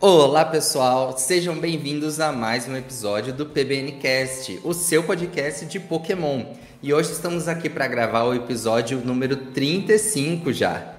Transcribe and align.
Olá 0.00 0.44
pessoal, 0.44 1.18
sejam 1.18 1.56
bem-vindos 1.56 2.20
a 2.20 2.30
mais 2.30 2.68
um 2.68 2.76
episódio 2.76 3.32
do 3.32 3.44
PBNcast, 3.44 4.60
o 4.62 4.72
seu 4.72 5.02
podcast 5.02 5.66
de 5.66 5.80
Pokémon. 5.80 6.54
E 6.80 6.94
hoje 6.94 7.10
estamos 7.10 7.48
aqui 7.48 7.68
para 7.68 7.88
gravar 7.88 8.22
o 8.22 8.32
episódio 8.32 9.04
número 9.04 9.34
35 9.34 10.52
já. 10.52 10.94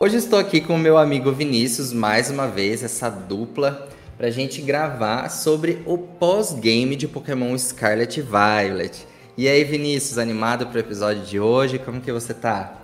Hoje 0.00 0.16
estou 0.16 0.36
aqui 0.36 0.60
com 0.60 0.74
o 0.74 0.78
meu 0.78 0.98
amigo 0.98 1.30
Vinícius, 1.30 1.92
mais 1.92 2.28
uma 2.28 2.48
vez, 2.48 2.82
essa 2.82 3.08
dupla, 3.08 3.88
para 4.16 4.26
a 4.26 4.32
gente 4.32 4.60
gravar 4.62 5.28
sobre 5.28 5.80
o 5.86 5.96
pós-game 5.96 6.96
de 6.96 7.06
Pokémon 7.06 7.56
Scarlet 7.56 8.18
e 8.18 8.22
Violet. 8.22 9.06
E 9.36 9.46
aí, 9.46 9.62
Vinícius, 9.62 10.18
animado 10.18 10.66
para 10.66 10.78
o 10.78 10.80
episódio 10.80 11.22
de 11.22 11.38
hoje? 11.38 11.78
Como 11.78 12.00
que 12.00 12.10
você 12.10 12.34
tá? 12.34 12.77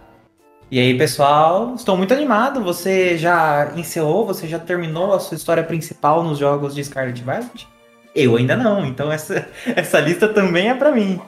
E 0.71 0.81
aí, 0.81 0.97
pessoal, 0.97 1.75
estou 1.75 1.97
muito 1.97 2.15
animado. 2.15 2.63
Você 2.65 3.19
já 3.19 3.73
encerrou, 3.77 4.27
você 4.27 4.49
já 4.49 4.59
terminou 4.59 5.13
a 5.13 5.21
sua 5.21 5.37
história 5.37 5.63
principal 5.63 6.25
nos 6.25 6.39
jogos 6.39 6.75
de 6.75 6.83
Scarlet 6.83 7.23
Violet? 7.23 7.69
Eu 8.15 8.37
ainda 8.37 8.57
não, 8.57 8.85
então 8.87 9.13
essa, 9.13 9.47
essa 9.77 10.01
lista 10.01 10.27
também 10.29 10.71
é 10.71 10.75
para 10.75 10.91
mim. 10.91 11.21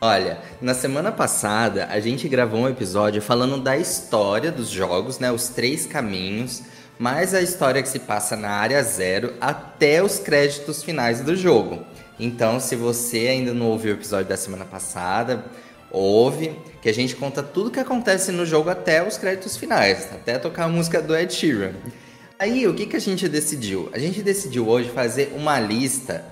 Olha, 0.00 0.38
na 0.60 0.74
semana 0.74 1.10
passada 1.10 1.86
a 1.90 1.98
gente 1.98 2.28
gravou 2.28 2.60
um 2.60 2.68
episódio 2.68 3.22
falando 3.22 3.58
da 3.58 3.76
história 3.76 4.52
dos 4.52 4.68
jogos, 4.68 5.18
né? 5.18 5.32
Os 5.32 5.48
três 5.48 5.86
caminhos, 5.86 6.62
mais 6.98 7.32
a 7.34 7.40
história 7.40 7.82
que 7.82 7.88
se 7.88 8.00
passa 8.00 8.36
na 8.36 8.50
área 8.50 8.82
zero 8.82 9.32
até 9.40 10.02
os 10.02 10.18
créditos 10.18 10.84
finais 10.84 11.22
do 11.22 11.34
jogo. 11.34 11.82
Então, 12.20 12.60
se 12.60 12.76
você 12.76 13.28
ainda 13.28 13.54
não 13.54 13.66
ouviu 13.66 13.92
o 13.92 13.96
episódio 13.96 14.28
da 14.28 14.36
semana 14.36 14.64
passada, 14.64 15.44
ouve, 15.94 16.56
que 16.82 16.88
a 16.88 16.92
gente 16.92 17.14
conta 17.16 17.42
tudo 17.42 17.70
que 17.70 17.80
acontece 17.80 18.32
no 18.32 18.44
jogo 18.44 18.68
até 18.68 19.06
os 19.06 19.16
créditos 19.16 19.56
finais, 19.56 20.08
até 20.12 20.38
tocar 20.38 20.64
a 20.64 20.68
música 20.68 21.00
do 21.00 21.16
Ed 21.16 21.32
Sheeran. 21.32 21.72
Aí, 22.38 22.66
o 22.66 22.74
que, 22.74 22.86
que 22.86 22.96
a 22.96 23.00
gente 23.00 23.28
decidiu? 23.28 23.88
A 23.92 23.98
gente 23.98 24.22
decidiu 24.22 24.68
hoje 24.68 24.90
fazer 24.90 25.32
uma 25.36 25.58
lista 25.60 26.24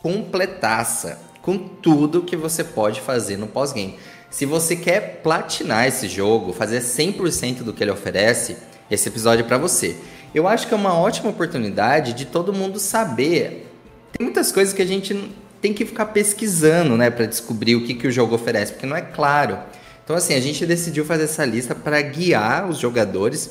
completaça 0.00 1.20
com 1.42 1.58
tudo 1.58 2.22
que 2.22 2.36
você 2.36 2.62
pode 2.62 3.00
fazer 3.00 3.36
no 3.36 3.46
pós-game. 3.46 3.98
Se 4.30 4.46
você 4.46 4.76
quer 4.76 5.20
platinar 5.22 5.86
esse 5.86 6.06
jogo, 6.08 6.52
fazer 6.52 6.80
100% 6.80 7.62
do 7.62 7.72
que 7.72 7.82
ele 7.82 7.90
oferece, 7.90 8.56
esse 8.90 9.08
episódio 9.08 9.44
é 9.44 9.48
para 9.48 9.58
você. 9.58 9.96
Eu 10.34 10.46
acho 10.46 10.68
que 10.68 10.74
é 10.74 10.76
uma 10.76 10.94
ótima 10.94 11.30
oportunidade 11.30 12.12
de 12.12 12.26
todo 12.26 12.52
mundo 12.52 12.78
saber. 12.78 13.66
Tem 14.12 14.24
muitas 14.24 14.52
coisas 14.52 14.74
que 14.74 14.82
a 14.82 14.86
gente 14.86 15.32
tem 15.60 15.72
que 15.72 15.84
ficar 15.84 16.06
pesquisando, 16.06 16.96
né, 16.96 17.10
para 17.10 17.26
descobrir 17.26 17.76
o 17.76 17.84
que, 17.84 17.94
que 17.94 18.06
o 18.06 18.12
jogo 18.12 18.34
oferece, 18.34 18.72
porque 18.72 18.86
não 18.86 18.96
é 18.96 19.02
claro. 19.02 19.58
Então, 20.04 20.16
assim, 20.16 20.34
a 20.34 20.40
gente 20.40 20.64
decidiu 20.64 21.04
fazer 21.04 21.24
essa 21.24 21.44
lista 21.44 21.74
para 21.74 22.00
guiar 22.00 22.68
os 22.68 22.78
jogadores. 22.78 23.50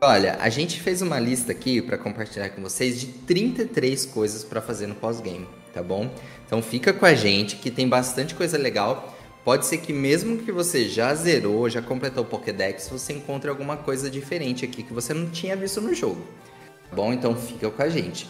Olha, 0.00 0.36
a 0.40 0.48
gente 0.48 0.80
fez 0.80 1.02
uma 1.02 1.18
lista 1.18 1.50
aqui 1.50 1.82
para 1.82 1.98
compartilhar 1.98 2.50
com 2.50 2.62
vocês 2.62 3.00
de 3.00 3.06
33 3.06 4.06
coisas 4.06 4.44
para 4.44 4.60
fazer 4.60 4.86
no 4.86 4.94
pós-game, 4.94 5.48
tá 5.72 5.82
bom? 5.82 6.08
Então 6.46 6.62
fica 6.62 6.92
com 6.92 7.04
a 7.06 7.14
gente 7.14 7.56
que 7.56 7.70
tem 7.70 7.88
bastante 7.88 8.34
coisa 8.34 8.56
legal. 8.56 9.16
Pode 9.44 9.66
ser 9.66 9.78
que 9.78 9.92
mesmo 9.92 10.38
que 10.38 10.52
você 10.52 10.88
já 10.88 11.14
zerou, 11.14 11.68
já 11.68 11.80
completou 11.80 12.24
o 12.24 12.26
Pokédex, 12.26 12.88
você 12.88 13.12
encontre 13.12 13.48
alguma 13.48 13.76
coisa 13.76 14.10
diferente 14.10 14.64
aqui 14.64 14.82
que 14.82 14.92
você 14.92 15.14
não 15.14 15.30
tinha 15.30 15.56
visto 15.56 15.80
no 15.80 15.94
jogo. 15.94 16.24
Tá 16.88 16.94
bom? 16.94 17.12
Então 17.12 17.34
fica 17.34 17.70
com 17.70 17.82
a 17.82 17.88
gente. 17.88 18.28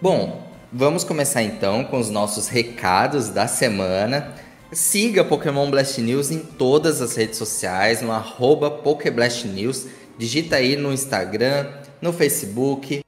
Bom, 0.00 0.53
Vamos 0.76 1.04
começar 1.04 1.40
então 1.40 1.84
com 1.84 2.00
os 2.00 2.10
nossos 2.10 2.48
recados 2.48 3.28
da 3.28 3.46
semana. 3.46 4.34
Siga 4.72 5.22
Pokémon 5.22 5.70
Blast 5.70 6.00
News 6.00 6.32
em 6.32 6.40
todas 6.40 7.00
as 7.00 7.14
redes 7.14 7.38
sociais, 7.38 8.02
no 8.02 8.10
arroba 8.10 8.68
PokéBlastNews. 8.68 9.86
Digita 10.18 10.56
aí 10.56 10.74
no 10.74 10.92
Instagram, 10.92 11.68
no 12.02 12.12
Facebook, 12.12 13.04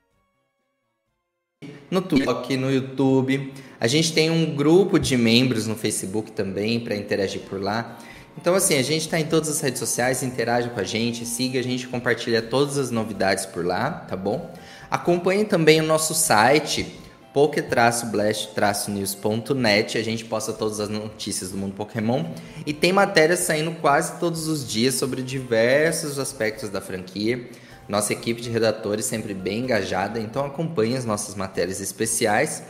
no 1.91 2.01
Twitter, 2.01 2.57
no 2.57 2.71
YouTube. 2.73 3.53
A 3.81 3.89
gente 3.89 4.13
tem 4.13 4.31
um 4.31 4.55
grupo 4.55 4.97
de 4.97 5.17
membros 5.17 5.67
no 5.67 5.75
Facebook 5.75 6.31
também 6.31 6.79
para 6.79 6.95
interagir 6.95 7.41
por 7.51 7.61
lá. 7.61 7.99
Então, 8.39 8.55
assim, 8.55 8.79
a 8.79 8.83
gente 8.83 9.01
está 9.07 9.19
em 9.19 9.27
todas 9.27 9.49
as 9.49 9.61
redes 9.61 9.81
sociais, 9.81 10.23
interage 10.23 10.71
com 10.71 10.79
a 10.79 10.85
gente, 10.85 11.27
siga 11.27 11.59
a 11.59 11.63
gente, 11.63 11.89
compartilha 11.89 12.41
todas 12.41 12.79
as 12.79 12.93
novidades 12.93 13.45
por 13.45 13.67
lá, 13.67 13.91
tá 13.91 14.15
bom? 14.15 14.55
Acompanhe 14.89 15.45
também 15.45 15.81
o 15.81 15.85
nosso 15.85 16.15
site 16.15 17.05
poke-blast-news.net. 17.37 19.99
A 19.99 20.03
gente 20.03 20.25
posta 20.25 20.55
todas 20.55 20.81
as 20.81 20.89
notícias 20.89 21.51
do 21.51 21.59
mundo 21.59 21.75
Pokémon 21.75 22.25
e 22.65 22.73
tem 22.73 22.95
matérias 22.95 23.41
saindo 23.41 23.73
quase 23.73 24.19
todos 24.19 24.49
os 24.49 24.67
dias 24.67 24.95
sobre 24.95 25.21
diversos 25.21 26.19
aspectos 26.19 26.71
da 26.71 26.81
franquia. 26.81 27.47
Nossa 27.87 28.15
equipe 28.15 28.41
de 28.41 28.49
redatores 28.49 29.05
sempre 29.05 29.35
bem 29.35 29.59
engajada, 29.59 30.19
então 30.19 30.47
acompanhe 30.47 30.97
as 30.97 31.05
nossas 31.05 31.35
matérias 31.35 31.79
especiais 31.79 32.63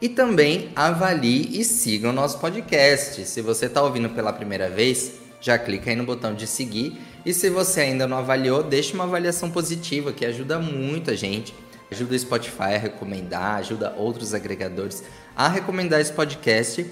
e 0.00 0.08
também 0.08 0.70
avalie 0.74 1.60
e 1.60 1.62
siga 1.62 2.08
o 2.08 2.12
nosso 2.12 2.38
podcast. 2.38 3.22
Se 3.26 3.42
você 3.42 3.66
está 3.66 3.82
ouvindo 3.82 4.08
pela 4.08 4.32
primeira 4.32 4.70
vez, 4.70 5.12
já 5.42 5.58
clica 5.58 5.90
aí 5.90 5.96
no 5.96 6.06
botão 6.06 6.34
de 6.34 6.46
seguir 6.46 6.98
e 7.22 7.34
se 7.34 7.50
você 7.50 7.82
ainda 7.82 8.08
não 8.08 8.16
avaliou, 8.16 8.62
deixe 8.62 8.94
uma 8.94 9.04
avaliação 9.04 9.50
positiva 9.50 10.10
que 10.10 10.24
ajuda 10.24 10.58
muito 10.58 11.10
a 11.10 11.14
gente 11.14 11.52
ajuda 11.96 12.14
o 12.14 12.18
Spotify 12.18 12.74
a 12.74 12.78
recomendar, 12.78 13.56
ajuda 13.56 13.94
outros 13.96 14.34
agregadores 14.34 15.02
a 15.34 15.48
recomendar 15.48 15.98
esse 15.98 16.12
podcast 16.12 16.86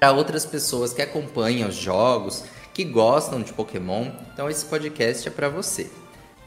para 0.00 0.10
outras 0.10 0.44
pessoas 0.44 0.92
que 0.92 1.00
acompanham 1.00 1.68
os 1.68 1.76
jogos, 1.76 2.44
que 2.74 2.82
gostam 2.84 3.40
de 3.40 3.52
Pokémon. 3.52 4.10
Então 4.32 4.50
esse 4.50 4.64
podcast 4.64 5.28
é 5.28 5.30
para 5.30 5.48
você, 5.48 5.88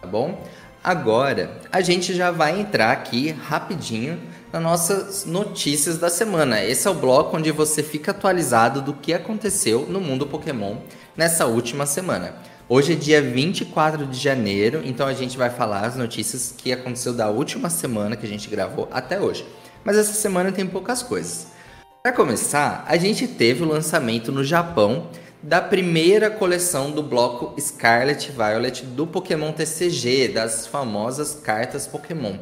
tá 0.02 0.08
bom? 0.08 0.44
Agora 0.84 1.62
a 1.72 1.80
gente 1.80 2.14
já 2.14 2.32
vai 2.32 2.60
entrar 2.60 2.92
aqui 2.92 3.32
rapidinho 3.32 4.22
nas 4.52 4.62
nossas 4.62 5.26
notícias 5.26 5.98
da 5.98 6.10
semana. 6.10 6.64
Esse 6.64 6.88
é 6.88 6.92
o 6.92 6.96
bloco 6.96 7.38
onde 7.38 7.50
você 7.50 7.82
fica 7.82 8.12
atualizado 8.12 8.82
do 8.82 8.94
que 8.94 9.14
aconteceu 9.14 9.86
no 9.88 10.02
mundo 10.02 10.28
Pokémon 10.28 10.78
nessa 11.16 11.46
última 11.46 11.86
semana. 11.86 12.36
Hoje 12.68 12.94
é 12.94 12.96
dia 12.96 13.22
24 13.22 14.08
de 14.08 14.18
janeiro, 14.18 14.82
então 14.84 15.06
a 15.06 15.14
gente 15.14 15.38
vai 15.38 15.52
falar 15.52 15.82
as 15.82 15.96
notícias 15.96 16.52
que 16.52 16.74
aconteceu 16.74 17.14
da 17.14 17.30
última 17.30 17.70
semana 17.70 18.16
que 18.16 18.26
a 18.26 18.30
gente 18.30 18.50
gravou 18.50 18.90
até 18.92 19.22
hoje. 19.22 19.46
Mas 19.84 19.96
essa 19.98 20.14
semana 20.14 20.52
tem 20.52 20.66
poucas 20.66 21.04
coisas. 21.04 21.50
Para 22.02 22.12
começar, 22.12 22.84
a 22.88 22.98
gente 22.98 23.28
teve 23.28 23.62
o 23.62 23.68
lançamento 23.68 24.32
no 24.32 24.44
Japão 24.44 25.12
da 25.44 25.62
primeira 25.62 26.32
coleção 26.32 26.90
do 26.90 27.04
bloco 27.04 27.54
Scarlet 27.62 28.32
Violet 28.32 28.84
do 28.84 29.06
Pokémon 29.06 29.52
TCG, 29.52 30.30
das 30.30 30.66
famosas 30.66 31.36
cartas 31.36 31.86
Pokémon. 31.86 32.36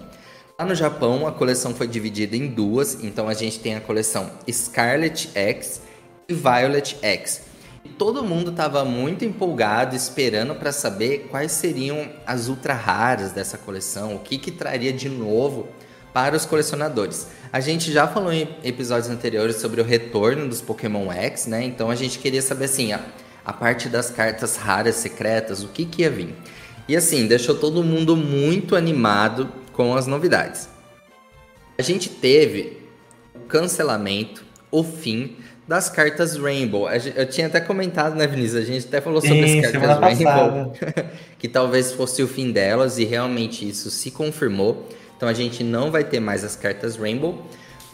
Lá 0.58 0.66
no 0.66 0.74
Japão, 0.74 1.28
a 1.28 1.34
coleção 1.34 1.76
foi 1.76 1.86
dividida 1.86 2.38
em 2.38 2.48
duas, 2.48 3.04
então 3.04 3.28
a 3.28 3.34
gente 3.34 3.60
tem 3.60 3.76
a 3.76 3.82
coleção 3.82 4.32
Scarlet 4.50 5.32
X 5.36 5.82
e 6.30 6.34
Violet 6.34 6.96
X 7.02 7.53
todo 7.90 8.24
mundo 8.24 8.52
estava 8.52 8.84
muito 8.86 9.26
empolgado, 9.26 9.96
esperando 9.96 10.56
para 10.56 10.72
saber 10.72 11.28
quais 11.30 11.52
seriam 11.52 12.10
as 12.26 12.48
ultra 12.48 12.74
raras 12.74 13.32
dessa 13.32 13.58
coleção, 13.58 14.16
o 14.16 14.20
que, 14.20 14.38
que 14.38 14.52
traria 14.52 14.94
de 14.94 15.10
novo 15.10 15.68
para 16.14 16.36
os 16.36 16.46
colecionadores. 16.46 17.28
A 17.52 17.60
gente 17.60 17.92
já 17.92 18.08
falou 18.08 18.32
em 18.32 18.48
episódios 18.64 19.10
anteriores 19.10 19.58
sobre 19.58 19.82
o 19.82 19.84
retorno 19.84 20.48
dos 20.48 20.62
Pokémon 20.62 21.12
X, 21.12 21.48
né? 21.48 21.64
Então 21.64 21.90
a 21.90 21.96
gente 21.96 22.20
queria 22.20 22.42
saber 22.42 22.66
assim, 22.66 22.94
a, 22.94 23.00
a 23.46 23.52
parte 23.52 23.90
das 23.90 24.10
cartas 24.10 24.56
raras 24.56 24.96
secretas, 24.96 25.64
o 25.64 25.68
que, 25.68 25.86
que 25.86 26.04
ia 26.04 26.10
vir. 26.10 26.36
E 26.88 26.96
assim, 26.96 27.28
deixou 27.28 27.56
todo 27.56 27.84
mundo 27.84 28.16
muito 28.16 28.76
animado 28.76 29.52
com 29.72 29.96
as 29.96 30.06
novidades. 30.06 30.70
A 31.78 31.82
gente 31.82 32.10
teve 32.10 32.84
o 33.34 33.40
cancelamento, 33.40 34.44
o 34.70 34.84
fim 34.84 35.38
das 35.68 35.90
cartas 35.90 36.36
Rainbow. 36.36 36.90
Eu 36.90 37.28
tinha 37.28 37.48
até 37.48 37.60
comentado, 37.62 38.16
né, 38.16 38.28
Vinícius? 38.28 38.64
A 38.64 38.66
gente 38.66 38.88
até 38.88 39.00
falou 39.00 39.22
sobre 39.22 39.48
Sim, 39.48 39.66
as 39.66 39.72
cartas 39.72 40.00
Rainbow, 40.00 40.74
que 41.40 41.48
talvez 41.48 41.92
fosse 41.94 42.22
o 42.22 42.28
fim 42.28 42.52
delas, 42.52 42.98
e 42.98 43.06
realmente 43.06 43.68
isso 43.68 43.90
se 43.90 44.12
confirmou. 44.12 44.88
Então 45.16 45.28
a 45.30 45.34
gente 45.34 45.64
não 45.64 45.90
vai 45.90 46.04
ter 46.04 46.20
mais 46.20 46.44
as 46.44 46.56
cartas 46.56 46.98
Rainbow, 46.98 47.42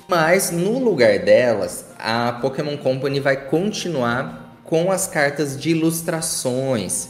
mas 0.07 0.50
no 0.50 0.80
lugar 0.80 1.19
delas, 1.19 1.86
a 2.00 2.33
Pokémon 2.42 2.75
Company 2.77 3.19
vai 3.19 3.38
continuar 3.38 4.60
com 4.63 4.92
as 4.92 5.07
cartas 5.07 5.60
de 5.60 5.72
ilustrações, 5.72 7.10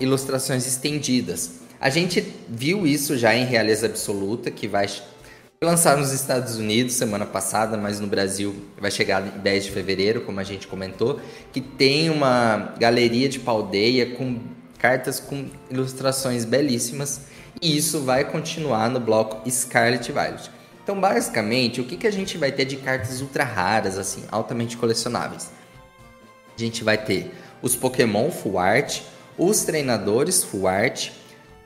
ilustrações 0.00 0.66
estendidas. 0.66 1.64
A 1.80 1.90
gente 1.90 2.34
viu 2.48 2.86
isso 2.86 3.16
já 3.16 3.34
em 3.34 3.44
Realeza 3.44 3.86
Absoluta, 3.86 4.50
que 4.50 4.68
vai 4.68 4.86
lançado 5.64 5.98
nos 5.98 6.12
Estados 6.12 6.56
Unidos 6.56 6.94
semana 6.94 7.26
passada, 7.26 7.76
mas 7.76 7.98
no 7.98 8.06
Brasil 8.06 8.54
vai 8.78 8.90
chegar 8.90 9.26
em 9.26 9.40
10 9.40 9.64
de 9.64 9.70
fevereiro, 9.70 10.20
como 10.22 10.38
a 10.40 10.44
gente 10.44 10.66
comentou, 10.66 11.20
que 11.52 11.60
tem 11.60 12.10
uma 12.10 12.74
galeria 12.78 13.28
de 13.28 13.38
paldeia 13.38 14.14
com 14.14 14.40
cartas 14.78 15.18
com 15.18 15.46
ilustrações 15.70 16.44
belíssimas, 16.44 17.22
e 17.60 17.76
isso 17.76 18.00
vai 18.02 18.24
continuar 18.24 18.90
no 18.90 19.00
bloco 19.00 19.48
Scarlet 19.50 20.12
Violet. 20.12 20.50
Então, 20.82 21.00
basicamente, 21.00 21.80
o 21.80 21.84
que, 21.84 21.96
que 21.96 22.06
a 22.06 22.12
gente 22.12 22.36
vai 22.36 22.52
ter 22.52 22.66
de 22.66 22.76
cartas 22.76 23.22
ultra 23.22 23.42
raras, 23.42 23.96
assim, 23.96 24.24
altamente 24.30 24.76
colecionáveis? 24.76 25.50
A 26.54 26.60
gente 26.60 26.84
vai 26.84 26.98
ter 26.98 27.32
os 27.62 27.74
Pokémon 27.74 28.30
Full 28.30 28.58
Art, 28.58 29.00
os 29.38 29.62
treinadores 29.62 30.44
Full 30.44 30.68
Art, 30.68 31.10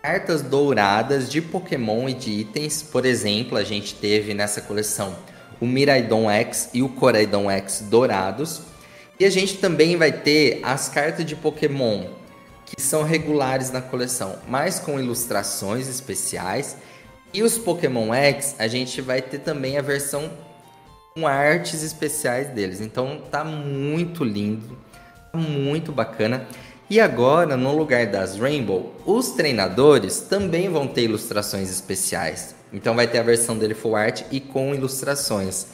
cartas 0.03 0.43
douradas 0.43 1.31
de 1.31 1.41
Pokémon 1.41 2.09
e 2.09 2.15
de 2.15 2.31
itens. 2.31 2.83
Por 2.83 3.05
exemplo, 3.05 3.57
a 3.57 3.65
gente 3.65 3.95
teve 3.95 4.35
nessa 4.35 4.61
coleção 4.61 5.17
o 5.61 5.67
Miraidon 5.67 6.31
X 6.31 6.71
e 6.73 6.83
o 6.83 6.89
Coraidon 6.89 7.51
X 7.51 7.85
dourados. 7.91 8.63
E 9.19 9.25
a 9.25 9.31
gente 9.31 9.59
também 9.59 9.97
vai 9.97 10.13
ter 10.13 10.61
as 10.63 10.89
cartas 10.89 11.25
de 11.25 11.35
Pokémon 11.35 12.07
que 12.65 12.81
são 12.81 13.03
regulares 13.03 13.71
na 13.71 13.81
coleção, 13.81 14.37
mas 14.47 14.79
com 14.79 15.01
ilustrações 15.01 15.89
especiais. 15.89 16.77
E 17.33 17.43
os 17.43 17.59
Pokémon 17.59 18.13
X, 18.15 18.55
a 18.59 18.69
gente 18.69 19.01
vai 19.01 19.23
ter 19.23 19.39
também 19.39 19.79
a 19.79 19.83
versão 19.83 20.31
com 21.15 21.27
artes 21.27 21.83
especiais 21.83 22.49
deles. 22.49 22.81
Então 22.81 23.23
tá 23.31 23.43
muito 23.43 24.23
lindo, 24.23 24.79
tá 25.33 25.39
muito 25.39 25.91
bacana. 25.91 26.47
E 26.91 26.99
agora, 26.99 27.55
no 27.55 27.77
lugar 27.77 28.07
das 28.07 28.39
Rainbow, 28.39 28.95
os 29.05 29.33
treinadores 29.33 30.21
também 30.21 30.71
vão 30.71 30.87
ter 30.87 31.03
ilustrações 31.03 31.69
especiais. 31.69 32.55
Então 32.73 32.95
vai 32.95 33.07
ter 33.07 33.19
a 33.19 33.23
versão 33.23 33.59
dele 33.59 33.75
full 33.75 33.95
art 33.95 34.23
e 34.31 34.41
com 34.41 34.75
ilustrações. 34.75 35.67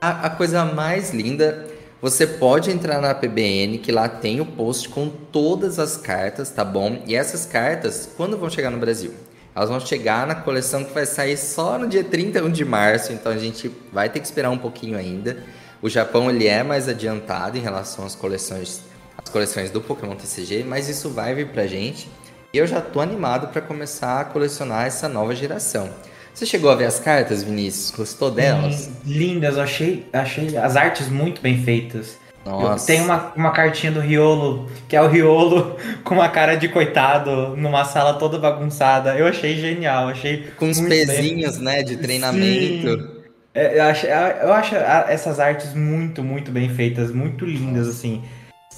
A, 0.00 0.28
a 0.28 0.30
coisa 0.30 0.64
mais 0.64 1.12
linda, 1.12 1.66
você 2.00 2.26
pode 2.26 2.70
entrar 2.70 3.02
na 3.02 3.14
PBN, 3.14 3.76
que 3.76 3.92
lá 3.92 4.08
tem 4.08 4.40
o 4.40 4.46
post 4.46 4.88
com 4.88 5.10
todas 5.10 5.78
as 5.78 5.98
cartas, 5.98 6.48
tá 6.48 6.64
bom? 6.64 7.02
E 7.06 7.14
essas 7.14 7.44
cartas, 7.44 8.08
quando 8.16 8.38
vão 8.38 8.48
chegar 8.48 8.70
no 8.70 8.78
Brasil? 8.78 9.12
Elas 9.54 9.68
vão 9.68 9.80
chegar 9.80 10.26
na 10.26 10.34
coleção 10.34 10.84
que 10.84 10.94
vai 10.94 11.04
sair 11.04 11.36
só 11.36 11.78
no 11.78 11.86
dia 11.86 12.02
31 12.02 12.50
de 12.50 12.64
março, 12.64 13.12
então 13.12 13.30
a 13.30 13.38
gente 13.38 13.70
vai 13.92 14.08
ter 14.08 14.20
que 14.20 14.26
esperar 14.26 14.48
um 14.48 14.58
pouquinho 14.58 14.96
ainda. 14.96 15.36
O 15.82 15.88
Japão 15.90 16.30
ele 16.30 16.46
é 16.46 16.62
mais 16.62 16.88
adiantado 16.88 17.58
em 17.58 17.60
relação 17.60 18.06
às 18.06 18.14
coleções 18.14 18.95
as 19.26 19.28
coleções 19.28 19.72
do 19.72 19.80
Pokémon 19.80 20.14
TCG, 20.14 20.62
mas 20.62 20.88
isso 20.88 21.10
vai 21.10 21.34
vir 21.34 21.48
pra 21.48 21.66
gente. 21.66 22.08
E 22.52 22.58
eu 22.58 22.66
já 22.66 22.80
tô 22.80 23.00
animado 23.00 23.48
para 23.48 23.60
começar 23.60 24.20
a 24.20 24.24
colecionar 24.24 24.86
essa 24.86 25.08
nova 25.08 25.34
geração. 25.34 25.90
Você 26.32 26.46
chegou 26.46 26.70
a 26.70 26.76
ver 26.76 26.84
as 26.84 27.00
cartas, 27.00 27.42
Vinícius? 27.42 27.90
Gostou 27.90 28.30
delas? 28.30 28.86
Hum, 28.86 28.92
lindas, 29.04 29.58
achei, 29.58 30.06
achei 30.12 30.56
as 30.56 30.76
artes 30.76 31.08
muito 31.08 31.42
bem 31.42 31.60
feitas. 31.60 32.16
Nossa. 32.44 32.86
Tem 32.86 33.00
uma, 33.00 33.32
uma 33.34 33.50
cartinha 33.50 33.90
do 33.90 33.98
Riolo, 33.98 34.70
que 34.88 34.94
é 34.94 35.02
o 35.02 35.08
Riolo 35.08 35.76
com 36.04 36.14
uma 36.14 36.28
cara 36.28 36.54
de 36.54 36.68
coitado 36.68 37.56
numa 37.56 37.84
sala 37.84 38.14
toda 38.14 38.38
bagunçada. 38.38 39.16
Eu 39.16 39.26
achei 39.26 39.56
genial, 39.56 40.08
achei. 40.08 40.46
Com 40.56 40.70
os 40.70 40.80
pezinhos, 40.80 41.56
bem. 41.56 41.64
né, 41.64 41.82
de 41.82 41.96
treinamento. 41.96 43.16
É, 43.52 43.78
eu 43.78 43.82
acho, 43.84 44.06
eu 44.06 44.52
acho 44.52 44.76
essas 44.76 45.40
artes 45.40 45.74
muito, 45.74 46.22
muito 46.22 46.52
bem 46.52 46.68
feitas, 46.68 47.10
muito 47.10 47.44
lindas, 47.44 47.88
assim. 47.88 48.22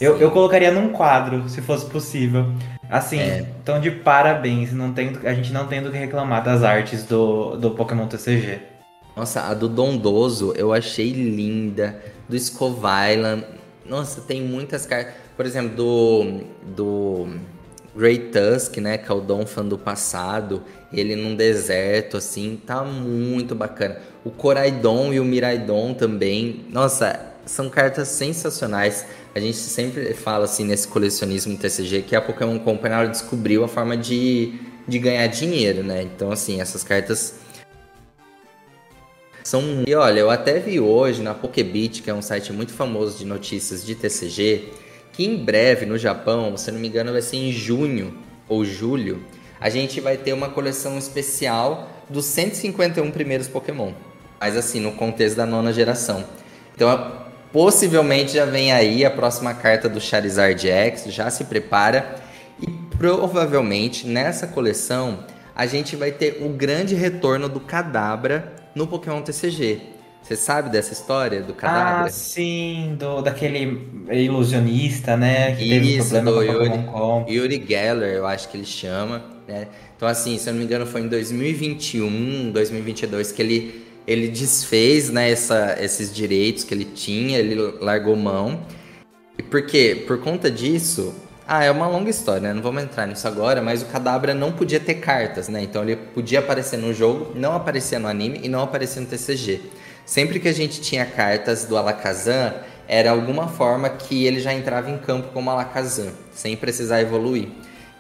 Eu, 0.01 0.17
eu 0.19 0.31
colocaria 0.31 0.71
num 0.71 0.91
quadro, 0.91 1.49
se 1.49 1.61
fosse 1.61 1.87
possível. 1.87 2.53
Assim, 2.89 3.19
é. 3.19 3.47
então 3.61 3.81
de 3.81 3.91
parabéns. 3.91 4.73
Não 4.73 4.93
tem, 4.93 5.13
a 5.25 5.35
gente 5.35 5.53
não 5.53 5.67
tem 5.67 5.83
do 5.83 5.91
que 5.91 5.99
reclamar 5.99 6.43
das 6.43 6.63
artes 6.63 7.05
do, 7.05 7.57
do 7.57 7.73
Pokémon 7.73 8.07
TCG. 8.07 8.61
Nossa, 9.17 9.43
a 9.43 9.55
do 9.55 9.69
Dondoso 9.69 10.55
eu 10.57 10.73
achei 10.73 11.13
linda. 11.13 12.01
Do 12.29 12.39
Scovilan. 12.39 13.43
Nossa, 13.85 14.21
tem 14.21 14.41
muitas 14.41 14.87
cartas. 14.87 15.15
Por 15.37 15.45
exemplo, 15.45 15.75
do. 15.77 16.41
Do. 16.75 17.29
Ray 17.99 18.31
Tusk, 18.31 18.77
né? 18.77 18.97
Que 18.97 19.11
é 19.11 19.15
o 19.15 19.21
Donphan 19.21 19.65
do 19.65 19.77
passado. 19.77 20.63
Ele 20.93 21.17
num 21.17 21.35
deserto, 21.35 22.17
assim. 22.17 22.61
Tá 22.65 22.85
muito 22.85 23.57
bacana. 23.57 23.99
O 24.25 24.31
Coraidon 24.31 25.13
e 25.13 25.19
o 25.19 25.25
Miraidon 25.25 25.95
também. 25.95 26.67
Nossa, 26.71 27.19
são 27.45 27.69
cartas 27.69 28.09
sensacionais. 28.09 29.05
A 29.35 29.41
gente 29.41 29.57
sempre 29.57 30.15
fala 30.15 30.45
assim 30.45 30.65
nesse 30.65 30.89
colecionismo 30.89 31.57
TCG 31.57 32.03
que 32.03 32.17
a 32.17 32.21
Pokémon 32.21 32.59
Company 32.59 32.95
ela 32.95 33.07
descobriu 33.07 33.63
a 33.65 33.69
forma 33.69 33.97
de, 33.97 34.55
de 34.87 34.99
ganhar 34.99 35.27
dinheiro, 35.27 35.83
né? 35.83 36.03
Então, 36.03 36.33
assim, 36.33 36.61
essas 36.61 36.83
cartas 36.83 37.35
são. 39.45 39.85
E 39.87 39.95
olha, 39.95 40.21
eu 40.21 40.31
até 40.31 40.59
vi 40.59 40.81
hoje 40.81 41.23
na 41.23 41.35
Pokebit, 41.35 42.03
que 42.03 42.11
é 42.11 42.15
um 42.15 42.23
site 42.23 42.53
muito 42.53 42.73
famoso 42.73 43.19
de 43.19 43.25
notícias 43.25 43.85
de 43.85 43.95
TCG, 43.95 44.73
que 45.13 45.25
em 45.25 45.37
breve 45.37 45.87
no 45.87 45.97
Japão, 45.97 46.57
se 46.57 46.71
não 46.71 46.79
me 46.79 46.89
engano, 46.89 47.13
vai 47.13 47.23
ser 47.23 47.37
em 47.37 47.53
junho 47.53 48.17
ou 48.49 48.65
julho, 48.65 49.23
a 49.61 49.69
gente 49.69 50.01
vai 50.01 50.17
ter 50.17 50.33
uma 50.33 50.49
coleção 50.49 50.97
especial 50.99 51.91
dos 52.09 52.25
151 52.27 53.11
primeiros 53.11 53.49
Pokémon. 53.49 53.93
Mas 54.41 54.57
assim, 54.57 54.81
no 54.81 54.93
contexto 54.93 55.37
da 55.37 55.45
nona 55.45 55.73
geração. 55.73 56.25
Então, 56.75 57.28
Possivelmente 57.53 58.35
já 58.35 58.45
vem 58.45 58.73
aí 58.73 59.05
a 59.05 59.11
próxima 59.11 59.55
carta 59.55 59.89
do 59.89 60.01
Charizard 60.01 60.69
X, 60.69 61.05
já 61.09 61.31
se 61.31 61.45
prepara. 61.45 62.17
E 62.61 62.67
provavelmente 62.97 64.07
nessa 64.07 64.47
coleção 64.47 65.25
a 65.55 65.67
gente 65.67 65.97
vai 65.97 66.13
ter 66.13 66.39
o 66.41 66.51
grande 66.51 66.95
retorno 66.95 67.49
do 67.49 67.59
Kadabra 67.59 68.53
no 68.75 68.87
Pokémon 68.87 69.23
TCG. 69.23 69.81
Você 70.23 70.37
sabe 70.37 70.69
dessa 70.69 70.93
história 70.93 71.41
do 71.43 71.55
Kadabra? 71.55 72.05
Ah, 72.05 72.11
sim, 72.11 72.97
do, 72.99 73.23
daquele 73.23 73.89
ilusionista, 74.11 75.17
né? 75.17 75.57
Que 75.57 75.65
Isso, 75.65 76.11
teve 76.11 76.23
problema 76.23 76.31
do 76.31 76.43
Yuri, 76.43 76.83
Com. 76.85 77.27
Yuri 77.29 77.65
Geller, 77.67 78.15
eu 78.15 78.27
acho 78.27 78.49
que 78.51 78.57
ele 78.57 78.67
chama, 78.67 79.25
né? 79.49 79.69
Então, 79.97 80.07
assim, 80.07 80.37
se 80.39 80.49
eu 80.49 80.53
não 80.53 80.61
me 80.61 80.67
engano, 80.67 80.87
foi 80.87 81.01
em 81.01 81.09
2021, 81.09 82.53
2022 82.53 83.33
que 83.33 83.41
ele 83.41 83.88
ele 84.09 84.27
desfez 84.27 85.11
né, 85.11 85.31
essa, 85.31 85.77
esses 85.79 86.13
direitos 86.13 86.65
que 86.65 86.73
ele 86.73 86.87
tinha, 86.87 87.39
ele 87.39 87.55
largou 87.79 88.17
mão. 88.17 88.63
E 89.37 89.43
por 89.43 89.67
quê? 89.67 90.03
Por 90.07 90.19
conta 90.19 90.51
disso, 90.51 91.15
ah, 91.47 91.63
é 91.63 91.71
uma 91.71 91.87
longa 91.87 92.09
história, 92.09 92.41
né? 92.41 92.55
Não 92.55 92.63
vamos 92.63 92.83
entrar 92.83 93.07
nisso 93.07 93.29
agora, 93.29 93.61
mas 93.61 93.83
o 93.83 93.87
Kadabra 93.87 94.33
não 94.33 94.51
podia 94.51 94.81
ter 94.81 94.95
cartas, 94.95 95.51
né? 95.51 95.63
Então 95.63 95.83
ele 95.83 95.95
podia 95.95 96.39
aparecer 96.39 96.79
no 96.79 96.95
jogo, 96.95 97.33
não 97.35 97.53
aparecia 97.53 97.99
no 97.99 98.09
anime 98.09 98.41
e 98.43 98.49
não 98.49 98.63
aparecia 98.63 99.03
no 99.03 99.07
TCG. 99.07 99.61
Sempre 100.07 100.41
que 100.41 100.49
a 100.49 100.55
gente 100.55 100.81
tinha 100.81 101.05
cartas 101.05 101.67
do 101.67 101.77
Alakazam, 101.77 102.55
era 102.89 103.11
alguma 103.11 103.47
forma 103.47 103.91
que 103.91 104.25
ele 104.25 104.41
já 104.41 104.55
entrava 104.55 104.91
em 104.91 104.97
campo 104.97 105.29
como 105.35 105.51
Alakazam, 105.51 106.13
sem 106.33 106.57
precisar 106.57 107.03
evoluir. 107.03 107.49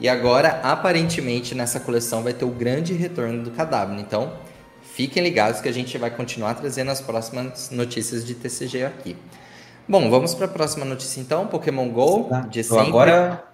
E 0.01 0.09
agora, 0.09 0.61
aparentemente, 0.63 1.55
nessa 1.55 1.79
coleção 1.79 2.23
vai 2.23 2.33
ter 2.33 2.47
o 2.47 2.51
grande 2.51 2.95
retorno 2.95 3.43
do 3.43 3.51
Kadabra. 3.51 4.01
Então, 4.01 4.48
Fiquem 4.99 5.23
ligados 5.23 5.61
que 5.61 5.69
a 5.69 5.73
gente 5.73 5.97
vai 5.97 6.11
continuar 6.11 6.55
trazendo 6.55 6.91
as 6.91 7.01
próximas 7.01 7.71
notícias 7.71 8.27
de 8.27 8.35
TCG 8.35 8.85
aqui. 8.85 9.17
Bom, 9.89 10.11
vamos 10.11 10.35
para 10.35 10.47
a 10.47 10.49
próxima 10.49 10.85
notícia 10.85 11.21
então, 11.21 11.47
Pokémon 11.47 11.89
GO, 11.89 12.25
tá. 12.25 12.41
de 12.41 12.65
sempre. 12.65 12.89
Agora, 12.89 13.45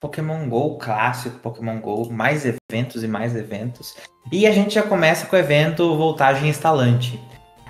Pokémon 0.00 0.48
GO 0.48 0.78
clássico, 0.78 1.38
Pokémon 1.40 1.78
GO, 1.78 2.10
mais 2.10 2.46
eventos 2.46 3.04
e 3.04 3.06
mais 3.06 3.36
eventos. 3.36 3.94
E 4.32 4.46
a 4.46 4.50
gente 4.50 4.76
já 4.76 4.82
começa 4.82 5.26
com 5.26 5.36
o 5.36 5.38
evento 5.38 5.94
Voltagem 5.94 6.48
Instalante. 6.48 7.20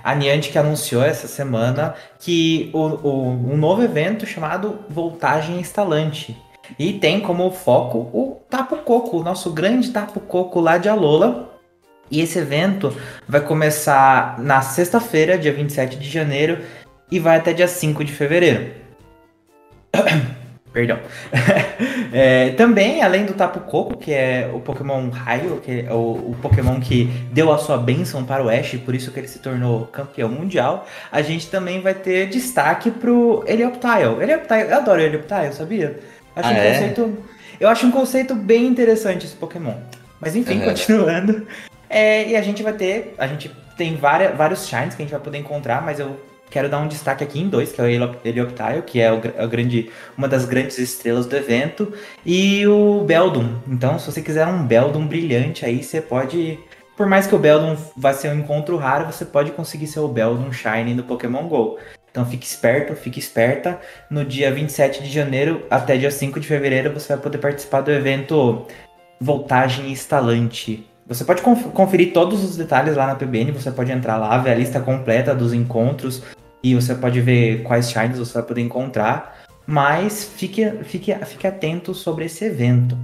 A 0.01 0.15
Niantic 0.15 0.55
anunciou 0.55 1.03
essa 1.03 1.27
semana 1.27 1.93
que 2.17 2.69
o, 2.73 2.79
o, 2.79 3.31
um 3.31 3.57
novo 3.57 3.83
evento 3.83 4.25
chamado 4.25 4.79
Voltagem 4.89 5.59
Instalante. 5.59 6.41
E 6.79 6.93
tem 6.93 7.19
como 7.19 7.51
foco 7.51 7.97
o 7.97 8.41
Tapo 8.49 8.77
Coco, 8.77 9.17
o 9.17 9.23
nosso 9.25 9.51
grande 9.51 9.91
Tapo 9.91 10.21
Coco 10.21 10.61
lá 10.61 10.77
de 10.77 10.87
Alola, 10.87 11.53
e 12.09 12.21
esse 12.21 12.39
evento 12.39 12.95
vai 13.27 13.41
começar 13.41 14.39
na 14.39 14.61
sexta-feira, 14.61 15.37
dia 15.37 15.53
27 15.53 15.97
de 15.97 16.09
janeiro, 16.09 16.59
e 17.11 17.19
vai 17.19 17.37
até 17.37 17.53
dia 17.53 17.67
5 17.67 18.03
de 18.03 18.11
fevereiro. 18.11 18.71
Perdão. 20.75 20.99
é, 22.11 22.49
também, 22.49 23.01
além 23.01 23.25
do 23.25 23.33
Tapu 23.33 23.61
Koko, 23.61 23.95
que 23.95 24.11
é 24.11 24.51
o 24.53 24.59
Pokémon 24.59 25.09
Raio, 25.09 25.61
que 25.61 25.85
é 25.87 25.93
o, 25.93 26.31
o, 26.31 26.37
Pokémon 26.41 26.81
que 26.81 27.05
deu 27.31 27.49
a 27.49 27.57
sua 27.57 27.77
bênção 27.77 28.25
para 28.25 28.43
o 28.43 28.49
Ash, 28.49 28.75
por 28.83 28.93
isso 28.93 29.09
que 29.09 29.17
ele 29.17 29.27
se 29.29 29.39
tornou 29.39 29.85
campeão 29.85 30.27
mundial, 30.27 30.85
a 31.09 31.21
gente 31.21 31.49
também 31.49 31.79
vai 31.79 31.93
ter 31.93 32.27
destaque 32.27 32.91
pro 32.91 33.41
Helioptile. 33.47 34.21
Helioptile, 34.21 34.69
eu 34.69 34.75
adoro 34.75 35.01
Helioptile, 35.01 35.53
sabia? 35.53 35.97
Acho 36.35 36.49
ah, 36.49 36.51
um 36.51 36.55
é? 36.55 36.71
conceito, 36.73 37.17
eu 37.57 37.69
acho 37.69 37.87
um 37.87 37.91
conceito 37.91 38.35
bem 38.35 38.67
interessante 38.67 39.25
esse 39.25 39.35
Pokémon. 39.35 39.75
Mas 40.19 40.35
enfim, 40.35 40.59
uhum. 40.59 40.65
continuando. 40.65 41.47
É, 41.95 42.27
e 42.27 42.35
a 42.35 42.41
gente 42.41 42.61
vai 42.61 42.73
ter. 42.73 43.15
A 43.17 43.25
gente 43.25 43.49
tem 43.77 43.95
várias, 43.95 44.35
vários 44.35 44.67
shines 44.67 44.93
que 44.93 45.01
a 45.01 45.05
gente 45.05 45.13
vai 45.13 45.21
poder 45.21 45.37
encontrar, 45.37 45.81
mas 45.81 45.97
eu 45.97 46.19
quero 46.49 46.67
dar 46.67 46.79
um 46.79 46.89
destaque 46.89 47.23
aqui 47.23 47.39
em 47.39 47.47
dois, 47.47 47.71
que 47.71 47.79
é 47.79 47.83
o 47.85 47.87
Helioptile, 47.87 48.81
que 48.85 48.99
é 48.99 49.13
o, 49.13 49.15
o, 49.15 49.47
grande, 49.47 49.89
uma 50.17 50.27
das 50.27 50.43
grandes 50.43 50.77
estrelas 50.77 51.25
do 51.25 51.37
evento, 51.37 51.93
e 52.25 52.67
o 52.67 53.01
Beldum. 53.05 53.61
Então, 53.65 53.97
se 53.97 54.11
você 54.11 54.21
quiser 54.21 54.45
um 54.45 54.67
Beldum 54.67 55.07
brilhante 55.07 55.63
aí, 55.63 55.81
você 55.81 56.01
pode. 56.01 56.59
Por 56.97 57.07
mais 57.07 57.27
que 57.27 57.35
o 57.35 57.39
Beldum 57.39 57.77
vá 57.95 58.11
ser 58.11 58.29
um 58.29 58.39
encontro 58.39 58.75
raro, 58.75 59.05
você 59.05 59.23
pode 59.23 59.51
conseguir 59.51 59.87
seu 59.87 60.05
Beldum 60.09 60.51
Shine 60.51 60.93
no 60.93 61.03
Pokémon 61.03 61.47
GO. 61.47 61.77
Então 62.11 62.25
fique 62.25 62.45
esperto, 62.45 62.93
fique 62.93 63.19
esperta. 63.19 63.79
No 64.09 64.25
dia 64.25 64.51
27 64.51 65.01
de 65.01 65.09
janeiro 65.09 65.65
até 65.69 65.95
dia 65.95 66.11
5 66.11 66.41
de 66.41 66.47
fevereiro 66.47 66.93
você 66.93 67.13
vai 67.13 67.23
poder 67.23 67.37
participar 67.37 67.81
do 67.81 67.91
evento 67.91 68.65
Voltagem 69.21 69.91
Instalante. 69.91 70.85
Você 71.07 71.23
pode 71.23 71.43
conferir 71.43 72.13
todos 72.13 72.43
os 72.43 72.57
detalhes 72.57 72.95
lá 72.95 73.05
na 73.05 73.15
PBN, 73.15 73.51
você 73.51 73.69
pode 73.69 73.91
entrar 73.91 74.17
lá, 74.17 74.35
ver 74.39 74.49
a 74.49 74.55
lista 74.55 74.79
completa 74.79 75.35
dos 75.35 75.53
encontros 75.53 76.23
e 76.63 76.73
você 76.73 76.95
pode 76.95 77.21
ver 77.21 77.61
quais 77.61 77.91
shines 77.91 78.17
você 78.17 78.33
vai 78.33 78.43
poder 78.43 78.61
encontrar. 78.61 79.45
Mas 79.67 80.23
fique, 80.23 80.67
fique, 80.83 81.13
fique 81.25 81.45
atento 81.45 81.93
sobre 81.93 82.25
esse 82.25 82.43
evento. 82.45 82.97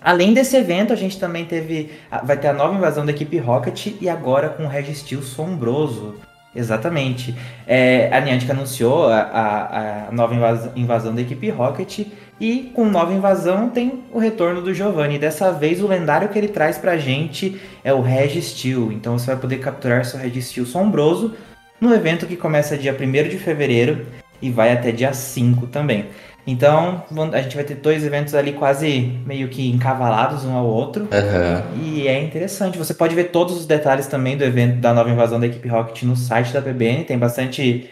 Além 0.00 0.32
desse 0.32 0.56
evento, 0.56 0.94
a 0.94 0.96
gente 0.96 1.18
também 1.18 1.44
teve. 1.44 1.90
Vai 2.24 2.38
ter 2.38 2.48
a 2.48 2.52
nova 2.54 2.74
invasão 2.74 3.04
da 3.04 3.12
equipe 3.12 3.38
Rocket 3.38 3.92
e 4.00 4.08
agora 4.08 4.48
com 4.48 4.64
o 4.64 4.68
Registeel 4.68 5.22
Sombroso. 5.22 6.14
Exatamente. 6.54 7.34
É, 7.66 8.08
a 8.12 8.20
Niantic 8.20 8.50
anunciou 8.50 9.08
a, 9.08 9.18
a, 9.18 10.08
a 10.08 10.12
nova 10.12 10.34
invasão, 10.76 11.14
da 11.14 11.20
equipe 11.20 11.50
Rocket 11.50 12.06
e 12.40 12.70
com 12.74 12.84
nova 12.84 13.12
invasão 13.12 13.68
tem 13.68 14.04
o 14.12 14.18
retorno 14.18 14.60
do 14.60 14.74
Giovanni. 14.74 15.18
Dessa 15.18 15.52
vez 15.52 15.82
o 15.82 15.86
lendário 15.86 16.28
que 16.28 16.38
ele 16.38 16.48
traz 16.48 16.78
pra 16.78 16.96
gente 16.96 17.60
é 17.82 17.92
o 17.92 18.00
Registeel. 18.00 18.90
Então 18.92 19.18
você 19.18 19.26
vai 19.26 19.36
poder 19.36 19.58
capturar 19.58 20.04
seu 20.04 20.18
Registeel 20.18 20.66
Sombroso 20.66 21.34
no 21.80 21.94
evento 21.94 22.26
que 22.26 22.36
começa 22.36 22.76
dia 22.76 22.96
1 22.98 23.28
de 23.28 23.38
fevereiro 23.38 24.06
e 24.40 24.50
vai 24.50 24.72
até 24.72 24.90
dia 24.90 25.12
5 25.12 25.68
também. 25.68 26.06
Então, 26.46 27.02
a 27.32 27.40
gente 27.40 27.56
vai 27.56 27.64
ter 27.64 27.76
dois 27.76 28.04
eventos 28.04 28.34
ali 28.34 28.52
quase 28.52 29.18
meio 29.24 29.48
que 29.48 29.70
encavalados 29.70 30.44
um 30.44 30.54
ao 30.54 30.66
outro. 30.66 31.04
Uhum. 31.04 31.82
E 31.82 32.06
é 32.06 32.22
interessante. 32.22 32.76
Você 32.76 32.92
pode 32.92 33.14
ver 33.14 33.30
todos 33.30 33.56
os 33.56 33.66
detalhes 33.66 34.06
também 34.06 34.36
do 34.36 34.44
evento 34.44 34.78
da 34.78 34.92
nova 34.92 35.08
invasão 35.08 35.40
da 35.40 35.46
equipe 35.46 35.68
Rocket 35.68 36.02
no 36.02 36.14
site 36.14 36.52
da 36.52 36.60
PBN. 36.60 37.04
Tem 37.04 37.18
bastante. 37.18 37.88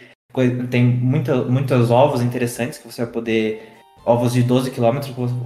Tem 0.69 0.83
muita, 0.83 1.35
muitos 1.35 1.89
ovos 1.89 2.21
interessantes 2.21 2.77
que 2.77 2.85
você 2.85 3.03
vai 3.03 3.11
poder. 3.11 3.72
Ovos 4.05 4.33
de 4.33 4.43
12 4.43 4.71
km 4.71 4.99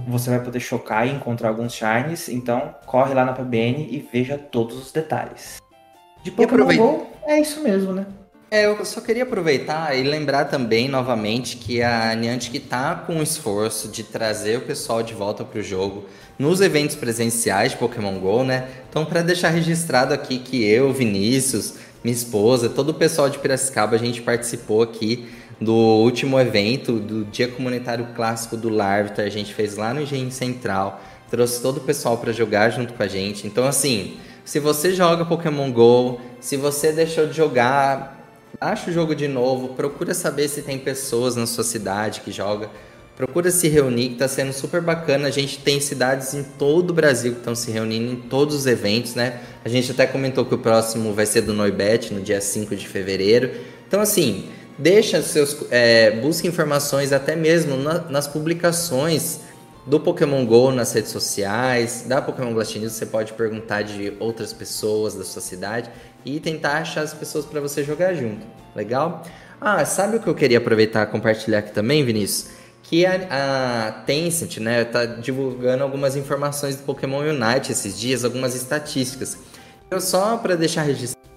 você 0.08 0.30
vai 0.30 0.40
poder 0.40 0.58
chocar 0.58 1.06
e 1.06 1.12
encontrar 1.12 1.50
alguns 1.50 1.72
shines. 1.72 2.28
Então, 2.28 2.74
corre 2.86 3.14
lá 3.14 3.24
na 3.24 3.32
PBN 3.32 3.88
e 3.90 4.06
veja 4.12 4.36
todos 4.36 4.76
os 4.76 4.90
detalhes. 4.90 5.62
De 6.24 6.32
Pokémon. 6.32 6.76
Go, 6.76 7.06
é 7.24 7.40
isso 7.40 7.62
mesmo, 7.62 7.92
né? 7.92 8.06
É, 8.50 8.64
eu 8.64 8.82
só 8.84 9.02
queria 9.02 9.24
aproveitar 9.24 9.94
e 9.96 10.02
lembrar 10.02 10.46
também 10.46 10.88
novamente 10.88 11.56
que 11.58 11.82
a 11.82 12.14
Niantic 12.14 12.56
está 12.56 12.94
com 12.94 13.18
o 13.18 13.22
esforço 13.22 13.88
de 13.88 14.02
trazer 14.02 14.56
o 14.56 14.62
pessoal 14.62 15.02
de 15.02 15.12
volta 15.12 15.44
para 15.44 15.60
o 15.60 15.62
jogo 15.62 16.06
nos 16.38 16.62
eventos 16.62 16.96
presenciais 16.96 17.72
de 17.72 17.76
Pokémon 17.76 18.18
GO, 18.18 18.42
né? 18.42 18.66
Então, 18.88 19.04
para 19.04 19.20
deixar 19.20 19.50
registrado 19.50 20.14
aqui 20.14 20.38
que 20.38 20.64
eu, 20.64 20.92
Vinícius, 20.94 21.74
minha 22.02 22.14
esposa, 22.14 22.70
todo 22.70 22.88
o 22.88 22.94
pessoal 22.94 23.28
de 23.28 23.38
Piracicaba, 23.38 23.96
a 23.96 23.98
gente 23.98 24.22
participou 24.22 24.82
aqui 24.82 25.28
do 25.60 25.74
último 25.74 26.38
evento 26.38 26.98
do 26.98 27.24
Dia 27.24 27.48
Comunitário 27.48 28.08
Clássico 28.14 28.56
do 28.56 28.68
Larvitar, 28.68 29.26
a 29.26 29.30
gente 29.30 29.52
fez 29.54 29.76
lá 29.76 29.92
no 29.92 30.02
Engenho 30.02 30.30
Central, 30.30 31.02
trouxe 31.30 31.60
todo 31.60 31.78
o 31.78 31.80
pessoal 31.80 32.16
para 32.18 32.32
jogar 32.32 32.70
junto 32.70 32.94
com 32.94 33.02
a 33.02 33.08
gente. 33.08 33.46
Então, 33.46 33.66
assim, 33.66 34.16
se 34.44 34.60
você 34.60 34.94
joga 34.94 35.24
Pokémon 35.24 35.70
GO, 35.72 36.20
se 36.40 36.56
você 36.56 36.92
deixou 36.92 37.26
de 37.26 37.36
jogar 37.36 38.18
Baixa 38.60 38.90
o 38.90 38.92
jogo 38.92 39.14
de 39.14 39.28
novo, 39.28 39.74
procura 39.74 40.12
saber 40.14 40.48
se 40.48 40.62
tem 40.62 40.78
pessoas 40.78 41.36
na 41.36 41.46
sua 41.46 41.62
cidade 41.62 42.22
que 42.22 42.32
joga. 42.32 42.68
Procura 43.14 43.50
se 43.52 43.68
reunir, 43.68 44.08
que 44.08 44.12
está 44.14 44.26
sendo 44.26 44.52
super 44.52 44.80
bacana. 44.80 45.28
A 45.28 45.30
gente 45.30 45.58
tem 45.58 45.80
cidades 45.80 46.34
em 46.34 46.42
todo 46.42 46.90
o 46.90 46.92
Brasil 46.92 47.32
que 47.32 47.38
estão 47.38 47.54
se 47.54 47.70
reunindo 47.70 48.12
em 48.12 48.16
todos 48.16 48.56
os 48.56 48.66
eventos, 48.66 49.14
né? 49.14 49.40
A 49.64 49.68
gente 49.68 49.92
até 49.92 50.06
comentou 50.06 50.44
que 50.44 50.54
o 50.54 50.58
próximo 50.58 51.12
vai 51.12 51.26
ser 51.26 51.42
do 51.42 51.52
Noibet, 51.52 52.12
no 52.12 52.20
dia 52.20 52.40
5 52.40 52.74
de 52.74 52.88
fevereiro. 52.88 53.50
Então, 53.86 54.00
assim, 54.00 54.48
deixa 54.78 55.20
seus. 55.22 55.56
É, 55.70 56.12
busque 56.12 56.46
informações 56.46 57.12
até 57.12 57.34
mesmo 57.34 57.76
na, 57.76 57.98
nas 58.02 58.28
publicações 58.28 59.40
do 59.88 59.98
Pokémon 59.98 60.44
GO 60.44 60.70
nas 60.70 60.92
redes 60.92 61.10
sociais, 61.10 62.04
da 62.06 62.20
Pokémon 62.20 62.52
Blast 62.52 62.78
News, 62.78 62.92
você 62.92 63.06
pode 63.06 63.32
perguntar 63.32 63.82
de 63.82 64.12
outras 64.20 64.52
pessoas 64.52 65.14
da 65.14 65.24
sua 65.24 65.40
cidade 65.40 65.90
e 66.24 66.38
tentar 66.38 66.78
achar 66.78 67.00
as 67.00 67.14
pessoas 67.14 67.46
para 67.46 67.58
você 67.58 67.82
jogar 67.82 68.12
junto. 68.14 68.46
Legal? 68.76 69.22
Ah, 69.58 69.84
sabe 69.86 70.18
o 70.18 70.20
que 70.20 70.28
eu 70.28 70.34
queria 70.34 70.58
aproveitar 70.58 71.08
e 71.08 71.10
compartilhar 71.10 71.60
aqui 71.60 71.72
também, 71.72 72.04
Vinícius? 72.04 72.50
Que 72.82 73.06
a, 73.06 73.88
a 73.88 73.92
Tencent, 74.04 74.58
né, 74.58 74.84
tá 74.84 75.04
divulgando 75.06 75.82
algumas 75.82 76.16
informações 76.16 76.76
do 76.76 76.82
Pokémon 76.82 77.20
Unite 77.20 77.72
esses 77.72 77.98
dias, 77.98 78.24
algumas 78.24 78.54
estatísticas. 78.54 79.38
Eu 79.90 80.00
só 80.00 80.36
para 80.36 80.54
deixar 80.54 80.82
registrado 80.82 81.27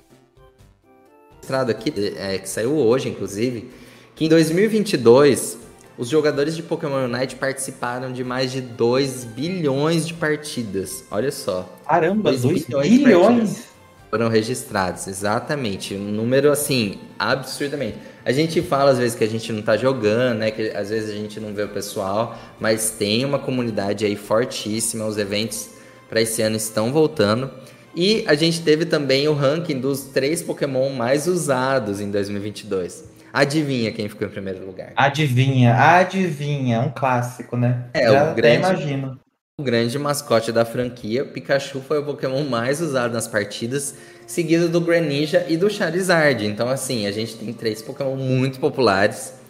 aqui, 1.53 1.93
é, 2.17 2.37
que 2.37 2.49
saiu 2.49 2.75
hoje, 2.75 3.09
inclusive, 3.09 3.69
que 4.15 4.25
em 4.25 4.29
2022 4.29 5.57
os 5.97 6.09
jogadores 6.09 6.55
de 6.55 6.63
Pokémon 6.63 7.05
Unite 7.05 7.35
participaram 7.35 8.11
de 8.11 8.23
mais 8.23 8.51
de 8.51 8.61
2 8.61 9.25
bilhões 9.25 10.07
de 10.07 10.13
partidas. 10.13 11.03
Olha 11.11 11.31
só. 11.31 11.69
Caramba, 11.85 12.31
2 12.31 12.65
bilhões? 12.65 12.89
bilhões? 12.89 13.71
foram 14.11 14.27
registrados, 14.27 15.07
exatamente. 15.07 15.95
Um 15.95 16.11
número 16.11 16.51
assim, 16.51 16.99
absurdamente. 17.17 17.95
A 18.25 18.33
gente 18.33 18.61
fala 18.61 18.91
às 18.91 18.97
vezes 18.97 19.17
que 19.17 19.23
a 19.23 19.27
gente 19.27 19.53
não 19.53 19.61
tá 19.61 19.77
jogando, 19.77 20.39
né? 20.39 20.51
Que 20.51 20.69
às 20.71 20.89
vezes 20.89 21.09
a 21.09 21.13
gente 21.13 21.39
não 21.39 21.53
vê 21.53 21.63
o 21.63 21.69
pessoal, 21.69 22.37
mas 22.59 22.91
tem 22.91 23.23
uma 23.23 23.39
comunidade 23.39 24.05
aí 24.05 24.17
fortíssima. 24.17 25.05
Os 25.05 25.17
eventos 25.17 25.69
para 26.09 26.21
esse 26.21 26.41
ano 26.41 26.57
estão 26.57 26.91
voltando. 26.91 27.49
E 27.95 28.23
a 28.27 28.35
gente 28.35 28.61
teve 28.61 28.85
também 28.85 29.27
o 29.27 29.33
ranking 29.33 29.79
dos 29.79 30.05
três 30.05 30.41
Pokémon 30.41 30.89
mais 30.89 31.27
usados 31.27 31.99
em 31.99 32.09
2022. 32.09 33.11
Adivinha 33.33 33.91
quem 33.91 34.09
ficou 34.09 34.27
em 34.27 34.31
primeiro 34.31 34.65
lugar? 34.65 34.91
Adivinha, 34.95 35.75
adivinha, 35.75 36.81
um 36.81 36.89
clássico, 36.89 37.55
né? 37.55 37.85
É, 37.93 38.11
Já 38.11 38.31
o 38.31 38.35
grande, 38.35 38.57
imagino. 38.57 39.19
O 39.57 39.63
grande 39.63 39.97
mascote 39.99 40.51
da 40.51 40.65
franquia, 40.65 41.23
Pikachu 41.23 41.81
foi 41.81 41.99
o 41.99 42.05
Pokémon 42.05 42.43
mais 42.43 42.81
usado 42.81 43.13
nas 43.13 43.27
partidas, 43.27 43.95
seguido 44.25 44.67
do 44.67 44.81
Greninja 44.81 45.45
e 45.47 45.55
do 45.55 45.69
Charizard. 45.69 46.45
Então, 46.45 46.67
assim, 46.67 47.05
a 47.05 47.11
gente 47.11 47.35
tem 47.37 47.53
três 47.53 47.81
Pokémon 47.81 48.15
muito 48.15 48.59
populares. 48.59 49.40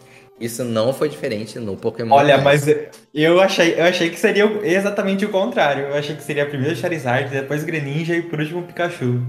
Isso 0.42 0.64
não 0.64 0.92
foi 0.92 1.08
diferente 1.08 1.60
no 1.60 1.78
Pokémon. 1.78 2.16
Olha, 2.16 2.40
mas 2.40 2.66
eu 3.14 3.40
achei, 3.40 3.76
eu 3.80 3.84
achei 3.84 4.10
que 4.10 4.20
seria 4.20 4.46
exatamente 4.64 5.24
o 5.24 5.30
contrário. 5.30 5.86
Eu 5.86 5.94
achei 5.94 6.16
que 6.16 6.24
seria 6.24 6.48
primeiro 6.48 6.76
Charizard, 6.76 7.30
depois 7.30 7.64
Greninja 7.64 8.16
e 8.16 8.24
por 8.24 8.40
último 8.40 8.64
Pikachu. 8.64 9.22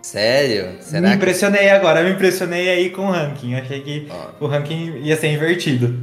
Sério? 0.00 0.76
Será 0.80 1.08
me 1.08 1.16
impressionei 1.16 1.62
que... 1.62 1.68
agora, 1.70 2.04
me 2.04 2.10
impressionei 2.10 2.68
aí 2.68 2.90
com 2.90 3.06
o 3.06 3.10
ranking. 3.10 3.54
achei 3.54 3.80
que 3.80 4.06
o 4.38 4.46
ranking 4.46 4.98
ia 4.98 5.16
ser 5.16 5.28
invertido. 5.28 5.98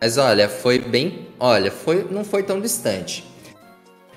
Mas 0.00 0.16
olha, 0.16 0.48
foi 0.48 0.78
bem. 0.78 1.26
Olha, 1.40 1.70
foi, 1.72 2.06
não 2.08 2.24
foi 2.24 2.42
tão 2.44 2.60
distante. 2.60 3.24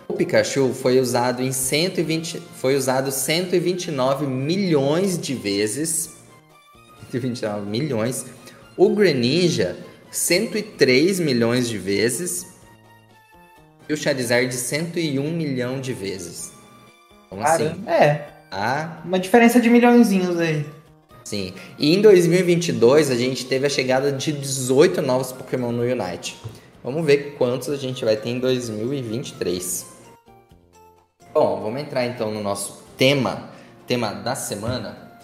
O 0.08 0.14
Pikachu 0.14 0.74
foi 0.74 1.00
usado 1.00 1.42
em 1.42 1.52
120. 1.52 2.42
Foi 2.58 2.76
usado 2.76 3.12
129 3.12 4.28
milhões 4.28 5.18
de 5.18 5.34
vezes. 5.34 6.20
129 7.10 7.70
milhões. 7.70 8.26
O 8.80 8.88
Greninja, 8.92 9.76
103 10.10 11.20
milhões 11.20 11.68
de 11.68 11.78
vezes. 11.78 12.48
E 13.90 13.92
o 13.92 13.98
Charizard, 13.98 14.56
101 14.56 15.22
milhão 15.34 15.82
de 15.82 15.92
vezes. 15.92 16.54
Então, 17.28 17.44
assim. 17.44 17.84
É. 17.86 18.28
Ah. 18.50 19.02
Uma 19.04 19.20
diferença 19.20 19.60
de 19.60 19.70
milhõeszinhos 19.70 20.40
aí. 20.40 20.66
Sim. 21.26 21.54
E 21.78 21.94
em 21.94 22.02
2022 22.02 23.12
a 23.12 23.16
gente 23.16 23.46
teve 23.48 23.68
a 23.68 23.70
chegada 23.70 24.14
de 24.14 24.32
18 24.32 25.02
novos 25.02 25.34
Pokémon 25.34 25.74
no 25.74 25.84
Unite. 25.84 26.38
Vamos 26.82 27.06
ver 27.06 27.36
quantos 27.38 27.68
a 27.68 27.76
gente 27.76 28.06
vai 28.06 28.16
ter 28.16 28.30
em 28.30 28.40
2023. 28.40 29.88
Bom, 31.34 31.60
vamos 31.64 31.82
entrar 31.82 32.06
então 32.06 32.32
no 32.32 32.42
nosso 32.42 32.82
tema, 32.98 33.50
tema 33.86 34.14
da 34.14 34.36
semana. 34.36 35.20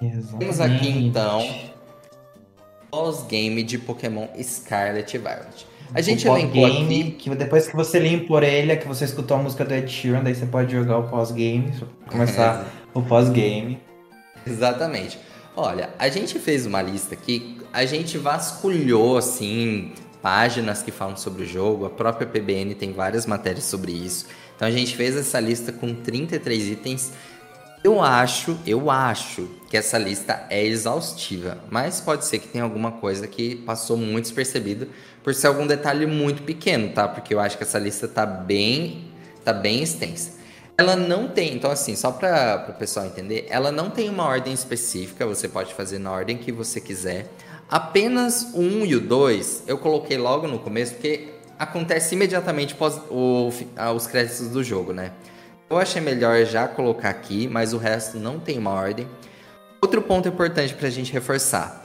Exatamente. 0.00 0.38
Temos 0.38 0.60
aqui 0.60 0.88
então 0.88 1.70
pós-game 2.90 3.62
de 3.62 3.78
Pokémon 3.78 4.26
Scarlet 4.42 5.14
e 5.14 5.18
Violet. 5.18 5.66
A 5.92 6.00
gente 6.00 6.26
elencou 6.26 6.66
aqui... 6.66 7.16
que 7.18 7.30
depois 7.34 7.66
que 7.66 7.74
você 7.74 7.98
limpa 7.98 8.32
a 8.32 8.36
orelha, 8.36 8.76
que 8.76 8.86
você 8.86 9.04
escutou 9.04 9.36
a 9.36 9.42
música 9.42 9.64
do 9.64 9.74
Ed 9.74 9.90
Sheeran, 9.90 10.22
daí 10.22 10.34
você 10.34 10.46
pode 10.46 10.72
jogar 10.72 10.98
o 10.98 11.08
pós-game, 11.08 11.72
começar 12.06 12.66
o 12.94 13.02
pós-game. 13.02 13.80
Exatamente. 14.46 15.18
Olha, 15.56 15.90
a 15.98 16.08
gente 16.08 16.38
fez 16.38 16.64
uma 16.64 16.80
lista 16.80 17.14
aqui, 17.14 17.58
a 17.72 17.84
gente 17.84 18.16
vasculhou 18.18 19.18
assim 19.18 19.92
páginas 20.22 20.82
que 20.82 20.90
falam 20.90 21.16
sobre 21.16 21.42
o 21.42 21.46
jogo, 21.46 21.86
a 21.86 21.90
própria 21.90 22.26
PBN 22.26 22.74
tem 22.74 22.92
várias 22.92 23.26
matérias 23.26 23.64
sobre 23.64 23.92
isso. 23.92 24.26
Então 24.54 24.68
a 24.68 24.70
gente 24.70 24.96
fez 24.96 25.16
essa 25.16 25.40
lista 25.40 25.72
com 25.72 25.94
33 25.94 26.68
itens. 26.68 27.12
Eu 27.82 28.02
acho, 28.02 28.58
eu 28.66 28.90
acho 28.90 29.48
que 29.70 29.74
essa 29.74 29.96
lista 29.96 30.44
é 30.50 30.62
exaustiva, 30.62 31.56
mas 31.70 31.98
pode 31.98 32.26
ser 32.26 32.38
que 32.38 32.46
tenha 32.46 32.62
alguma 32.62 32.92
coisa 32.92 33.26
que 33.26 33.56
passou 33.56 33.96
muito 33.96 34.24
despercebido 34.24 34.86
por 35.24 35.34
ser 35.34 35.46
algum 35.46 35.66
detalhe 35.66 36.04
muito 36.04 36.42
pequeno, 36.42 36.92
tá? 36.92 37.08
Porque 37.08 37.32
eu 37.32 37.40
acho 37.40 37.56
que 37.56 37.62
essa 37.62 37.78
lista 37.78 38.06
tá 38.06 38.26
bem, 38.26 39.06
tá 39.42 39.54
bem 39.54 39.82
extensa. 39.82 40.32
Ela 40.76 40.94
não 40.94 41.28
tem, 41.28 41.54
então 41.54 41.70
assim, 41.70 41.96
só 41.96 42.12
para 42.12 42.66
o 42.68 42.78
pessoal 42.78 43.06
entender, 43.06 43.46
ela 43.48 43.72
não 43.72 43.88
tem 43.88 44.10
uma 44.10 44.24
ordem 44.24 44.52
específica, 44.52 45.24
você 45.24 45.48
pode 45.48 45.72
fazer 45.72 45.98
na 45.98 46.12
ordem 46.12 46.36
que 46.36 46.52
você 46.52 46.82
quiser. 46.82 47.32
Apenas 47.66 48.50
o 48.52 48.60
1 48.60 48.84
e 48.84 48.96
o 48.96 49.00
2 49.00 49.64
eu 49.66 49.78
coloquei 49.78 50.18
logo 50.18 50.46
no 50.46 50.58
começo, 50.58 50.92
porque 50.92 51.28
acontece 51.58 52.14
imediatamente 52.14 52.74
após 52.74 53.00
o, 53.10 53.50
os 53.96 54.06
créditos 54.06 54.48
do 54.48 54.62
jogo, 54.62 54.92
né? 54.92 55.12
Eu 55.70 55.78
achei 55.78 56.02
melhor 56.02 56.44
já 56.44 56.66
colocar 56.66 57.10
aqui, 57.10 57.46
mas 57.46 57.72
o 57.72 57.78
resto 57.78 58.18
não 58.18 58.40
tem 58.40 58.58
uma 58.58 58.72
ordem. 58.72 59.06
Outro 59.80 60.02
ponto 60.02 60.26
importante 60.26 60.74
para 60.74 60.88
a 60.88 60.90
gente 60.90 61.12
reforçar. 61.12 61.84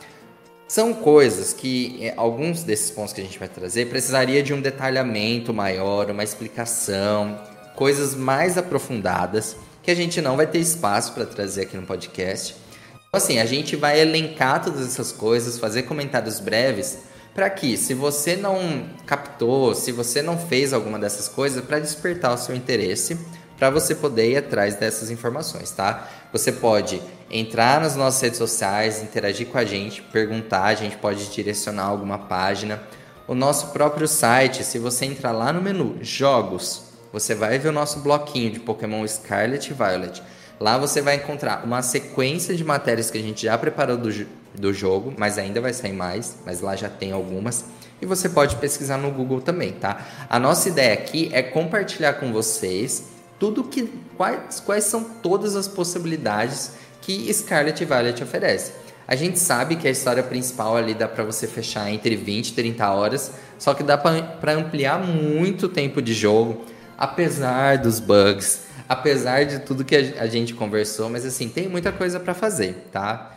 São 0.67 0.91
coisas 0.91 1.53
que 1.53 1.99
eh, 2.01 2.11
alguns 2.17 2.63
desses 2.63 2.89
pontos 2.89 3.13
que 3.13 3.21
a 3.21 3.23
gente 3.23 3.37
vai 3.37 3.47
trazer 3.47 3.87
precisaria 3.87 4.41
de 4.41 4.55
um 4.55 4.59
detalhamento 4.59 5.53
maior, 5.53 6.09
uma 6.09 6.23
explicação, 6.23 7.39
coisas 7.75 8.15
mais 8.15 8.57
aprofundadas 8.57 9.55
que 9.83 9.91
a 9.91 9.95
gente 9.95 10.19
não 10.19 10.35
vai 10.35 10.47
ter 10.47 10.57
espaço 10.57 11.13
para 11.13 11.27
trazer 11.27 11.61
aqui 11.61 11.77
no 11.77 11.85
podcast. 11.85 12.55
Então, 12.91 13.21
assim, 13.21 13.37
a 13.37 13.45
gente 13.45 13.75
vai 13.75 14.01
elencar 14.01 14.63
todas 14.63 14.81
essas 14.81 15.11
coisas, 15.11 15.59
fazer 15.59 15.83
comentários 15.83 16.39
breves 16.39 17.03
para 17.35 17.47
que, 17.51 17.77
se 17.77 17.93
você 17.93 18.35
não 18.35 18.89
captou, 19.05 19.75
se 19.75 19.91
você 19.91 20.23
não 20.23 20.39
fez 20.39 20.73
alguma 20.73 20.97
dessas 20.97 21.27
coisas, 21.27 21.63
para 21.63 21.77
despertar 21.77 22.33
o 22.33 22.37
seu 22.37 22.55
interesse, 22.55 23.19
para 23.57 23.69
você 23.69 23.95
poder 23.95 24.31
ir 24.31 24.37
atrás 24.37 24.75
dessas 24.75 25.09
informações, 25.09 25.71
tá? 25.71 26.07
Você 26.31 26.51
pode 26.51 27.01
entrar 27.31 27.81
nas 27.81 27.95
nossas 27.95 28.21
redes 28.21 28.37
sociais, 28.37 29.01
interagir 29.01 29.47
com 29.47 29.57
a 29.57 29.65
gente, 29.65 30.01
perguntar, 30.01 30.63
a 30.63 30.75
gente 30.75 30.97
pode 30.97 31.25
direcionar 31.27 31.85
alguma 31.85 32.17
página. 32.17 32.81
O 33.27 33.33
nosso 33.33 33.67
próprio 33.67 34.07
site, 34.07 34.63
se 34.63 34.77
você 34.77 35.05
entrar 35.05 35.31
lá 35.31 35.51
no 35.51 35.61
menu 35.61 35.97
Jogos, 36.01 36.83
você 37.11 37.33
vai 37.33 37.57
ver 37.57 37.69
o 37.69 37.71
nosso 37.71 37.99
bloquinho 37.99 38.51
de 38.51 38.59
Pokémon 38.59 39.07
Scarlet 39.07 39.69
e 39.69 39.73
Violet. 39.73 40.21
Lá 40.59 40.77
você 40.77 41.01
vai 41.01 41.15
encontrar 41.15 41.63
uma 41.65 41.81
sequência 41.81 42.55
de 42.55 42.63
matérias 42.63 43.09
que 43.09 43.17
a 43.17 43.21
gente 43.21 43.43
já 43.43 43.57
preparou 43.57 43.97
do, 43.97 44.09
do 44.53 44.73
jogo, 44.73 45.13
mas 45.17 45.37
ainda 45.37 45.59
vai 45.59 45.73
sair 45.73 45.93
mais, 45.93 46.37
mas 46.45 46.61
lá 46.61 46.75
já 46.75 46.89
tem 46.89 47.11
algumas. 47.11 47.65
E 48.01 48.05
você 48.05 48.29
pode 48.29 48.57
pesquisar 48.57 48.97
no 48.97 49.11
Google 49.11 49.41
também, 49.41 49.71
tá? 49.71 50.05
A 50.29 50.39
nossa 50.39 50.69
ideia 50.69 50.93
aqui 50.93 51.29
é 51.33 51.41
compartilhar 51.41 52.13
com 52.13 52.31
vocês 52.31 53.14
tudo 53.39 53.63
que 53.63 53.91
quais, 54.17 54.59
quais 54.59 54.83
são 54.85 55.03
todas 55.03 55.55
as 55.55 55.67
possibilidades 55.67 56.71
que 57.01 57.31
Scarlet 57.33 57.83
Violet 57.83 58.23
oferece. 58.23 58.73
A 59.07 59.15
gente 59.15 59.37
sabe 59.37 59.75
que 59.75 59.87
a 59.87 59.91
história 59.91 60.23
principal 60.23 60.75
ali 60.75 60.95
dá 60.95 61.07
para 61.07 61.23
você 61.23 61.45
fechar 61.45 61.91
entre 61.91 62.15
20 62.15 62.49
e 62.49 62.53
30 62.53 62.89
horas, 62.89 63.31
só 63.59 63.73
que 63.73 63.83
dá 63.83 63.97
para 63.97 64.53
ampliar 64.53 64.99
muito 64.99 65.67
o 65.67 65.69
tempo 65.69 66.01
de 66.01 66.13
jogo, 66.13 66.65
apesar 66.97 67.77
dos 67.77 67.99
bugs, 67.99 68.63
apesar 68.89 69.45
de 69.45 69.59
tudo 69.59 69.85
que 69.85 69.95
a, 69.95 70.23
a 70.23 70.27
gente 70.27 70.55
conversou, 70.55 71.09
mas 71.09 71.23
assim, 71.23 71.47
tem 71.47 71.67
muita 71.69 71.91
coisa 71.91 72.19
para 72.19 72.33
fazer, 72.33 72.87
tá? 72.91 73.35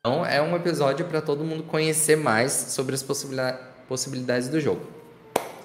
Então 0.00 0.24
é 0.24 0.40
um 0.40 0.56
episódio 0.56 1.04
para 1.04 1.20
todo 1.20 1.44
mundo 1.44 1.64
conhecer 1.64 2.16
mais 2.16 2.52
sobre 2.52 2.94
as 2.94 3.02
possibilidades 3.02 4.48
do 4.48 4.58
jogo. 4.58 4.99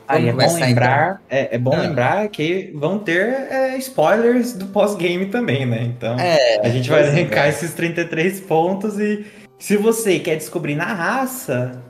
Aí 0.08 0.30
é 0.30 0.34
bom 0.34 0.54
lembrar, 0.54 1.22
é, 1.30 1.56
é, 1.56 1.58
bom 1.58 1.74
ah. 1.74 1.82
lembrar 1.82 2.28
que 2.30 2.72
vão 2.76 3.00
ter 3.00 3.28
é, 3.50 3.78
spoilers 3.78 4.54
do 4.54 4.68
pós-game 4.68 5.26
também, 5.28 5.66
né? 5.66 5.84
Então 5.84 6.20
é, 6.20 6.60
a 6.64 6.70
gente 6.70 6.90
vai 6.90 7.08
arrancar 7.08 7.48
é. 7.48 7.50
esses 7.50 7.74
33 7.74 8.42
pontos 8.42 9.00
e 9.00 9.26
se 9.58 9.78
você 9.78 10.20
quer 10.20 10.36
descobrir 10.36 10.76
na 10.76 10.86
raça, 10.86 11.82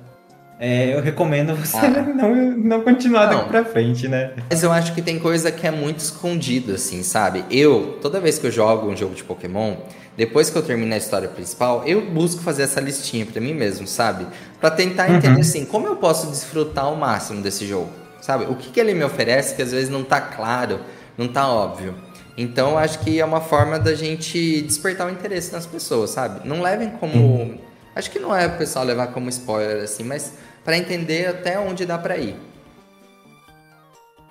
é, 0.58 0.96
eu 0.96 1.02
recomendo 1.02 1.56
você 1.56 1.78
ah. 1.78 1.90
não, 2.16 2.34
não 2.36 2.82
continuar 2.82 3.28
não. 3.28 3.40
daqui 3.40 3.50
pra 3.50 3.66
frente, 3.66 4.08
né? 4.08 4.32
Mas 4.50 4.64
eu 4.64 4.72
acho 4.72 4.94
que 4.94 5.02
tem 5.02 5.20
coisa 5.20 5.52
que 5.52 5.68
é 5.68 5.72
muito 5.72 6.00
escondida, 6.00 6.76
assim, 6.76 7.04
sabe? 7.04 7.44
Eu, 7.52 7.98
toda 8.02 8.22
vez 8.22 8.40
que 8.40 8.48
eu 8.48 8.52
jogo 8.52 8.88
um 8.88 8.96
jogo 8.96 9.14
de 9.14 9.24
Pokémon, 9.24 9.76
depois 10.16 10.50
que 10.50 10.58
eu 10.58 10.64
termino 10.64 10.94
a 10.94 10.98
história 10.98 11.28
principal, 11.28 11.84
eu 11.86 12.10
busco 12.10 12.42
fazer 12.42 12.64
essa 12.64 12.80
listinha 12.80 13.26
para 13.26 13.42
mim 13.42 13.54
mesmo, 13.54 13.86
sabe? 13.86 14.26
Para 14.62 14.72
tentar 14.72 15.10
uhum. 15.10 15.18
entender 15.18 15.42
assim, 15.42 15.66
como 15.66 15.88
eu 15.88 15.98
posso 15.98 16.28
desfrutar 16.28 16.92
o 16.92 16.96
máximo 16.96 17.42
desse 17.42 17.68
jogo, 17.68 17.90
sabe? 18.25 18.46
O 18.46 18.55
que, 18.55 18.72
que 18.72 18.79
ele 18.79 18.94
me 18.96 19.03
oferece 19.03 19.55
que 19.55 19.62
às 19.62 19.72
vezes 19.72 19.89
não 19.89 20.03
tá 20.03 20.20
claro, 20.20 20.79
não 21.15 21.27
tá 21.27 21.48
óbvio. 21.48 21.94
Então 22.36 22.77
acho 22.77 23.00
que 23.00 23.20
é 23.20 23.24
uma 23.24 23.39
forma 23.39 23.77
da 23.77 23.94
gente 23.94 24.62
despertar 24.62 25.08
o 25.08 25.12
interesse 25.12 25.53
nas 25.53 25.65
pessoas, 25.65 26.10
sabe? 26.10 26.48
Não 26.48 26.62
levem 26.62 26.89
como. 26.89 27.15
Uhum. 27.15 27.60
Acho 27.96 28.10
que 28.10 28.20
não 28.20 28.36
é 28.36 28.48
o 28.48 28.58
pessoal 28.58 28.84
levar 28.84 29.08
como 29.08 29.29
spoiler 29.29 29.84
assim, 29.84 30.03
mas 30.03 30.34
para 30.63 30.75
entender 30.75 31.27
até 31.27 31.60
onde 31.60 31.86
dá 31.86 31.98
para 31.98 32.17
ir. 32.17 32.36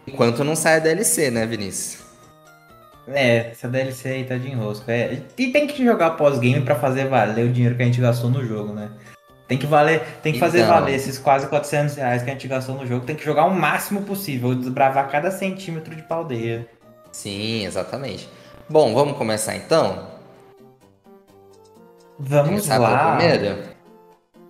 Enquanto 0.06 0.44
não 0.44 0.56
sai 0.56 0.76
a 0.76 0.80
DLC, 0.80 1.30
né, 1.30 1.46
Vinícius? 1.46 2.02
É, 3.06 3.50
essa 3.50 3.68
DLC 3.68 4.08
aí 4.08 4.24
tá 4.24 4.36
de 4.36 4.48
enrosco. 4.48 4.90
É, 4.90 5.22
e 5.38 5.52
tem 5.52 5.66
que 5.66 5.84
jogar 5.84 6.10
pós-game 6.10 6.62
para 6.62 6.74
fazer 6.74 7.06
valer 7.06 7.46
o 7.46 7.52
dinheiro 7.52 7.76
que 7.76 7.82
a 7.82 7.86
gente 7.86 8.00
gastou 8.00 8.28
no 8.28 8.44
jogo, 8.44 8.74
né? 8.74 8.90
Tem 9.46 9.58
que 9.58 9.66
valer, 9.66 10.02
tem 10.22 10.32
que 10.32 10.38
fazer 10.38 10.60
então... 10.60 10.72
valer 10.74 10.94
esses 10.94 11.18
quase 11.18 11.46
400 11.48 11.96
reais 11.96 12.22
que 12.22 12.30
a 12.30 12.32
gente 12.32 12.48
gastou 12.48 12.76
no 12.76 12.86
jogo. 12.86 13.04
Tem 13.04 13.14
que 13.14 13.24
jogar 13.24 13.44
o 13.44 13.54
máximo 13.54 14.02
possível, 14.02 14.54
desbravar 14.54 15.10
cada 15.10 15.30
centímetro 15.30 15.94
de 15.94 16.02
paldeia. 16.02 16.66
Sim, 17.12 17.64
exatamente. 17.64 18.28
Bom, 18.68 18.94
vamos 18.94 19.18
começar 19.18 19.54
então? 19.54 20.08
Vamos 22.18 22.48
começar 22.48 22.78
lá. 22.78 23.16
Primeiro? 23.16 23.74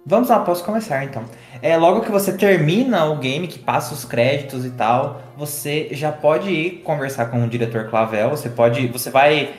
Vamos 0.07 0.29
lá, 0.29 0.41
posso 0.41 0.63
começar 0.63 1.03
então. 1.03 1.25
É, 1.63 1.77
logo 1.77 2.03
que 2.03 2.13
você 2.13 2.37
termina 2.37 3.07
o 3.07 3.17
game, 3.17 3.49
que 3.49 3.59
passa 3.59 3.95
os 3.95 4.05
créditos 4.05 4.65
e 4.65 4.71
tal, 4.71 5.23
você 5.37 5.89
já 5.93 6.13
pode 6.13 6.51
ir 6.51 6.83
conversar 6.83 7.27
com 7.27 7.43
o 7.43 7.49
diretor 7.49 7.89
Clavel. 7.89 8.31
Você 8.31 8.49
pode. 8.49 8.87
Você 8.89 9.11
vai 9.11 9.55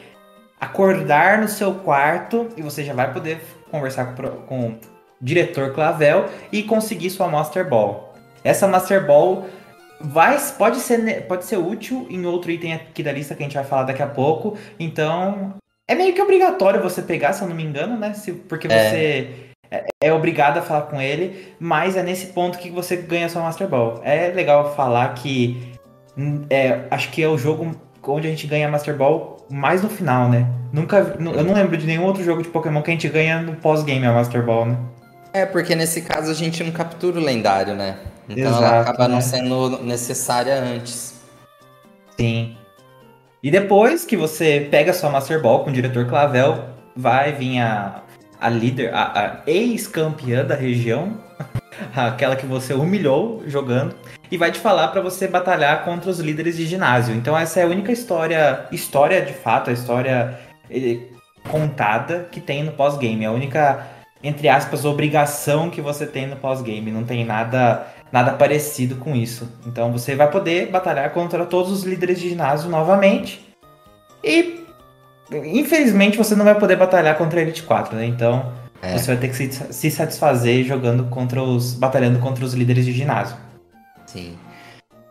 acordar 0.61 1.39
no 1.39 1.47
seu 1.47 1.73
quarto 1.73 2.47
e 2.55 2.61
você 2.61 2.83
já 2.83 2.93
vai 2.93 3.11
poder 3.11 3.43
conversar 3.69 4.15
com, 4.15 4.23
com 4.45 4.94
diretor 5.21 5.73
Clavel 5.73 6.25
e 6.51 6.63
conseguir 6.63 7.09
sua 7.09 7.27
Master 7.27 7.67
Ball. 7.67 8.13
Essa 8.43 8.67
Master 8.67 9.05
Ball 9.05 9.45
vai, 9.99 10.37
pode, 10.57 10.77
ser, 10.77 11.23
pode 11.27 11.45
ser 11.45 11.57
útil 11.57 12.05
em 12.09 12.25
outro 12.25 12.51
item 12.51 12.73
aqui 12.73 13.01
da 13.01 13.11
lista 13.11 13.33
que 13.33 13.43
a 13.43 13.45
gente 13.45 13.55
vai 13.55 13.63
falar 13.63 13.83
daqui 13.83 14.01
a 14.01 14.07
pouco. 14.07 14.57
Então. 14.79 15.53
É 15.87 15.93
meio 15.93 16.13
que 16.15 16.21
obrigatório 16.21 16.81
você 16.81 17.01
pegar, 17.01 17.33
se 17.33 17.43
eu 17.43 17.47
não 17.47 17.55
me 17.55 17.63
engano, 17.63 17.97
né? 17.97 18.13
Se, 18.13 18.31
porque 18.31 18.67
é. 18.67 18.69
você 18.69 19.45
é, 19.69 19.85
é 20.01 20.13
obrigado 20.13 20.57
a 20.57 20.61
falar 20.61 20.83
com 20.83 21.01
ele, 21.01 21.53
mas 21.59 21.95
é 21.95 22.03
nesse 22.03 22.27
ponto 22.27 22.57
que 22.57 22.69
você 22.69 22.95
ganha 22.95 23.29
sua 23.29 23.41
Master 23.41 23.67
Ball. 23.67 24.01
É 24.03 24.29
legal 24.29 24.75
falar 24.75 25.13
que 25.13 25.73
hum, 26.17 26.43
é, 26.49 26.81
acho 26.89 27.11
que 27.11 27.21
é 27.21 27.27
o 27.27 27.37
jogo 27.37 27.75
onde 28.07 28.27
a 28.27 28.29
gente 28.29 28.47
ganha 28.47 28.69
Master 28.69 28.95
Ball 28.95 29.37
mais 29.49 29.81
no 29.81 29.89
final, 29.89 30.29
né? 30.29 30.47
Nunca, 30.71 30.97
eu 30.97 31.43
não 31.43 31.53
lembro 31.53 31.77
de 31.77 31.85
nenhum 31.85 32.03
outro 32.03 32.23
jogo 32.23 32.41
de 32.41 32.49
Pokémon 32.49 32.81
que 32.81 32.91
a 32.91 32.93
gente 32.93 33.07
ganha 33.07 33.41
no 33.41 33.55
pós-game 33.55 34.05
a 34.05 34.11
Master 34.11 34.43
Ball, 34.43 34.65
né? 34.65 34.77
É, 35.35 35.45
porque 35.45 35.75
nesse 35.75 36.01
caso 36.01 36.31
a 36.31 36.33
gente 36.33 36.63
não 36.63 36.71
captura 36.71 37.19
o 37.19 37.21
lendário, 37.21 37.75
né? 37.75 37.97
Então 38.29 38.45
Exato, 38.45 38.63
ela 38.63 38.81
acaba 38.83 39.07
né? 39.09 39.15
não 39.15 39.21
sendo 39.21 39.83
necessária 39.83 40.55
antes. 40.55 41.19
Sim. 42.17 42.55
E 43.43 43.51
depois 43.51 44.05
que 44.05 44.15
você 44.15 44.65
pega 44.71 44.93
sua 44.93 45.09
Master 45.09 45.41
Ball 45.41 45.61
com 45.61 45.71
o 45.71 45.73
diretor 45.73 46.07
Clavel, 46.07 46.63
vai 46.95 47.33
vir 47.33 47.59
a, 47.59 48.01
a 48.39 48.47
líder, 48.47 48.93
a, 48.93 49.11
a 49.19 49.41
ex-campeã 49.45 50.45
da 50.45 50.55
região, 50.55 51.17
aquela 51.93 52.37
que 52.37 52.45
você 52.45 52.73
humilhou 52.73 53.43
jogando, 53.45 53.93
e 54.31 54.37
vai 54.37 54.53
te 54.53 54.59
falar 54.59 54.87
para 54.87 55.01
você 55.01 55.27
batalhar 55.27 55.83
contra 55.83 56.09
os 56.09 56.19
líderes 56.19 56.55
de 56.55 56.65
ginásio. 56.65 57.13
Então 57.13 57.37
essa 57.37 57.59
é 57.59 57.63
a 57.63 57.67
única 57.67 57.91
história, 57.91 58.67
história 58.71 59.21
de 59.21 59.33
fato, 59.33 59.69
a 59.69 59.73
história 59.73 60.39
eh, 60.71 60.99
contada 61.51 62.25
que 62.31 62.39
tem 62.39 62.63
no 62.63 62.71
pós-game, 62.71 63.25
a 63.25 63.31
única 63.33 63.94
entre 64.27 64.49
aspas 64.49 64.85
obrigação 64.85 65.69
que 65.69 65.81
você 65.81 66.05
tem 66.05 66.27
no 66.27 66.35
pós-game, 66.35 66.91
não 66.91 67.03
tem 67.03 67.23
nada 67.25 67.87
nada 68.11 68.33
parecido 68.33 68.95
com 68.95 69.15
isso. 69.15 69.49
Então 69.65 69.91
você 69.91 70.15
vai 70.15 70.29
poder 70.29 70.69
batalhar 70.69 71.11
contra 71.11 71.45
todos 71.45 71.71
os 71.71 71.83
líderes 71.83 72.19
de 72.19 72.29
ginásio 72.29 72.69
novamente. 72.69 73.45
E 74.23 74.65
Infelizmente 75.31 76.17
você 76.17 76.35
não 76.35 76.45
vai 76.45 76.57
poder 76.57 76.75
batalhar 76.75 77.17
contra 77.17 77.39
a 77.39 77.43
Elite 77.43 77.63
4, 77.63 77.95
né? 77.95 78.05
Então 78.05 78.53
é. 78.81 78.97
você 78.97 79.07
vai 79.07 79.17
ter 79.17 79.29
que 79.29 79.35
se, 79.35 79.73
se 79.73 79.91
satisfazer 79.91 80.63
jogando 80.63 81.05
contra 81.05 81.41
os. 81.41 81.73
batalhando 81.73 82.19
contra 82.19 82.45
os 82.45 82.53
líderes 82.53 82.85
de 82.85 82.91
ginásio. 82.91 83.35
Sim. 84.05 84.37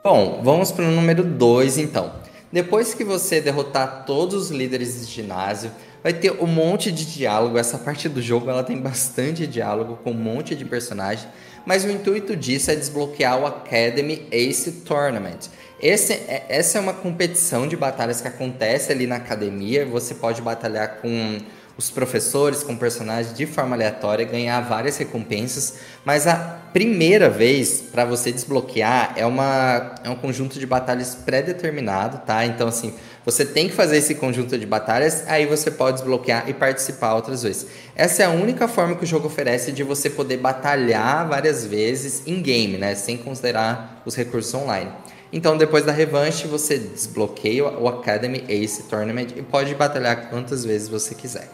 Bom, 0.02 0.40
vamos 0.42 0.70
para 0.70 0.84
o 0.84 0.90
número 0.90 1.24
2 1.24 1.78
então. 1.78 2.12
Depois 2.52 2.94
que 2.94 3.04
você 3.04 3.40
derrotar 3.40 4.04
todos 4.06 4.34
os 4.34 4.50
líderes 4.50 5.04
de 5.04 5.12
ginásio, 5.12 5.72
vai 6.04 6.12
ter 6.12 6.32
um 6.32 6.46
monte 6.46 6.92
de 6.92 7.06
diálogo. 7.06 7.56
Essa 7.56 7.78
parte 7.78 8.10
do 8.10 8.20
jogo 8.20 8.50
ela 8.50 8.62
tem 8.62 8.78
bastante 8.78 9.46
diálogo 9.46 9.98
com 10.04 10.10
um 10.10 10.14
monte 10.14 10.54
de 10.54 10.62
personagens, 10.62 11.26
mas 11.64 11.82
o 11.82 11.90
intuito 11.90 12.36
disso 12.36 12.70
é 12.70 12.76
desbloquear 12.76 13.40
o 13.40 13.46
Academy 13.46 14.28
Ace 14.30 14.70
Tournament. 14.70 15.48
Esse, 15.80 16.12
é, 16.12 16.44
essa 16.50 16.76
é 16.76 16.80
uma 16.80 16.92
competição 16.92 17.66
de 17.66 17.74
batalhas 17.74 18.20
que 18.20 18.28
acontece 18.28 18.92
ali 18.92 19.06
na 19.06 19.16
academia. 19.16 19.86
Você 19.86 20.14
pode 20.14 20.42
batalhar 20.42 20.96
com 21.00 21.38
os 21.76 21.90
professores, 21.90 22.62
com 22.62 22.76
personagens 22.76 23.36
de 23.36 23.46
forma 23.46 23.74
aleatória, 23.74 24.24
ganhar 24.24 24.60
várias 24.60 24.96
recompensas. 24.98 25.78
Mas 26.04 26.26
a 26.26 26.36
primeira 26.72 27.28
vez 27.28 27.80
para 27.80 28.04
você 28.04 28.30
desbloquear 28.30 29.14
é, 29.16 29.26
uma, 29.26 29.94
é 30.04 30.10
um 30.10 30.16
conjunto 30.16 30.58
de 30.58 30.66
batalhas 30.66 31.14
pré-determinado, 31.14 32.18
tá? 32.26 32.44
Então, 32.46 32.68
assim, 32.68 32.94
você 33.24 33.44
tem 33.44 33.68
que 33.68 33.74
fazer 33.74 33.96
esse 33.96 34.14
conjunto 34.16 34.58
de 34.58 34.66
batalhas, 34.66 35.24
aí 35.26 35.46
você 35.46 35.70
pode 35.70 35.98
desbloquear 35.98 36.48
e 36.48 36.52
participar 36.52 37.14
outras 37.14 37.42
vezes. 37.42 37.66
Essa 37.96 38.24
é 38.24 38.26
a 38.26 38.30
única 38.30 38.68
forma 38.68 38.94
que 38.96 39.04
o 39.04 39.06
jogo 39.06 39.28
oferece 39.28 39.72
de 39.72 39.82
você 39.82 40.10
poder 40.10 40.36
batalhar 40.36 41.26
várias 41.26 41.64
vezes 41.64 42.22
em 42.26 42.42
game, 42.42 42.76
né? 42.76 42.94
Sem 42.94 43.16
considerar 43.16 44.02
os 44.04 44.14
recursos 44.14 44.52
online. 44.52 44.90
Então, 45.32 45.56
depois 45.56 45.84
da 45.84 45.90
revanche, 45.90 46.46
você 46.46 46.78
desbloqueia 46.78 47.64
o 47.64 47.88
Academy 47.88 48.44
Ace 48.48 48.84
Tournament 48.84 49.28
e 49.34 49.42
pode 49.42 49.74
batalhar 49.74 50.28
quantas 50.28 50.64
vezes 50.64 50.88
você 50.88 51.14
quiser. 51.14 51.48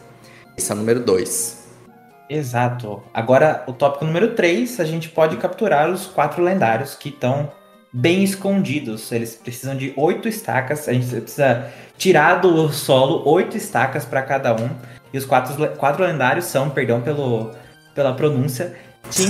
Esse 0.57 0.71
é 0.71 0.75
o 0.75 0.77
número 0.77 0.99
2. 0.99 1.61
Exato. 2.29 3.01
Agora, 3.13 3.63
o 3.65 3.73
tópico 3.73 4.05
número 4.05 4.35
3, 4.35 4.79
a 4.79 4.85
gente 4.85 5.09
pode 5.09 5.37
capturar 5.37 5.89
os 5.89 6.05
quatro 6.05 6.43
lendários 6.43 6.95
que 6.95 7.09
estão 7.09 7.51
bem 7.91 8.23
escondidos. 8.23 9.11
Eles 9.11 9.35
precisam 9.35 9.75
de 9.75 9.93
oito 9.95 10.27
estacas. 10.27 10.87
A 10.87 10.93
gente 10.93 11.07
precisa 11.07 11.67
tirar 11.97 12.35
do 12.35 12.71
solo 12.71 13.27
oito 13.29 13.57
estacas 13.57 14.05
para 14.05 14.21
cada 14.21 14.53
um. 14.55 14.69
E 15.13 15.17
os 15.17 15.25
quatro, 15.25 15.67
quatro 15.77 16.03
lendários 16.03 16.45
são, 16.45 16.69
perdão 16.69 17.01
pelo, 17.01 17.51
pela 17.93 18.13
pronúncia, 18.13 18.73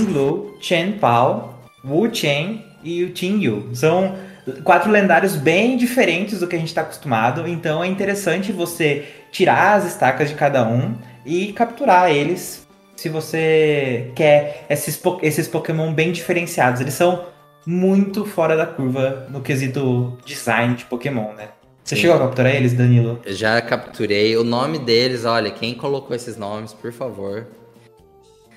Lu, 0.10 0.58
Chen 0.62 0.94
Pao, 0.94 1.60
Wu 1.84 2.14
Chen 2.14 2.64
e 2.84 3.04
o 3.04 3.12
Ting 3.12 3.42
Yu. 3.42 3.70
São 3.74 4.16
quatro 4.64 4.92
lendários 4.92 5.36
bem 5.36 5.78
diferentes 5.78 6.40
do 6.40 6.48
que 6.48 6.56
a 6.56 6.60
gente 6.60 6.68
está 6.68 6.82
acostumado. 6.82 7.48
Então 7.48 7.84
é 7.84 7.88
interessante 7.88 8.52
você 8.52 9.06
tirar 9.32 9.78
as 9.78 9.86
estacas 9.86 10.30
de 10.30 10.36
cada 10.36 10.68
um 10.68 10.96
e 11.26 11.54
capturar 11.54 12.12
eles 12.12 12.68
se 12.96 13.10
você 13.10 14.12
quer 14.16 14.66
esses, 14.70 15.02
esses 15.24 15.48
Pokémon 15.48 15.92
bem 15.92 16.12
diferenciados. 16.12 16.82
Eles 16.82 16.94
são 16.94 17.26
muito 17.66 18.26
fora 18.26 18.56
da 18.56 18.66
curva 18.66 19.28
no 19.30 19.42
quesito 19.42 20.18
design 20.26 20.76
de 20.76 20.86
Pokémon, 20.86 21.34
né? 21.34 21.50
Você 21.84 21.96
Sim. 21.96 22.02
chegou 22.02 22.18
a 22.18 22.20
capturar 22.20 22.56
eles, 22.56 22.74
Danilo? 22.74 23.20
Já 23.26 23.60
capturei. 23.62 24.38
O 24.38 24.44
nome 24.44 24.80
deles, 24.80 25.26
olha, 25.26 25.50
quem 25.50 25.74
colocou 25.74 26.16
esses 26.16 26.38
nomes, 26.38 26.74
por 26.74 26.94
favor. 26.94 27.48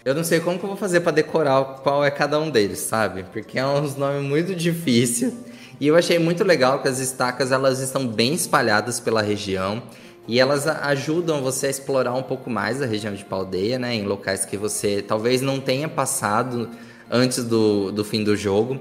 Eu 0.04 0.14
não 0.14 0.22
sei 0.22 0.38
como 0.40 0.58
que 0.58 0.64
eu 0.64 0.68
vou 0.68 0.76
fazer 0.76 1.00
para 1.00 1.12
decorar 1.12 1.64
qual 1.82 2.04
é 2.04 2.10
cada 2.10 2.38
um 2.38 2.50
deles, 2.50 2.80
sabe? 2.80 3.24
Porque 3.32 3.58
é 3.58 3.66
uns 3.66 3.96
nomes 3.96 4.22
muito 4.22 4.54
difíceis. 4.54 5.32
E 5.80 5.86
eu 5.86 5.96
achei 5.96 6.18
muito 6.18 6.44
legal 6.44 6.80
que 6.82 6.88
as 6.88 6.98
estacas 6.98 7.50
elas 7.50 7.80
estão 7.80 8.06
bem 8.06 8.34
espalhadas 8.34 9.00
pela 9.00 9.22
região. 9.22 9.82
E 10.28 10.38
elas 10.38 10.66
ajudam 10.66 11.42
você 11.42 11.66
a 11.66 11.70
explorar 11.70 12.14
um 12.14 12.22
pouco 12.22 12.48
mais 12.50 12.80
a 12.80 12.86
região 12.86 13.14
de 13.14 13.24
Paldeia, 13.24 13.78
né? 13.78 13.94
Em 13.94 14.04
locais 14.04 14.44
que 14.44 14.56
você 14.56 15.02
talvez 15.02 15.40
não 15.40 15.58
tenha 15.58 15.88
passado 15.88 16.70
antes 17.14 17.44
do, 17.44 17.92
do 17.92 18.04
fim 18.04 18.24
do 18.24 18.36
jogo. 18.36 18.80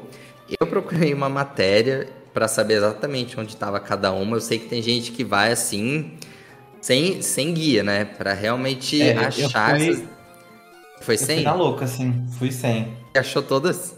Eu 0.60 0.66
procurei 0.66 1.14
uma 1.14 1.30
matéria 1.30 2.10
para 2.34 2.48
saber 2.48 2.74
exatamente 2.76 3.40
onde 3.40 3.54
estava 3.54 3.80
cada 3.80 4.12
uma. 4.12 4.38
Eu 4.38 4.42
sei 4.42 4.58
que 4.58 4.68
tem 4.68 4.82
gente 4.82 5.12
que 5.12 5.24
vai 5.24 5.52
assim, 5.52 6.14
sem, 6.82 7.22
sem 7.22 7.54
guia, 7.54 7.84
né? 7.84 8.04
Para 8.06 8.34
realmente 8.34 9.00
é, 9.00 9.16
achar. 9.16 9.80
Eu 9.80 9.96
fui, 9.96 10.08
Foi 11.02 11.18
sem? 11.18 11.38
Eu 11.38 11.44
fui 11.44 11.52
na 11.52 11.54
louca, 11.54 11.86
assim. 11.86 12.26
Fui 12.40 12.52
sem. 12.52 12.98
Achou 13.16 13.44
todas? 13.44 13.96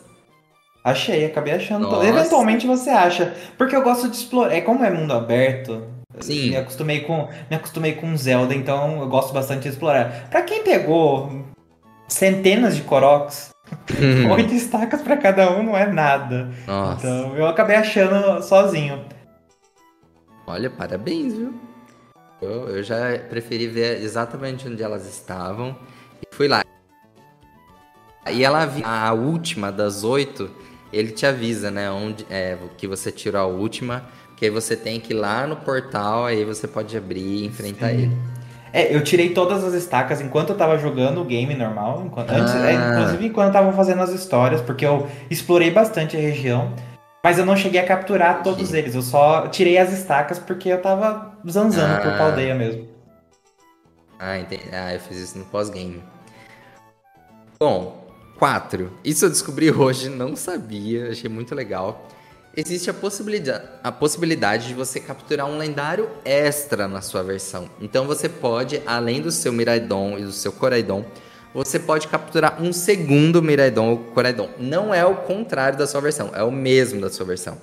Achei, 0.84 1.26
acabei 1.26 1.54
achando 1.54 1.90
todas. 1.90 2.08
Eventualmente 2.08 2.68
você 2.68 2.90
acha. 2.90 3.34
Porque 3.58 3.76
eu 3.76 3.82
gosto 3.82 4.10
de 4.10 4.18
explorar. 4.18 4.54
É 4.54 4.62
como 4.62 4.84
é 4.84 4.92
mundo 4.92 5.14
aberto, 5.14 5.82
Sim. 6.20 6.52
Me 6.52 6.58
acostumei 6.58 7.02
com, 7.02 7.28
me 7.50 7.58
acostumei 7.58 7.94
com 7.94 8.16
Zelda, 8.16 8.54
então 8.54 9.02
eu 9.02 9.08
gosto 9.10 9.34
bastante 9.34 9.64
de 9.64 9.70
explorar. 9.70 10.30
Para 10.30 10.44
quem 10.44 10.64
pegou 10.64 11.44
centenas 12.08 12.76
de 12.76 12.84
Koroks, 12.84 13.55
uhum. 13.94 14.32
oito 14.32 14.54
estacas 14.54 15.02
para 15.02 15.18
cada 15.18 15.52
um 15.52 15.64
não 15.64 15.78
é 15.78 15.86
nada. 15.86 16.50
Nossa. 16.66 17.08
Então 17.08 17.38
eu 17.38 17.48
acabei 17.48 17.76
achando 17.76 18.42
sozinho. 18.42 19.06
Olha, 20.48 20.70
parabéns, 20.70 21.34
viu? 21.34 21.54
Eu, 22.42 22.70
eu 22.70 22.84
já 22.84 23.18
preferi 23.30 23.68
ver 23.68 24.02
exatamente 24.02 24.68
onde 24.68 24.84
elas 24.84 25.08
estavam 25.08 25.76
e 26.22 26.36
fui 26.36 26.48
lá. 26.48 26.64
E 28.32 28.44
ela 28.44 28.68
a 28.84 29.14
última 29.14 29.72
das 29.72 30.04
oito, 30.04 30.50
ele 30.92 31.12
te 31.12 31.26
avisa, 31.26 31.72
né? 31.72 31.90
Onde 31.92 32.26
é 32.30 32.58
que 32.78 32.88
você 32.88 33.12
tirou 33.12 33.42
a 33.42 33.46
última 33.46 34.04
que 34.36 34.46
aí 34.46 34.52
você 34.52 34.76
tem 34.76 35.00
que 35.00 35.14
ir 35.14 35.16
lá 35.16 35.48
no 35.48 35.56
portal, 35.56 36.26
aí 36.26 36.44
você 36.44 36.68
pode 36.68 36.96
abrir 36.98 37.22
e 37.22 37.46
enfrentar 37.46 37.90
Sim. 37.90 37.96
ele. 37.96 38.18
É, 38.76 38.94
eu 38.94 39.02
tirei 39.02 39.30
todas 39.30 39.64
as 39.64 39.74
estacas 39.74 40.20
enquanto 40.20 40.50
eu 40.50 40.58
tava 40.58 40.78
jogando 40.78 41.22
o 41.22 41.24
game 41.24 41.56
normal. 41.56 42.04
Enquanto, 42.06 42.32
ah. 42.32 42.36
antes, 42.36 42.54
é, 42.56 42.74
inclusive 42.74 43.28
enquanto 43.28 43.48
eu 43.48 43.54
tava 43.54 43.72
fazendo 43.72 44.02
as 44.02 44.10
histórias, 44.10 44.60
porque 44.60 44.86
eu 44.86 45.08
explorei 45.30 45.72
bastante 45.72 46.18
a 46.18 46.20
região. 46.20 46.74
Mas 47.24 47.40
eu 47.40 47.46
não 47.46 47.56
cheguei 47.56 47.80
a 47.80 47.86
capturar 47.86 48.44
todos 48.44 48.74
eles. 48.74 48.94
Eu 48.94 49.02
só 49.02 49.48
tirei 49.48 49.78
as 49.78 49.94
estacas 49.94 50.38
porque 50.40 50.68
eu 50.68 50.82
tava 50.82 51.32
zanzando 51.50 51.94
ah. 51.94 52.02
por 52.02 52.18
paldeia 52.18 52.54
mesmo. 52.54 52.86
Ah, 54.20 54.38
entendi. 54.38 54.66
Ah, 54.74 54.94
eu 54.94 55.00
fiz 55.00 55.20
isso 55.20 55.40
no 55.40 55.46
pós-game. 55.46 56.04
Bom, 57.58 58.06
4. 58.38 58.92
Isso 59.06 59.24
eu 59.24 59.30
descobri 59.30 59.72
hoje, 59.74 60.10
não 60.10 60.36
sabia, 60.36 61.12
achei 61.12 61.30
muito 61.30 61.56
legal 61.56 62.06
existe 62.56 62.90
a 62.90 62.94
possibilidade, 62.94 63.64
a 63.84 63.92
possibilidade 63.92 64.68
de 64.68 64.74
você 64.74 65.00
capturar 65.00 65.46
um 65.48 65.58
lendário 65.58 66.10
extra 66.24 66.88
na 66.88 67.02
sua 67.02 67.22
versão. 67.22 67.70
Então 67.82 68.06
você 68.06 68.30
pode, 68.30 68.82
além 68.86 69.22
do 69.22 69.32
seu 69.32 69.52
Miraidon 69.52 70.18
e 70.18 70.24
do 70.24 70.32
seu 70.32 70.52
Coraidon, 70.52 71.06
você 71.54 71.80
pode 71.80 72.08
capturar 72.08 72.62
um 72.62 72.72
segundo 72.72 73.42
Miraidon 73.42 73.90
ou 73.90 73.98
Coraidon. 73.98 74.50
Não 74.60 74.94
é 74.94 75.06
o 75.06 75.16
contrário 75.16 75.78
da 75.78 75.88
sua 75.88 76.02
versão, 76.02 76.32
é 76.34 76.44
o 76.44 76.52
mesmo 76.52 77.02
da 77.02 77.10
sua 77.10 77.26
versão. 77.26 77.58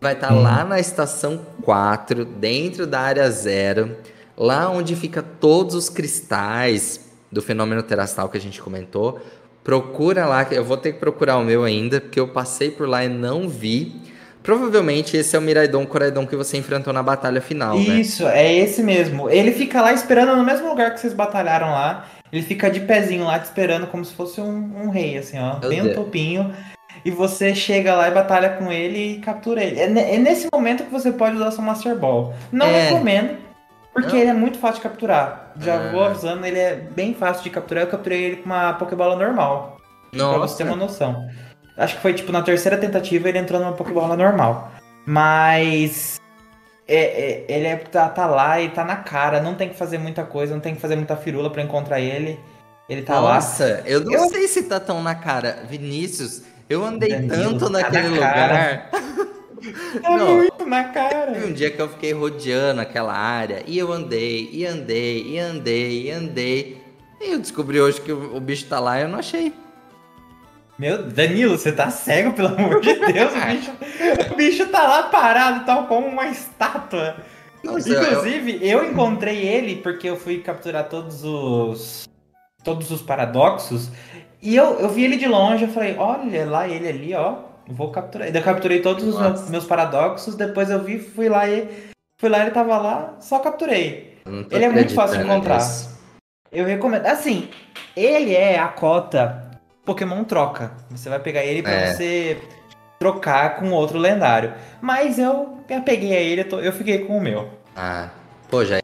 Vai 0.00 0.14
estar 0.14 0.28
tá 0.28 0.34
lá 0.34 0.64
na 0.64 0.80
estação 0.80 1.38
4, 1.62 2.24
dentro 2.24 2.86
da 2.86 3.00
área 3.00 3.30
0, 3.30 3.96
lá 4.36 4.68
onde 4.68 4.96
fica 4.96 5.22
todos 5.22 5.74
os 5.74 5.88
cristais 5.88 7.00
do 7.30 7.40
fenômeno 7.40 7.82
terastal 7.82 8.28
que 8.28 8.36
a 8.36 8.40
gente 8.40 8.60
comentou. 8.60 9.20
Procura 9.62 10.26
lá, 10.26 10.46
eu 10.50 10.64
vou 10.64 10.76
ter 10.76 10.92
que 10.92 10.98
procurar 10.98 11.38
o 11.38 11.44
meu 11.44 11.62
ainda, 11.62 12.00
porque 12.00 12.18
eu 12.18 12.28
passei 12.28 12.70
por 12.70 12.88
lá 12.88 13.04
e 13.04 13.08
não 13.08 13.48
vi. 13.48 14.11
Provavelmente 14.42 15.16
esse 15.16 15.36
é 15.36 15.38
o 15.38 15.42
Miraidon 15.42 15.86
Coraidon 15.86 16.26
que 16.26 16.34
você 16.34 16.56
enfrentou 16.56 16.92
na 16.92 17.02
batalha 17.02 17.40
final, 17.40 17.76
né? 17.76 18.00
Isso, 18.00 18.24
né? 18.24 18.42
é 18.42 18.58
esse 18.58 18.82
mesmo. 18.82 19.30
Ele 19.30 19.52
fica 19.52 19.80
lá 19.80 19.92
esperando 19.92 20.36
no 20.36 20.44
mesmo 20.44 20.68
lugar 20.68 20.92
que 20.92 21.00
vocês 21.00 21.14
batalharam 21.14 21.70
lá. 21.70 22.06
Ele 22.32 22.42
fica 22.42 22.70
de 22.70 22.80
pezinho 22.80 23.24
lá 23.24 23.38
te 23.38 23.44
esperando 23.44 23.86
como 23.86 24.04
se 24.04 24.14
fosse 24.14 24.40
um, 24.40 24.84
um 24.84 24.88
rei, 24.88 25.18
assim, 25.18 25.38
ó. 25.38 25.58
Meu 25.60 25.68
bem 25.68 25.82
Deus. 25.82 25.96
um 25.96 26.02
topinho. 26.02 26.52
E 27.04 27.10
você 27.10 27.54
chega 27.54 27.94
lá 27.94 28.08
e 28.08 28.10
batalha 28.10 28.50
com 28.50 28.70
ele 28.70 29.14
e 29.14 29.18
captura 29.18 29.62
ele. 29.62 29.78
É, 29.78 30.14
é 30.14 30.18
nesse 30.18 30.48
momento 30.52 30.84
que 30.84 30.90
você 30.90 31.12
pode 31.12 31.36
usar 31.36 31.50
seu 31.50 31.62
Master 31.62 31.96
Ball. 31.96 32.34
Não 32.50 32.66
é. 32.66 32.88
recomendo, 32.88 33.36
porque 33.92 34.12
Não. 34.12 34.18
ele 34.18 34.30
é 34.30 34.34
muito 34.34 34.58
fácil 34.58 34.76
de 34.76 34.82
capturar. 34.82 35.52
Já 35.60 35.74
ah. 35.74 35.92
vou 35.92 36.04
avisando, 36.04 36.46
ele 36.46 36.58
é 36.58 36.74
bem 36.74 37.14
fácil 37.14 37.42
de 37.42 37.50
capturar. 37.50 37.84
Eu 37.84 37.90
capturei 37.90 38.24
ele 38.24 38.36
com 38.36 38.46
uma 38.46 38.72
Pokébola 38.74 39.16
normal. 39.16 39.78
Nossa. 40.12 40.38
Pra 40.38 40.48
você 40.48 40.56
ter 40.58 40.64
uma 40.64 40.76
noção. 40.76 41.28
Acho 41.76 41.96
que 41.96 42.02
foi 42.02 42.12
tipo 42.12 42.30
na 42.32 42.42
terceira 42.42 42.76
tentativa 42.76 43.28
ele 43.28 43.38
entrou 43.38 43.60
numa 43.60 43.72
Pokébola 43.72 44.16
normal. 44.16 44.72
Mas. 45.06 46.20
É, 46.86 46.96
é, 46.96 47.44
ele 47.48 47.66
é, 47.66 47.76
tá, 47.76 48.08
tá, 48.08 48.26
lá 48.26 48.60
e 48.60 48.68
tá 48.68 48.84
na 48.84 48.96
cara, 48.96 49.40
não 49.40 49.54
tem 49.54 49.68
que 49.68 49.76
fazer 49.76 49.98
muita 49.98 50.24
coisa, 50.24 50.52
não 50.52 50.60
tem 50.60 50.74
que 50.74 50.80
fazer 50.80 50.96
muita 50.96 51.16
firula 51.16 51.48
para 51.48 51.62
encontrar 51.62 52.00
ele. 52.00 52.38
Ele 52.88 53.02
tá 53.02 53.14
Nossa, 53.14 53.24
lá. 53.24 53.34
Nossa, 53.34 53.82
eu 53.86 54.00
não 54.04 54.12
eu... 54.12 54.28
sei 54.28 54.48
se 54.48 54.64
tá 54.64 54.78
tão 54.80 55.02
na 55.02 55.14
cara. 55.14 55.64
Vinícius, 55.68 56.42
eu 56.68 56.84
andei 56.84 57.10
Danilo, 57.10 57.58
tanto 57.58 57.66
tá 57.66 57.70
naquele 57.70 58.08
na 58.08 58.14
lugar. 58.14 58.90
tá 58.90 60.10
não, 60.16 60.36
muito 60.36 60.66
na 60.66 60.84
cara. 60.84 61.32
um 61.32 61.52
dia 61.52 61.70
que 61.70 61.80
eu 61.80 61.88
fiquei 61.88 62.12
rodeando 62.12 62.80
aquela 62.80 63.14
área 63.14 63.62
e 63.66 63.78
eu 63.78 63.92
andei, 63.92 64.50
e 64.52 64.66
andei, 64.66 65.22
e 65.26 65.38
andei, 65.38 66.02
e 66.02 66.10
andei. 66.10 66.82
E 67.20 67.32
eu 67.32 67.38
descobri 67.38 67.80
hoje 67.80 68.00
que 68.00 68.12
o, 68.12 68.36
o 68.36 68.40
bicho 68.40 68.66
tá 68.66 68.80
lá 68.80 68.98
e 68.98 69.02
eu 69.02 69.08
não 69.08 69.20
achei. 69.20 69.54
Meu, 70.82 71.00
Danilo, 71.00 71.56
você 71.56 71.70
tá 71.70 71.90
cego, 71.90 72.32
pelo 72.32 72.48
amor 72.48 72.80
de 72.80 72.92
Deus. 73.12 73.32
o, 73.32 73.46
bicho, 73.46 73.72
o 74.32 74.36
bicho 74.36 74.66
tá 74.66 74.82
lá 74.82 75.04
parado, 75.04 75.64
tal 75.64 75.86
como 75.86 76.08
uma 76.08 76.26
estátua. 76.26 77.18
Nossa, 77.62 77.88
Inclusive, 77.88 78.58
eu... 78.60 78.80
eu 78.80 78.90
encontrei 78.90 79.46
ele 79.46 79.76
porque 79.76 80.10
eu 80.10 80.16
fui 80.16 80.38
capturar 80.38 80.88
todos 80.88 81.22
os. 81.22 82.08
Todos 82.64 82.90
os 82.90 83.00
paradoxos. 83.00 83.92
E 84.42 84.56
eu, 84.56 84.80
eu 84.80 84.88
vi 84.88 85.04
ele 85.04 85.16
de 85.16 85.28
longe, 85.28 85.66
eu 85.66 85.70
falei, 85.70 85.94
olha 85.96 86.44
lá 86.46 86.66
ele 86.66 86.88
ali, 86.88 87.14
ó. 87.14 87.36
Vou 87.68 87.92
capturar. 87.92 88.34
Eu 88.34 88.42
capturei 88.42 88.80
todos 88.82 89.04
Nossa. 89.04 89.44
os 89.44 89.50
meus 89.50 89.64
paradoxos, 89.64 90.34
depois 90.34 90.68
eu 90.68 90.82
vi, 90.82 90.98
fui 90.98 91.28
lá 91.28 91.48
e. 91.48 91.68
Fui 92.18 92.28
lá, 92.28 92.40
ele 92.40 92.50
tava 92.50 92.76
lá, 92.78 93.14
só 93.20 93.38
capturei. 93.38 94.18
Ele 94.50 94.64
é 94.64 94.68
muito 94.68 94.92
fácil 94.94 95.18
de 95.18 95.22
encontrar. 95.22 95.58
Nisso. 95.58 95.96
Eu 96.50 96.64
recomendo. 96.64 97.06
Assim, 97.06 97.48
ele 97.94 98.34
é 98.34 98.58
a 98.58 98.66
cota 98.66 99.51
Pokémon 99.84 100.24
troca. 100.24 100.72
Você 100.90 101.08
vai 101.08 101.18
pegar 101.18 101.44
ele 101.44 101.62
para 101.62 101.72
é. 101.72 101.92
você 101.92 102.38
trocar 102.98 103.56
com 103.56 103.70
outro 103.72 103.98
lendário. 103.98 104.54
Mas 104.80 105.18
eu, 105.18 105.58
eu 105.68 105.82
peguei 105.82 106.16
a 106.16 106.20
ele, 106.20 106.46
eu 106.62 106.72
fiquei 106.72 107.00
com 107.00 107.18
o 107.18 107.20
meu. 107.20 107.50
Ah, 107.74 108.10
pô, 108.48 108.64
já 108.64 108.80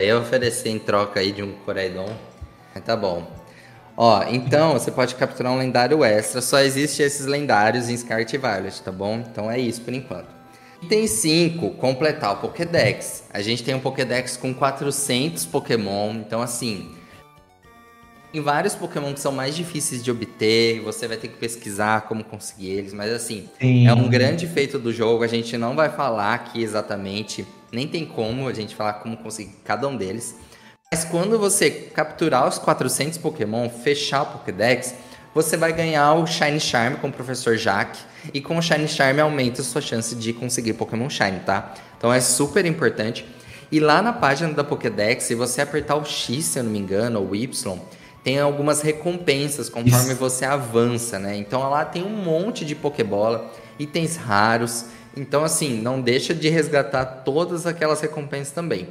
ia 0.00 0.18
oferecer 0.18 0.68
em 0.68 0.78
troca 0.78 1.20
aí 1.20 1.32
de 1.32 1.42
um 1.42 1.52
Coraidon. 1.64 2.12
Tá 2.84 2.96
bom. 2.96 3.26
Ó, 3.96 4.24
então 4.24 4.72
você 4.72 4.90
pode 4.90 5.14
capturar 5.14 5.52
um 5.52 5.58
lendário 5.58 6.02
extra. 6.04 6.40
Só 6.40 6.58
existe 6.60 7.02
esses 7.02 7.26
lendários 7.26 7.88
em 7.88 7.96
Scarlet 7.96 8.36
Violet, 8.36 8.82
tá 8.82 8.90
bom? 8.90 9.22
Então 9.30 9.50
é 9.50 9.58
isso 9.58 9.82
por 9.82 9.92
enquanto. 9.92 10.28
Item 10.82 11.06
5, 11.06 11.70
completar 11.72 12.32
o 12.32 12.36
Pokédex. 12.38 13.24
A 13.32 13.40
gente 13.40 13.62
tem 13.62 13.74
um 13.74 13.80
Pokédex 13.80 14.36
com 14.36 14.52
400 14.52 15.46
Pokémon. 15.46 16.12
Então, 16.14 16.42
assim, 16.42 16.90
tem 18.32 18.40
vários 18.40 18.74
Pokémon 18.74 19.12
que 19.12 19.20
são 19.20 19.30
mais 19.30 19.54
difíceis 19.54 20.02
de 20.02 20.10
obter, 20.10 20.80
você 20.80 21.06
vai 21.06 21.18
ter 21.18 21.28
que 21.28 21.36
pesquisar 21.36 22.02
como 22.02 22.24
conseguir 22.24 22.70
eles, 22.70 22.94
mas 22.94 23.12
assim, 23.12 23.48
Sim. 23.60 23.86
é 23.86 23.92
um 23.92 24.08
grande 24.08 24.46
feito 24.46 24.78
do 24.78 24.90
jogo, 24.90 25.22
a 25.22 25.26
gente 25.26 25.58
não 25.58 25.76
vai 25.76 25.90
falar 25.90 26.32
aqui 26.32 26.62
exatamente, 26.62 27.46
nem 27.70 27.86
tem 27.86 28.06
como 28.06 28.48
a 28.48 28.54
gente 28.54 28.74
falar 28.74 28.94
como 28.94 29.18
conseguir 29.18 29.52
cada 29.62 29.86
um 29.86 29.96
deles. 29.96 30.34
Mas 30.90 31.04
quando 31.04 31.38
você 31.38 31.70
capturar 31.70 32.48
os 32.48 32.58
400 32.58 33.18
Pokémon, 33.18 33.68
fechar 33.68 34.22
o 34.22 34.26
Pokédex, 34.26 34.94
você 35.34 35.56
vai 35.56 35.72
ganhar 35.72 36.12
o 36.14 36.26
Shine 36.26 36.60
Charm 36.60 36.96
com 36.96 37.08
o 37.08 37.12
Professor 37.12 37.56
Jack. 37.56 37.98
E 38.32 38.40
com 38.40 38.58
o 38.58 38.62
Shine 38.62 38.86
Charm 38.86 39.18
aumenta 39.18 39.62
a 39.62 39.64
sua 39.64 39.80
chance 39.80 40.14
de 40.14 40.34
conseguir 40.34 40.74
Pokémon 40.74 41.08
Shine, 41.08 41.40
tá? 41.40 41.74
Então 41.96 42.12
é 42.12 42.20
super 42.20 42.66
importante. 42.66 43.24
E 43.70 43.80
lá 43.80 44.02
na 44.02 44.12
página 44.12 44.52
da 44.52 44.62
Pokédex, 44.62 45.24
se 45.24 45.34
você 45.34 45.62
apertar 45.62 45.96
o 45.96 46.04
X, 46.04 46.44
se 46.44 46.58
eu 46.58 46.62
não 46.62 46.70
me 46.70 46.78
engano, 46.78 47.20
ou 47.20 47.30
o 47.30 47.34
Y, 47.34 47.80
tem 48.22 48.38
algumas 48.38 48.82
recompensas 48.82 49.68
conforme 49.68 50.12
Isso. 50.12 50.16
você 50.16 50.44
avança, 50.44 51.18
né? 51.18 51.36
Então 51.36 51.68
lá 51.68 51.84
tem 51.84 52.02
um 52.02 52.16
monte 52.16 52.64
de 52.64 52.74
Pokébola, 52.74 53.50
itens 53.78 54.16
raros. 54.16 54.86
Então, 55.16 55.44
assim, 55.44 55.80
não 55.80 56.00
deixa 56.00 56.34
de 56.34 56.48
resgatar 56.48 57.04
todas 57.04 57.66
aquelas 57.66 58.00
recompensas 58.00 58.52
também. 58.52 58.88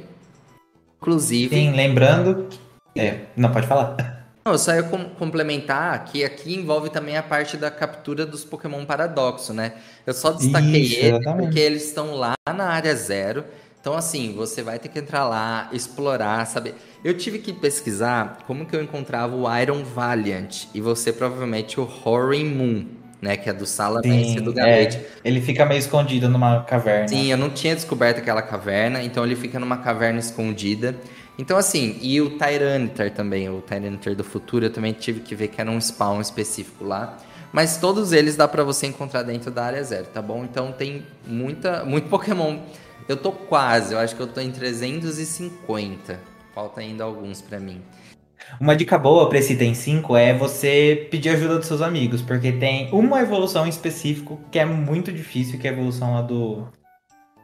Inclusive. 1.00 1.54
Sim, 1.54 1.72
lembrando. 1.72 2.48
É, 2.94 3.22
não, 3.36 3.50
pode 3.50 3.66
falar. 3.66 3.96
Não, 4.44 4.54
eu 4.54 4.58
só 4.58 4.74
ia 4.74 4.82
com 4.82 5.04
complementar 5.10 6.04
que 6.04 6.24
aqui 6.24 6.52
envolve 6.52 6.90
também 6.90 7.16
a 7.16 7.22
parte 7.22 7.56
da 7.56 7.70
captura 7.70 8.26
dos 8.26 8.44
Pokémon 8.44 8.84
Paradoxo, 8.84 9.54
né? 9.54 9.74
Eu 10.04 10.12
só 10.12 10.32
destaquei 10.32 10.80
Isso, 10.80 10.96
ele 10.96 11.20
porque 11.20 11.60
eles 11.60 11.84
estão 11.84 12.16
lá 12.16 12.34
na 12.52 12.64
área 12.64 12.92
zero. 12.96 13.44
Então, 13.80 13.94
assim, 13.94 14.34
você 14.34 14.60
vai 14.60 14.80
ter 14.80 14.88
que 14.88 14.98
entrar 14.98 15.28
lá, 15.28 15.68
explorar, 15.72 16.44
saber. 16.46 16.74
Eu 17.04 17.14
tive 17.14 17.38
que 17.38 17.52
pesquisar 17.52 18.38
como 18.46 18.64
que 18.64 18.76
eu 18.76 18.82
encontrava 18.82 19.34
o 19.34 19.58
Iron 19.58 19.82
Valiant 19.82 20.66
e 20.72 20.80
você 20.80 21.12
provavelmente 21.12 21.80
o 21.80 21.88
Horin 22.04 22.44
Moon, 22.44 22.84
né? 23.20 23.36
Que 23.36 23.50
é 23.50 23.52
do 23.52 23.66
Salamence 23.66 24.36
e 24.36 24.40
do 24.40 24.52
Gabete. 24.52 24.98
É, 24.98 25.06
ele 25.24 25.40
fica 25.40 25.66
meio 25.66 25.80
escondido 25.80 26.28
numa 26.28 26.62
caverna. 26.62 27.08
Sim, 27.08 27.30
eu 27.30 27.36
não 27.36 27.50
tinha 27.50 27.74
descoberto 27.74 28.18
aquela 28.18 28.40
caverna, 28.40 29.02
então 29.02 29.24
ele 29.24 29.34
fica 29.34 29.58
numa 29.58 29.78
caverna 29.78 30.20
escondida. 30.20 30.94
Então, 31.36 31.56
assim, 31.56 31.98
e 32.00 32.20
o 32.20 32.38
Tyranitar 32.38 33.10
também, 33.10 33.48
o 33.48 33.60
Tyranitar 33.60 34.14
do 34.14 34.22
futuro, 34.22 34.66
eu 34.66 34.70
também 34.70 34.92
tive 34.92 35.20
que 35.20 35.34
ver 35.34 35.48
que 35.48 35.60
era 35.60 35.70
um 35.70 35.80
spawn 35.80 36.20
específico 36.20 36.84
lá. 36.84 37.16
Mas 37.52 37.76
todos 37.78 38.12
eles 38.12 38.36
dá 38.36 38.46
para 38.46 38.62
você 38.62 38.86
encontrar 38.86 39.22
dentro 39.22 39.50
da 39.50 39.64
área 39.64 39.82
zero, 39.82 40.06
tá 40.06 40.22
bom? 40.22 40.44
Então 40.44 40.72
tem 40.72 41.04
muita, 41.26 41.84
muito 41.84 42.08
Pokémon. 42.08 42.58
Eu 43.08 43.16
tô 43.16 43.32
quase, 43.32 43.92
eu 43.92 43.98
acho 43.98 44.14
que 44.14 44.22
eu 44.22 44.26
tô 44.26 44.40
em 44.40 44.50
350. 44.50 46.31
Falta 46.54 46.80
ainda 46.80 47.04
alguns 47.04 47.40
para 47.40 47.58
mim. 47.58 47.80
Uma 48.60 48.76
dica 48.76 48.98
boa 48.98 49.28
para 49.28 49.38
esse 49.38 49.54
Item 49.54 49.74
5 49.74 50.16
é 50.16 50.34
você 50.34 51.06
pedir 51.10 51.30
ajuda 51.30 51.58
dos 51.58 51.66
seus 51.66 51.80
amigos, 51.80 52.20
porque 52.20 52.52
tem 52.52 52.88
uma 52.92 53.20
evolução 53.20 53.66
em 53.66 53.70
específico 53.70 54.38
que 54.50 54.58
é 54.58 54.64
muito 54.64 55.12
difícil, 55.12 55.58
que 55.58 55.66
é 55.66 55.70
a 55.70 55.72
evolução 55.72 56.14
lá 56.14 56.22
do, 56.22 56.66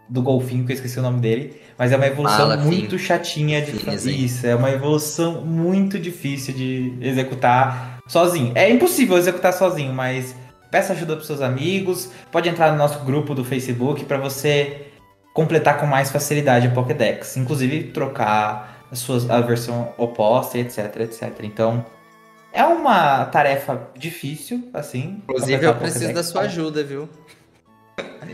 do 0.08 0.20
golfinho, 0.20 0.64
que 0.64 0.72
eu 0.72 0.74
esqueci 0.74 0.98
o 0.98 1.02
nome 1.02 1.20
dele. 1.20 1.60
Mas 1.78 1.92
é 1.92 1.96
uma 1.96 2.06
evolução 2.06 2.38
Fala, 2.38 2.56
muito 2.56 2.98
chatinha 2.98 3.62
de 3.62 3.72
fazer. 3.72 4.12
Isso, 4.12 4.46
é 4.46 4.54
uma 4.54 4.70
evolução 4.70 5.44
muito 5.44 5.98
difícil 5.98 6.54
de 6.54 6.92
executar 7.00 8.00
sozinho. 8.06 8.52
É 8.54 8.70
impossível 8.70 9.16
executar 9.16 9.52
sozinho, 9.52 9.92
mas 9.94 10.34
peça 10.70 10.92
ajuda 10.92 11.16
para 11.16 11.24
seus 11.24 11.40
amigos. 11.40 12.10
Pode 12.30 12.48
entrar 12.48 12.72
no 12.72 12.78
nosso 12.78 13.04
grupo 13.04 13.34
do 13.34 13.44
Facebook 13.44 14.04
para 14.04 14.18
você 14.18 14.88
completar 15.32 15.78
com 15.78 15.86
mais 15.86 16.10
facilidade 16.10 16.66
a 16.66 16.70
Pokédex. 16.70 17.36
Inclusive 17.36 17.84
trocar 17.84 18.77
a, 18.90 18.96
sua, 18.96 19.18
a 19.34 19.40
versão 19.40 19.92
oposta, 19.96 20.58
etc, 20.58 20.96
etc. 21.00 21.32
Então, 21.42 21.84
é 22.52 22.64
uma 22.64 23.24
tarefa 23.26 23.88
difícil, 23.96 24.68
assim. 24.72 25.22
Inclusive, 25.24 25.64
eu 25.64 25.74
preciso 25.74 26.12
da 26.12 26.22
sua 26.22 26.42
ajuda, 26.42 26.82
viu? 26.82 27.08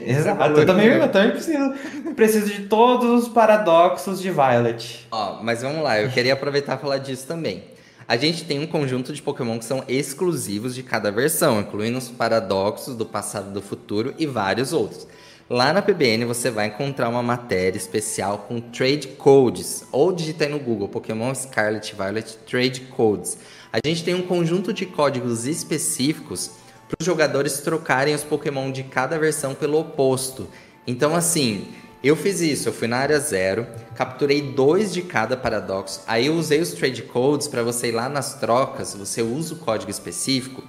Exato, 0.01 0.61
eu 0.61 0.67
também, 0.67 0.89
eu 0.89 1.11
também 1.11 1.31
preciso. 1.31 1.75
Preciso 2.15 2.47
de 2.47 2.63
todos 2.67 3.25
os 3.25 3.29
paradoxos 3.29 4.21
de 4.21 4.31
Violet. 4.31 5.07
Ó, 5.11 5.43
mas 5.43 5.63
vamos 5.63 5.83
lá, 5.83 6.01
eu 6.01 6.11
queria 6.11 6.35
aproveitar 6.35 6.77
e 6.77 6.81
falar 6.81 6.99
disso 6.99 7.27
também. 7.27 7.65
A 8.07 8.17
gente 8.17 8.45
tem 8.45 8.61
um 8.61 8.67
conjunto 8.67 9.13
de 9.13 9.23
Pokémon 9.23 9.59
que 9.59 9.65
são 9.65 9.83
exclusivos 9.89 10.75
de 10.75 10.83
cada 10.83 11.11
versão, 11.11 11.61
incluindo 11.61 11.97
os 11.97 12.11
paradoxos 12.11 12.95
do 12.95 13.07
passado 13.07 13.49
e 13.49 13.53
do 13.53 13.63
futuro 13.63 14.15
e 14.19 14.27
vários 14.27 14.73
outros. 14.75 15.07
Lá 15.49 15.75
na 15.75 15.83
PBN 15.83 16.25
você 16.25 16.51
vai 16.51 16.69
encontrar 16.69 17.11
uma 17.11 17.23
matéria 17.23 17.77
especial 17.77 18.47
com 18.49 18.63
trade 18.63 19.09
codes, 19.09 19.85
ou 19.93 20.11
digita 20.11 20.45
aí 20.45 20.51
no 20.51 20.59
Google 20.59 20.89
Pokémon 20.89 21.35
Scarlet 21.35 21.95
Violet 21.95 22.39
Trade 22.47 22.81
Codes. 22.97 23.37
A 23.71 23.79
gente 23.87 24.03
tem 24.03 24.15
um 24.15 24.23
conjunto 24.23 24.73
de 24.73 24.87
códigos 24.87 25.45
específicos 25.45 26.53
para 26.89 26.97
os 26.99 27.05
jogadores 27.05 27.61
trocarem 27.61 28.15
os 28.15 28.25
Pokémon 28.25 28.73
de 28.73 28.85
cada 28.85 29.19
versão 29.19 29.55
pelo 29.55 29.79
oposto. 29.79 30.49
Então, 30.87 31.15
assim, 31.15 31.69
eu 32.03 32.17
fiz 32.17 32.41
isso, 32.41 32.71
eu 32.71 32.73
fui 32.73 32.89
na 32.89 32.97
área 32.97 33.21
zero, 33.21 33.67
capturei 33.95 34.41
dois 34.41 34.95
de 34.95 35.03
cada 35.03 35.37
paradoxo, 35.37 36.01
aí 36.07 36.25
eu 36.25 36.35
usei 36.37 36.63
os 36.63 36.73
trade 36.73 37.03
codes 37.03 37.49
para 37.49 37.63
você 37.63 37.89
ir 37.89 37.93
lá 37.93 38.09
nas 38.09 38.41
trocas, 38.41 38.95
você 38.95 39.21
usa 39.21 39.53
o 39.53 39.59
código 39.59 39.91
específico. 39.91 40.65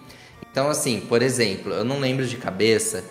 Então, 0.51 0.69
assim, 0.69 0.99
por 0.99 1.21
exemplo, 1.21 1.71
eu 1.71 1.85
não 1.85 1.97
lembro 1.97 2.27
de 2.27 2.35
cabeça, 2.35 3.05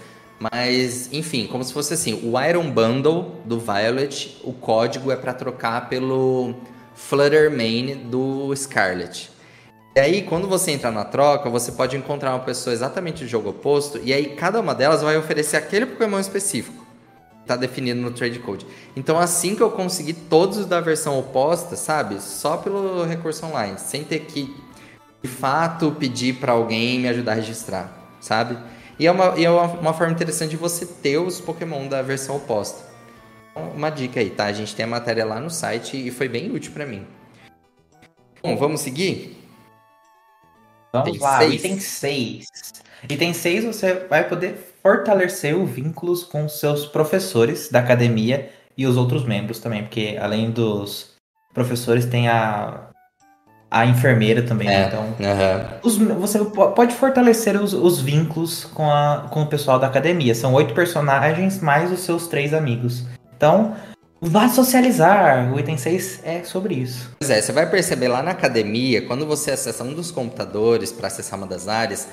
mas 0.52 1.08
enfim, 1.12 1.46
como 1.46 1.64
se 1.64 1.72
fosse 1.72 1.94
assim: 1.94 2.20
o 2.22 2.40
Iron 2.40 2.70
Bundle 2.70 3.36
do 3.44 3.58
Violet, 3.58 4.40
o 4.44 4.52
código 4.52 5.10
é 5.10 5.16
para 5.16 5.32
trocar 5.32 5.88
pelo 5.88 6.54
Flutter 6.94 7.50
Main 7.50 7.96
do 8.10 8.54
Scarlet. 8.54 9.30
E 9.96 10.00
aí, 10.00 10.22
quando 10.22 10.48
você 10.48 10.72
entra 10.72 10.90
na 10.90 11.04
troca, 11.04 11.48
você 11.48 11.70
pode 11.72 11.96
encontrar 11.96 12.32
uma 12.32 12.40
pessoa 12.40 12.74
exatamente 12.74 13.22
do 13.24 13.30
jogo 13.30 13.50
oposto, 13.50 14.00
e 14.02 14.12
aí 14.12 14.34
cada 14.34 14.60
uma 14.60 14.74
delas 14.74 15.02
vai 15.02 15.16
oferecer 15.16 15.56
aquele 15.56 15.86
Pokémon 15.86 16.18
específico. 16.18 16.84
Tá 17.46 17.56
definido 17.56 18.00
no 18.00 18.10
trade 18.10 18.38
code. 18.40 18.66
Então, 18.96 19.18
assim 19.18 19.54
que 19.54 19.62
eu 19.62 19.70
consegui 19.70 20.12
todos 20.12 20.66
da 20.66 20.80
versão 20.80 21.18
oposta, 21.18 21.76
sabe? 21.76 22.20
Só 22.20 22.56
pelo 22.56 23.04
recurso 23.04 23.46
online, 23.46 23.78
sem 23.78 24.02
ter 24.02 24.20
que, 24.20 24.54
de 25.22 25.28
fato, 25.28 25.92
pedir 25.92 26.34
para 26.34 26.52
alguém 26.52 26.98
me 26.98 27.08
ajudar 27.08 27.32
a 27.32 27.36
registrar, 27.36 28.16
sabe? 28.20 28.58
E 28.98 29.06
é, 29.06 29.10
uma, 29.10 29.38
e 29.38 29.44
é 29.44 29.50
uma, 29.50 29.64
uma 29.64 29.92
forma 29.94 30.12
interessante 30.12 30.50
de 30.50 30.56
você 30.56 30.86
ter 30.86 31.18
os 31.18 31.40
Pokémon 31.40 31.88
da 31.88 32.00
versão 32.02 32.36
oposta. 32.36 32.84
Então, 33.50 33.70
uma 33.70 33.90
dica 33.90 34.20
aí, 34.20 34.30
tá? 34.30 34.46
A 34.46 34.52
gente 34.52 34.74
tem 34.74 34.84
a 34.84 34.88
matéria 34.88 35.24
lá 35.24 35.40
no 35.40 35.50
site 35.50 35.96
e 35.96 36.10
foi 36.10 36.28
bem 36.28 36.50
útil 36.50 36.72
para 36.72 36.86
mim. 36.86 37.06
Bom, 38.42 38.56
vamos 38.56 38.80
seguir? 38.80 39.36
Vamos 40.92 41.08
item 41.08 41.20
lá, 41.20 41.38
seis. 41.38 41.54
item 41.54 41.80
6. 41.80 42.46
Item 43.08 43.32
6 43.32 43.64
você 43.64 43.94
vai 44.06 44.28
poder 44.28 44.54
fortalecer 44.82 45.56
os 45.56 45.68
vínculos 45.68 46.22
com 46.22 46.48
seus 46.48 46.86
professores 46.86 47.68
da 47.68 47.80
academia 47.80 48.50
e 48.76 48.86
os 48.86 48.96
outros 48.96 49.24
membros 49.24 49.58
também, 49.58 49.82
porque 49.82 50.16
além 50.20 50.50
dos 50.50 51.14
professores 51.52 52.06
tem 52.06 52.28
a, 52.28 52.90
a 53.74 53.84
enfermeira 53.84 54.40
também, 54.40 54.68
né? 54.68 54.84
é, 54.84 54.86
então 54.86 55.02
uhum. 55.02 55.78
os, 55.82 55.98
você 55.98 56.38
pode 56.44 56.94
fortalecer 56.94 57.60
os, 57.60 57.74
os 57.74 58.00
vínculos 58.00 58.64
com, 58.64 58.88
a, 58.88 59.26
com 59.30 59.42
o 59.42 59.46
pessoal 59.46 59.80
da 59.80 59.88
academia. 59.88 60.32
São 60.32 60.54
oito 60.54 60.72
personagens 60.74 61.60
mais 61.60 61.90
os 61.90 62.00
seus 62.00 62.28
três 62.28 62.54
amigos. 62.54 63.04
Então 63.36 63.74
Vá 64.26 64.48
socializar. 64.48 65.52
O 65.52 65.60
item 65.60 65.76
6 65.76 66.20
é 66.24 66.42
sobre 66.44 66.76
isso. 66.76 67.10
Pois 67.20 67.30
é, 67.30 67.42
você 67.42 67.52
vai 67.52 67.68
perceber 67.68 68.08
lá 68.08 68.22
na 68.22 68.30
academia, 68.30 69.02
quando 69.02 69.26
você 69.26 69.50
acessa 69.50 69.84
um 69.84 69.92
dos 69.92 70.10
computadores 70.10 70.90
para 70.90 71.08
acessar 71.08 71.38
uma 71.38 71.46
das 71.46 71.68
áreas, 71.68 72.08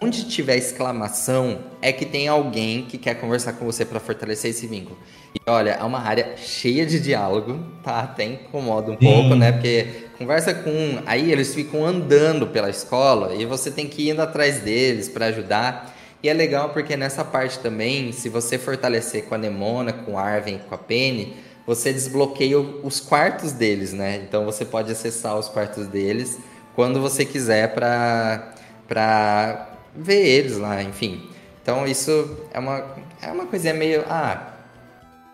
onde 0.00 0.24
tiver 0.28 0.56
exclamação, 0.56 1.58
é 1.80 1.92
que 1.92 2.06
tem 2.06 2.28
alguém 2.28 2.82
que 2.82 2.96
quer 2.96 3.14
conversar 3.14 3.54
com 3.54 3.64
você 3.64 3.84
para 3.84 4.00
fortalecer 4.00 4.50
esse 4.50 4.66
vínculo. 4.66 4.98
E 5.34 5.50
olha, 5.50 5.70
é 5.70 5.82
uma 5.82 6.00
área 6.00 6.36
cheia 6.36 6.86
de 6.86 7.00
diálogo, 7.00 7.58
tá? 7.82 8.00
Até 8.00 8.24
incomoda 8.24 8.90
um 8.90 8.98
Sim. 8.98 9.04
pouco, 9.04 9.34
né? 9.34 9.52
Porque 9.52 9.86
conversa 10.18 10.54
com 10.54 11.02
aí 11.06 11.32
eles 11.32 11.54
ficam 11.54 11.84
andando 11.84 12.46
pela 12.46 12.70
escola 12.70 13.34
e 13.34 13.44
você 13.44 13.70
tem 13.70 13.86
que 13.86 14.02
ir 14.02 14.10
indo 14.10 14.22
atrás 14.22 14.60
deles 14.60 15.08
para 15.08 15.26
ajudar. 15.26 15.94
E 16.22 16.28
é 16.28 16.32
legal 16.32 16.70
porque 16.70 16.96
nessa 16.96 17.24
parte 17.24 17.58
também, 17.58 18.12
se 18.12 18.28
você 18.28 18.56
fortalecer 18.56 19.24
com 19.24 19.34
a 19.34 19.38
Nemona, 19.38 19.92
com 19.92 20.16
a 20.16 20.22
Arven, 20.22 20.60
com 20.68 20.74
a 20.74 20.78
Penny, 20.78 21.34
você 21.66 21.92
desbloqueia 21.92 22.58
os 22.58 23.00
quartos 23.00 23.52
deles, 23.52 23.92
né? 23.92 24.22
Então 24.26 24.44
você 24.44 24.64
pode 24.64 24.90
acessar 24.92 25.36
os 25.36 25.48
quartos 25.48 25.86
deles 25.86 26.38
quando 26.74 27.00
você 27.00 27.24
quiser 27.24 27.74
para 27.74 28.54
para 28.86 29.71
ver 29.94 30.24
eles 30.26 30.58
lá, 30.58 30.82
enfim. 30.82 31.28
Então 31.62 31.86
isso 31.86 32.36
é 32.52 32.58
uma 32.58 32.84
é 33.20 33.30
uma 33.30 33.46
coisinha 33.46 33.74
meio 33.74 34.04
ah, 34.08 34.54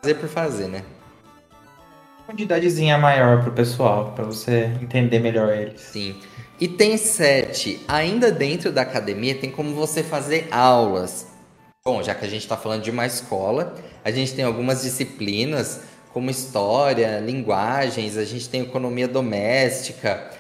fazer 0.01 0.15
por 0.15 0.29
fazer, 0.29 0.69
né? 0.69 0.83
Quantidadezinha 2.27 2.99
maior 2.99 3.43
pro 3.43 3.53
pessoal, 3.53 4.13
para 4.15 4.25
você 4.25 4.71
entender 4.83 5.19
melhor 5.19 5.51
eles. 5.53 5.81
Sim. 5.81 6.15
E 6.61 6.69
tem 6.69 6.97
sete, 6.97 7.81
ainda 7.89 8.31
dentro 8.31 8.71
da 8.71 8.83
academia 8.83 9.35
tem 9.35 9.51
como 9.51 9.75
você 9.75 10.03
fazer 10.03 10.49
aulas. 10.51 11.29
Bom, 11.85 12.03
já 12.03 12.15
que 12.15 12.27
a 12.27 12.29
gente 12.29 12.43
está 12.43 12.57
falando 12.57 12.83
de 12.83 12.91
uma 12.91 13.07
escola, 13.07 13.75
a 14.05 14.11
gente 14.11 14.35
tem 14.35 14.45
algumas 14.45 14.83
disciplinas 14.83 15.81
como 16.13 16.31
história, 16.31 17.21
linguagens, 17.21 18.17
a 18.17 18.25
gente 18.25 18.49
tem 18.49 18.63
economia 18.63 19.07
doméstica, 19.07 20.31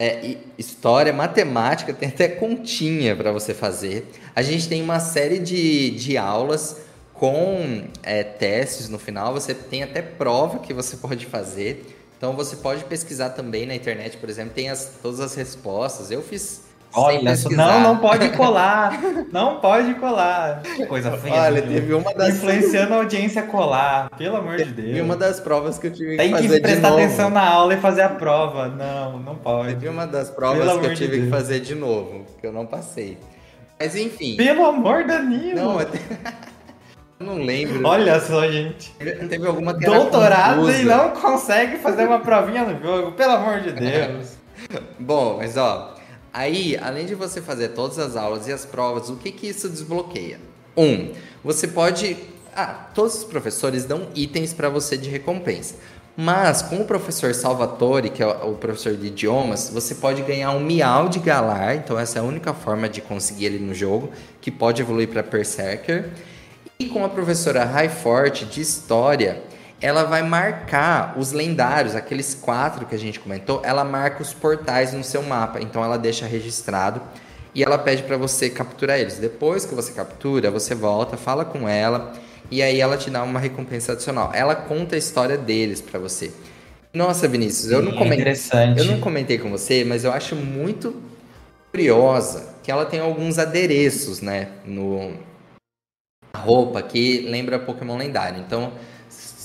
é, 0.00 0.38
história, 0.56 1.12
matemática, 1.12 1.92
tem 1.92 2.08
até 2.08 2.26
continha 2.26 3.14
para 3.14 3.30
você 3.30 3.52
fazer. 3.52 4.10
A 4.34 4.40
gente 4.40 4.66
tem 4.66 4.80
uma 4.82 4.98
série 4.98 5.38
de, 5.38 5.90
de 5.90 6.16
aulas 6.16 6.78
com 7.12 7.84
é, 8.02 8.24
testes 8.24 8.88
no 8.88 8.98
final, 8.98 9.34
você 9.34 9.52
tem 9.52 9.82
até 9.82 10.00
prova 10.00 10.60
que 10.60 10.72
você 10.72 10.96
pode 10.96 11.26
fazer. 11.26 11.84
Então 12.16 12.32
você 12.32 12.56
pode 12.56 12.84
pesquisar 12.84 13.30
também 13.30 13.66
na 13.66 13.74
internet, 13.74 14.16
por 14.16 14.30
exemplo, 14.30 14.54
tem 14.54 14.70
as, 14.70 14.92
todas 15.02 15.20
as 15.20 15.34
respostas. 15.34 16.10
Eu 16.10 16.22
fiz. 16.22 16.62
Olha, 16.92 17.34
não, 17.50 17.80
não 17.80 17.98
pode 17.98 18.30
colar. 18.30 19.00
não 19.30 19.60
pode 19.60 19.94
colar. 19.94 20.62
Que 20.62 20.86
coisa 20.86 21.12
feia. 21.12 21.42
Olha, 21.42 21.62
teve 21.62 21.94
uma 21.94 22.12
das. 22.12 22.30
Influenciando 22.30 22.94
a 22.94 22.96
audiência 22.96 23.42
a 23.42 23.46
colar, 23.46 24.10
pelo 24.16 24.36
amor 24.36 24.56
de 24.56 24.64
Deus. 24.64 24.88
Teve 24.88 25.00
uma 25.00 25.16
das 25.16 25.38
provas 25.38 25.78
que 25.78 25.86
eu 25.86 25.92
tive 25.92 26.16
Tem 26.16 26.28
que 26.28 26.34
fazer. 26.34 26.48
Tem 26.48 26.56
que 26.56 26.62
prestar 26.62 26.92
atenção 26.92 27.30
na 27.30 27.48
aula 27.48 27.74
e 27.74 27.80
fazer 27.80 28.02
a 28.02 28.08
prova. 28.08 28.68
Não, 28.68 29.18
não 29.20 29.36
pode. 29.36 29.74
Teve 29.74 29.88
uma 29.88 30.06
das 30.06 30.30
provas 30.30 30.66
pelo 30.66 30.80
que 30.80 30.86
eu 30.86 30.94
tive 30.94 31.18
de 31.18 31.24
que 31.24 31.30
fazer 31.30 31.60
de 31.60 31.74
novo, 31.74 32.26
que 32.40 32.46
eu 32.46 32.52
não 32.52 32.66
passei. 32.66 33.18
Mas 33.78 33.94
enfim. 33.94 34.36
Pelo 34.36 34.66
amor, 34.66 35.04
Danilo! 35.04 35.56
Não, 35.56 35.80
eu 35.80 35.88
não 37.20 37.34
lembro. 37.36 37.86
Olha 37.86 38.20
só, 38.20 38.46
gente. 38.50 38.92
Teve 39.28 39.46
alguma 39.46 39.72
Doutorado 39.74 40.70
e 40.70 40.84
não 40.84 41.10
consegue 41.10 41.78
fazer 41.78 42.06
uma 42.06 42.18
provinha 42.18 42.64
no 42.64 42.82
jogo, 42.82 43.12
pelo 43.12 43.32
amor 43.32 43.60
de 43.60 43.72
Deus. 43.78 44.40
Bom, 44.98 45.38
mas 45.38 45.56
ó, 45.56 45.89
aí, 46.32 46.76
além 46.76 47.06
de 47.06 47.14
você 47.14 47.40
fazer 47.40 47.68
todas 47.68 47.98
as 47.98 48.16
aulas 48.16 48.46
e 48.46 48.52
as 48.52 48.64
provas, 48.64 49.08
o 49.08 49.16
que 49.16 49.30
que 49.30 49.48
isso 49.48 49.68
desbloqueia? 49.68 50.40
Um, 50.76 51.12
você 51.42 51.66
pode. 51.66 52.16
Ah, 52.54 52.88
todos 52.94 53.18
os 53.18 53.24
professores 53.24 53.84
dão 53.84 54.08
itens 54.14 54.52
para 54.52 54.68
você 54.68 54.96
de 54.96 55.08
recompensa. 55.08 55.76
Mas 56.16 56.60
com 56.60 56.76
o 56.80 56.84
professor 56.84 57.34
Salvatore, 57.34 58.10
que 58.10 58.22
é 58.22 58.26
o 58.26 58.54
professor 58.54 58.94
de 58.94 59.06
idiomas, 59.06 59.70
você 59.72 59.94
pode 59.94 60.22
ganhar 60.22 60.50
um 60.50 60.60
miau 60.60 61.08
de 61.08 61.18
galar. 61.18 61.76
Então 61.76 61.98
essa 61.98 62.18
é 62.18 62.20
a 62.20 62.24
única 62.24 62.52
forma 62.52 62.88
de 62.88 63.00
conseguir 63.00 63.46
ele 63.46 63.58
no 63.58 63.72
jogo, 63.72 64.10
que 64.40 64.50
pode 64.50 64.82
evoluir 64.82 65.08
para 65.08 65.22
Berserker. 65.22 66.10
E 66.78 66.86
com 66.86 67.04
a 67.04 67.08
professora 67.08 67.64
Highfort 67.64 68.44
de 68.44 68.60
História, 68.60 69.42
ela 69.80 70.04
vai 70.04 70.22
marcar 70.22 71.14
os 71.18 71.32
lendários, 71.32 71.96
aqueles 71.96 72.34
quatro 72.34 72.86
que 72.86 72.94
a 72.94 72.98
gente 72.98 73.18
comentou, 73.18 73.62
ela 73.64 73.82
marca 73.82 74.22
os 74.22 74.34
portais 74.34 74.92
no 74.92 75.02
seu 75.02 75.22
mapa. 75.22 75.60
Então 75.60 75.82
ela 75.82 75.96
deixa 75.96 76.26
registrado 76.26 77.00
e 77.54 77.64
ela 77.64 77.78
pede 77.78 78.02
para 78.02 78.16
você 78.16 78.50
capturar 78.50 78.98
eles. 78.98 79.18
Depois 79.18 79.64
que 79.64 79.74
você 79.74 79.92
captura, 79.92 80.50
você 80.50 80.74
volta, 80.74 81.16
fala 81.16 81.44
com 81.44 81.68
ela 81.68 82.12
e 82.50 82.62
aí 82.62 82.80
ela 82.80 82.96
te 82.96 83.10
dá 83.10 83.22
uma 83.22 83.40
recompensa 83.40 83.92
adicional. 83.92 84.30
Ela 84.34 84.54
conta 84.54 84.96
a 84.96 84.98
história 84.98 85.38
deles 85.38 85.80
para 85.80 85.98
você. 85.98 86.30
Nossa, 86.92 87.26
Vinícius, 87.28 87.70
eu 87.70 87.80
não 87.80 87.92
comentei, 87.92 88.34
eu 88.76 88.84
não 88.84 89.00
comentei 89.00 89.38
com 89.38 89.48
você, 89.48 89.84
mas 89.84 90.04
eu 90.04 90.12
acho 90.12 90.34
muito 90.34 91.00
curiosa 91.70 92.54
que 92.64 92.70
ela 92.70 92.84
tem 92.84 92.98
alguns 92.98 93.38
adereços, 93.38 94.20
né, 94.20 94.48
no 94.66 95.14
roupa 96.36 96.82
que 96.82 97.20
lembra 97.20 97.60
Pokémon 97.60 97.96
lendário. 97.96 98.40
Então, 98.40 98.72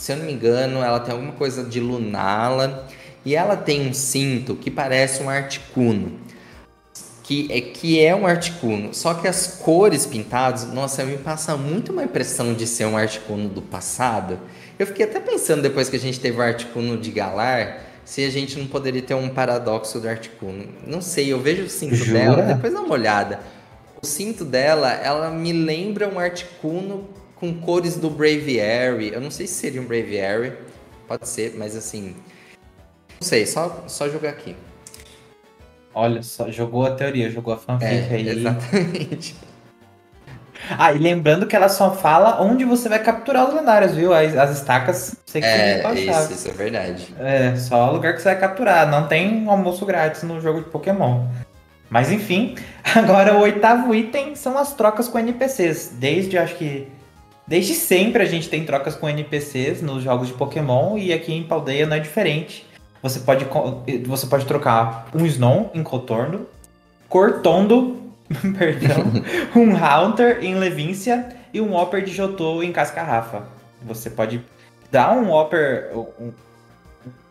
se 0.05 0.11
eu 0.11 0.17
não 0.17 0.25
me 0.25 0.33
engano, 0.33 0.83
ela 0.83 0.99
tem 0.99 1.11
alguma 1.11 1.31
coisa 1.31 1.63
de 1.63 1.79
Lunala 1.79 2.87
e 3.25 3.35
ela 3.35 3.57
tem 3.57 3.89
um 3.89 3.91
cinto 3.91 4.55
que 4.55 4.69
parece 4.69 5.23
um 5.23 5.31
Articuno. 5.31 6.19
Que 7.23 7.51
é, 7.51 7.59
que 7.59 7.99
é 7.99 8.15
um 8.15 8.27
Articuno, 8.27 8.93
só 8.93 9.15
que 9.15 9.27
as 9.27 9.47
cores 9.47 10.05
pintadas, 10.05 10.71
nossa, 10.71 11.03
me 11.03 11.17
passa 11.17 11.57
muito 11.57 11.91
uma 11.91 12.03
impressão 12.03 12.53
de 12.53 12.67
ser 12.67 12.85
um 12.85 12.95
Articuno 12.95 13.49
do 13.49 13.63
passado. 13.63 14.39
Eu 14.77 14.85
fiquei 14.85 15.05
até 15.05 15.19
pensando 15.19 15.63
depois 15.63 15.89
que 15.89 15.95
a 15.95 15.99
gente 15.99 16.19
teve 16.19 16.37
o 16.37 16.41
Articuno 16.43 16.97
de 16.97 17.09
Galar, 17.09 17.81
se 18.05 18.23
a 18.23 18.29
gente 18.29 18.59
não 18.59 18.67
poderia 18.67 19.01
ter 19.01 19.15
um 19.15 19.29
paradoxo 19.29 19.99
do 19.99 20.07
Articuno. 20.07 20.67
Não 20.85 21.01
sei, 21.01 21.33
eu 21.33 21.39
vejo 21.39 21.63
o 21.63 21.69
cinto 21.69 21.95
Jura? 21.95 22.19
dela, 22.19 22.41
depois 22.43 22.71
dá 22.71 22.79
uma 22.79 22.93
olhada. 22.93 23.39
O 23.99 24.05
cinto 24.05 24.45
dela, 24.45 24.93
ela 24.93 25.31
me 25.31 25.51
lembra 25.51 26.07
um 26.07 26.19
Articuno 26.19 27.09
com 27.35 27.53
cores 27.53 27.97
do 27.97 28.09
Braviary. 28.09 29.13
Eu 29.13 29.21
não 29.21 29.31
sei 29.31 29.47
se 29.47 29.53
seria 29.55 29.81
um 29.81 29.85
Braviary, 29.85 30.53
pode 31.07 31.27
ser, 31.27 31.55
mas 31.57 31.75
assim. 31.75 32.15
Não 33.19 33.27
sei, 33.27 33.45
só, 33.45 33.83
só 33.87 34.09
jogar 34.09 34.29
aqui. 34.31 34.55
Olha 35.93 36.21
só, 36.21 36.51
jogou 36.51 36.85
a 36.85 36.91
teoria, 36.91 37.29
jogou 37.29 37.53
a 37.53 37.57
fanfic 37.57 37.85
É, 37.93 38.15
aí. 38.15 38.27
exatamente. 38.29 39.35
Ah, 40.79 40.91
e 40.93 40.97
lembrando 40.97 41.45
que 41.45 41.55
ela 41.55 41.69
só 41.69 41.91
fala 41.93 42.41
onde 42.41 42.65
você 42.65 42.89
vai 42.89 42.97
capturar 42.97 43.47
os 43.47 43.53
lendários, 43.53 43.93
viu? 43.93 44.13
As, 44.13 44.35
as 44.35 44.57
estacas, 44.57 45.15
você 45.23 45.39
que 45.39 45.45
É, 45.45 45.93
isso, 45.93 46.33
isso 46.33 46.47
é 46.47 46.51
verdade. 46.53 47.15
É, 47.19 47.55
só 47.55 47.89
o 47.89 47.93
lugar 47.93 48.13
que 48.15 48.21
você 48.21 48.29
vai 48.29 48.39
capturar. 48.39 48.89
Não 48.89 49.07
tem 49.07 49.47
almoço 49.47 49.85
grátis 49.85 50.23
no 50.23 50.41
jogo 50.41 50.61
de 50.61 50.69
Pokémon. 50.69 51.27
Mas 51.89 52.11
enfim, 52.11 52.55
agora 52.95 53.35
o 53.35 53.41
oitavo 53.41 53.93
item 53.93 54.35
são 54.35 54.57
as 54.57 54.73
trocas 54.73 55.07
com 55.07 55.19
NPCs. 55.19 55.93
Desde, 55.99 56.37
acho 56.37 56.55
que. 56.55 56.87
Desde 57.47 57.75
sempre 57.75 58.23
a 58.23 58.25
gente 58.25 58.49
tem 58.49 58.65
trocas 58.65 58.95
com 58.95 59.07
NPCs 59.07 59.81
nos 59.81 60.03
jogos 60.03 60.27
de 60.27 60.33
Pokémon 60.33 60.97
e 60.97 61.13
aqui 61.13 61.33
em 61.33 61.43
Paldeia 61.43 61.85
não 61.85 61.95
é 61.95 61.99
diferente. 61.99 62.65
Você 63.03 63.19
pode, 63.19 63.45
você 64.05 64.25
pode 64.25 64.45
trocar 64.45 65.07
um 65.13 65.25
Snow 65.27 65.69
em 65.75 65.83
Cotorno, 65.83 66.47
Cortondo, 67.07 68.01
perdão, 68.57 69.03
um 69.55 69.75
Haunter 69.75 70.43
em 70.43 70.55
Levíncia 70.55 71.29
e 71.53 71.61
um 71.61 71.73
Whopper 71.73 72.03
de 72.03 72.11
Jotô 72.11 72.63
em 72.63 72.71
Cascarrafa. 72.71 73.43
Você 73.83 74.09
pode 74.09 74.43
dar 74.91 75.15
um 75.15 75.29
Whopper. 75.29 75.91
Um, 76.19 76.31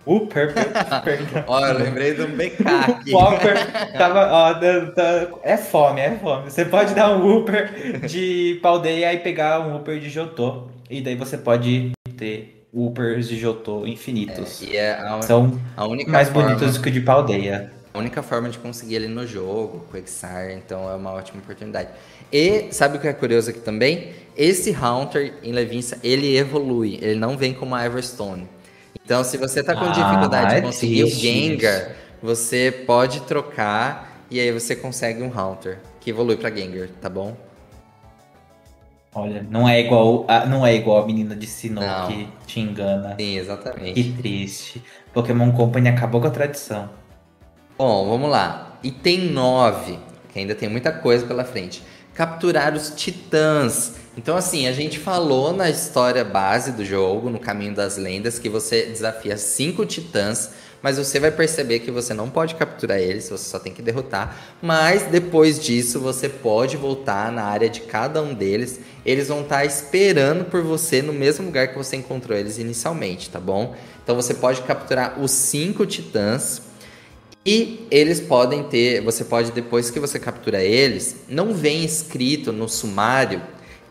perdão. 0.05 1.45
Ó, 1.47 1.67
eu 1.67 1.79
lembrei 1.79 2.14
do 2.14 2.27
BK 2.29 2.62
aqui. 2.67 3.12
Whopper 3.12 3.93
tava, 3.97 4.29
ó, 4.31 4.53
da- 4.53 5.29
é 5.43 5.57
fome, 5.57 6.01
é 6.01 6.12
fome. 6.17 6.51
Você 6.51 6.64
pode 6.64 6.95
dar 6.95 7.11
um 7.17 7.27
Whopper 7.27 8.01
de 8.07 8.59
paldeia 8.62 9.12
e 9.14 9.19
pegar 9.19 9.61
um 9.61 9.75
Whopper 9.75 9.99
de 9.99 10.11
Jotô. 10.11 10.69
E 10.90 11.01
daí 11.01 11.14
você 11.17 11.38
pode 11.38 11.93
ter 12.17 12.67
Whoopers 12.75 13.29
de 13.29 13.38
Jotô 13.38 13.87
infinitos. 13.87 14.61
E 14.62 14.77
é 14.77 14.93
a, 14.95 15.23
São 15.23 15.59
a 15.77 15.87
única 15.87 16.11
mais 16.11 16.29
forma, 16.29 16.55
bonitos 16.55 16.77
que 16.77 16.88
o 16.88 16.93
de 16.93 17.01
paldeia. 17.01 17.73
a 17.95 17.99
única 17.99 18.23
forma 18.23 18.49
de 18.51 18.59
conseguir 18.59 18.97
ele 18.97 19.09
no 19.09 19.27
jogo, 19.27 19.87
Exar, 19.95 20.51
então 20.51 20.90
é 20.90 20.95
uma 20.95 21.12
ótima 21.12 21.40
oportunidade. 21.40 21.88
E 22.33 22.67
sabe 22.73 22.97
o 22.99 23.01
que 23.01 23.07
é 23.09 23.12
curioso 23.12 23.51
aqui 23.51 23.61
também? 23.61 24.11
Esse 24.37 24.75
Haunter 24.75 25.35
em 25.43 25.53
Levinça, 25.53 25.99
ele 26.03 26.37
evolui, 26.37 26.99
ele 27.01 27.14
não 27.19 27.37
vem 27.38 27.55
como 27.55 27.75
a 27.77 27.87
Everstone. 27.87 28.49
Então, 29.05 29.23
se 29.23 29.37
você 29.37 29.62
tá 29.62 29.75
com 29.75 29.85
Ah, 29.85 29.90
dificuldade 29.90 30.55
é 30.55 30.61
de 30.61 30.67
conseguir 30.67 31.05
o 31.05 31.09
Gengar, 31.09 31.93
você 32.23 32.73
pode 32.87 33.21
trocar 33.23 34.25
e 34.31 34.40
aí 34.40 34.51
você 34.51 34.75
consegue 34.75 35.23
um 35.23 35.31
Haunter, 35.33 35.79
que 36.01 36.11
evolui 36.11 36.37
pra 36.37 36.51
Gengar, 36.51 36.88
tá 37.01 37.11
bom? 37.11 37.37
Olha, 39.14 39.47
não 39.49 39.69
é 39.69 39.81
igual 39.81 40.25
a, 40.27 40.45
não 40.45 40.67
é 40.67 40.75
igual 40.75 41.03
a 41.03 41.07
menina 41.07 41.37
de 41.37 41.47
Sinnoh 41.47 41.81
Não. 41.81 42.09
que 42.09 42.29
te 42.47 42.59
engana. 42.59 43.14
Sim, 43.19 43.38
exatamente. 43.38 44.03
Que 44.03 44.12
triste. 44.12 44.83
Pokémon 45.12 45.53
Company 45.53 45.88
acabou 45.88 46.21
com 46.21 46.27
a 46.27 46.31
tradição. 46.31 46.90
Bom, 47.79 48.09
vamos 48.09 48.29
lá. 48.29 48.77
Item 48.83 49.31
9, 49.31 49.99
que 50.33 50.38
ainda 50.40 50.55
tem 50.55 50.69
muita 50.69 50.90
coisa 50.90 51.25
pela 51.27 51.45
frente. 51.45 51.83
Capturar 52.12 52.75
os 52.75 52.90
titãs. 52.90 53.95
Então, 54.16 54.37
assim, 54.37 54.68
a 54.68 54.72
gente 54.72 54.98
falou 54.98 55.53
na 55.53 55.68
história 55.68 56.24
base 56.24 56.70
do 56.70 56.85
jogo, 56.85 57.29
no 57.29 57.40
Caminho 57.40 57.74
das 57.74 57.96
Lendas, 57.96 58.38
que 58.38 58.48
você 58.48 58.87
desafia 58.87 59.37
cinco 59.37 59.85
titãs, 59.85 60.50
mas 60.81 60.98
você 60.98 61.18
vai 61.18 61.33
perceber 61.33 61.81
que 61.81 61.90
você 61.90 62.14
não 62.14 62.31
pode 62.31 62.55
capturar 62.55 62.98
eles, 62.98 63.29
você 63.29 63.48
só 63.48 63.59
tem 63.59 63.72
que 63.72 63.83
derrotar. 63.83 64.37
Mas 64.62 65.03
depois 65.05 65.59
disso, 65.59 65.98
você 65.98 66.29
pode 66.29 66.77
voltar 66.77 67.33
na 67.33 67.42
área 67.42 67.68
de 67.68 67.81
cada 67.81 68.22
um 68.22 68.35
deles. 68.35 68.79
Eles 69.05 69.29
vão 69.29 69.40
estar 69.40 69.64
esperando 69.64 70.44
por 70.44 70.62
você 70.62 71.03
no 71.03 71.12
mesmo 71.12 71.46
lugar 71.46 71.68
que 71.68 71.77
você 71.77 71.96
encontrou 71.96 72.38
eles 72.38 72.59
inicialmente, 72.59 73.31
tá 73.31 73.40
bom? 73.40 73.74
Então 74.03 74.14
você 74.14 74.35
pode 74.35 74.62
capturar 74.62 75.18
os 75.20 75.33
cinco 75.33 75.85
titãs. 75.87 76.62
E 77.46 77.87
eles 77.90 78.20
podem 78.20 78.62
ter, 78.62 79.03
você 79.03 79.24
pode, 79.24 79.53
depois 79.53 79.90
que 79.90 80.00
você 80.00 80.18
captura 80.18 80.62
eles, 80.62 81.16
não 81.29 81.53
vem 81.53 81.85
escrito 81.85 82.53
no 82.53 82.68
sumário 82.70 83.42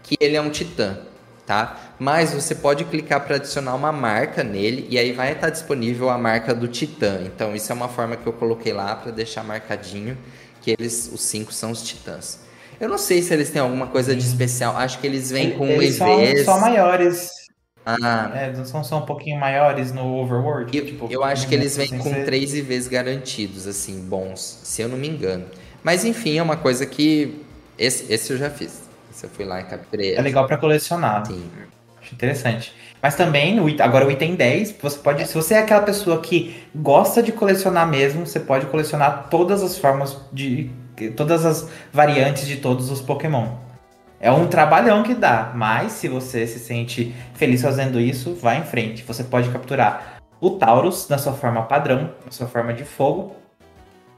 que 0.03 0.17
ele 0.19 0.35
é 0.35 0.41
um 0.41 0.49
titã, 0.49 0.97
tá? 1.45 1.93
Mas 1.99 2.33
você 2.33 2.53
pode 2.55 2.83
clicar 2.85 3.21
para 3.25 3.37
adicionar 3.37 3.75
uma 3.75 3.91
marca 3.91 4.43
nele 4.43 4.87
e 4.89 4.97
aí 4.97 5.11
vai 5.13 5.31
estar 5.33 5.49
disponível 5.49 6.09
a 6.09 6.17
marca 6.17 6.53
do 6.53 6.67
titã. 6.67 7.21
Então 7.25 7.55
isso 7.55 7.71
é 7.71 7.75
uma 7.75 7.89
forma 7.89 8.15
que 8.17 8.27
eu 8.27 8.33
coloquei 8.33 8.73
lá 8.73 8.95
para 8.95 9.11
deixar 9.11 9.43
marcadinho 9.43 10.17
que 10.61 10.71
eles, 10.71 11.09
os 11.13 11.21
cinco 11.21 11.53
são 11.53 11.71
os 11.71 11.81
titãs. 11.83 12.39
Eu 12.79 12.89
não 12.89 12.97
sei 12.97 13.21
se 13.21 13.33
eles 13.33 13.49
têm 13.49 13.61
alguma 13.61 13.87
coisa 13.87 14.15
de 14.15 14.25
especial. 14.25 14.75
Acho 14.77 14.99
que 14.99 15.07
eles 15.07 15.31
vêm 15.31 15.51
com 15.57 15.65
Eles 15.67 15.95
são, 15.95 16.09
EVs. 16.09 16.45
são 16.45 16.59
maiores. 16.59 17.29
Ah, 17.85 18.31
É, 18.33 18.63
são, 18.65 18.83
são 18.83 18.99
um 18.99 19.05
pouquinho 19.05 19.39
maiores 19.39 19.91
no 19.91 20.05
Overworld. 20.21 20.77
Eu, 20.77 20.85
tipo, 20.85 21.07
eu 21.11 21.23
acho 21.23 21.47
que 21.47 21.55
eles 21.55 21.75
vêm 21.77 21.87
sem 21.87 21.99
com 21.99 22.09
ser- 22.09 22.25
três 22.25 22.53
IVs 22.53 22.87
garantidos, 22.87 23.67
assim, 23.67 24.01
bons, 24.01 24.39
se 24.63 24.81
eu 24.81 24.87
não 24.89 24.97
me 24.97 25.07
engano. 25.07 25.45
Mas 25.83 26.05
enfim, 26.05 26.37
é 26.37 26.43
uma 26.43 26.57
coisa 26.57 26.85
que. 26.85 27.41
Esse, 27.77 28.11
esse 28.13 28.31
eu 28.31 28.37
já 28.37 28.49
fiz. 28.49 28.83
Eu 29.21 29.29
fui 29.29 29.45
lá 29.45 29.61
e 29.61 29.63
capturei. 29.65 30.15
É 30.15 30.21
legal 30.21 30.47
pra 30.47 30.57
colecionar. 30.57 31.25
Sim. 31.25 31.49
Acho 32.01 32.13
interessante. 32.13 32.73
Mas 33.01 33.15
também, 33.15 33.55
no 33.55 33.65
agora 33.83 34.05
o 34.05 34.11
item 34.11 34.35
10, 34.35 34.75
você 34.81 34.97
pode. 34.97 35.27
Se 35.27 35.33
você 35.33 35.55
é 35.55 35.59
aquela 35.59 35.81
pessoa 35.81 36.19
que 36.19 36.63
gosta 36.73 37.21
de 37.21 37.31
colecionar 37.31 37.87
mesmo, 37.87 38.25
você 38.25 38.39
pode 38.39 38.65
colecionar 38.67 39.27
todas 39.29 39.61
as 39.61 39.77
formas 39.77 40.17
de. 40.31 40.71
todas 41.15 41.45
as 41.45 41.69
variantes 41.91 42.47
de 42.47 42.57
todos 42.57 42.89
os 42.89 43.01
Pokémon. 43.01 43.55
É 44.19 44.31
um 44.31 44.47
trabalhão 44.47 45.03
que 45.03 45.13
dá, 45.13 45.51
mas 45.53 45.91
se 45.91 46.07
você 46.07 46.47
se 46.47 46.57
sente 46.57 47.13
feliz 47.33 47.61
fazendo 47.61 47.99
isso, 47.99 48.33
vá 48.33 48.55
em 48.55 48.63
frente. 48.63 49.03
Você 49.03 49.21
pode 49.21 49.49
capturar 49.49 50.21
o 50.39 50.51
Taurus 50.51 51.09
na 51.09 51.17
sua 51.17 51.33
forma 51.33 51.63
padrão, 51.63 52.11
na 52.23 52.31
sua 52.31 52.47
forma 52.47 52.73
de 52.73 52.85
fogo. 52.85 53.35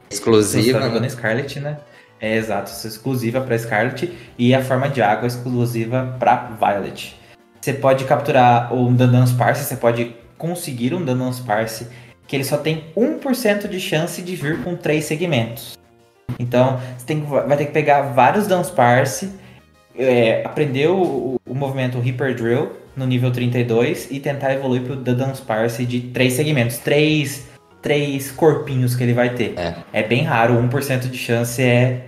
Exclusiva. 0.10 0.80
Você 0.80 0.90
tá 0.90 1.00
né? 1.00 1.10
Scarlet, 1.10 1.60
né? 1.60 1.78
É 2.20 2.36
exato, 2.36 2.72
exclusiva 2.88 3.42
para 3.42 3.58
Scarlet 3.58 4.12
e 4.38 4.56
a 4.56 4.64
forma 4.64 4.90
de 4.90 5.02
água 5.02 5.28
exclusiva 5.28 6.16
para 6.18 6.52
Violet. 6.60 7.16
Você 7.60 7.74
pode 7.74 8.06
capturar 8.06 8.74
um 8.74 8.94
Dandan 8.94 9.26
Sparse, 9.26 9.66
você 9.66 9.76
pode 9.76 10.16
conseguir 10.38 10.94
um 10.94 11.04
Dandan 11.04 11.32
Sparse 11.32 11.88
que 12.28 12.36
ele 12.36 12.44
só 12.44 12.58
tem 12.58 12.86
1% 12.96 13.68
de 13.68 13.80
chance 13.80 14.22
de 14.22 14.36
vir 14.36 14.64
com 14.64 14.76
três 14.76 15.06
segmentos. 15.06 15.78
Então, 16.40 16.80
você 16.98 17.06
tem, 17.06 17.22
vai 17.22 17.56
ter 17.58 17.66
que 17.66 17.72
pegar 17.72 18.02
vários 18.02 18.48
Dunsparce, 18.48 19.30
é, 19.98 20.44
aprender 20.44 20.88
o, 20.88 21.40
o, 21.46 21.56
movimento 21.56 22.00
Reaper 22.00 22.36
Drill 22.36 22.72
no 22.96 23.06
nível 23.06 23.32
32 23.32 24.10
e 24.12 24.20
tentar 24.20 24.54
evoluir 24.54 24.82
para 24.82 24.94
o 24.94 24.98
Dunsparce 24.98 25.86
de 25.86 26.02
três 26.02 26.34
segmentos. 26.34 26.78
Três, 26.80 27.48
três 27.86 28.32
corpinhos 28.32 28.96
que 28.96 29.04
ele 29.04 29.14
vai 29.14 29.36
ter. 29.36 29.54
É, 29.56 29.76
é 29.94 30.02
bem 30.02 30.24
raro, 30.24 30.56
1% 30.56 31.08
de 31.08 31.18
chance 31.20 31.62
é... 31.62 32.08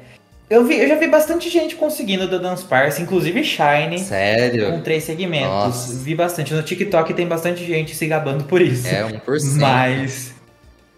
Eu, 0.50 0.66
vi, 0.66 0.80
eu 0.80 0.88
já 0.88 0.96
vi 0.96 1.08
bastante 1.08 1.52
gente 1.52 1.76
conseguindo 1.76 2.24
o 2.24 2.40
Dunsparce, 2.40 3.00
inclusive 3.00 3.44
Shine. 3.44 4.00
Sério? 4.00 4.72
Com 4.72 4.82
três 4.82 5.04
segmentos. 5.04 5.50
Nossa. 5.50 5.94
Vi 5.94 6.16
bastante. 6.16 6.54
No 6.54 6.64
TikTok 6.64 7.14
tem 7.14 7.28
bastante 7.28 7.64
gente 7.64 7.94
se 7.94 8.08
gabando 8.08 8.46
por 8.46 8.60
isso. 8.60 8.88
É, 8.88 9.04
1%. 9.04 9.20
Mas... 9.60 10.34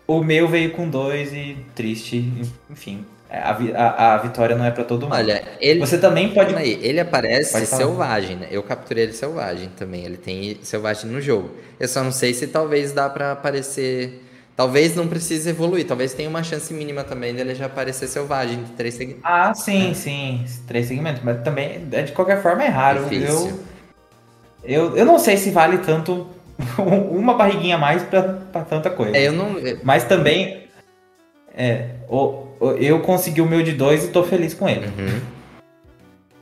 O 0.08 0.24
meu 0.24 0.48
veio 0.48 0.72
com 0.72 0.90
dois 0.90 1.34
e 1.34 1.58
triste, 1.76 2.32
enfim. 2.70 3.06
A, 3.30 3.52
a, 3.52 4.14
a 4.16 4.18
vitória 4.18 4.56
não 4.56 4.66
é 4.66 4.72
para 4.72 4.84
todo 4.84 5.04
mundo. 5.04 5.14
Olha, 5.14 5.44
ele. 5.60 5.80
Você 5.80 6.00
também 6.00 6.30
pode. 6.30 6.56
Aí, 6.56 6.80
ele 6.82 7.00
aparece 7.00 7.64
selvagem, 7.66 8.38
né? 8.38 8.48
Eu 8.50 8.64
capturei 8.64 9.04
ele 9.04 9.14
selvagem 9.14 9.70
também. 9.78 10.04
Ele 10.04 10.18
tem 10.18 10.58
selvagem 10.64 11.12
no 11.12 11.22
jogo. 11.22 11.52
Eu 11.80 11.88
só 11.88 12.04
não 12.04 12.12
sei 12.12 12.34
se 12.34 12.48
talvez 12.48 12.92
dá 12.92 13.08
para 13.08 13.34
aparecer. 13.34 14.29
Talvez 14.60 14.94
não 14.94 15.08
precise 15.08 15.52
evoluir. 15.52 15.88
Talvez 15.88 16.14
tenha 16.14 16.28
uma 16.28 16.44
chance 16.44 16.74
mínima 16.74 17.02
também 17.02 17.34
dele 17.34 17.56
já 17.56 17.68
aparecer 17.68 18.10
selvagem 18.10 18.62
de 18.62 18.72
três 18.72 18.94
segmentos. 18.94 19.24
Ah, 19.24 19.54
sim, 19.54 19.92
é. 19.92 19.94
sim. 19.94 20.46
Três 20.68 20.86
segmentos. 20.86 21.22
Mas 21.24 21.42
também, 21.44 21.86
de 21.86 22.12
qualquer 22.12 22.42
forma, 22.42 22.62
é 22.62 22.68
raro. 22.68 23.08
Eu, 23.10 23.58
eu, 24.62 24.98
eu 24.98 25.06
não 25.06 25.18
sei 25.18 25.38
se 25.38 25.50
vale 25.50 25.78
tanto 25.78 26.28
uma 26.78 27.36
barriguinha 27.36 27.76
a 27.76 27.78
mais 27.78 28.04
para 28.04 28.34
tanta 28.66 28.90
coisa. 28.90 29.16
É, 29.16 29.30
eu 29.30 29.32
não. 29.32 29.56
Mas 29.82 30.04
também. 30.04 30.68
É, 31.56 31.92
o, 32.10 32.48
eu 32.82 33.00
consegui 33.00 33.40
o 33.40 33.46
meu 33.46 33.64
de 33.64 33.72
dois 33.72 34.04
e 34.04 34.08
tô 34.10 34.24
feliz 34.24 34.54
com 34.54 34.68
ele. 34.68 34.88
Uhum. 34.88 35.22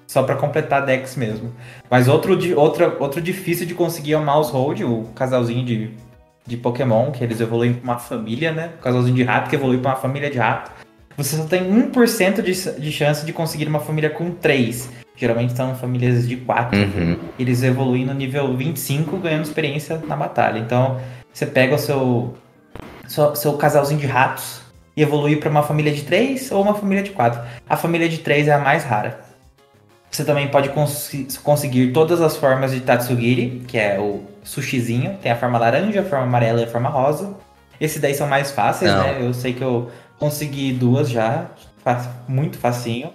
Só 0.08 0.24
para 0.24 0.36
completar 0.38 0.84
Dex 0.84 1.16
mesmo. 1.16 1.54
Mas 1.88 2.08
outro, 2.08 2.36
outra, 2.60 2.98
outro 3.00 3.22
difícil 3.22 3.68
de 3.68 3.76
conseguir 3.76 4.14
é 4.14 4.18
o 4.18 4.26
Mouse 4.26 4.52
Hold, 4.52 4.82
o 4.82 5.04
casalzinho 5.14 5.64
de, 5.64 5.92
de 6.48 6.56
Pokémon, 6.56 7.12
que 7.12 7.24
eles 7.24 7.42
evoluem 7.42 7.74
pra 7.74 7.84
uma 7.84 8.00
família, 8.00 8.52
né? 8.52 8.72
O 8.80 8.82
casalzinho 8.82 9.16
de 9.16 9.24
rato 9.24 9.50
que 9.50 9.56
evolui 9.56 9.78
pra 9.78 9.92
uma 9.92 9.98
família 9.98 10.30
de 10.30 10.38
rato. 10.38 10.72
Você 11.18 11.36
só 11.36 11.44
tem 11.46 11.64
1% 11.64 12.42
de, 12.42 12.80
de 12.80 12.92
chance 12.92 13.26
de 13.26 13.34
conseguir 13.34 13.68
uma 13.68 13.80
família 13.80 14.10
com 14.10 14.32
3. 14.32 14.90
Geralmente 15.16 15.54
são 15.54 15.76
famílias 15.76 16.28
de 16.28 16.38
4. 16.38 16.80
Uhum. 16.80 17.18
Eles 17.38 17.64
evoluem 17.64 18.06
no 18.06 18.14
nível 18.14 18.56
25, 18.56 19.18
ganhando 19.18 19.44
experiência 19.44 20.02
na 20.08 20.16
batalha. 20.16 20.60
Então, 20.60 21.02
você 21.34 21.46
pega 21.46 21.76
o 21.76 21.80
seu, 21.80 22.36
seu, 23.08 23.36
seu 23.36 23.54
casalzinho 23.54 24.00
de 24.00 24.06
ratos 24.06 24.62
e 24.96 25.02
evolui 25.02 25.36
para 25.36 25.50
uma 25.50 25.64
família 25.64 25.92
de 25.92 26.04
3 26.04 26.52
ou 26.52 26.62
uma 26.62 26.76
família 26.76 27.04
de 27.04 27.10
4. 27.10 27.42
A 27.68 27.76
família 27.76 28.08
de 28.08 28.20
3 28.20 28.48
é 28.48 28.54
a 28.54 28.60
mais 28.60 28.84
rara. 28.84 29.27
Você 30.18 30.26
também 30.26 30.48
pode 30.48 30.70
cons 30.70 31.12
conseguir 31.44 31.92
todas 31.94 32.22
as 32.22 32.36
formas 32.36 32.72
de 32.72 32.80
Tatsugiri, 32.80 33.62
que 33.68 33.78
é 33.78 34.00
o 34.00 34.24
sushizinho. 34.44 35.16
Tem 35.22 35.32
a 35.32 35.36
forma 35.36 35.60
laranja, 35.60 36.02
a 36.02 36.04
forma 36.04 36.26
amarela 36.26 36.60
e 36.60 36.64
a 36.64 36.68
forma 36.68 36.90
rosa. 36.90 37.36
Esses 37.80 38.02
daí 38.02 38.16
são 38.16 38.26
mais 38.26 38.50
fáceis, 38.50 38.92
Não. 38.92 39.04
né? 39.04 39.18
Eu 39.22 39.32
sei 39.32 39.54
que 39.54 39.62
eu 39.62 39.92
consegui 40.18 40.74
duas 40.74 41.08
já, 41.08 41.46
muito 42.28 42.58
facinho. 42.58 43.14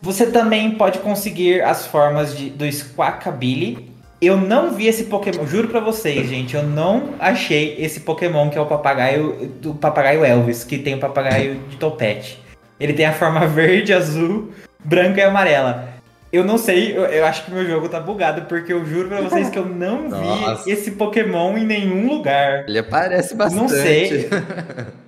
Você 0.00 0.26
também 0.26 0.72
pode 0.72 0.98
conseguir 0.98 1.62
as 1.62 1.86
formas 1.86 2.36
de, 2.36 2.50
do 2.50 2.64
Squawkabilly. 2.64 3.92
Eu 4.20 4.36
não 4.36 4.72
vi 4.72 4.88
esse 4.88 5.04
Pokémon, 5.04 5.46
juro 5.46 5.68
pra 5.68 5.78
vocês, 5.78 6.28
gente, 6.28 6.56
eu 6.56 6.64
não 6.64 7.10
achei 7.20 7.76
esse 7.78 8.00
Pokémon 8.00 8.50
que 8.50 8.58
é 8.58 8.60
o 8.60 8.66
papagaio 8.66 9.52
do 9.60 9.72
papagaio 9.74 10.24
Elvis, 10.24 10.64
que 10.64 10.78
tem 10.78 10.96
o 10.96 10.98
papagaio 10.98 11.60
de 11.70 11.76
topete. 11.76 12.42
Ele 12.80 12.92
tem 12.92 13.06
a 13.06 13.12
forma 13.12 13.46
verde, 13.46 13.92
azul, 13.92 14.50
branca 14.84 15.20
e 15.20 15.22
amarela. 15.22 15.91
Eu 16.32 16.44
não 16.44 16.56
sei, 16.56 16.96
eu, 16.96 17.04
eu, 17.04 17.26
acho 17.26 17.44
que 17.44 17.50
meu 17.50 17.66
jogo 17.66 17.90
tá 17.90 18.00
bugado, 18.00 18.42
porque 18.46 18.72
eu 18.72 18.84
juro 18.86 19.08
pra 19.08 19.20
vocês 19.20 19.50
que 19.50 19.58
eu 19.58 19.66
não 19.66 20.08
vi 20.64 20.72
esse 20.72 20.92
Pokémon 20.92 21.58
em 21.58 21.64
nenhum 21.64 22.08
lugar. 22.08 22.64
Ele 22.66 22.78
aparece 22.78 23.34
bastante. 23.34 23.60
Não 23.60 23.68
sei. 23.68 24.30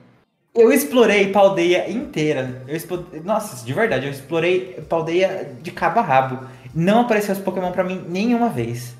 Eu 0.54 0.72
explorei 0.72 1.32
Paldeia 1.32 1.90
inteira. 1.90 2.62
Eu 2.68 2.76
explorei, 2.76 3.20
nossa, 3.24 3.66
de 3.66 3.72
verdade, 3.72 4.06
eu 4.06 4.12
explorei 4.12 4.80
Paldeia 4.88 5.50
de 5.60 5.72
cabo 5.72 5.98
a 5.98 6.02
rabo. 6.02 6.46
Não 6.72 7.00
apareceu 7.00 7.34
os 7.34 7.40
Pokémon 7.40 7.72
para 7.72 7.82
mim 7.82 8.04
nenhuma 8.08 8.48
vez. 8.48 8.94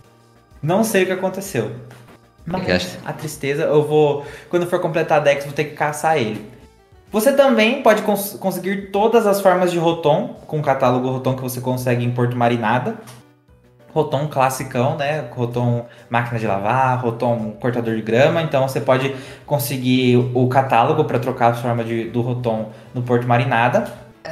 Não 0.60 0.82
sei 0.82 1.04
o 1.04 1.06
que 1.06 1.12
aconteceu. 1.12 1.70
Mas 2.44 2.98
a 3.04 3.12
tristeza, 3.12 3.62
eu 3.62 3.86
vou. 3.86 4.26
Quando 4.50 4.66
for 4.66 4.80
completar 4.80 5.20
a 5.20 5.20
Dex, 5.22 5.44
vou 5.44 5.54
ter 5.54 5.64
que 5.64 5.76
caçar 5.76 6.18
ele. 6.18 6.44
Você 7.14 7.32
também 7.32 7.80
pode 7.80 8.02
cons 8.02 8.36
conseguir 8.40 8.90
todas 8.90 9.24
as 9.24 9.40
formas 9.40 9.70
de 9.70 9.78
Rotom, 9.78 10.34
com 10.48 10.58
o 10.58 10.62
catálogo 10.62 11.08
Rotom 11.08 11.36
que 11.36 11.42
você 11.42 11.60
consegue 11.60 12.04
em 12.04 12.10
Porto 12.10 12.36
Marinada. 12.36 12.96
Rotom 13.92 14.26
classicão, 14.26 14.96
né? 14.96 15.28
Rotom 15.30 15.86
máquina 16.10 16.40
de 16.40 16.46
lavar, 16.48 17.00
Rotom 17.00 17.52
cortador 17.60 17.94
de 17.94 18.02
grama. 18.02 18.42
Então 18.42 18.66
você 18.66 18.80
pode 18.80 19.14
conseguir 19.46 20.16
o 20.34 20.48
catálogo 20.48 21.04
para 21.04 21.20
trocar 21.20 21.52
a 21.52 21.54
forma 21.54 21.84
de, 21.84 22.10
do 22.10 22.20
Rotom 22.20 22.70
no 22.92 23.00
Porto 23.00 23.28
Marinada. 23.28 23.86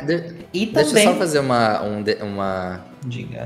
De, 0.05 0.45
e 0.53 0.67
deixa 0.67 0.89
também... 0.91 1.05
eu 1.05 1.13
só 1.13 1.19
fazer 1.21 1.39
uma, 1.39 1.85
um, 1.85 2.03
uma, 2.25 2.81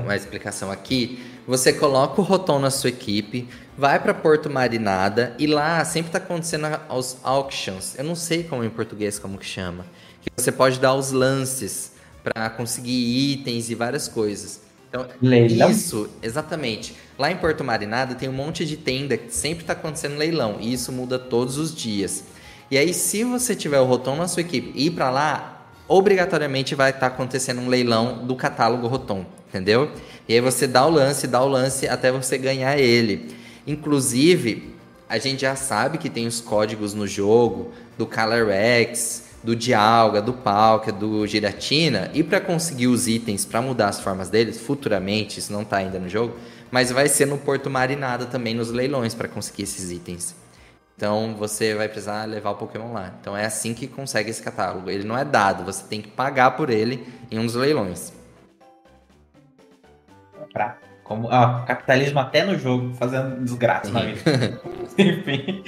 uma 0.01 0.15
explicação 0.15 0.71
aqui. 0.71 1.23
Você 1.47 1.71
coloca 1.73 2.19
o 2.19 2.23
Rotom 2.23 2.57
na 2.57 2.71
sua 2.71 2.89
equipe, 2.89 3.47
vai 3.77 3.99
para 3.99 4.13
Porto 4.13 4.49
Marinada 4.49 5.35
e 5.37 5.45
lá 5.45 5.85
sempre 5.85 6.09
está 6.09 6.17
acontecendo 6.17 6.67
os 6.89 7.17
auctions. 7.23 7.95
Eu 7.97 8.03
não 8.03 8.15
sei 8.15 8.43
como 8.43 8.63
em 8.63 8.69
português 8.69 9.19
como 9.19 9.37
que 9.37 9.45
chama. 9.45 9.85
Que 10.21 10.29
você 10.35 10.51
pode 10.51 10.79
dar 10.79 10.95
os 10.95 11.11
lances 11.11 11.91
para 12.23 12.49
conseguir 12.49 12.91
itens 13.31 13.69
e 13.69 13.75
várias 13.75 14.07
coisas. 14.07 14.61
Então, 14.89 15.05
leilão? 15.21 15.69
Isso, 15.69 16.09
exatamente. 16.23 16.95
Lá 17.19 17.31
em 17.31 17.37
Porto 17.37 17.63
Marinada 17.63 18.15
tem 18.15 18.27
um 18.27 18.33
monte 18.33 18.65
de 18.65 18.77
tenda 18.77 19.15
que 19.15 19.33
sempre 19.33 19.63
está 19.63 19.73
acontecendo 19.73 20.17
leilão. 20.17 20.57
E 20.59 20.73
isso 20.73 20.91
muda 20.91 21.19
todos 21.19 21.57
os 21.57 21.73
dias. 21.73 22.23
E 22.71 22.77
aí, 22.77 22.93
se 22.93 23.23
você 23.23 23.55
tiver 23.55 23.79
o 23.79 23.85
Rotom 23.85 24.15
na 24.15 24.27
sua 24.27 24.41
equipe 24.41 24.71
e 24.75 24.87
ir 24.87 24.91
para 24.91 25.09
lá, 25.09 25.67
obrigatoriamente 25.87 26.75
vai 26.75 26.89
estar 26.89 27.01
tá 27.01 27.07
acontecendo 27.07 27.61
um 27.61 27.67
leilão 27.69 28.25
do 28.25 28.35
catálogo 28.35 28.87
Rotom, 28.87 29.25
entendeu? 29.47 29.91
E 30.27 30.33
aí 30.33 30.41
você 30.41 30.67
dá 30.67 30.85
o 30.85 30.89
lance, 30.89 31.27
dá 31.27 31.41
o 31.41 31.47
lance 31.47 31.87
até 31.87 32.11
você 32.11 32.37
ganhar 32.37 32.77
ele. 32.77 33.33
Inclusive, 33.67 34.73
a 35.09 35.17
gente 35.17 35.41
já 35.41 35.55
sabe 35.55 35.97
que 35.97 36.09
tem 36.09 36.25
os 36.25 36.39
códigos 36.39 36.93
no 36.93 37.05
jogo 37.05 37.73
do 37.97 38.07
Calyrex, 38.07 39.25
do 39.43 39.55
Dialga, 39.55 40.21
do 40.21 40.33
Palkia, 40.33 40.93
do 40.93 41.27
Giratina, 41.27 42.09
e 42.13 42.23
para 42.23 42.39
conseguir 42.39 42.87
os 42.87 43.07
itens 43.07 43.45
para 43.45 43.61
mudar 43.61 43.89
as 43.89 43.99
formas 43.99 44.29
deles, 44.29 44.59
futuramente, 44.59 45.39
isso 45.39 45.51
não 45.51 45.61
está 45.61 45.77
ainda 45.77 45.99
no 45.99 46.09
jogo, 46.09 46.37
mas 46.71 46.91
vai 46.91 47.07
ser 47.07 47.25
no 47.25 47.37
Porto 47.37 47.69
Marinada 47.69 48.25
também 48.25 48.55
nos 48.55 48.71
leilões 48.71 49.13
para 49.13 49.27
conseguir 49.27 49.63
esses 49.63 49.91
itens. 49.91 50.35
Então 50.95 51.35
você 51.37 51.75
vai 51.75 51.87
precisar 51.87 52.25
levar 52.25 52.51
o 52.51 52.55
Pokémon 52.55 52.91
lá. 52.91 53.13
Então 53.21 53.37
é 53.37 53.45
assim 53.45 53.73
que 53.73 53.85
consegue 53.85 54.31
esse 54.31 54.41
catálogo. 54.41 54.89
Ele 54.89 55.03
não 55.03 55.15
é 55.15 55.23
dado, 55.23 55.63
você 55.63 55.83
tem 55.83 56.01
que 56.01 56.09
pagar 56.09 56.51
por 56.51 56.71
ele 56.71 57.07
em 57.29 57.37
um 57.37 57.45
dos 57.45 57.53
leilões. 57.53 58.11
Pra, 60.51 60.77
como, 61.07 61.27
ó, 61.31 61.61
capitalismo 61.65 62.19
até 62.19 62.43
no 62.43 62.57
jogo, 62.57 62.93
fazendo 62.95 63.43
desgraça 63.43 63.91
na 63.91 64.01
vida. 64.01 64.59
Enfim. 64.97 65.63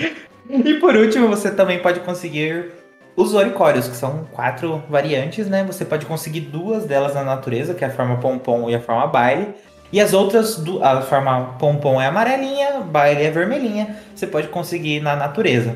E 0.50 0.74
por 0.76 0.96
último, 0.96 1.28
você 1.28 1.52
também 1.52 1.80
pode 1.80 2.00
conseguir 2.02 2.72
os 3.16 3.34
oricórios, 3.34 3.88
que 3.88 3.96
são 3.96 4.26
quatro 4.32 4.84
variantes, 4.90 5.48
né? 5.48 5.64
Você 5.66 5.86
pode 5.86 6.06
conseguir 6.06 6.42
duas 6.42 6.86
delas 6.86 7.14
na 7.14 7.24
natureza, 7.24 7.74
que 7.74 7.84
é 7.84 7.88
a 7.88 7.92
forma 7.92 8.18
pompom 8.18 8.70
e 8.70 8.76
a 8.76 8.80
forma 8.80 9.08
baile. 9.08 9.54
E 9.92 10.00
as 10.00 10.14
outras, 10.14 10.62
a 10.82 11.02
forma 11.02 11.56
pompom 11.58 12.00
é 12.00 12.08
amarelinha, 12.08 12.82
baile 12.82 13.24
é 13.24 13.32
vermelhinha, 13.32 13.98
você 14.16 14.28
pode 14.28 14.48
conseguir 14.48 15.02
na 15.02 15.16
natureza. 15.16 15.76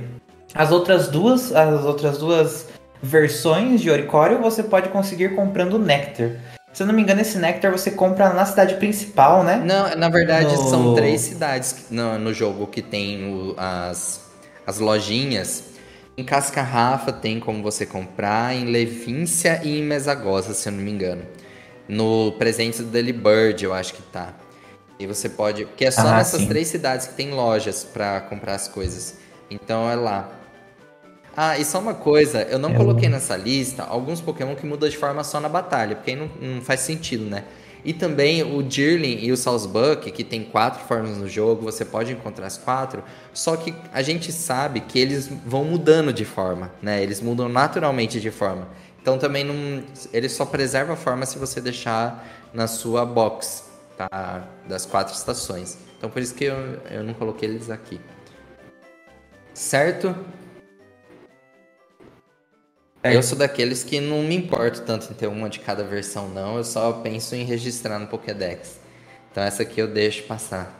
As 0.54 0.72
outras 0.72 1.08
duas, 1.08 1.54
as 1.54 1.84
outras 1.84 2.20
duas 2.20 2.70
versões 3.02 3.82
de 3.82 3.90
oricório 3.90 4.40
você 4.40 4.64
pode 4.64 4.90
conseguir 4.90 5.36
comprando 5.36 5.78
néctar. 5.80 6.30
Se 6.74 6.82
eu 6.82 6.88
não 6.88 6.94
me 6.94 7.02
engano, 7.02 7.22
esse 7.22 7.38
néctar 7.38 7.72
você 7.72 7.92
compra 7.92 8.34
na 8.34 8.46
cidade 8.46 8.76
principal, 8.76 9.44
né? 9.44 9.62
Não, 9.64 9.96
na 9.96 10.10
verdade 10.10 10.56
no... 10.56 10.70
são 10.70 10.96
três 10.96 11.22
cidades 11.22 11.86
no, 11.92 12.18
no 12.18 12.34
jogo 12.34 12.66
que 12.68 12.82
tem 12.82 13.32
o, 13.32 13.54
as, 13.58 14.22
as 14.66 14.80
lojinhas 14.80 15.74
em 16.16 16.24
Cascarrafa 16.24 17.12
tem 17.12 17.40
como 17.40 17.64
você 17.64 17.86
comprar, 17.88 18.54
em 18.56 18.66
Levíncia 18.66 19.60
e 19.64 19.80
em 19.80 19.84
Mesagosa, 19.84 20.54
se 20.54 20.70
eu 20.70 20.74
não 20.74 20.80
me 20.80 20.92
engano. 20.92 21.24
No 21.88 22.34
presente 22.34 22.84
do 22.84 22.90
Delibird, 22.90 23.64
eu 23.64 23.74
acho 23.74 23.96
que 23.96 24.02
tá. 24.04 24.34
E 25.00 25.08
você 25.08 25.28
pode. 25.28 25.66
Porque 25.66 25.86
é 25.86 25.92
só 25.92 26.08
Ah, 26.08 26.18
nessas 26.18 26.42
sim. 26.42 26.48
três 26.48 26.68
cidades 26.68 27.08
que 27.08 27.16
tem 27.16 27.32
lojas 27.32 27.84
pra 27.84 28.22
comprar 28.22 28.54
as 28.54 28.68
coisas. 28.68 29.18
Então 29.50 29.90
é 29.90 29.96
lá. 29.96 30.30
Ah, 31.36 31.58
e 31.58 31.66
só 31.66 31.80
uma 31.80 31.96
coisa, 31.96 32.44
eu 32.44 32.60
não 32.60 32.70
Eu- 32.72 32.78
coloquei 32.78 33.10
nessa 33.10 33.36
lista 33.36 33.84
alguns 33.84 34.22
Pokémon 34.22 34.56
que 34.56 34.66
mudam 34.66 34.88
de 34.88 34.98
forma 34.98 35.24
só 35.24 35.40
na 35.40 35.50
batalha, 35.50 35.96
porque 35.96 36.12
aí 36.12 36.18
não, 36.18 36.30
não 36.40 36.62
faz 36.62 36.82
sentido, 36.82 37.26
né? 37.26 37.44
E 37.86 37.92
também 37.92 38.44
o 38.44 38.64
Jirling 38.70 39.18
e 39.26 39.32
o 39.32 39.36
Salisbuck, 39.36 40.10
que 40.12 40.24
tem 40.24 40.44
quatro 40.44 40.82
formas 40.88 41.18
no 41.18 41.28
jogo, 41.28 41.64
você 41.64 41.84
pode 41.84 42.14
encontrar 42.14 42.46
as 42.48 42.58
quatro, 42.58 43.04
só 43.34 43.58
que 43.58 43.74
a 43.92 44.02
gente 44.02 44.32
sabe 44.32 44.80
que 44.80 44.98
eles 44.98 45.28
vão 45.46 45.66
mudando 45.66 46.14
de 46.14 46.24
forma, 46.24 46.72
né? 46.82 47.04
Eles 47.04 47.20
mudam 47.20 47.50
naturalmente 47.50 48.22
de 48.22 48.32
forma. 48.32 48.68
Então 49.02 49.18
também 49.18 49.44
não. 49.44 49.84
Ele 50.14 50.30
só 50.30 50.46
preserva 50.46 50.94
a 50.94 50.96
forma 50.96 51.26
se 51.26 51.38
você 51.38 51.60
deixar 51.60 52.26
na 52.54 52.68
sua 52.68 53.06
box, 53.06 53.66
tá? 53.98 54.48
Das 54.70 54.86
quatro 54.86 55.14
estações. 55.14 55.78
Então 55.98 56.10
por 56.10 56.22
isso 56.22 56.34
que 56.36 56.46
eu, 56.46 56.56
eu 56.90 57.04
não 57.04 57.14
coloquei 57.14 57.50
eles 57.50 57.70
aqui. 57.70 58.00
Certo? 59.54 60.16
Certo. 63.04 63.16
Eu 63.16 63.22
sou 63.24 63.38
daqueles 63.38 63.84
que 63.84 64.00
não 64.00 64.24
me 64.24 64.36
importo 64.36 64.82
tanto 64.82 65.12
em 65.12 65.14
ter 65.14 65.28
uma 65.28 65.50
de 65.50 65.60
cada 65.60 65.84
versão, 65.84 66.30
não. 66.30 66.58
Eu 66.58 66.64
só 66.64 66.92
penso 66.94 67.36
em 67.36 67.44
registrar 67.44 68.00
no 68.00 68.08
Pokédex. 68.08 68.80
Então 69.32 69.44
essa 69.44 69.64
aqui 69.64 69.82
eu 69.82 69.88
deixo 69.88 70.24
passar. 70.24 70.80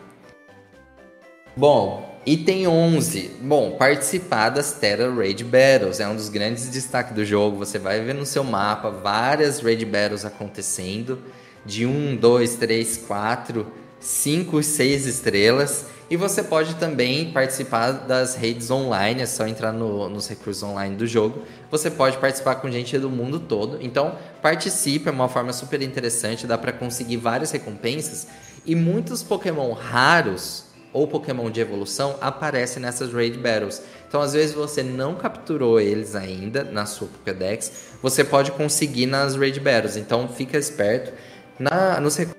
Bom, 1.56 2.18
item 2.26 2.68
11. 2.68 3.32
Bom, 3.42 3.72
participar 3.78 4.50
das 4.50 4.72
Terra 4.72 5.14
Raid 5.14 5.44
Battles 5.44 6.00
é 6.00 6.08
um 6.08 6.16
dos 6.16 6.30
grandes 6.30 6.70
destaques 6.70 7.14
do 7.14 7.26
jogo. 7.26 7.58
Você 7.58 7.78
vai 7.78 8.00
ver 8.02 8.16
no 8.16 8.26
seu 8.26 8.44
mapa 8.44 8.90
várias 8.90 9.60
Raid 9.60 9.86
Battles 9.86 10.24
acontecendo. 10.26 11.20
De 11.66 11.86
1, 11.86 12.16
2, 12.16 12.56
3, 12.56 12.98
4, 13.06 13.68
5 14.00 14.60
e 14.60 14.64
6 14.64 15.06
estrelas. 15.06 15.86
E 16.10 16.18
você 16.18 16.44
pode 16.44 16.76
também 16.76 17.32
participar 17.32 17.92
das 17.92 18.36
raids 18.36 18.70
online, 18.70 19.22
é 19.22 19.26
só 19.26 19.48
entrar 19.48 19.72
no- 19.72 20.10
nos 20.10 20.28
recursos 20.28 20.62
online 20.62 20.96
do 20.96 21.08
jogo. 21.08 21.44
Você 21.74 21.90
pode 21.90 22.20
participar 22.20 22.58
com 22.58 22.70
gente 22.70 23.00
do 23.00 23.10
mundo 23.10 23.40
todo. 23.40 23.80
Então, 23.82 24.16
participe, 24.44 25.10
é 25.10 25.12
uma 25.12 25.28
forma 25.28 25.52
super 25.52 25.82
interessante, 25.82 26.46
dá 26.46 26.56
para 26.56 26.72
conseguir 26.72 27.18
várias 27.18 27.50
recompensas. 27.50 28.28
E 28.64 28.76
muitos 28.76 29.24
Pokémon 29.24 29.74
raros 29.74 30.66
ou 30.94 31.08
Pokémon 31.08 31.50
de 31.50 31.62
evolução 31.62 32.16
aparecem 32.22 32.80
nessas 32.80 33.12
Raid 33.12 33.40
Battles. 33.40 33.82
Então, 34.08 34.22
às 34.22 34.34
vezes 34.34 34.54
você 34.54 34.84
não 34.84 35.16
capturou 35.16 35.80
eles 35.80 36.14
ainda 36.14 36.64
na 36.64 36.86
sua 36.86 37.08
Pokédex, 37.08 37.72
você 38.04 38.24
pode 38.24 38.52
conseguir 38.52 39.08
nas 39.08 39.36
Raid 39.36 39.60
Battles. 39.60 39.98
Então, 39.98 40.28
fica 40.28 40.60
esperto. 40.60 41.12
Na, 41.58 42.00
nos 42.00 42.16
recursos 42.16 42.38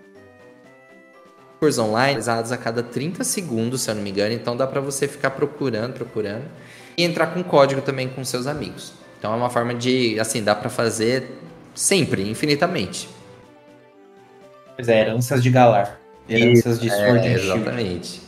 online, 1.80 2.20
usados 2.20 2.52
a 2.52 2.56
cada 2.56 2.84
30 2.84 3.24
segundos, 3.24 3.82
se 3.82 3.90
eu 3.90 3.96
não 3.96 4.02
me 4.02 4.10
engano. 4.10 4.32
Então, 4.32 4.56
dá 4.56 4.64
pra 4.64 4.80
você 4.80 5.08
ficar 5.08 5.30
procurando, 5.30 5.94
procurando. 5.94 6.44
E 6.96 7.02
entrar 7.02 7.34
com 7.34 7.42
código 7.42 7.82
também 7.82 8.08
com 8.08 8.24
seus 8.24 8.46
amigos. 8.46 9.02
Então, 9.24 9.32
é 9.32 9.36
uma 9.38 9.48
forma 9.48 9.72
de, 9.74 10.20
assim, 10.20 10.44
dá 10.44 10.54
pra 10.54 10.68
fazer 10.68 11.30
sempre, 11.74 12.28
infinitamente. 12.28 13.08
Pois 14.76 14.86
é, 14.86 15.00
heranças 15.00 15.42
de 15.42 15.48
Galar. 15.48 15.98
Heranças 16.28 16.78
de 16.78 16.90
Sword 16.90 17.26
É, 17.26 17.32
and 17.32 17.38
Shield. 17.38 17.58
exatamente. 17.58 18.20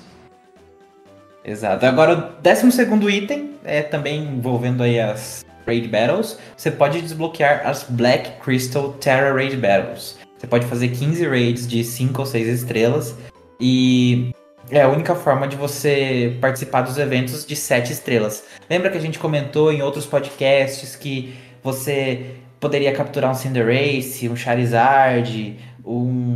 Exato. 1.45 1.85
Agora, 1.85 2.15
o 2.17 2.41
décimo 2.41 2.73
segundo 2.73 3.11
item 3.11 3.57
é 3.63 3.83
também 3.83 4.23
envolvendo 4.23 4.83
aí 4.83 4.99
as 4.99 5.45
Raid 5.67 5.87
Battles. 5.87 6.39
Você 6.57 6.71
pode 6.71 7.03
desbloquear 7.03 7.67
as 7.67 7.83
Black 7.83 8.41
Crystal 8.43 8.95
Terra 8.95 9.35
Raid 9.35 9.55
Battles. 9.59 10.17
Você 10.39 10.47
pode 10.47 10.65
fazer 10.65 10.89
15 10.89 11.29
raids 11.29 11.69
de 11.69 11.85
5 11.85 12.19
ou 12.19 12.25
6 12.25 12.49
estrelas. 12.49 13.15
E 13.61 14.33
é 14.71 14.83
a 14.83 14.89
única 14.89 15.15
forma 15.15 15.47
de 15.47 15.57
você 15.57 16.37
participar 16.41 16.83
dos 16.83 16.99
eventos 16.99 17.47
de 17.47 17.55
7 17.55 17.93
estrelas. 17.93 18.45
Lembra 18.69 18.91
que 18.91 18.99
a 18.99 19.01
gente 19.01 19.19
comentou 19.19 19.73
em 19.73 19.83
outros 19.83 20.07
podcasts 20.07 20.97
que 20.97 21.35
você 21.63 22.37
poderia 22.59 22.93
capturar 22.93 23.31
um 23.31 23.35
Cinderace, 23.35 24.29
um 24.29 24.37
Charizard, 24.37 25.57
um 25.85 26.35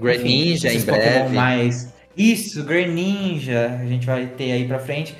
Greninja 0.00 0.72
em 0.72 0.80
breve. 0.80 1.34
mais. 1.34 1.92
Isso, 2.16 2.64
Greninja, 2.64 3.78
a 3.80 3.84
gente 3.84 4.06
vai 4.06 4.26
ter 4.26 4.52
aí 4.52 4.66
pra 4.66 4.78
frente. 4.78 5.14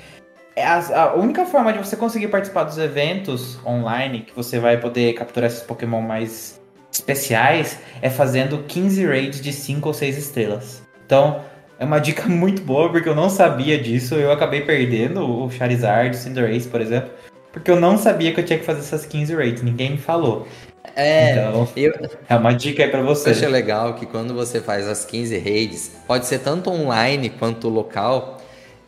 É 0.55 0.65
a, 0.65 1.03
a 1.03 1.15
única 1.15 1.45
forma 1.45 1.71
de 1.71 1.77
você 1.77 1.95
conseguir 1.95 2.29
participar 2.29 2.63
dos 2.63 2.79
eventos 2.79 3.59
online, 3.63 4.21
que 4.21 4.35
você 4.35 4.59
vai 4.59 4.79
poder 4.79 5.13
capturar 5.13 5.49
esses 5.49 5.61
Pokémon 5.61 6.01
mais 6.01 6.59
especiais, 6.91 7.79
é 8.01 8.09
fazendo 8.09 8.63
15 8.63 9.05
raids 9.05 9.41
de 9.41 9.53
5 9.53 9.87
ou 9.87 9.93
6 9.93 10.17
estrelas. 10.17 10.81
Então, 11.05 11.43
é 11.79 11.85
uma 11.85 11.99
dica 11.99 12.23
muito 12.29 12.61
boa, 12.61 12.91
porque 12.91 13.07
eu 13.09 13.15
não 13.15 13.29
sabia 13.29 13.77
disso. 13.77 14.15
Eu 14.15 14.31
acabei 14.31 14.61
perdendo 14.61 15.21
o 15.23 15.49
Charizard, 15.51 16.15
o 16.15 16.19
Cinderace, 16.19 16.67
por 16.67 16.81
exemplo, 16.81 17.09
porque 17.51 17.71
eu 17.71 17.79
não 17.79 17.97
sabia 17.97 18.33
que 18.33 18.39
eu 18.39 18.45
tinha 18.45 18.59
que 18.59 18.65
fazer 18.65 18.79
essas 18.79 19.05
15 19.05 19.35
raids. 19.35 19.63
Ninguém 19.63 19.91
me 19.91 19.97
falou. 19.97 20.47
É, 20.95 21.31
Então, 21.31 21.67
eu, 21.75 21.93
é 22.27 22.35
uma 22.35 22.53
dica 22.53 22.83
aí 22.83 22.89
pra 22.89 23.01
eu 23.01 23.05
você. 23.05 23.29
acho 23.29 23.47
legal 23.47 23.93
que 23.95 24.05
quando 24.05 24.33
você 24.33 24.59
faz 24.61 24.87
as 24.87 25.05
15 25.05 25.37
raids, 25.37 25.91
pode 26.07 26.25
ser 26.25 26.39
tanto 26.39 26.69
online 26.71 27.29
quanto 27.29 27.67
local. 27.69 28.41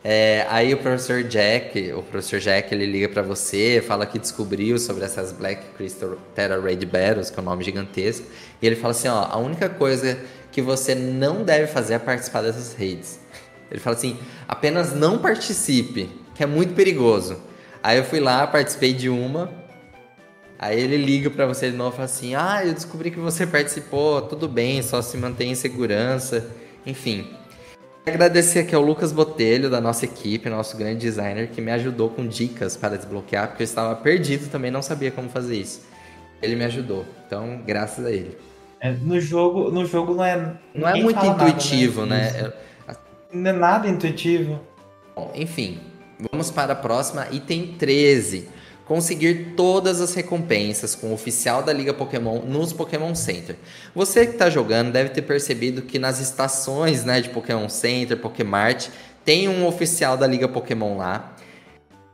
é, 0.04 0.46
aí 0.50 0.74
o 0.74 0.78
professor 0.78 1.24
Jack, 1.24 1.92
o 1.92 2.02
professor 2.02 2.40
Jack, 2.40 2.74
ele 2.74 2.86
liga 2.86 3.10
pra 3.10 3.22
você, 3.22 3.84
fala 3.86 4.06
que 4.06 4.18
descobriu 4.18 4.80
sobre 4.80 5.04
essas 5.04 5.32
Black 5.34 5.62
Crystal 5.78 6.18
Terra 6.34 6.58
Raid 6.60 6.86
Battles, 6.86 7.30
que 7.30 7.38
é 7.38 7.42
um 7.42 7.46
nome 7.46 7.64
gigantesco, 7.66 8.26
e 8.62 8.66
ele 8.66 8.76
fala 8.78 8.92
assim, 8.92 9.10
ó, 9.10 9.28
a 9.30 9.38
única 9.38 9.68
coisa 9.68 10.18
que 10.60 10.66
você 10.66 10.94
não 10.94 11.44
deve 11.44 11.68
fazer 11.68 11.94
é 11.94 12.00
participar 12.00 12.42
dessas 12.42 12.74
raids. 12.74 13.20
Ele 13.72 13.80
fala 13.80 13.96
assim, 13.96 14.18
apenas 14.48 14.94
não 14.94 15.18
participe, 15.18 16.10
que 16.36 16.44
é 16.44 16.46
muito 16.46 16.74
perigoso. 16.74 17.38
Aí 17.82 17.98
eu 17.98 18.04
fui 18.04 18.20
lá, 18.20 18.46
participei 18.46 18.94
de 18.94 19.10
uma, 19.10 19.50
Aí 20.62 20.78
ele 20.78 20.98
liga 20.98 21.30
pra 21.30 21.46
você 21.46 21.72
de 21.72 21.78
novo 21.78 21.92
e 21.92 21.96
fala 21.96 22.06
assim: 22.06 22.36
Ah, 22.36 22.66
eu 22.66 22.74
descobri 22.74 23.10
que 23.10 23.18
você 23.18 23.48
participou, 23.48 24.22
tudo 24.24 24.46
bem, 24.46 24.84
só 24.84 25.02
se 25.02 25.16
mantém 25.16 25.52
em 25.52 25.56
segurança. 25.56 26.46
Enfim. 26.86 27.34
Agradecer 28.06 28.60
aqui 28.60 28.76
ao 28.76 28.82
Lucas 28.82 29.14
Botelho, 29.14 29.70
da 29.70 29.80
nossa 29.80 30.04
equipe, 30.04 30.50
nosso 30.50 30.76
grande 30.76 31.00
designer, 31.00 31.48
que 31.48 31.62
me 31.62 31.72
ajudou 31.72 32.10
com 32.10 32.28
dicas 32.28 32.76
para 32.76 32.98
desbloquear, 32.98 33.48
porque 33.48 33.64
eu 33.64 33.66
estava 33.66 33.96
perdido 33.96 34.50
também, 34.50 34.70
não 34.70 34.82
sabia 34.82 35.12
como 35.12 35.30
fazer 35.30 35.56
isso. 35.56 35.82
Ele 36.42 36.56
me 36.58 36.66
ajudou, 36.66 37.06
então, 37.26 37.62
graças 37.66 38.06
a 38.06 38.12
ele. 38.12 38.49
É, 38.82 38.92
no 38.92 39.20
jogo, 39.20 39.70
no 39.72 39.86
jogo 39.86 40.14
não 40.14 40.24
é. 40.24 40.54
Não 40.74 40.88
é 40.88 41.02
muito 41.02 41.20
fala 41.20 41.32
nada, 41.36 41.50
intuitivo, 41.50 42.06
né? 42.06 42.28
Isso. 42.28 42.38
É- 42.88 42.96
Não 43.32 43.50
é 43.50 43.54
nada 43.54 43.88
intuitivo. 43.88 44.60
Bom, 45.16 45.32
enfim, 45.36 45.80
vamos 46.32 46.50
para 46.50 46.74
a 46.74 46.76
próxima, 46.76 47.28
item 47.32 47.76
13. 47.78 48.48
Conseguir 48.86 49.54
todas 49.56 50.02
as 50.02 50.16
recompensas 50.16 50.96
com 50.96 51.08
o 51.08 51.14
oficial 51.14 51.62
da 51.62 51.72
Liga 51.72 51.94
Pokémon 51.94 52.40
nos 52.40 52.74
Pokémon 52.74 53.14
Center. 53.14 53.56
Você 53.94 54.26
que 54.26 54.32
está 54.32 54.50
jogando 54.50 54.92
deve 54.92 55.10
ter 55.10 55.22
percebido 55.22 55.84
que 55.84 56.00
nas 56.00 56.20
estações 56.20 57.04
né, 57.04 57.22
de 57.22 57.30
Pokémon 57.30 57.70
Center, 57.70 58.18
Pokémart, 58.18 58.88
tem 59.24 59.48
um 59.48 59.68
oficial 59.68 60.18
da 60.18 60.26
Liga 60.26 60.48
Pokémon 60.48 60.98
lá. 60.98 61.36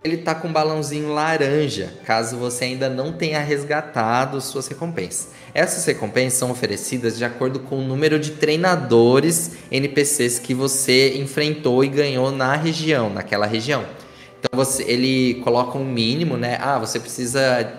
Ele 0.03 0.17
tá 0.17 0.35
com 0.35 0.49
um 0.49 0.53
balãozinho 0.53 1.13
laranja, 1.13 1.93
caso 2.03 2.37
você 2.37 2.65
ainda 2.65 2.89
não 2.89 3.13
tenha 3.13 3.39
resgatado 3.39 4.41
suas 4.41 4.67
recompensas. 4.67 5.29
Essas 5.55 5.85
recompensas 5.85 6.37
são 6.37 6.51
oferecidas 6.51 7.17
de 7.17 7.23
acordo 7.23 7.61
com 7.61 7.77
o 7.77 7.81
número 7.81 8.19
de 8.19 8.31
treinadores 8.31 9.53
NPCs 9.71 10.37
que 10.37 10.53
você 10.53 11.17
enfrentou 11.17 11.81
e 11.81 11.87
ganhou 11.87 12.29
na 12.29 12.57
região, 12.57 13.09
naquela 13.09 13.45
região. 13.45 13.85
Então 14.37 14.49
você, 14.53 14.83
ele 14.83 15.35
coloca 15.45 15.77
um 15.77 15.85
mínimo, 15.85 16.35
né? 16.35 16.57
Ah, 16.59 16.77
você 16.77 16.99
precisa 16.99 17.71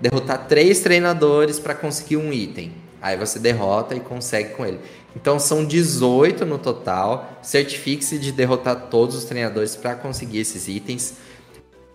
derrotar 0.00 0.46
três 0.46 0.78
treinadores 0.78 1.58
para 1.58 1.74
conseguir 1.74 2.16
um 2.16 2.32
item. 2.32 2.70
Aí 3.02 3.16
você 3.16 3.40
derrota 3.40 3.96
e 3.96 3.98
consegue 3.98 4.50
com 4.50 4.64
ele. 4.64 4.78
Então 5.16 5.40
são 5.40 5.64
18 5.64 6.46
no 6.46 6.58
total. 6.58 7.40
Certifique-se 7.42 8.20
de 8.20 8.30
derrotar 8.30 8.86
todos 8.88 9.16
os 9.16 9.24
treinadores 9.24 9.74
para 9.74 9.96
conseguir 9.96 10.38
esses 10.38 10.68
itens. 10.68 11.14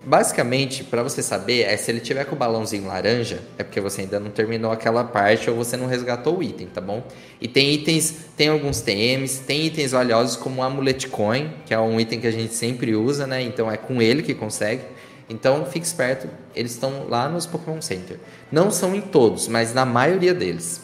Basicamente, 0.04 0.84
para 0.84 1.04
você 1.04 1.22
saber, 1.22 1.62
é 1.62 1.78
se 1.78 1.91
ele 1.91 1.99
tiver 1.99 2.26
com 2.26 2.36
o 2.36 2.38
balãozinho 2.38 2.88
laranja, 2.88 3.39
é 3.56 3.64
porque 3.64 3.80
você 3.80 4.02
ainda 4.02 4.20
não 4.20 4.32
terminou 4.32 4.72
aquela 4.72 5.04
parte 5.04 5.47
ou 5.47 5.56
você 5.56 5.78
não 5.78 5.86
resgatou 5.86 6.39
o 6.39 6.43
item, 6.43 6.66
tá 6.66 6.82
bom? 6.82 7.04
E 7.39 7.47
tem 7.47 7.72
itens, 7.72 8.16
tem 8.36 8.47
alguns 8.47 8.82
TMs, 8.82 9.41
tem 9.41 9.68
itens 9.68 9.91
valiosos 9.91 10.36
como 10.36 10.62
o 10.62 10.64
Amulet 10.64 11.08
Coin, 11.08 11.54
que 11.68 11.74
é 11.74 11.80
um 11.80 11.99
item 11.99 12.20
que 12.20 12.26
a 12.26 12.32
gente 12.32 12.56
sempre 12.56 12.95
usa, 12.95 13.28
né? 13.28 13.43
Então 13.43 13.72
é 13.72 13.78
com 13.78 14.02
ele 14.02 14.24
que 14.24 14.34
consegue. 14.34 14.82
Então 15.30 15.66
fique 15.66 15.86
esperto, 15.86 16.28
eles 16.56 16.72
estão 16.72 17.08
lá 17.08 17.30
nos 17.30 17.45
Pokémon 17.45 17.80
Center. 17.80 18.20
Não 18.52 18.72
são 18.72 18.95
em 18.95 19.02
todos, 19.02 19.47
mas 19.47 19.72
na 19.72 19.86
maioria 19.86 20.34
deles. 20.34 20.82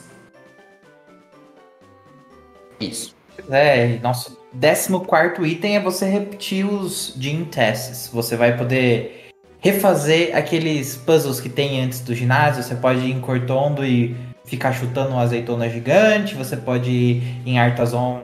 Isso. 2.79 3.15
É, 3.49 3.99
nosso 4.61 4.99
14 5.01 5.47
item 5.47 5.75
é 5.75 5.79
você 5.79 6.05
repetir 6.05 6.65
os 6.65 7.13
Gym 7.17 7.45
Tests. 7.45 8.09
Você 8.11 8.35
vai 8.35 8.57
poder 8.57 9.29
refazer 9.59 10.35
aqueles 10.35 10.95
puzzles 10.95 11.39
que 11.39 11.49
tem 11.49 11.81
antes 11.81 12.01
do 12.01 12.15
ginásio. 12.15 12.63
Você 12.63 12.75
pode 12.75 13.01
ir 13.01 13.11
em 13.11 13.21
Cortondo 13.21 13.85
e 13.85 14.15
ficar 14.45 14.73
chutando 14.73 15.11
uma 15.11 15.21
azeitona 15.21 15.69
gigante. 15.69 16.35
Você 16.35 16.57
pode 16.57 16.89
ir 16.89 17.41
em 17.45 17.59
Artazon 17.59 18.21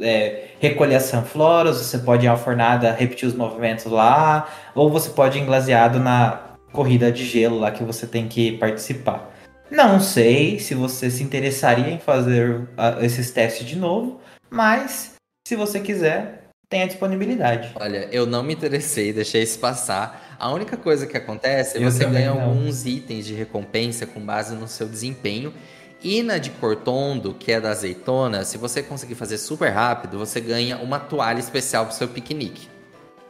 é, 0.00 0.46
recolher 0.58 0.96
as 0.96 1.04
sanfloras, 1.04 1.76
você 1.76 1.98
pode 1.98 2.24
ir 2.24 2.28
à 2.28 2.36
fornada 2.36 2.92
repetir 2.92 3.28
os 3.28 3.34
movimentos 3.34 3.84
lá, 3.86 4.48
ou 4.74 4.90
você 4.90 5.10
pode 5.10 5.38
ir 5.38 5.42
englaseado 5.42 5.98
na 5.98 6.40
corrida 6.72 7.10
de 7.12 7.24
gelo 7.24 7.58
lá 7.58 7.70
que 7.70 7.84
você 7.84 8.06
tem 8.06 8.26
que 8.26 8.52
participar. 8.52 9.30
Não 9.70 10.00
sei 10.00 10.58
se 10.58 10.74
você 10.74 11.10
se 11.10 11.22
interessaria 11.22 11.90
em 11.90 11.98
fazer 11.98 12.68
esses 13.00 13.30
testes 13.30 13.66
de 13.66 13.76
novo, 13.76 14.20
mas 14.50 15.19
se 15.50 15.56
você 15.56 15.80
quiser, 15.80 16.44
tem 16.68 16.84
a 16.84 16.86
disponibilidade. 16.86 17.72
Olha, 17.74 18.08
eu 18.12 18.24
não 18.24 18.40
me 18.40 18.54
interessei, 18.54 19.12
deixei 19.12 19.42
isso 19.42 19.58
passar. 19.58 20.36
A 20.38 20.48
única 20.52 20.76
coisa 20.76 21.08
que 21.08 21.16
acontece 21.16 21.76
é 21.76 21.80
você 21.80 22.04
ganha 22.04 22.32
não. 22.32 22.42
alguns 22.42 22.86
itens 22.86 23.26
de 23.26 23.34
recompensa 23.34 24.06
com 24.06 24.20
base 24.20 24.54
no 24.54 24.68
seu 24.68 24.88
desempenho. 24.88 25.52
E 26.00 26.22
na 26.22 26.38
de 26.38 26.50
Cortondo, 26.50 27.34
que 27.34 27.50
é 27.50 27.60
da 27.60 27.70
azeitona, 27.70 28.44
se 28.44 28.58
você 28.58 28.80
conseguir 28.80 29.16
fazer 29.16 29.38
super 29.38 29.70
rápido, 29.70 30.18
você 30.18 30.40
ganha 30.40 30.78
uma 30.78 31.00
toalha 31.00 31.40
especial 31.40 31.84
pro 31.84 31.96
seu 31.96 32.06
piquenique. 32.06 32.68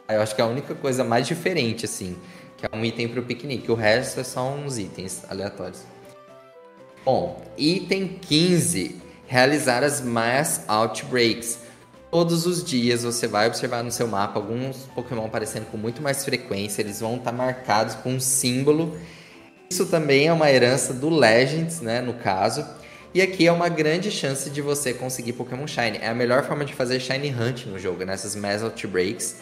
Eu 0.07 0.21
acho 0.21 0.35
que 0.35 0.41
é 0.41 0.43
a 0.43 0.47
única 0.47 0.75
coisa 0.75 1.03
mais 1.03 1.25
diferente, 1.25 1.85
assim, 1.85 2.15
que 2.55 2.67
é 2.67 2.69
um 2.71 2.85
item 2.85 3.07
pro 3.07 3.23
piquenique. 3.23 3.71
O 3.71 3.75
resto 3.75 4.19
é 4.19 4.23
só 4.23 4.47
uns 4.47 4.77
itens 4.77 5.23
aleatórios. 5.27 5.81
Bom, 7.03 7.41
item 7.57 8.19
15: 8.21 9.01
realizar 9.25 9.83
as 9.83 10.01
Mass 10.01 10.63
Outbreaks. 10.67 11.70
Todos 12.11 12.45
os 12.45 12.61
dias 12.61 13.03
você 13.03 13.25
vai 13.25 13.47
observar 13.47 13.81
no 13.81 13.89
seu 13.89 14.05
mapa 14.05 14.37
alguns 14.37 14.79
Pokémon 14.93 15.25
aparecendo 15.25 15.65
com 15.67 15.77
muito 15.77 16.01
mais 16.01 16.25
frequência, 16.25 16.81
eles 16.81 16.99
vão 16.99 17.15
estar 17.15 17.31
marcados 17.31 17.95
com 17.95 18.11
um 18.11 18.19
símbolo. 18.19 18.99
Isso 19.69 19.85
também 19.85 20.27
é 20.27 20.33
uma 20.33 20.51
herança 20.51 20.93
do 20.93 21.09
Legends, 21.09 21.79
né, 21.79 22.01
no 22.01 22.15
caso. 22.15 22.65
E 23.13 23.21
aqui 23.21 23.47
é 23.47 23.51
uma 23.51 23.69
grande 23.69 24.11
chance 24.11 24.49
de 24.49 24.61
você 24.61 24.93
conseguir 24.93 25.31
Pokémon 25.33 25.65
Shine. 25.65 25.99
É 26.01 26.09
a 26.09 26.13
melhor 26.13 26.43
forma 26.43 26.65
de 26.65 26.73
fazer 26.73 26.99
Shine 26.99 27.33
Hunt 27.33 27.65
no 27.67 27.79
jogo, 27.79 28.03
nessas 28.03 28.35
Mass 28.35 28.61
Outbreaks. 28.61 29.37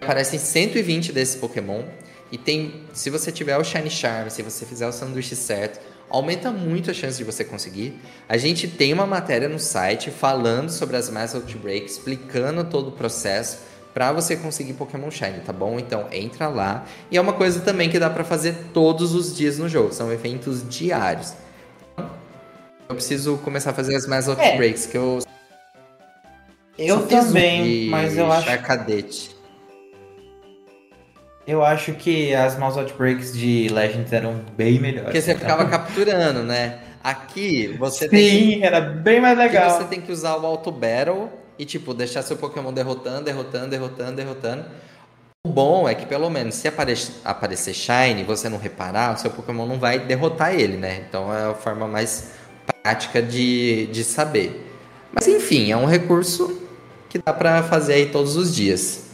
Aparecem 0.00 0.38
120 0.38 1.12
desses 1.12 1.34
Pokémon. 1.34 1.82
E 2.30 2.38
tem, 2.38 2.84
se 2.92 3.10
você 3.10 3.32
tiver 3.32 3.56
o 3.56 3.64
Shine 3.64 3.90
Charm, 3.90 4.28
se 4.28 4.40
você 4.40 4.64
fizer 4.64 4.86
o 4.86 4.92
sanduíche 4.92 5.34
certo, 5.34 5.80
aumenta 6.10 6.50
muito 6.50 6.90
a 6.90 6.94
chance 6.94 7.16
de 7.18 7.24
você 7.24 7.44
conseguir. 7.44 7.98
A 8.28 8.36
gente 8.36 8.68
tem 8.68 8.92
uma 8.92 9.06
matéria 9.06 9.48
no 9.48 9.58
site 9.58 10.10
falando 10.10 10.70
sobre 10.70 10.96
as 10.96 11.10
Mass 11.10 11.34
Outbreak, 11.34 11.86
explicando 11.86 12.64
todo 12.64 12.88
o 12.88 12.92
processo 12.92 13.58
para 13.92 14.12
você 14.12 14.36
conseguir 14.36 14.72
Pokémon 14.72 15.10
Shine, 15.10 15.40
tá 15.40 15.52
bom? 15.52 15.78
Então 15.78 16.08
entra 16.10 16.48
lá. 16.48 16.84
E 17.10 17.16
é 17.16 17.20
uma 17.20 17.32
coisa 17.32 17.60
também 17.60 17.88
que 17.88 17.98
dá 17.98 18.10
para 18.10 18.24
fazer 18.24 18.54
todos 18.72 19.14
os 19.14 19.36
dias 19.36 19.58
no 19.58 19.68
jogo, 19.68 19.92
são 19.92 20.12
eventos 20.12 20.68
diários. 20.68 21.34
Eu 21.96 22.96
preciso 22.96 23.38
começar 23.38 23.70
a 23.70 23.74
fazer 23.74 23.94
as 23.94 24.06
Mass 24.06 24.28
Outbreaks, 24.28 24.86
é. 24.86 24.90
que 24.90 24.98
eu 24.98 25.20
eu 26.76 27.06
também, 27.06 27.88
mas 27.88 28.16
eu 28.16 28.30
acho 28.30 28.62
Cadete. 28.62 29.33
Eu 31.46 31.64
acho 31.64 31.92
que 31.92 32.34
as 32.34 32.58
mouse 32.58 32.78
outbreaks 32.78 33.32
de 33.32 33.68
Legends 33.68 34.12
eram 34.12 34.40
bem 34.56 34.78
melhores. 34.78 35.04
Porque 35.04 35.20
você 35.20 35.34
ficava 35.34 35.66
capturando, 35.68 36.42
né? 36.42 36.78
Aqui 37.02 37.68
você 37.78 38.04
Sim, 38.04 38.10
tem 38.10 38.58
que... 38.58 38.64
era 38.64 38.80
bem 38.80 39.20
mais 39.20 39.36
legal. 39.36 39.68
Aqui 39.68 39.82
você 39.82 39.88
tem 39.88 40.00
que 40.00 40.10
usar 40.10 40.36
o 40.36 40.46
Auto 40.46 40.72
Battle 40.72 41.28
e, 41.58 41.64
tipo, 41.64 41.92
deixar 41.92 42.22
seu 42.22 42.36
Pokémon 42.36 42.72
derrotando, 42.72 43.22
derrotando, 43.22 43.68
derrotando, 43.68 44.16
derrotando. 44.16 44.64
O 45.46 45.50
bom 45.50 45.86
é 45.86 45.94
que, 45.94 46.06
pelo 46.06 46.30
menos, 46.30 46.54
se 46.54 46.66
apare... 46.66 46.94
aparecer 47.22 47.74
Shine 47.74 48.22
e 48.22 48.24
você 48.24 48.48
não 48.48 48.56
reparar, 48.56 49.14
o 49.14 49.18
seu 49.18 49.30
Pokémon 49.30 49.66
não 49.66 49.78
vai 49.78 49.98
derrotar 49.98 50.54
ele, 50.54 50.78
né? 50.78 51.04
Então 51.06 51.32
é 51.32 51.50
a 51.50 51.54
forma 51.54 51.86
mais 51.86 52.32
prática 52.82 53.20
de, 53.20 53.86
de 53.88 54.02
saber. 54.02 54.72
Mas 55.12 55.28
enfim, 55.28 55.70
é 55.70 55.76
um 55.76 55.84
recurso 55.84 56.62
que 57.10 57.18
dá 57.18 57.32
pra 57.32 57.62
fazer 57.62 57.92
aí 57.92 58.06
todos 58.06 58.36
os 58.36 58.54
dias. 58.54 59.04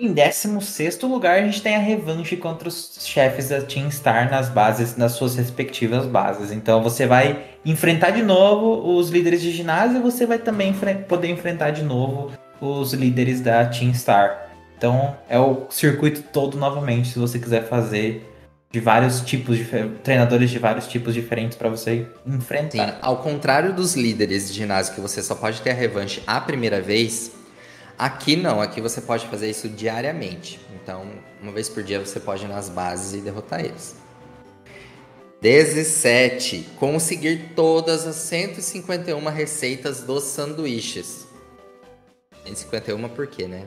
Em 0.00 0.14
16 0.14 0.98
lugar, 1.02 1.40
a 1.40 1.42
gente 1.42 1.60
tem 1.60 1.76
a 1.76 1.78
revanche 1.78 2.34
contra 2.34 2.66
os 2.66 3.00
chefes 3.02 3.50
da 3.50 3.60
Team 3.60 3.90
Star 3.90 4.30
nas 4.30 4.48
bases, 4.48 4.96
nas 4.96 5.12
suas 5.12 5.36
respectivas 5.36 6.06
bases. 6.06 6.50
Então 6.50 6.82
você 6.82 7.06
vai 7.06 7.44
enfrentar 7.66 8.08
de 8.08 8.22
novo 8.22 8.96
os 8.96 9.10
líderes 9.10 9.42
de 9.42 9.50
ginásio 9.52 9.98
e 9.98 10.00
você 10.00 10.24
vai 10.24 10.38
também 10.38 10.74
poder 11.06 11.28
enfrentar 11.28 11.72
de 11.72 11.82
novo 11.82 12.32
os 12.62 12.94
líderes 12.94 13.42
da 13.42 13.66
Team 13.66 13.92
Star. 13.92 14.48
Então 14.78 15.18
é 15.28 15.38
o 15.38 15.66
circuito 15.68 16.22
todo 16.32 16.56
novamente, 16.56 17.10
se 17.10 17.18
você 17.18 17.38
quiser 17.38 17.68
fazer 17.68 18.26
de 18.70 18.80
vários 18.80 19.20
tipos 19.20 19.58
de 19.58 19.66
treinadores 20.02 20.48
de 20.48 20.58
vários 20.58 20.86
tipos 20.86 21.12
diferentes 21.12 21.58
para 21.58 21.68
você 21.68 22.06
enfrentar. 22.26 22.88
Sim, 22.88 22.94
ao 23.02 23.18
contrário 23.18 23.74
dos 23.74 23.94
líderes 23.94 24.48
de 24.48 24.54
ginásio 24.54 24.94
que 24.94 25.00
você 25.02 25.22
só 25.22 25.34
pode 25.34 25.60
ter 25.60 25.72
a 25.72 25.74
revanche 25.74 26.22
a 26.26 26.40
primeira 26.40 26.80
vez, 26.80 27.32
Aqui 28.00 28.34
não, 28.34 28.62
aqui 28.62 28.80
você 28.80 28.98
pode 28.98 29.26
fazer 29.26 29.50
isso 29.50 29.68
diariamente. 29.68 30.58
Então, 30.74 31.06
uma 31.42 31.52
vez 31.52 31.68
por 31.68 31.82
dia 31.82 32.00
você 32.00 32.18
pode 32.18 32.46
ir 32.46 32.48
nas 32.48 32.70
bases 32.70 33.12
e 33.12 33.20
derrotar 33.20 33.60
eles. 33.62 33.94
17. 35.42 36.66
Conseguir 36.78 37.52
todas 37.54 38.06
as 38.06 38.16
151 38.16 39.22
receitas 39.28 40.00
dos 40.00 40.24
sanduíches. 40.24 41.26
151 42.46 43.06
por 43.10 43.26
quê, 43.26 43.46
né? 43.46 43.66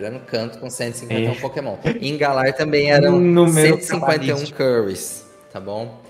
No 0.00 0.20
canto 0.20 0.58
com 0.58 0.70
151 0.70 1.32
é. 1.32 1.34
Pokémon. 1.34 1.76
Em 2.00 2.16
Galar 2.16 2.54
também 2.54 2.90
eram 2.90 3.20
151 3.52 4.46
curries, 4.46 5.26
tá 5.52 5.60
bom? 5.60 6.00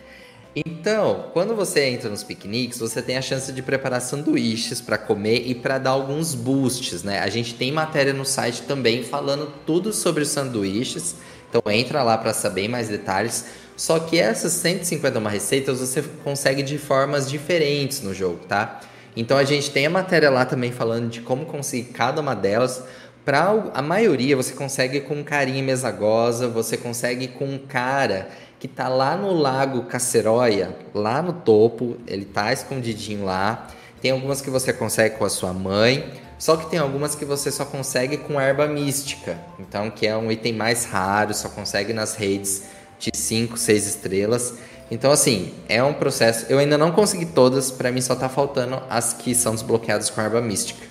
Então, 0.59 1.27
quando 1.35 1.55
você 1.55 1.85
entra 1.85 2.09
nos 2.09 2.23
piqueniques, 2.23 2.79
você 2.79 3.03
tem 3.03 3.19
a 3.19 3.21
chance 3.21 3.53
de 3.53 3.61
preparar 3.61 4.01
sanduíches 4.01 4.81
para 4.81 4.97
comer 4.97 5.43
e 5.45 5.55
para 5.55 5.77
dar 5.77 5.91
alguns 5.91 6.35
boosts, 6.35 7.03
né? 7.03 7.19
A 7.19 7.29
gente 7.29 7.53
tem 7.53 7.71
matéria 7.71 8.15
no 8.15 8.25
site 8.25 8.63
também 8.63 9.05
falando 9.05 9.53
tudo 9.67 9.93
sobre 9.93 10.23
os 10.23 10.31
sanduíches. 10.31 11.17
Então 11.51 11.61
entra 11.71 12.03
lá 12.03 12.17
para 12.17 12.33
saber 12.33 12.69
mais 12.69 12.89
detalhes. 12.89 13.45
Só 13.77 13.99
que 13.99 14.19
essas 14.19 14.53
151 14.55 15.23
receitas 15.27 15.79
você 15.79 16.03
consegue 16.25 16.63
de 16.63 16.79
formas 16.79 17.29
diferentes 17.29 18.01
no 18.01 18.15
jogo, 18.15 18.41
tá? 18.49 18.81
Então 19.15 19.37
a 19.37 19.45
gente 19.45 19.71
tem 19.71 19.85
a 19.85 19.91
matéria 19.91 20.31
lá 20.31 20.47
também 20.47 20.73
falando 20.73 21.11
de 21.11 21.21
como 21.21 21.45
conseguir 21.45 21.93
cada 21.93 22.23
uma 22.23 22.35
delas. 22.35 22.83
Para 23.27 23.71
a 23.75 23.83
maioria 23.83 24.35
você 24.35 24.55
consegue 24.55 25.01
com 25.01 25.23
carinha 25.23 25.63
mesagosa, 25.63 26.49
você 26.49 26.79
consegue 26.79 27.29
com 27.29 27.59
cara 27.59 28.29
que 28.59 28.67
tá 28.67 28.89
lá 28.89 29.17
no 29.17 29.33
Lago 29.33 29.83
Caceroia, 29.85 30.77
lá 30.95 31.21
no 31.21 31.33
topo, 31.33 31.97
ele 32.07 32.25
tá 32.25 32.53
escondidinho 32.53 33.25
lá. 33.25 33.69
Tem 34.01 34.11
algumas 34.11 34.41
que 34.41 34.51
você 34.51 34.73
consegue 34.73 35.17
com 35.17 35.25
a 35.25 35.31
sua 35.31 35.53
mãe, 35.53 36.13
só 36.39 36.57
que 36.57 36.71
tem 36.71 36.79
algumas 36.79 37.15
que 37.15 37.25
você 37.25 37.51
só 37.51 37.65
consegue 37.65 38.19
com 38.19 38.41
erva 38.41 38.67
mística. 38.67 39.39
Então, 39.59 39.91
que 39.91 40.07
é 40.07 40.17
um 40.17 40.31
item 40.31 40.53
mais 40.53 40.85
raro, 40.85 41.35
só 41.35 41.49
consegue 41.49 41.93
nas 41.93 42.15
redes 42.15 42.65
de 42.99 43.11
5, 43.15 43.57
6 43.57 43.87
estrelas. 43.87 44.55
Então, 44.91 45.11
assim, 45.11 45.53
é 45.69 45.83
um 45.83 45.93
processo. 45.93 46.47
Eu 46.49 46.59
ainda 46.59 46.79
não 46.79 46.93
consegui 46.93 47.27
todas, 47.27 47.71
para 47.71 47.91
mim 47.91 48.01
só 48.01 48.15
tá 48.15 48.29
faltando 48.29 48.81
as 48.89 49.13
que 49.13 49.35
são 49.35 49.55
desbloqueadas 49.55 50.11
com 50.11 50.21
erva 50.21 50.41
mística. 50.41 50.87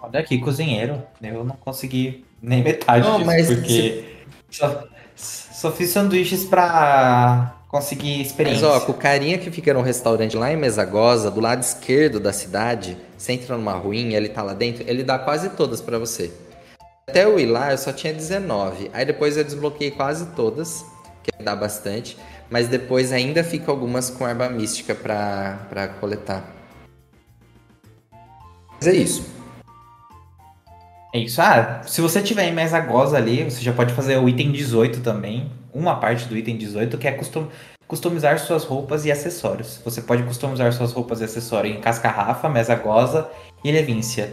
Olha 0.00 0.20
aqui, 0.20 0.38
cozinheiro. 0.38 1.02
Eu 1.20 1.44
não 1.44 1.56
consegui 1.56 2.24
nem 2.40 2.62
metade 2.62 3.06
não, 3.06 3.22
disso, 3.22 3.54
porque. 3.56 4.07
Só, 4.50 4.84
só 5.16 5.72
fiz 5.72 5.90
sanduíches 5.90 6.44
pra 6.44 7.54
conseguir 7.68 8.20
experiência. 8.20 8.68
Mas 8.68 8.82
ó, 8.84 8.90
o 8.90 8.94
carinha 8.94 9.38
que 9.38 9.50
fica 9.50 9.72
no 9.74 9.82
restaurante 9.82 10.36
lá 10.36 10.52
em 10.52 10.56
Mesagosa, 10.56 11.30
do 11.30 11.40
lado 11.40 11.62
esquerdo 11.62 12.18
da 12.18 12.32
cidade, 12.32 12.96
você 13.16 13.32
entra 13.32 13.56
numa 13.56 13.74
ruinha, 13.74 14.16
ele 14.16 14.28
tá 14.28 14.42
lá 14.42 14.54
dentro, 14.54 14.84
ele 14.86 15.04
dá 15.04 15.18
quase 15.18 15.50
todas 15.50 15.80
para 15.80 15.98
você. 15.98 16.32
Até 17.08 17.24
eu 17.24 17.38
ir 17.38 17.46
lá, 17.46 17.72
eu 17.72 17.78
só 17.78 17.92
tinha 17.92 18.12
19. 18.12 18.90
Aí 18.92 19.04
depois 19.04 19.36
eu 19.36 19.44
desbloqueei 19.44 19.90
quase 19.90 20.26
todas, 20.34 20.84
que 21.22 21.42
dá 21.42 21.56
bastante. 21.56 22.18
Mas 22.50 22.68
depois 22.68 23.12
ainda 23.12 23.44
fica 23.44 23.70
algumas 23.70 24.08
com 24.10 24.26
erva 24.26 24.48
mística 24.48 24.94
pra, 24.94 25.66
pra 25.68 25.88
coletar. 25.88 26.44
Mas 28.76 28.86
é 28.86 28.92
isso. 28.92 29.37
É 31.12 31.18
isso. 31.18 31.40
Ah, 31.40 31.80
se 31.86 32.00
você 32.00 32.20
tiver 32.20 32.44
em 32.44 32.52
mesa 32.52 32.78
goza 32.80 33.16
ali, 33.16 33.44
você 33.44 33.62
já 33.62 33.72
pode 33.72 33.94
fazer 33.94 34.18
o 34.18 34.28
item 34.28 34.52
18 34.52 35.00
também. 35.00 35.50
Uma 35.72 35.96
parte 35.96 36.26
do 36.26 36.36
item 36.36 36.56
18 36.56 36.98
que 36.98 37.08
é 37.08 37.12
custom, 37.12 37.48
customizar 37.86 38.38
suas 38.38 38.64
roupas 38.64 39.06
e 39.06 39.12
acessórios. 39.12 39.80
Você 39.84 40.02
pode 40.02 40.22
customizar 40.24 40.72
suas 40.72 40.92
roupas 40.92 41.20
e 41.20 41.24
acessórios 41.24 41.76
em 41.76 41.80
Cascarrafa, 41.80 42.48
Mesa 42.48 42.74
Goza 42.74 43.28
e 43.64 43.72
Levíncia. 43.72 44.30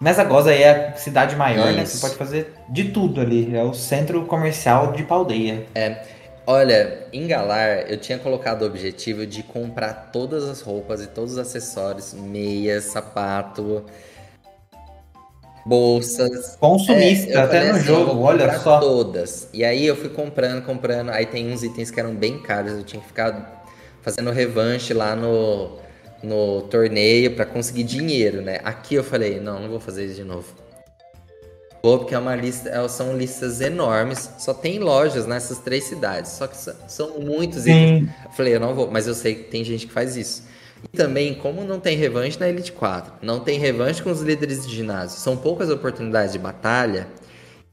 Mesa 0.00 0.22
Goza 0.24 0.52
é 0.52 0.90
a 0.90 0.92
cidade 0.92 1.34
maior, 1.34 1.68
isso. 1.68 1.76
né? 1.76 1.86
Você 1.86 1.98
pode 1.98 2.14
fazer 2.16 2.54
de 2.68 2.90
tudo 2.90 3.20
ali. 3.20 3.56
É 3.56 3.62
o 3.62 3.74
centro 3.74 4.24
comercial 4.26 4.92
de 4.92 5.02
Paldeia. 5.02 5.66
É. 5.74 6.02
Olha, 6.46 7.08
em 7.12 7.26
Galar 7.26 7.90
eu 7.90 7.96
tinha 7.96 8.18
colocado 8.18 8.62
o 8.62 8.66
objetivo 8.66 9.26
de 9.26 9.42
comprar 9.42 10.10
todas 10.12 10.44
as 10.44 10.60
roupas 10.60 11.02
e 11.02 11.08
todos 11.08 11.32
os 11.32 11.38
acessórios, 11.38 12.14
meias, 12.14 12.84
sapato, 12.84 13.84
bolsas. 15.66 16.56
Consumista, 16.60 17.32
é, 17.32 17.36
até 17.36 17.64
no 17.64 17.76
assim, 17.76 17.84
jogo, 17.84 18.22
olha 18.22 18.58
só. 18.60 18.78
Todas. 18.78 19.48
E 19.52 19.64
aí 19.64 19.84
eu 19.84 19.96
fui 19.96 20.08
comprando, 20.08 20.64
comprando. 20.64 21.10
Aí 21.10 21.26
tem 21.26 21.52
uns 21.52 21.62
itens 21.62 21.90
que 21.90 21.98
eram 21.98 22.14
bem 22.14 22.38
caros, 22.38 22.72
eu 22.72 22.84
tinha 22.84 23.02
que 23.02 23.08
ficar 23.08 23.64
fazendo 24.00 24.30
revanche 24.30 24.94
lá 24.94 25.16
no, 25.16 25.78
no 26.22 26.62
torneio 26.62 27.34
para 27.34 27.44
conseguir 27.44 27.82
dinheiro, 27.82 28.40
né? 28.40 28.60
Aqui 28.62 28.94
eu 28.94 29.02
falei, 29.02 29.40
não, 29.40 29.60
não 29.60 29.68
vou 29.68 29.80
fazer 29.80 30.06
isso 30.06 30.14
de 30.14 30.24
novo. 30.24 30.46
Vou 31.82 31.98
porque 31.98 32.14
é 32.14 32.18
uma 32.18 32.34
lista, 32.34 32.68
é, 32.68 32.88
são 32.88 33.16
listas 33.16 33.60
enormes, 33.60 34.30
só 34.38 34.54
tem 34.54 34.78
lojas 34.78 35.26
nessas 35.26 35.58
três 35.58 35.84
cidades, 35.84 36.32
só 36.32 36.46
que 36.46 36.56
são 36.88 37.20
muitos 37.20 37.66
itens. 37.66 38.08
Eu 38.24 38.30
falei, 38.30 38.54
eu 38.54 38.60
não 38.60 38.74
vou, 38.74 38.90
mas 38.90 39.06
eu 39.06 39.14
sei 39.14 39.34
que 39.34 39.44
tem 39.44 39.64
gente 39.64 39.86
que 39.86 39.92
faz 39.92 40.16
isso. 40.16 40.44
E 40.92 40.96
também, 40.96 41.34
como 41.34 41.64
não 41.64 41.80
tem 41.80 41.96
revanche 41.96 42.38
na 42.38 42.48
Elite 42.48 42.72
4, 42.72 43.14
não 43.22 43.40
tem 43.40 43.58
revanche 43.58 44.02
com 44.02 44.10
os 44.10 44.20
líderes 44.20 44.66
de 44.66 44.74
ginásio, 44.74 45.18
são 45.18 45.36
poucas 45.36 45.68
oportunidades 45.68 46.32
de 46.32 46.38
batalha, 46.38 47.08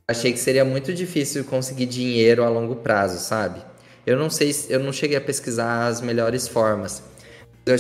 achei 0.08 0.34
que 0.34 0.40
seria 0.40 0.66
muito 0.66 0.94
difícil 0.94 1.44
conseguir 1.44 1.86
dinheiro 1.86 2.44
a 2.44 2.50
longo 2.50 2.76
prazo, 2.78 3.20
sabe? 3.20 3.62
Eu 4.06 4.18
não 4.18 4.30
sei, 4.30 4.54
eu 4.68 4.80
não 4.80 4.92
cheguei 4.92 5.16
a 5.16 5.22
pesquisar 5.22 5.88
as 5.88 6.02
melhores 6.02 6.48
formas. 6.48 7.02
Eu 7.66 7.76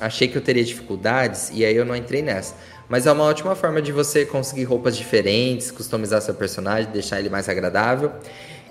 achei 0.00 0.26
que 0.26 0.38
eu 0.38 0.40
teria 0.40 0.64
dificuldades 0.64 1.50
e 1.52 1.64
aí 1.64 1.76
eu 1.76 1.84
não 1.84 1.94
entrei 1.94 2.22
nessa. 2.22 2.54
Mas 2.88 3.06
é 3.06 3.12
uma 3.12 3.24
ótima 3.24 3.54
forma 3.54 3.82
de 3.82 3.92
você 3.92 4.24
conseguir 4.24 4.64
roupas 4.64 4.96
diferentes, 4.96 5.70
customizar 5.70 6.22
seu 6.22 6.32
personagem, 6.32 6.90
deixar 6.90 7.18
ele 7.20 7.28
mais 7.28 7.46
agradável. 7.46 8.10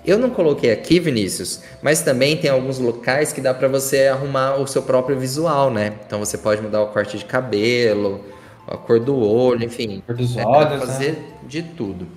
Eu 0.08 0.18
não 0.18 0.30
coloquei 0.30 0.72
aqui, 0.72 0.98
Vinícius, 0.98 1.60
mas 1.82 2.00
também 2.00 2.34
tem 2.34 2.50
alguns 2.50 2.78
locais 2.78 3.30
que 3.30 3.42
dá 3.42 3.52
para 3.52 3.68
você 3.68 4.06
arrumar 4.06 4.54
o 4.54 4.66
seu 4.66 4.82
próprio 4.82 5.18
visual, 5.20 5.70
né? 5.70 5.98
Então 6.06 6.18
você 6.18 6.38
pode 6.38 6.62
mudar 6.62 6.80
o 6.80 6.86
corte 6.86 7.18
de 7.18 7.26
cabelo, 7.26 8.24
a 8.66 8.78
cor 8.78 8.98
do 8.98 9.18
olho, 9.18 9.62
enfim. 9.64 10.02
Cor 10.06 10.16
dos 10.16 10.34
olhos, 10.38 10.80
fazer 10.80 11.12
né? 11.12 11.24
de 11.46 11.62
tudo. 11.62 12.08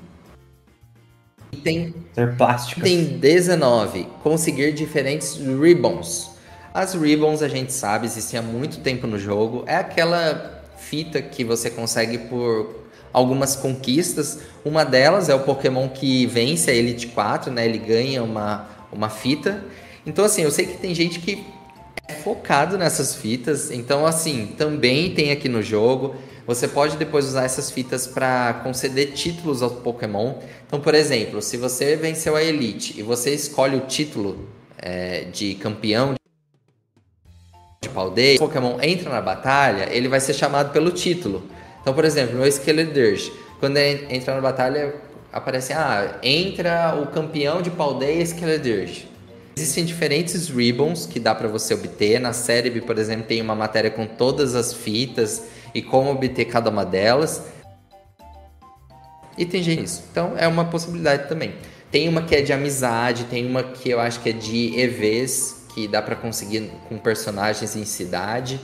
E 1.52 1.58
tem 1.58 1.94
Ser 2.16 2.38
plástico. 2.38 2.80
Tem 2.80 3.04
19, 3.04 4.08
conseguir 4.24 4.72
diferentes 4.72 5.36
ribbons. 5.36 6.32
As 6.74 6.94
ribbons 6.94 7.42
a 7.42 7.50
gente 7.50 7.74
sabe, 7.74 8.06
existem 8.06 8.40
há 8.40 8.42
muito 8.42 8.80
tempo 8.80 9.06
no 9.06 9.20
jogo. 9.20 9.66
É 9.68 9.76
aquela 9.76 10.64
fita 10.78 11.22
que 11.22 11.44
você 11.44 11.70
consegue 11.70 12.20
por 12.20 12.81
algumas 13.14 13.56
conquistas. 13.56 14.40
Uma 14.64 14.84
delas 14.84 15.30
é 15.30 15.36
o 15.36 15.40
Pokémon 15.40 15.90
que 15.90 16.26
vence 16.26 16.70
a 16.70 16.74
Elite 16.74 17.08
4, 17.08 17.52
né? 17.52 17.66
Ele 17.66 17.78
ganha 17.78 18.24
uma, 18.24 18.68
uma 18.92 19.10
fita. 19.10 19.64
Então, 20.06 20.26
assim, 20.26 20.44
eu 20.44 20.52
sei 20.52 20.66
que 20.66 20.78
tem 20.78 20.96
gente 20.96 21.20
que 21.20 21.46
é 22.08 22.14
focado 22.14 22.78
nessas 22.78 23.16
fitas. 23.16 23.72
Então, 23.72 24.06
assim, 24.06 24.48
também 24.58 25.14
tem 25.14 25.32
aqui 25.32 25.50
no 25.50 25.62
jogo. 25.62 26.16
Você 26.48 26.68
pode 26.68 26.98
depois 26.98 27.26
usar 27.26 27.44
essas 27.44 27.70
fitas 27.70 28.08
para 28.08 28.62
conceder 28.64 29.14
títulos 29.14 29.62
ao 29.62 29.70
Pokémon. 29.70 30.36
Então, 30.66 30.80
por 30.80 30.96
exemplo, 30.96 31.42
se 31.42 31.56
você 31.56 31.96
venceu 31.96 32.36
a 32.36 32.44
Elite 32.44 33.00
e 33.00 33.04
você 33.04 33.34
escolhe 33.34 33.78
o 33.78 33.82
título 33.82 34.50
é, 34.78 35.26
de 35.26 35.56
campeão 35.56 36.16
de 37.82 37.90
Paldeia, 37.90 38.38
o 38.38 38.40
Pokémon 38.40 38.78
entra 38.82 39.10
na 39.10 39.22
batalha, 39.22 39.88
ele 39.92 40.08
vai 40.08 40.20
ser 40.20 40.34
chamado 40.34 40.72
pelo 40.72 40.92
título. 40.92 41.44
Então, 41.82 41.94
por 41.94 42.06
exemplo, 42.06 42.38
no 42.38 42.46
Skeledirge, 42.46 43.34
quando 43.60 43.78
ele 43.78 44.08
entra 44.10 44.36
na 44.36 44.42
batalha, 44.42 44.94
aparece, 45.32 45.74
ah, 45.74 46.20
entra 46.22 47.00
o 47.02 47.08
campeão 47.08 47.62
de 47.62 47.72
Paldeia 47.72 48.24
Skeledirge. 48.24 49.10
Existem 49.56 49.84
diferentes 49.84 50.48
ribbons 50.48 51.06
que 51.06 51.20
dá 51.20 51.36
para 51.36 51.48
você 51.48 51.74
obter. 51.74 52.20
Na 52.20 52.34
série, 52.34 52.82
por 52.82 52.98
exemplo, 52.98 53.26
tem 53.26 53.42
uma 53.42 53.56
matéria 53.56 53.92
com 53.92 54.06
todas 54.06 54.56
as 54.56 54.74
fitas 54.74 55.44
e 55.74 55.82
como 55.82 56.12
obter 56.12 56.46
cada 56.46 56.70
uma 56.70 56.86
delas. 56.86 57.44
E 59.38 59.46
tem 59.46 59.62
gente 59.62 59.84
isso. 59.84 60.04
Então, 60.12 60.34
é 60.38 60.48
uma 60.48 60.66
possibilidade 60.66 61.28
também. 61.28 61.56
Tem 61.92 62.08
uma 62.08 62.22
que 62.22 62.36
é 62.36 62.42
de 62.42 62.54
amizade, 62.54 63.26
tem 63.26 63.46
uma 63.46 63.64
que 63.64 63.90
eu 63.90 64.00
acho 64.00 64.22
que 64.22 64.30
é 64.30 64.34
de 64.34 64.80
EVs, 64.80 65.66
que 65.74 65.88
dá 65.88 66.02
para 66.02 66.16
conseguir 66.16 66.72
com 66.88 66.98
personagens 66.98 67.76
em 67.76 67.86
cidade. 67.86 68.60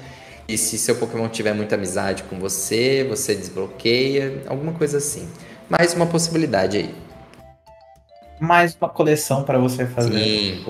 E 0.47 0.57
se 0.57 0.77
seu 0.77 0.95
Pokémon 0.95 1.27
tiver 1.27 1.53
muita 1.53 1.75
amizade 1.75 2.23
com 2.23 2.39
você, 2.39 3.05
você 3.09 3.35
desbloqueia, 3.35 4.43
alguma 4.47 4.71
coisa 4.71 4.97
assim. 4.97 5.27
Mais 5.69 5.93
uma 5.93 6.05
possibilidade 6.05 6.77
aí. 6.77 6.95
Mais 8.39 8.77
uma 8.79 8.87
coleção 8.87 9.43
para 9.43 9.57
você 9.57 9.85
fazer. 9.85 10.17
Sim. 10.17 10.65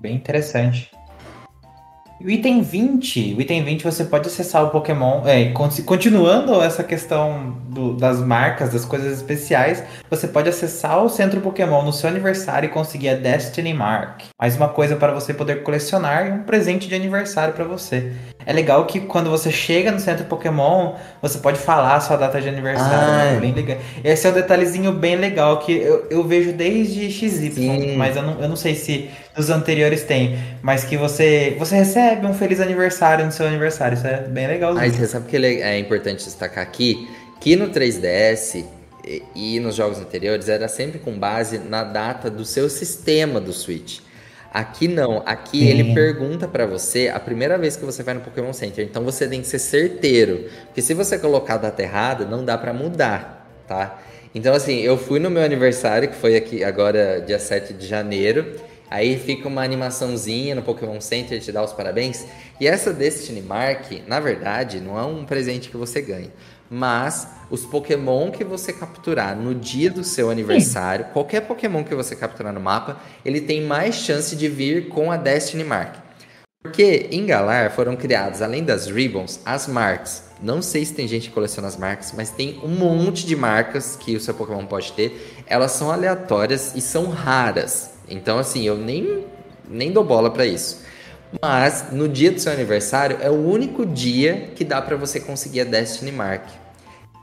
Bem 0.00 0.16
interessante. 0.16 0.90
O 2.22 2.28
item 2.28 2.60
20, 2.60 3.34
o 3.34 3.40
item 3.40 3.64
20 3.64 3.82
você 3.82 4.04
pode 4.04 4.28
acessar 4.28 4.62
o 4.64 4.68
Pokémon. 4.68 5.22
É, 5.26 5.52
continuando 5.86 6.60
essa 6.60 6.84
questão 6.84 7.56
do, 7.70 7.94
das 7.96 8.20
marcas, 8.20 8.74
das 8.74 8.84
coisas 8.84 9.16
especiais, 9.16 9.82
você 10.08 10.28
pode 10.28 10.48
acessar 10.50 11.02
o 11.02 11.08
centro 11.08 11.40
Pokémon 11.40 11.82
no 11.82 11.94
seu 11.94 12.10
aniversário 12.10 12.66
e 12.66 12.70
conseguir 12.70 13.08
a 13.08 13.14
Destiny 13.14 13.72
Mark. 13.72 14.20
Mais 14.38 14.54
uma 14.54 14.68
coisa 14.68 14.96
para 14.96 15.14
você 15.14 15.32
poder 15.32 15.62
colecionar 15.62 16.26
e 16.26 16.30
um 16.30 16.42
presente 16.42 16.88
de 16.88 16.94
aniversário 16.94 17.54
para 17.54 17.64
você. 17.64 18.12
É 18.50 18.52
legal 18.52 18.84
que 18.84 18.98
quando 18.98 19.30
você 19.30 19.48
chega 19.52 19.92
no 19.92 20.00
centro 20.00 20.24
Pokémon, 20.24 20.94
você 21.22 21.38
pode 21.38 21.56
falar 21.56 21.94
a 21.94 22.00
sua 22.00 22.16
data 22.16 22.40
de 22.40 22.48
aniversário. 22.48 22.98
Ah, 22.98 23.32
né? 23.34 23.38
bem 23.40 23.52
legal. 23.52 23.78
Esse 24.02 24.26
é 24.26 24.30
um 24.30 24.32
detalhezinho 24.32 24.90
bem 24.90 25.14
legal 25.14 25.60
que 25.60 25.70
eu, 25.70 26.08
eu 26.10 26.24
vejo 26.26 26.52
desde 26.52 27.12
XY, 27.12 27.52
Sim. 27.52 27.96
mas 27.96 28.16
eu 28.16 28.24
não, 28.24 28.40
eu 28.42 28.48
não 28.48 28.56
sei 28.56 28.74
se 28.74 29.08
dos 29.36 29.50
anteriores 29.50 30.02
tem. 30.02 30.36
Mas 30.62 30.82
que 30.82 30.96
você, 30.96 31.54
você 31.60 31.76
recebe 31.76 32.26
um 32.26 32.34
feliz 32.34 32.58
aniversário 32.58 33.24
no 33.24 33.30
seu 33.30 33.46
aniversário. 33.46 33.96
Isso 33.96 34.08
é 34.08 34.22
bem 34.22 34.48
legal. 34.48 34.74
Mas 34.74 34.96
você 34.96 35.06
sabe 35.06 35.28
que 35.28 35.36
é 35.36 35.78
importante 35.78 36.24
destacar 36.24 36.64
aqui 36.64 37.08
que 37.38 37.54
no 37.54 37.68
3DS 37.68 38.64
e, 39.04 39.22
e 39.32 39.60
nos 39.60 39.76
jogos 39.76 40.00
anteriores 40.00 40.48
era 40.48 40.66
sempre 40.66 40.98
com 40.98 41.16
base 41.16 41.56
na 41.56 41.84
data 41.84 42.28
do 42.28 42.44
seu 42.44 42.68
sistema 42.68 43.40
do 43.40 43.52
Switch. 43.52 44.00
Aqui 44.52 44.88
não, 44.88 45.22
aqui 45.24 45.60
Sim. 45.60 45.66
ele 45.66 45.94
pergunta 45.94 46.48
para 46.48 46.66
você 46.66 47.08
a 47.08 47.20
primeira 47.20 47.56
vez 47.56 47.76
que 47.76 47.84
você 47.84 48.02
vai 48.02 48.14
no 48.14 48.20
Pokémon 48.20 48.52
Center. 48.52 48.84
Então 48.84 49.04
você 49.04 49.28
tem 49.28 49.40
que 49.40 49.46
ser 49.46 49.60
certeiro, 49.60 50.46
porque 50.66 50.82
se 50.82 50.92
você 50.92 51.18
colocar 51.18 51.54
a 51.54 51.58
data 51.58 51.80
errada, 51.82 52.24
não 52.24 52.44
dá 52.44 52.58
para 52.58 52.72
mudar, 52.72 53.48
tá? 53.68 54.02
Então 54.34 54.52
assim, 54.52 54.80
eu 54.80 54.98
fui 54.98 55.20
no 55.20 55.30
meu 55.30 55.42
aniversário, 55.42 56.08
que 56.08 56.16
foi 56.16 56.36
aqui 56.36 56.64
agora 56.64 57.20
dia 57.20 57.38
7 57.38 57.74
de 57.74 57.86
janeiro, 57.86 58.56
aí 58.90 59.16
fica 59.16 59.46
uma 59.46 59.62
animaçãozinha 59.62 60.56
no 60.56 60.62
Pokémon 60.62 61.00
Center 61.00 61.40
te 61.40 61.52
dá 61.52 61.62
os 61.62 61.72
parabéns. 61.72 62.26
E 62.60 62.66
essa 62.66 62.92
Destiny 62.92 63.42
Mark, 63.42 63.92
na 64.08 64.18
verdade, 64.18 64.80
não 64.80 64.98
é 64.98 65.04
um 65.04 65.24
presente 65.24 65.70
que 65.70 65.76
você 65.76 66.02
ganha 66.02 66.30
mas 66.70 67.26
os 67.50 67.64
Pokémon 67.64 68.30
que 68.30 68.44
você 68.44 68.72
capturar 68.72 69.36
no 69.36 69.54
dia 69.54 69.90
do 69.90 70.04
seu 70.04 70.30
aniversário, 70.30 71.06
Sim. 71.06 71.12
qualquer 71.12 71.40
Pokémon 71.40 71.82
que 71.82 71.94
você 71.94 72.14
capturar 72.14 72.52
no 72.52 72.60
mapa, 72.60 73.00
ele 73.24 73.40
tem 73.40 73.62
mais 73.62 73.96
chance 73.96 74.36
de 74.36 74.48
vir 74.48 74.88
com 74.88 75.10
a 75.10 75.16
Destiny 75.16 75.64
Mark. 75.64 75.96
Porque 76.62 77.08
em 77.10 77.24
Galar 77.24 77.72
foram 77.72 77.96
criadas, 77.96 78.42
além 78.42 78.62
das 78.62 78.86
Ribbons, 78.86 79.40
as 79.44 79.66
marcas. 79.66 80.24
Não 80.42 80.60
sei 80.60 80.84
se 80.84 80.94
tem 80.94 81.08
gente 81.08 81.28
que 81.28 81.34
coleciona 81.34 81.66
as 81.66 81.76
marcas, 81.76 82.12
mas 82.14 82.30
tem 82.30 82.60
um 82.62 82.68
monte 82.68 83.26
de 83.26 83.34
marcas 83.34 83.96
que 83.96 84.14
o 84.14 84.20
seu 84.20 84.34
Pokémon 84.34 84.66
pode 84.66 84.92
ter. 84.92 85.42
Elas 85.46 85.72
são 85.72 85.90
aleatórias 85.90 86.74
e 86.76 86.80
são 86.80 87.08
raras. 87.08 87.92
Então, 88.08 88.38
assim, 88.38 88.62
eu 88.62 88.76
nem, 88.76 89.24
nem 89.68 89.90
dou 89.90 90.04
bola 90.04 90.30
para 90.30 90.44
isso. 90.44 90.84
Mas 91.40 91.92
no 91.92 92.08
dia 92.08 92.32
do 92.32 92.40
seu 92.40 92.52
aniversário 92.52 93.18
é 93.20 93.30
o 93.30 93.34
único 93.34 93.86
dia 93.86 94.50
que 94.56 94.64
dá 94.64 94.82
para 94.82 94.96
você 94.96 95.20
conseguir 95.20 95.60
a 95.60 95.64
Destiny 95.64 96.10
Mark. 96.10 96.48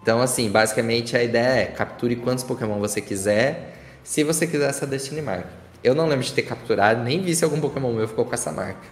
Então, 0.02 0.22
assim, 0.22 0.50
basicamente 0.50 1.18
a 1.18 1.24
ideia 1.24 1.64
é 1.64 1.66
capture 1.66 2.16
quantos 2.16 2.44
Pokémon 2.44 2.80
você 2.80 3.02
quiser, 3.02 3.76
se 4.04 4.24
você 4.24 4.48
quiser 4.48 4.70
essa 4.70 4.88
Destiny 4.88 5.22
Mark. 5.22 5.46
Eu 5.84 5.94
não 5.94 6.08
lembro 6.08 6.24
de 6.24 6.32
ter 6.32 6.44
capturado, 6.44 7.04
nem 7.04 7.22
vi 7.22 7.36
se 7.36 7.44
algum 7.44 7.60
Pokémon 7.60 7.92
meu 7.92 8.08
ficou 8.08 8.24
com 8.24 8.34
essa 8.34 8.52
marca. 8.52 8.88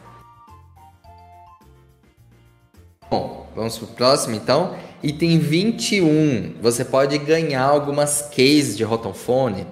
Bom, 3.10 3.50
vamos 3.56 3.78
pro 3.78 3.88
próximo 3.88 4.36
então. 4.36 4.76
Item 5.02 5.40
21. 5.40 6.56
Você 6.62 6.84
pode 6.84 7.18
ganhar 7.20 7.64
algumas 7.64 8.24
cases 8.24 8.76
de 8.76 8.84
Rotomphone 8.84 9.66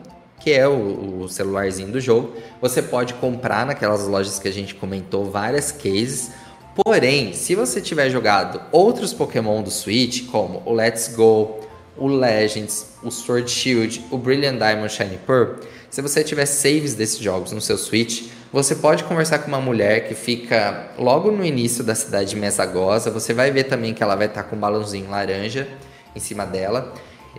que 0.44 0.52
é 0.52 0.68
o, 0.68 1.22
o, 1.22 1.30
celularzinho 1.30 1.90
do 1.90 2.02
jogo. 2.02 2.34
Você 2.62 2.82
pode 2.82 3.14
comprar 3.14 3.66
naquelas 3.66 4.06
lojas 4.06 4.40
que 4.40 4.48
a 4.50 4.52
gente 4.52 4.76
comentou 4.76 5.32
várias 5.32 5.72
cases. 5.72 6.32
Porém, 6.76 7.32
se 7.32 7.56
você 7.56 7.80
tiver 7.80 8.10
jogado 8.10 8.62
outros 8.70 9.14
Pokémon 9.14 9.62
do 9.64 9.72
Switch, 9.72 10.30
como 10.30 10.62
o 10.66 10.74
Let's 10.74 11.16
Go, 11.16 11.62
o 11.96 12.08
Legends, 12.08 12.88
o 13.02 13.10
Sword 13.10 13.50
Shield, 13.50 14.04
o 14.12 14.18
Brilliant 14.18 14.58
Diamond 14.58 14.92
Shiny 14.92 15.18
Pearl, 15.26 15.62
se 15.90 16.02
você 16.02 16.26
tiver 16.26 16.46
saves 16.46 16.94
desses 16.94 17.20
jogos 17.20 17.54
no 17.54 17.62
seu 17.62 17.78
Switch, 17.78 18.30
você 18.52 18.76
pode 18.76 19.06
conversar 19.06 19.40
com 19.40 19.48
uma 19.48 19.62
mulher 19.62 20.10
que 20.10 20.14
fica 20.14 20.90
logo 21.00 21.32
no 21.32 21.46
início 21.46 21.86
da 21.86 21.96
cidade 21.96 22.32
de 22.32 22.36
Mesagosa. 22.36 23.10
Você 23.12 23.34
vai 23.34 23.50
ver 23.50 23.64
também 23.64 23.94
que 23.94 24.04
ela 24.04 24.16
vai 24.16 24.28
estar 24.28 24.44
com 24.44 24.58
um 24.58 24.60
balãozinho 24.60 25.10
laranja 25.10 25.70
em 26.14 26.20
cima 26.20 26.46
dela. 26.46 26.94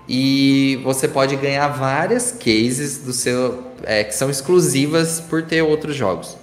E 0.08 0.80
você 0.82 1.08
pode 1.08 1.36
ganhar 1.36 1.68
várias 1.68 2.32
cases 2.32 2.98
do 2.98 3.12
seu 3.12 3.64
é, 3.84 4.04
que 4.04 4.14
são 4.14 4.28
exclusivas 4.28 5.20
por 5.20 5.42
ter 5.42 5.62
outros 5.62 5.96
jogos. 5.96 6.36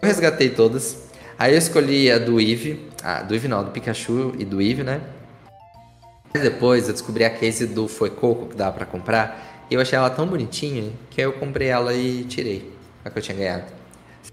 Eu 0.00 0.08
resgatei 0.08 0.50
todas. 0.50 1.06
Aí 1.38 1.52
eu 1.52 1.58
escolhi 1.58 2.10
a 2.10 2.18
do 2.18 2.40
Eve, 2.40 2.88
a 3.02 3.22
do 3.22 3.34
Eve 3.34 3.48
não, 3.48 3.62
do 3.62 3.70
Pikachu 3.70 4.34
e 4.38 4.44
do 4.44 4.60
Eve, 4.62 4.82
né? 4.82 5.00
Depois 6.32 6.86
eu 6.86 6.92
descobri 6.92 7.24
a 7.24 7.30
case 7.30 7.66
do 7.66 7.88
Foi 7.88 8.10
Coco 8.10 8.46
que 8.46 8.56
dá 8.56 8.70
para 8.70 8.86
comprar. 8.86 9.64
E 9.70 9.74
eu 9.74 9.80
achei 9.80 9.98
ela 9.98 10.10
tão 10.10 10.26
bonitinha 10.26 10.92
que 11.10 11.20
eu 11.20 11.32
comprei 11.32 11.68
ela 11.68 11.92
e 11.94 12.24
tirei 12.24 12.72
a 13.04 13.10
que 13.10 13.18
eu 13.18 13.22
tinha 13.22 13.36
ganhado. 13.36 13.75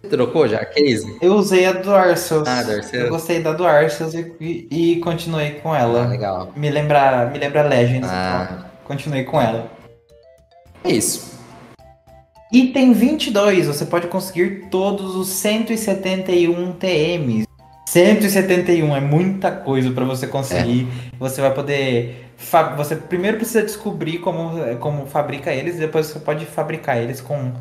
Você 0.04 0.10
trocou 0.10 0.46
já 0.50 0.58
a 0.58 0.66
case? 0.66 1.18
Eu 1.22 1.36
usei 1.36 1.66
a 1.66 1.72
do 1.72 1.96
Arceus. 1.96 2.46
Ah, 2.46 2.62
do 2.62 2.72
Arceus. 2.74 2.94
Eu 2.94 3.10
gostei 3.10 3.42
da 3.42 3.54
do 3.54 3.66
Arceus 3.66 4.14
e, 4.14 4.68
e, 4.70 5.00
continuei 5.00 5.52
com 5.52 5.74
ela. 5.74 6.04
Ah, 6.04 6.08
legal. 6.08 6.52
Me 6.58 6.70
lembra, 6.70 7.30
me 7.32 7.40
lembra 7.40 7.64
Legends. 7.64 8.10
Ah. 8.12 8.50
então 8.52 8.66
continuei 8.84 9.24
com 9.24 9.40
ela. 9.40 9.72
É 10.84 10.92
isso. 10.92 11.40
Item 12.52 12.92
22, 12.92 13.68
você 13.68 13.86
pode 13.86 14.08
conseguir 14.08 14.68
todos 14.70 15.16
os 15.16 15.30
171 15.30 16.74
TMs. 16.74 17.48
171 17.88 18.96
é 18.96 19.00
muita 19.00 19.52
coisa 19.52 19.90
para 19.92 20.04
você 20.04 20.28
conseguir. 20.28 20.86
Você 21.18 21.40
vai 21.40 21.54
poder. 21.54 22.30
Você 22.76 22.98
primeiro 22.98 23.38
precisa 23.38 23.64
descobrir 23.64 24.18
como, 24.18 24.76
como 24.80 25.06
fabrica 25.06 25.54
eles, 25.54 25.78
e 25.78 25.80
depois 25.80 26.08
você 26.08 26.20
pode 26.20 26.46
fabricar 26.46 26.98
eles 26.98 27.22
com 27.22 27.54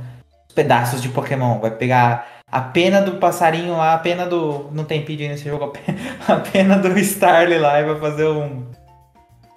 pedaços 0.55 1.01
de 1.01 1.09
Pokémon. 1.09 1.61
Vai 1.61 1.71
pegar 1.71 2.32
a 2.53 2.61
pena 2.61 3.01
do 3.01 3.13
passarinho 3.13 3.73
lá, 3.73 3.95
a 3.95 3.99
pena 3.99 4.27
do. 4.27 4.69
Não 4.73 4.85
tem 4.85 5.03
PID 5.03 5.27
nesse 5.29 5.45
jogo, 5.49 5.65
a 5.65 5.69
pe- 5.69 5.81
a 6.29 6.37
pena 6.37 6.77
do 6.77 6.97
Starly 6.99 7.59
lá 7.59 7.81
e 7.81 7.85
vai 7.85 7.99
fazer 7.99 8.27
um. 8.29 8.65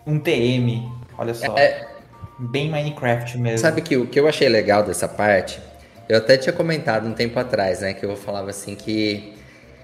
Um 0.07 0.17
TM. 0.17 0.89
Olha 1.17 1.33
só. 1.33 1.57
É- 1.57 1.87
Bem 2.37 2.69
Minecraft 2.69 3.37
mesmo. 3.37 3.59
Sabe 3.59 3.81
que 3.81 3.95
o 3.95 4.07
que 4.07 4.19
eu 4.19 4.27
achei 4.27 4.49
legal 4.49 4.83
dessa 4.83 5.07
parte? 5.07 5.59
Eu 6.07 6.17
até 6.17 6.37
tinha 6.37 6.51
comentado 6.53 7.07
um 7.07 7.13
tempo 7.13 7.39
atrás, 7.39 7.79
né? 7.81 7.93
Que 7.93 8.05
eu 8.05 8.15
falava 8.17 8.49
assim 8.49 8.75
que, 8.75 9.33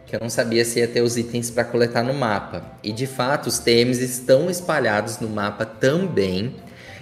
que 0.06 0.16
eu 0.16 0.20
não 0.20 0.30
sabia 0.30 0.64
se 0.66 0.80
ia 0.80 0.88
ter 0.88 1.02
os 1.02 1.18
itens 1.18 1.50
para 1.50 1.64
coletar 1.64 2.04
no 2.04 2.14
mapa. 2.14 2.62
E 2.84 2.92
de 2.92 3.08
fato, 3.08 3.48
os 3.48 3.58
TMs 3.58 4.02
estão 4.04 4.50
espalhados 4.50 5.20
no 5.20 5.30
mapa 5.30 5.66
também. 5.66 6.56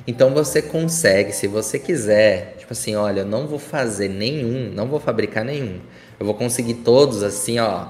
Então 0.08 0.34
você 0.36 0.62
consegue, 0.62 1.32
se 1.34 1.48
você 1.48 1.78
quiser, 1.80 2.56
tipo 2.70 2.74
assim, 2.74 2.96
olha, 2.96 3.22
eu 3.22 3.26
não 3.26 3.48
vou 3.48 3.58
fazer 3.58 4.08
nenhum, 4.08 4.72
não 4.72 4.88
vou 4.88 5.00
fabricar 5.00 5.44
nenhum. 5.44 5.80
Eu 6.20 6.26
vou 6.26 6.36
conseguir 6.36 6.76
todos 6.76 7.24
assim, 7.24 7.58
ó. 7.58 7.88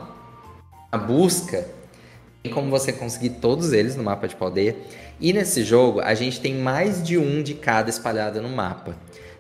A 0.89 0.97
busca 0.97 1.67
tem 2.41 2.51
como 2.51 2.69
você 2.69 2.93
conseguir 2.93 3.31
todos 3.31 3.73
eles 3.73 3.97
no 3.97 4.03
mapa 4.03 4.25
de 4.27 4.37
Paldeia. 4.37 4.77
E 5.19 5.33
nesse 5.33 5.63
jogo, 5.63 5.99
a 5.99 6.13
gente 6.13 6.39
tem 6.39 6.55
mais 6.55 7.03
de 7.03 7.17
um 7.17 7.43
de 7.43 7.55
cada 7.55 7.89
espalhado 7.89 8.41
no 8.41 8.47
mapa. 8.47 8.95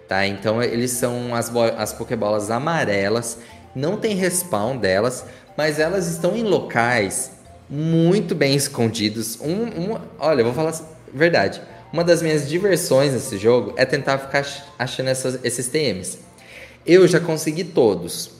Tá? 0.09 0.27
Então 0.27 0.61
eles 0.61 0.91
são 0.91 1.33
as, 1.33 1.49
as 1.77 1.93
Pokébolas 1.93 2.51
amarelas. 2.51 3.37
Não 3.73 3.95
tem 3.95 4.15
respawn 4.15 4.75
delas, 4.75 5.23
mas 5.55 5.79
elas 5.79 6.07
estão 6.07 6.35
em 6.35 6.43
locais 6.43 7.31
muito 7.69 8.35
bem 8.35 8.55
escondidos. 8.55 9.39
Um, 9.39 9.93
um- 9.93 9.99
olha, 10.19 10.41
eu 10.41 10.45
vou 10.45 10.53
falar 10.53 10.73
verdade. 11.13 11.61
Uma 11.91 12.03
das 12.03 12.21
minhas 12.21 12.47
diversões 12.47 13.13
nesse 13.13 13.37
jogo 13.37 13.73
é 13.75 13.85
tentar 13.85 14.17
ficar 14.19 14.39
ach- 14.39 14.63
achando 14.77 15.07
essas- 15.09 15.39
esses 15.43 15.67
TMs. 15.67 16.19
Eu 16.85 17.07
já 17.07 17.19
consegui 17.19 17.63
todos. 17.63 18.31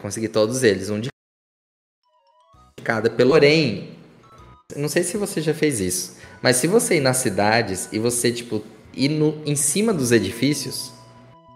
Consegui 0.00 0.28
todos 0.28 0.62
eles, 0.62 0.90
um 0.90 1.00
de 1.00 1.08
cada. 2.82 3.08
Porém, 3.10 3.96
não 4.76 4.88
sei 4.88 5.02
se 5.02 5.16
você 5.16 5.40
já 5.40 5.54
fez 5.54 5.80
isso, 5.80 6.16
mas 6.42 6.56
se 6.56 6.66
você 6.66 6.96
ir 6.96 7.00
nas 7.00 7.18
cidades 7.18 7.88
e 7.92 7.98
você, 7.98 8.30
tipo, 8.30 8.62
ir 8.92 9.08
no, 9.08 9.42
em 9.46 9.56
cima 9.56 9.92
dos 9.92 10.12
edifícios, 10.12 10.92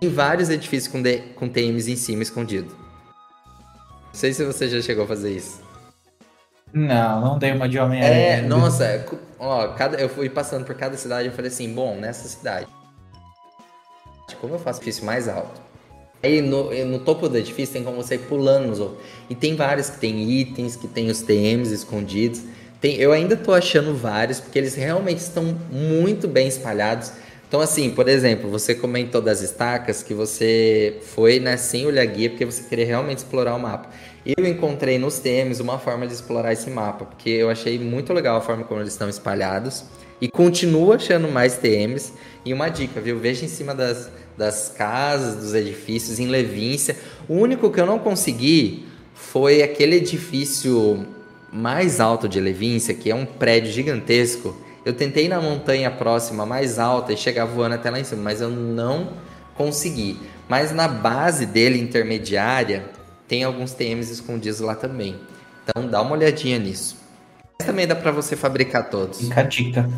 tem 0.00 0.08
vários 0.08 0.48
edifícios 0.48 0.90
com, 0.90 1.02
D- 1.02 1.18
com 1.34 1.48
TMs 1.48 1.90
em 1.90 1.96
cima 1.96 2.22
escondido. 2.22 2.74
Não 4.06 4.14
sei 4.14 4.32
se 4.32 4.44
você 4.44 4.68
já 4.68 4.80
chegou 4.80 5.04
a 5.04 5.06
fazer 5.06 5.36
isso. 5.36 5.60
Não, 6.72 7.20
não 7.20 7.38
dei 7.38 7.52
uma 7.52 7.68
de 7.68 7.78
Homem-Aranha. 7.78 8.20
É, 8.20 8.34
ainda. 8.36 8.48
nossa, 8.48 8.84
é 8.84 9.04
ó, 9.38 9.68
cada, 9.68 9.96
eu 9.98 10.08
fui 10.08 10.28
passando 10.28 10.64
por 10.64 10.74
cada 10.74 10.96
cidade 10.96 11.28
e 11.28 11.30
falei 11.30 11.50
assim, 11.50 11.72
bom, 11.72 11.96
nessa 11.96 12.28
cidade, 12.28 12.66
como 14.40 14.54
eu 14.54 14.58
faço 14.58 14.78
o 14.78 14.82
edifício 14.82 15.04
mais 15.04 15.28
alto? 15.28 15.60
Aí 16.22 16.40
no, 16.40 16.74
no 16.86 16.98
topo 16.98 17.28
do 17.28 17.38
edifício 17.38 17.72
tem 17.72 17.84
como 17.84 17.96
você 17.96 18.16
ir 18.16 18.20
pulando 18.20 18.66
nos 18.66 18.80
outros. 18.80 18.98
E 19.30 19.34
tem 19.34 19.54
vários 19.54 19.88
que 19.88 19.98
tem 19.98 20.28
itens, 20.30 20.74
que 20.74 20.88
tem 20.88 21.10
os 21.10 21.22
TMs 21.22 21.72
escondidos. 21.72 22.42
Tem, 22.80 22.96
eu 22.96 23.12
ainda 23.12 23.36
tô 23.36 23.52
achando 23.52 23.94
vários, 23.94 24.40
porque 24.40 24.58
eles 24.58 24.74
realmente 24.74 25.18
estão 25.18 25.56
muito 25.70 26.26
bem 26.26 26.48
espalhados. 26.48 27.12
Então, 27.46 27.60
assim, 27.60 27.90
por 27.90 28.08
exemplo, 28.08 28.50
você 28.50 28.74
comentou 28.74 29.22
das 29.22 29.40
estacas 29.40 30.02
que 30.02 30.12
você 30.12 30.98
foi 31.14 31.40
né, 31.40 31.56
sem 31.56 31.86
olhar 31.86 32.04
guia, 32.04 32.28
porque 32.28 32.44
você 32.44 32.62
queria 32.64 32.84
realmente 32.84 33.18
explorar 33.18 33.54
o 33.54 33.58
mapa. 33.58 33.88
Eu 34.36 34.46
encontrei 34.46 34.98
nos 34.98 35.18
TMs 35.20 35.58
uma 35.58 35.78
forma 35.78 36.06
de 36.06 36.12
explorar 36.12 36.52
esse 36.52 36.68
mapa, 36.68 37.06
porque 37.06 37.30
eu 37.30 37.48
achei 37.48 37.78
muito 37.78 38.12
legal 38.12 38.36
a 38.36 38.42
forma 38.42 38.62
como 38.62 38.78
eles 38.78 38.92
estão 38.92 39.08
espalhados. 39.08 39.86
E 40.20 40.28
continuo 40.28 40.92
achando 40.92 41.28
mais 41.28 41.56
TMs. 41.56 42.12
E 42.44 42.52
uma 42.52 42.68
dica, 42.68 43.00
viu? 43.00 43.18
Veja 43.18 43.46
em 43.46 43.48
cima 43.48 43.74
das, 43.74 44.10
das 44.36 44.68
casas, 44.68 45.36
dos 45.36 45.54
edifícios, 45.54 46.20
em 46.20 46.26
Levíncia. 46.26 46.94
O 47.26 47.36
único 47.36 47.70
que 47.70 47.80
eu 47.80 47.86
não 47.86 47.98
consegui 47.98 48.86
foi 49.14 49.62
aquele 49.62 49.96
edifício 49.96 51.06
mais 51.50 51.98
alto 51.98 52.28
de 52.28 52.38
Levíncia, 52.38 52.92
que 52.92 53.10
é 53.10 53.14
um 53.14 53.24
prédio 53.24 53.72
gigantesco. 53.72 54.54
Eu 54.84 54.92
tentei 54.92 55.24
ir 55.24 55.28
na 55.28 55.40
montanha 55.40 55.90
próxima, 55.90 56.44
mais 56.44 56.78
alta, 56.78 57.14
e 57.14 57.16
chegar 57.16 57.46
voando 57.46 57.76
até 57.76 57.88
lá 57.88 57.98
em 57.98 58.04
cima, 58.04 58.24
mas 58.24 58.42
eu 58.42 58.50
não 58.50 59.14
consegui. 59.54 60.18
Mas 60.46 60.70
na 60.70 60.86
base 60.86 61.46
dele, 61.46 61.80
intermediária, 61.80 62.97
tem 63.28 63.44
alguns 63.44 63.72
TMs 63.72 64.10
escondidos 64.10 64.60
lá 64.60 64.74
também. 64.74 65.16
Então 65.62 65.86
dá 65.86 66.00
uma 66.00 66.12
olhadinha 66.12 66.58
nisso. 66.58 66.96
Mas 67.58 67.66
também 67.66 67.86
dá 67.86 67.94
pra 67.94 68.10
você 68.10 68.34
fabricar 68.34 68.88
todos. 68.88 69.20
Fica 69.20 69.40
a 69.40 69.44
dica. 69.44 69.90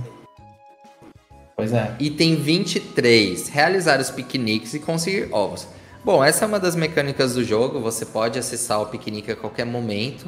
Pois 1.56 1.72
é. 1.72 1.94
Item 2.00 2.36
23. 2.36 3.48
Realizar 3.48 4.00
os 4.00 4.10
piqueniques 4.10 4.74
e 4.74 4.80
conseguir 4.80 5.28
ovos. 5.30 5.66
Bom, 6.04 6.24
essa 6.24 6.44
é 6.44 6.48
uma 6.48 6.58
das 6.58 6.74
mecânicas 6.74 7.34
do 7.34 7.44
jogo. 7.44 7.80
Você 7.80 8.04
pode 8.04 8.38
acessar 8.38 8.80
o 8.80 8.86
piquenique 8.86 9.30
a 9.30 9.36
qualquer 9.36 9.66
momento. 9.66 10.26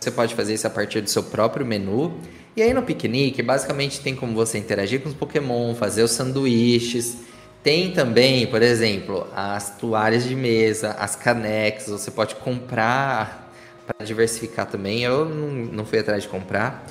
Você 0.00 0.10
pode 0.10 0.34
fazer 0.34 0.54
isso 0.54 0.66
a 0.66 0.70
partir 0.70 1.00
do 1.00 1.10
seu 1.10 1.24
próprio 1.24 1.66
menu. 1.66 2.14
E 2.56 2.62
aí 2.62 2.72
no 2.72 2.82
piquenique, 2.82 3.42
basicamente 3.42 4.00
tem 4.00 4.14
como 4.14 4.32
você 4.32 4.56
interagir 4.56 5.02
com 5.02 5.08
os 5.08 5.14
Pokémon, 5.14 5.74
fazer 5.74 6.04
os 6.04 6.12
sanduíches. 6.12 7.16
Tem 7.64 7.92
também, 7.92 8.46
por 8.46 8.60
exemplo, 8.60 9.26
as 9.34 9.78
toalhas 9.78 10.24
de 10.24 10.36
mesa, 10.36 10.90
as 10.98 11.16
canecas. 11.16 11.88
Você 11.88 12.10
pode 12.10 12.34
comprar 12.34 13.50
para 13.86 14.04
diversificar 14.04 14.66
também. 14.66 15.02
Eu 15.02 15.24
não, 15.24 15.48
não 15.72 15.84
fui 15.86 15.98
atrás 15.98 16.24
de 16.24 16.28
comprar. 16.28 16.86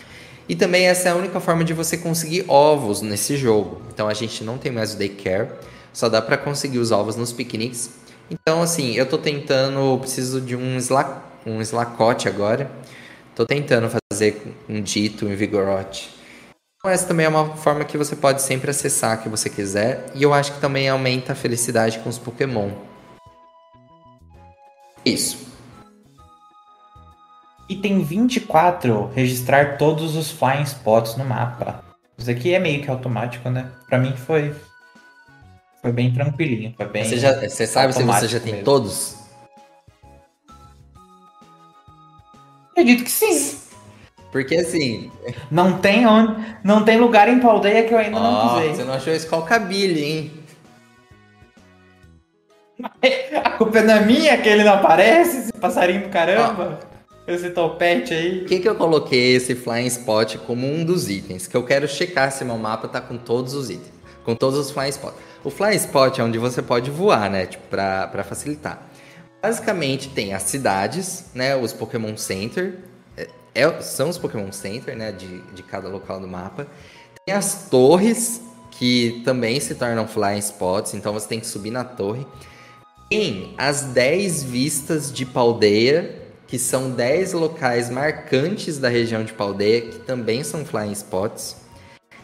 E 0.50 0.56
também 0.56 0.88
essa 0.88 1.10
é 1.10 1.12
a 1.12 1.16
única 1.16 1.40
forma 1.40 1.64
de 1.64 1.74
você 1.74 1.96
conseguir 1.96 2.46
ovos 2.48 3.02
nesse 3.02 3.38
jogo. 3.38 3.84
Então 3.94 4.08
a 4.08 4.16
gente 4.16 4.44
não 4.44 4.58
tem 4.58 4.72
mais 4.72 4.96
o 4.96 4.98
daycare, 4.98 5.50
só 5.94 6.10
dá 6.10 6.20
para 6.24 6.38
conseguir 6.38 6.80
os 6.80 6.92
ovos 6.92 7.16
nos 7.16 7.32
piqueniques. 7.32 7.92
Então 8.32 8.60
assim, 8.64 8.96
eu 8.96 9.06
tô 9.06 9.20
tentando, 9.20 10.00
preciso 10.00 10.42
de 10.42 10.56
um, 10.56 10.78
sla, 10.78 11.24
um 11.46 11.62
slacote 11.62 12.28
agora. 12.28 12.70
Tô 13.36 13.46
tentando 13.46 13.92
fazer 14.12 14.42
um 14.68 14.82
dito, 14.82 15.28
um 15.28 15.36
vigorote. 15.36 16.23
Então, 16.86 16.92
essa 16.92 17.08
também 17.08 17.26
é 17.26 17.30
uma 17.30 17.56
forma 17.56 17.86
que 17.86 17.98
você 17.98 18.14
pode 18.14 18.42
sempre 18.42 18.70
acessar 18.70 19.24
que 19.24 19.30
você 19.30 19.50
quiser. 19.50 20.06
E 20.14 20.22
eu 20.22 20.34
acho 20.34 20.52
que 20.52 20.60
também 20.60 20.90
aumenta 20.90 21.32
a 21.32 21.36
felicidade 21.36 21.98
com 22.00 22.10
os 22.10 22.18
Pokémon. 22.18 22.72
Isso. 25.06 25.48
Item 27.70 28.04
24, 28.04 29.10
registrar 29.16 29.78
todos 29.78 30.18
os 30.18 30.30
flying 30.30 30.64
spots 30.64 31.16
no 31.16 31.24
mapa. 31.24 31.82
Isso 32.18 32.30
aqui 32.30 32.54
é 32.54 32.60
meio 32.60 32.84
que 32.84 32.92
automático, 32.92 33.50
né? 33.50 33.72
Pra 33.88 33.98
mim 33.98 34.18
foi 34.18 34.54
foi 35.82 35.94
bem 35.94 36.14
tranquilinho, 36.14 36.74
foi 36.76 36.86
bem 36.86 37.06
Você, 37.06 37.18
já, 37.18 37.48
você 37.48 37.66
sabe 37.66 37.94
se 37.94 38.04
você 38.04 38.28
já 38.28 38.42
tem 38.42 38.56
mesmo. 38.56 38.66
todos? 38.66 39.20
Acredito 42.72 43.06
que 43.06 43.12
sim. 43.12 43.63
Porque 44.34 44.56
assim, 44.56 45.12
Não 45.50 45.78
tem 45.78 46.06
onde, 46.08 46.36
não 46.64 46.84
tem 46.84 47.00
lugar 47.00 47.30
em 47.30 47.40
Paldeia 47.40 47.84
que 47.88 47.94
eu 47.94 47.98
ainda 48.00 48.20
não 48.20 48.34
Ó, 48.34 48.56
pisei. 48.56 48.74
você 48.74 48.84
não 48.84 48.96
achou 48.96 49.14
Skullcabile, 49.14 50.04
hein? 50.04 50.32
A 53.46 53.52
culpa 53.52 53.82
não 53.82 53.94
é 53.94 54.06
minha 54.06 54.38
que 54.40 54.50
ele 54.50 54.64
não 54.64 54.74
aparece, 54.74 55.38
esse 55.38 55.54
passarinho 55.54 56.02
do 56.02 56.10
caramba. 56.10 56.80
Esse 57.28 57.52
topete 57.52 58.10
Por 58.10 58.18
aí. 58.18 58.46
que, 58.46 58.60
que 58.60 58.68
eu 58.68 58.76
coloquei 58.76 59.36
esse 59.36 59.56
Flying 59.56 59.86
Spot 59.86 60.36
como 60.40 60.68
um 60.68 60.84
dos 60.84 61.10
itens? 61.10 61.48
Que 61.48 61.56
eu 61.56 61.64
quero 61.64 61.88
checar 61.88 62.32
se 62.32 62.44
meu 62.44 62.58
mapa 62.58 62.88
tá 62.88 63.00
com 63.00 63.18
todos 63.18 63.54
os 63.54 63.70
itens. 63.70 63.94
Com 64.26 64.36
todos 64.36 64.60
os 64.60 64.72
Flying 64.72 64.90
Spots. 64.90 65.18
O 65.44 65.50
Flying 65.50 65.76
Spot 65.76 66.18
é 66.20 66.24
onde 66.24 66.38
você 66.38 66.62
pode 66.62 66.90
voar, 66.92 67.30
né? 67.30 67.46
Tipo, 67.46 67.68
pra, 67.68 68.08
pra 68.08 68.24
facilitar. 68.24 68.82
Basicamente 69.42 70.10
tem 70.10 70.34
as 70.34 70.42
cidades, 70.44 71.26
né? 71.36 71.56
Os 71.56 71.72
Pokémon 71.72 72.18
Center. 72.18 72.80
É, 73.56 73.82
são 73.82 74.10
os 74.10 74.18
Pokémon 74.18 74.52
Center, 74.52 74.96
né? 74.96 75.12
De, 75.12 75.40
de 75.54 75.64
cada 75.64 75.88
local 75.88 76.20
do 76.20 76.28
mapa. 76.28 76.68
Tem 77.26 77.36
as 77.36 77.70
torres, 77.70 78.42
que 78.72 79.22
também 79.24 79.60
se 79.60 79.76
tornam 79.76 80.08
Flying 80.08 80.40
Spots. 80.40 80.94
Então 80.94 81.14
você 81.14 81.28
tem 81.28 81.40
que 81.40 81.48
subir 81.48 81.72
na 81.72 81.84
torre. 81.84 82.26
Tem 83.10 83.54
as 83.58 83.84
10 83.84 84.44
vistas 84.44 85.14
de 85.14 85.26
Paldeia, 85.26 86.24
que 86.48 86.58
são 86.58 86.92
10 86.92 87.34
locais 87.34 87.90
marcantes 87.90 88.78
da 88.78 88.90
região 88.90 89.24
de 89.24 89.34
Paldeia, 89.34 89.82
que 89.82 90.00
também 90.00 90.44
são 90.44 90.66
flying 90.66 90.92
spots. 90.92 91.56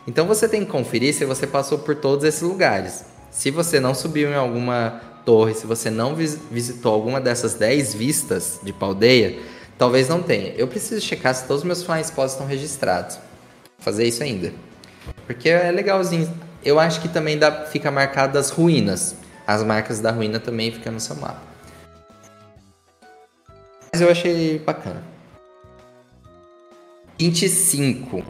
Então 0.08 0.28
você 0.28 0.48
tem 0.48 0.66
que 0.66 0.72
conferir 0.72 1.14
se 1.14 1.26
você 1.26 1.46
passou 1.46 1.80
por 1.80 1.96
todos 1.96 2.26
esses 2.26 2.42
lugares. 2.42 3.06
Se 3.32 3.52
você 3.52 3.80
não 3.80 3.94
subiu 3.94 4.30
em 4.30 4.36
alguma 4.36 5.02
torre, 5.26 5.54
se 5.54 5.68
você 5.68 5.90
não 5.90 6.16
vis 6.16 6.38
visitou 6.50 6.94
alguma 6.94 7.22
dessas 7.22 7.54
10 7.54 7.94
vistas 7.94 8.60
de 8.64 8.74
Paldeia, 8.74 9.40
talvez 9.80 10.10
não 10.10 10.22
tenha. 10.22 10.54
Eu 10.56 10.68
preciso 10.68 11.00
checar 11.00 11.34
se 11.34 11.48
todos 11.48 11.64
os 11.64 11.66
meus 11.66 11.80
spots 11.80 12.34
estão 12.34 12.46
registrados. 12.46 13.16
Vou 13.16 13.24
fazer 13.80 14.06
isso 14.06 14.22
ainda. 14.22 14.54
Porque 15.26 15.50
é 15.50 15.72
legalzinho. 15.72 16.32
Eu 16.64 16.78
acho 16.78 17.00
que 17.00 17.08
também 17.08 17.40
dá, 17.40 17.66
fica 17.66 17.90
marcado 17.90 18.38
as 18.38 18.50
ruínas. 18.50 19.16
As 19.48 19.64
marcas 19.64 20.02
da 20.02 20.12
ruína 20.12 20.40
também 20.40 20.70
ficam 20.70 20.92
no 20.92 21.00
seu 21.00 21.16
mapa. 21.16 21.42
Mas 23.92 24.02
eu 24.02 24.12
achei 24.12 24.60
bacana. 24.60 25.02
25. 27.18 28.22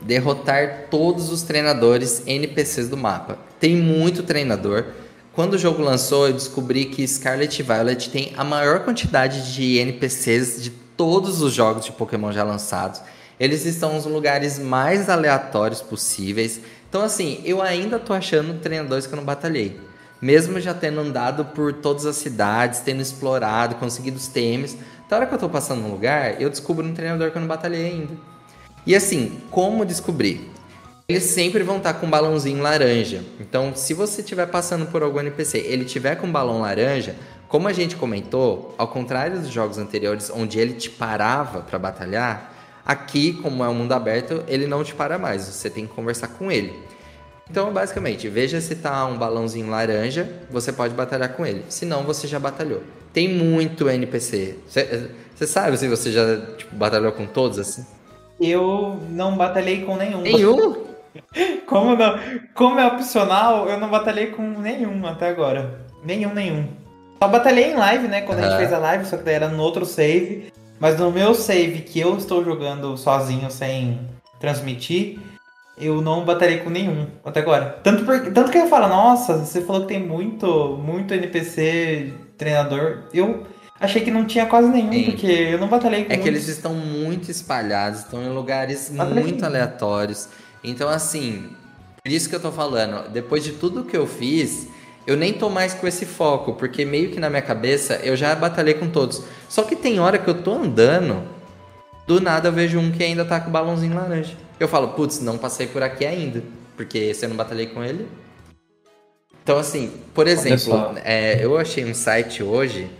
Derrotar 0.00 0.86
todos 0.90 1.30
os 1.30 1.42
treinadores 1.42 2.22
NPCs 2.26 2.88
do 2.88 2.96
mapa. 2.96 3.38
Tem 3.60 3.76
muito 3.76 4.22
treinador. 4.22 4.86
Quando 5.34 5.54
o 5.54 5.58
jogo 5.58 5.82
lançou, 5.82 6.28
eu 6.28 6.32
descobri 6.32 6.86
que 6.86 7.06
Scarlet 7.06 7.62
Violet 7.62 8.08
tem 8.08 8.32
a 8.36 8.44
maior 8.44 8.80
quantidade 8.84 9.52
de 9.52 9.78
NPCs 9.78 10.62
de 10.62 10.83
todos 10.96 11.42
os 11.42 11.52
jogos 11.52 11.84
de 11.84 11.92
Pokémon 11.92 12.32
já 12.32 12.44
lançados. 12.44 13.00
Eles 13.38 13.66
estão 13.66 13.94
nos 13.94 14.06
lugares 14.06 14.58
mais 14.58 15.08
aleatórios 15.08 15.82
possíveis. 15.82 16.60
Então, 16.88 17.02
assim, 17.02 17.40
eu 17.44 17.60
ainda 17.60 17.98
tô 17.98 18.12
achando 18.12 18.60
treinadores 18.60 19.06
que 19.06 19.12
eu 19.12 19.16
não 19.16 19.24
batalhei. 19.24 19.80
Mesmo 20.22 20.60
já 20.60 20.72
tendo 20.72 21.00
andado 21.00 21.44
por 21.46 21.72
todas 21.72 22.06
as 22.06 22.16
cidades, 22.16 22.80
tendo 22.80 23.02
explorado, 23.02 23.74
conseguido 23.74 24.16
os 24.16 24.28
TMs. 24.28 24.78
Da 25.08 25.16
hora 25.16 25.26
que 25.26 25.34
eu 25.34 25.38
tô 25.38 25.48
passando 25.48 25.82
num 25.82 25.90
lugar, 25.90 26.40
eu 26.40 26.48
descubro 26.48 26.86
um 26.86 26.94
treinador 26.94 27.30
que 27.30 27.36
eu 27.36 27.40
não 27.40 27.48
batalhei 27.48 27.86
ainda. 27.86 28.14
E 28.86 28.94
assim, 28.94 29.40
como 29.50 29.84
descobrir? 29.84 30.50
Eles 31.06 31.24
sempre 31.24 31.62
vão 31.62 31.76
estar 31.76 31.94
com 31.94 32.06
um 32.06 32.10
balãozinho 32.10 32.62
laranja. 32.62 33.22
Então, 33.38 33.72
se 33.74 33.92
você 33.92 34.22
estiver 34.22 34.46
passando 34.46 34.86
por 34.86 35.02
algum 35.02 35.20
NPC, 35.20 35.58
ele 35.58 35.84
tiver 35.84 36.14
com 36.14 36.26
um 36.26 36.32
balão 36.32 36.62
laranja, 36.62 37.14
como 37.54 37.68
a 37.68 37.72
gente 37.72 37.94
comentou, 37.94 38.74
ao 38.76 38.88
contrário 38.88 39.38
dos 39.38 39.48
jogos 39.48 39.78
anteriores, 39.78 40.28
onde 40.28 40.58
ele 40.58 40.74
te 40.74 40.90
parava 40.90 41.60
para 41.60 41.78
batalhar, 41.78 42.52
aqui, 42.84 43.32
como 43.34 43.62
é 43.62 43.68
um 43.68 43.74
mundo 43.74 43.92
aberto, 43.92 44.42
ele 44.48 44.66
não 44.66 44.82
te 44.82 44.92
para 44.92 45.20
mais. 45.20 45.42
Você 45.42 45.70
tem 45.70 45.86
que 45.86 45.94
conversar 45.94 46.26
com 46.26 46.50
ele. 46.50 46.76
Então, 47.48 47.72
basicamente, 47.72 48.28
veja 48.28 48.60
se 48.60 48.74
tá 48.74 49.06
um 49.06 49.16
balãozinho 49.16 49.70
laranja, 49.70 50.28
você 50.50 50.72
pode 50.72 50.94
batalhar 50.94 51.28
com 51.34 51.46
ele. 51.46 51.64
Se 51.68 51.86
não, 51.86 52.02
você 52.02 52.26
já 52.26 52.40
batalhou. 52.40 52.82
Tem 53.12 53.28
muito 53.28 53.88
NPC. 53.88 54.56
Você 54.66 55.46
sabe 55.46 55.76
se 55.76 55.86
você 55.86 56.10
já 56.10 56.36
tipo, 56.56 56.74
batalhou 56.74 57.12
com 57.12 57.24
todos 57.24 57.60
assim? 57.60 57.86
Eu 58.40 58.98
não 59.10 59.36
batalhei 59.36 59.84
com 59.84 59.96
nenhum. 59.96 60.22
Nenhum? 60.22 60.84
Como, 61.66 61.94
não, 61.94 62.18
como 62.52 62.80
é 62.80 62.86
opcional, 62.88 63.68
eu 63.68 63.78
não 63.78 63.88
batalhei 63.88 64.26
com 64.32 64.42
nenhum 64.42 65.06
até 65.06 65.28
agora. 65.28 65.80
Nenhum, 66.04 66.34
nenhum. 66.34 66.83
Só 67.24 67.28
batalhei 67.28 67.72
em 67.72 67.74
live, 67.74 68.06
né? 68.06 68.20
Quando 68.20 68.40
uhum. 68.40 68.44
a 68.44 68.48
gente 68.50 68.58
fez 68.58 68.72
a 68.72 68.76
live, 68.76 69.06
só 69.06 69.16
que 69.16 69.22
daí 69.22 69.36
era 69.36 69.48
no 69.48 69.62
outro 69.62 69.86
save. 69.86 70.52
Mas 70.78 70.98
no 70.98 71.10
meu 71.10 71.34
save, 71.34 71.80
que 71.80 71.98
eu 71.98 72.18
estou 72.18 72.44
jogando 72.44 72.98
sozinho, 72.98 73.50
sem 73.50 73.98
transmitir, 74.38 75.18
eu 75.78 76.02
não 76.02 76.22
batalhei 76.22 76.58
com 76.58 76.68
nenhum 76.68 77.06
até 77.24 77.40
agora. 77.40 77.78
Tanto, 77.82 78.04
por, 78.04 78.20
tanto 78.30 78.50
que 78.50 78.58
eu 78.58 78.68
falo, 78.68 78.88
nossa, 78.88 79.38
você 79.38 79.62
falou 79.62 79.82
que 79.82 79.88
tem 79.88 80.06
muito, 80.06 80.78
muito 80.84 81.14
NPC 81.14 82.12
treinador. 82.36 83.04
Eu 83.14 83.46
achei 83.80 84.02
que 84.02 84.10
não 84.10 84.26
tinha 84.26 84.44
quase 84.44 84.68
nenhum, 84.68 84.92
Sim. 84.92 85.04
porque 85.12 85.26
eu 85.26 85.58
não 85.58 85.68
batalhei 85.68 86.04
com 86.04 86.12
É 86.12 86.18
que 86.18 86.28
eles 86.28 86.46
estão 86.46 86.74
muito 86.74 87.30
espalhados, 87.30 88.00
estão 88.00 88.22
em 88.22 88.28
lugares 88.28 88.90
muito 88.90 89.46
aleatórios. 89.46 90.28
Então, 90.62 90.90
assim, 90.90 91.48
por 92.02 92.12
isso 92.12 92.28
que 92.28 92.34
eu 92.34 92.40
tô 92.40 92.52
falando, 92.52 93.08
depois 93.08 93.42
de 93.42 93.52
tudo 93.52 93.82
que 93.82 93.96
eu 93.96 94.06
fiz, 94.06 94.68
eu 95.06 95.16
nem 95.16 95.32
tô 95.32 95.50
mais 95.50 95.74
com 95.74 95.86
esse 95.86 96.06
foco, 96.06 96.54
porque 96.54 96.84
meio 96.84 97.10
que 97.10 97.20
na 97.20 97.28
minha 97.28 97.42
cabeça 97.42 98.00
eu 98.02 98.16
já 98.16 98.34
batalhei 98.34 98.74
com 98.74 98.88
todos. 98.88 99.22
Só 99.48 99.62
que 99.62 99.76
tem 99.76 100.00
hora 100.00 100.18
que 100.18 100.28
eu 100.28 100.42
tô 100.42 100.54
andando, 100.54 101.22
do 102.06 102.20
nada 102.20 102.48
eu 102.48 102.52
vejo 102.52 102.78
um 102.78 102.90
que 102.90 103.04
ainda 103.04 103.24
tá 103.24 103.40
com 103.40 103.48
o 103.48 103.52
balãozinho 103.52 103.94
laranja. 103.94 104.34
Eu 104.58 104.68
falo, 104.68 104.88
putz, 104.88 105.20
não 105.20 105.36
passei 105.36 105.66
por 105.66 105.82
aqui 105.82 106.06
ainda, 106.06 106.42
porque 106.76 107.12
se 107.12 107.24
eu 107.24 107.28
não 107.28 107.36
batalhei 107.36 107.66
com 107.66 107.84
ele. 107.84 108.08
Então, 109.42 109.58
assim, 109.58 109.92
por 110.14 110.26
exemplo, 110.26 110.94
é, 111.04 111.44
eu 111.44 111.58
achei 111.58 111.84
um 111.84 111.92
site 111.92 112.42
hoje 112.42 112.90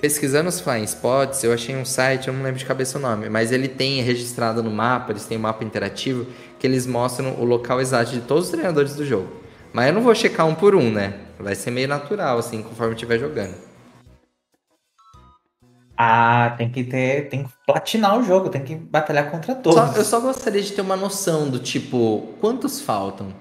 pesquisando 0.00 0.48
os 0.48 0.60
flying 0.60 0.84
spots, 0.84 1.42
eu 1.42 1.52
achei 1.52 1.74
um 1.74 1.84
site, 1.84 2.28
eu 2.28 2.34
não 2.34 2.42
lembro 2.42 2.58
de 2.58 2.64
cabeça 2.64 2.98
o 2.98 3.00
nome, 3.00 3.28
mas 3.28 3.50
ele 3.50 3.66
tem 3.66 4.00
registrado 4.02 4.62
no 4.62 4.70
mapa, 4.70 5.12
eles 5.12 5.24
têm 5.24 5.38
um 5.38 5.40
mapa 5.40 5.64
interativo 5.64 6.26
que 6.58 6.66
eles 6.66 6.86
mostram 6.86 7.34
o 7.40 7.44
local 7.44 7.80
exato 7.80 8.12
de 8.12 8.20
todos 8.20 8.44
os 8.44 8.50
treinadores 8.50 8.94
do 8.94 9.04
jogo. 9.04 9.28
Mas 9.78 9.86
eu 9.86 9.92
não 9.92 10.02
vou 10.02 10.12
checar 10.12 10.44
um 10.44 10.56
por 10.56 10.74
um, 10.74 10.90
né? 10.90 11.14
Vai 11.38 11.54
ser 11.54 11.70
meio 11.70 11.86
natural, 11.86 12.36
assim, 12.36 12.64
conforme 12.64 12.94
estiver 12.94 13.16
jogando. 13.16 13.54
Ah, 15.96 16.52
tem 16.58 16.68
que 16.68 16.82
ter. 16.82 17.28
Tem 17.28 17.44
que 17.44 17.50
platinar 17.64 18.18
o 18.18 18.24
jogo, 18.24 18.48
tem 18.48 18.64
que 18.64 18.74
batalhar 18.74 19.30
contra 19.30 19.54
todos. 19.54 19.78
Só, 19.78 19.96
eu 19.96 20.04
só 20.04 20.18
gostaria 20.18 20.60
de 20.60 20.72
ter 20.72 20.80
uma 20.80 20.96
noção 20.96 21.48
do 21.48 21.60
tipo, 21.60 22.34
quantos 22.40 22.80
faltam? 22.80 23.32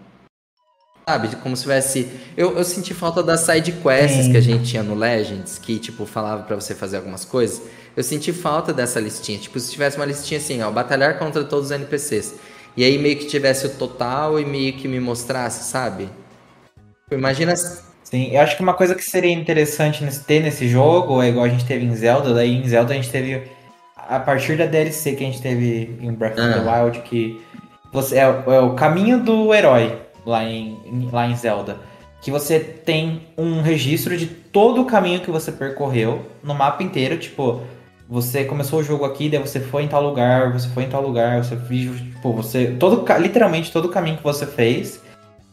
Sabe, 1.10 1.36
como 1.38 1.56
se 1.56 1.64
tivesse. 1.64 2.08
Eu, 2.38 2.56
eu 2.56 2.64
senti 2.64 2.94
falta 2.94 3.24
das 3.24 3.40
side 3.40 3.72
quests 3.72 4.26
Sim. 4.26 4.32
que 4.32 4.38
a 4.38 4.42
gente 4.42 4.70
tinha 4.70 4.84
no 4.84 4.94
Legends, 4.94 5.58
que, 5.58 5.80
tipo, 5.80 6.06
falava 6.06 6.44
para 6.44 6.56
você 6.56 6.76
fazer 6.76 6.98
algumas 6.98 7.26
coisas. 7.26 7.64
Eu 7.96 8.04
senti 8.04 8.32
falta 8.32 8.72
dessa 8.72 9.00
listinha. 9.00 9.40
Tipo, 9.40 9.60
se 9.60 9.72
tivesse 9.72 9.98
uma 9.98 10.06
listinha 10.06 10.40
assim, 10.40 10.62
ó, 10.62 10.70
batalhar 10.70 11.18
contra 11.18 11.44
todos 11.44 11.66
os 11.66 11.72
NPCs. 11.72 12.36
E 12.78 12.84
aí 12.84 13.00
meio 13.00 13.18
que 13.18 13.26
tivesse 13.26 13.66
o 13.66 13.70
total 13.72 14.40
e 14.40 14.46
meio 14.46 14.74
que 14.74 14.88
me 14.88 15.00
mostrasse, 15.00 15.64
sabe? 15.64 16.08
Imagina. 17.12 17.55
Sim, 18.03 18.30
eu 18.32 18.41
acho 18.41 18.55
que 18.55 18.64
uma 18.64 18.74
coisa 18.74 18.95
que 18.95 19.03
seria 19.03 19.34
interessante 19.34 20.05
ter 20.22 20.41
nesse 20.41 20.68
jogo 20.68 21.22
é 21.22 21.30
igual 21.30 21.45
a 21.45 21.49
gente 21.49 21.66
teve 21.66 21.86
em 21.86 21.93
Zelda, 21.95 22.34
daí 22.34 22.55
em 22.55 22.68
Zelda 22.68 22.93
a 22.93 22.95
gente 22.95 23.10
teve. 23.10 23.43
A 23.95 24.20
partir 24.20 24.58
da 24.58 24.66
DLC 24.66 25.14
que 25.14 25.24
a 25.24 25.28
gente 25.28 25.41
teve 25.41 25.97
em 25.99 26.14
Breath 26.14 26.39
of 26.39 26.53
the 26.53 26.70
ah. 26.70 26.84
Wild, 26.84 26.99
que 27.01 27.41
você 27.91 28.18
é, 28.18 28.22
é 28.22 28.60
o 28.60 28.74
caminho 28.74 29.20
do 29.20 29.53
herói 29.53 29.97
lá 30.26 30.43
em, 30.43 31.10
lá 31.12 31.28
em 31.28 31.36
Zelda. 31.36 31.78
Que 32.22 32.32
você 32.32 32.60
tem 32.60 33.28
um 33.38 33.62
registro 33.62 34.18
de 34.18 34.28
todo 34.28 34.82
o 34.82 34.86
caminho 34.86 35.20
que 35.20 35.32
você 35.32 35.51
percorreu 35.51 36.26
no 36.41 36.53
mapa 36.53 36.84
inteiro. 36.84 37.18
Tipo, 37.18 37.62
você 38.08 38.45
começou 38.45 38.80
o 38.80 38.84
jogo 38.84 39.03
aqui, 39.03 39.30
daí 39.30 39.39
você 39.39 39.60
foi 39.60 39.84
em 39.84 39.88
tal 39.88 40.01
lugar, 40.01 40.53
você 40.53 40.70
foi 40.70 40.84
em 40.84 40.89
tal 40.89 41.01
lugar, 41.01 41.43
você 41.43 41.55
viu, 41.55 41.93
tipo, 41.93 42.34
você. 42.34 42.76
Todo, 42.80 43.05
literalmente 43.20 43.72
todo 43.72 43.86
o 43.86 43.89
caminho 43.89 44.18
que 44.18 44.24
você 44.24 44.45
fez. 44.45 45.01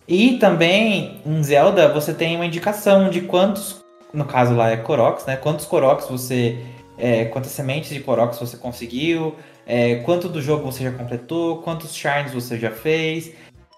E 0.07 0.39
também 0.39 1.21
em 1.25 1.43
Zelda 1.43 1.89
você 1.89 2.13
tem 2.13 2.37
uma 2.37 2.47
indicação 2.47 3.09
de 3.09 3.23
quantos, 3.23 3.83
no 4.13 4.25
caso 4.25 4.55
lá 4.55 4.71
é 4.71 4.77
Koroks, 4.77 5.25
né? 5.27 5.37
Quantos 5.37 5.65
Koroks 5.67 6.09
você. 6.09 6.59
É, 6.97 7.25
quantas 7.25 7.51
sementes 7.51 7.91
de 7.91 7.99
Koroks 7.99 8.39
você 8.39 8.57
conseguiu, 8.57 9.35
é, 9.67 9.97
quanto 9.97 10.29
do 10.29 10.41
jogo 10.41 10.71
você 10.71 10.85
já 10.85 10.93
completou, 10.93 11.59
quantos 11.59 11.93
Shrines 11.93 12.33
você 12.33 12.57
já 12.57 12.71
fez. 12.71 13.33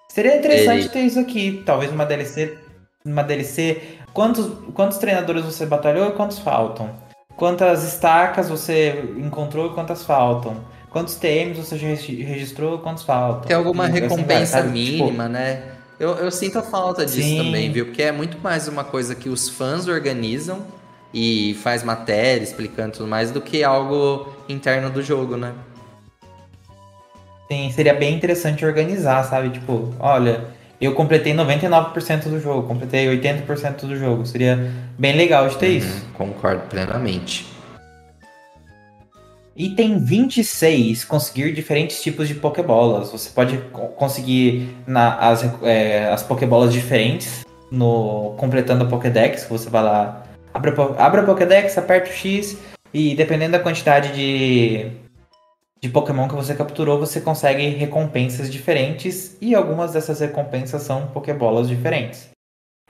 Seria 0.08 0.36
interessante 0.36 0.82
Ele... 0.82 0.88
ter 0.90 1.00
isso 1.00 1.18
aqui, 1.18 1.62
talvez 1.64 1.90
uma 1.90 2.04
DLC, 2.04 2.58
uma 3.04 3.22
DLC. 3.22 3.80
Quantos, 4.12 4.50
quantos 4.74 4.98
treinadores 4.98 5.44
você 5.44 5.64
batalhou 5.64 6.08
e 6.08 6.12
quantos 6.12 6.38
faltam? 6.38 6.90
Quantas 7.36 7.84
estacas 7.84 8.48
você 8.48 9.04
encontrou 9.16 9.66
e 9.66 9.74
quantas 9.74 10.04
faltam? 10.04 10.56
Quantos 10.90 11.16
TMs 11.16 11.58
você 11.58 11.76
já 11.76 11.88
registrou 11.88 12.76
e 12.76 12.78
quantos 12.78 13.02
faltam? 13.02 13.42
Tem 13.42 13.56
alguma 13.56 13.86
recompensa 13.86 14.60
assim, 14.60 14.70
mínima, 14.70 15.24
tipo... 15.24 15.28
né? 15.28 15.75
Eu, 15.98 16.10
eu 16.16 16.30
sinto 16.30 16.58
a 16.58 16.62
falta 16.62 17.06
disso 17.06 17.22
Sim. 17.22 17.38
também, 17.38 17.72
viu? 17.72 17.86
Porque 17.86 18.02
é 18.02 18.12
muito 18.12 18.38
mais 18.38 18.68
uma 18.68 18.84
coisa 18.84 19.14
que 19.14 19.28
os 19.28 19.48
fãs 19.48 19.88
organizam 19.88 20.66
e 21.12 21.54
faz 21.62 21.82
matéria 21.82 22.42
explicando 22.42 22.92
tudo 22.92 23.06
mais 23.08 23.30
do 23.30 23.40
que 23.40 23.64
algo 23.64 24.34
interno 24.48 24.90
do 24.90 25.02
jogo, 25.02 25.36
né? 25.36 25.54
Sim, 27.50 27.70
seria 27.70 27.94
bem 27.94 28.14
interessante 28.14 28.66
organizar, 28.66 29.22
sabe? 29.24 29.50
Tipo, 29.50 29.94
olha, 29.98 30.44
eu 30.80 30.92
completei 30.92 31.32
99% 31.32 32.24
do 32.24 32.40
jogo, 32.40 32.68
completei 32.68 33.06
80% 33.06 33.86
do 33.86 33.96
jogo. 33.96 34.26
Seria 34.26 34.70
bem 34.98 35.16
legal 35.16 35.48
de 35.48 35.56
ter 35.56 35.70
uhum, 35.70 35.76
isso. 35.76 36.04
Concordo 36.12 36.62
plenamente. 36.68 37.46
Item 39.56 39.98
26, 39.98 41.04
conseguir 41.04 41.52
diferentes 41.52 42.02
tipos 42.02 42.28
de 42.28 42.34
Pokébolas. 42.34 43.10
Você 43.10 43.30
pode 43.30 43.56
conseguir 43.96 44.68
na, 44.86 45.16
as, 45.16 45.42
é, 45.62 46.08
as 46.10 46.22
Pokébolas 46.22 46.72
diferentes 46.72 47.46
no 47.70 48.34
completando 48.36 48.84
a 48.84 48.86
Pokédex. 48.86 49.46
Você 49.48 49.70
vai 49.70 49.82
lá, 49.82 50.24
abre, 50.52 50.72
abre 50.98 51.20
a 51.20 51.24
Pokédex, 51.24 51.78
aperta 51.78 52.10
o 52.10 52.12
X 52.12 52.58
e 52.92 53.14
dependendo 53.14 53.52
da 53.52 53.60
quantidade 53.60 54.12
de 54.12 54.90
de 55.82 55.90
Pokémon 55.90 56.26
que 56.26 56.34
você 56.34 56.54
capturou, 56.54 56.98
você 56.98 57.20
consegue 57.20 57.68
recompensas 57.68 58.50
diferentes 58.50 59.36
e 59.40 59.54
algumas 59.54 59.92
dessas 59.92 60.20
recompensas 60.20 60.82
são 60.82 61.06
Pokébolas 61.08 61.68
diferentes. 61.68 62.30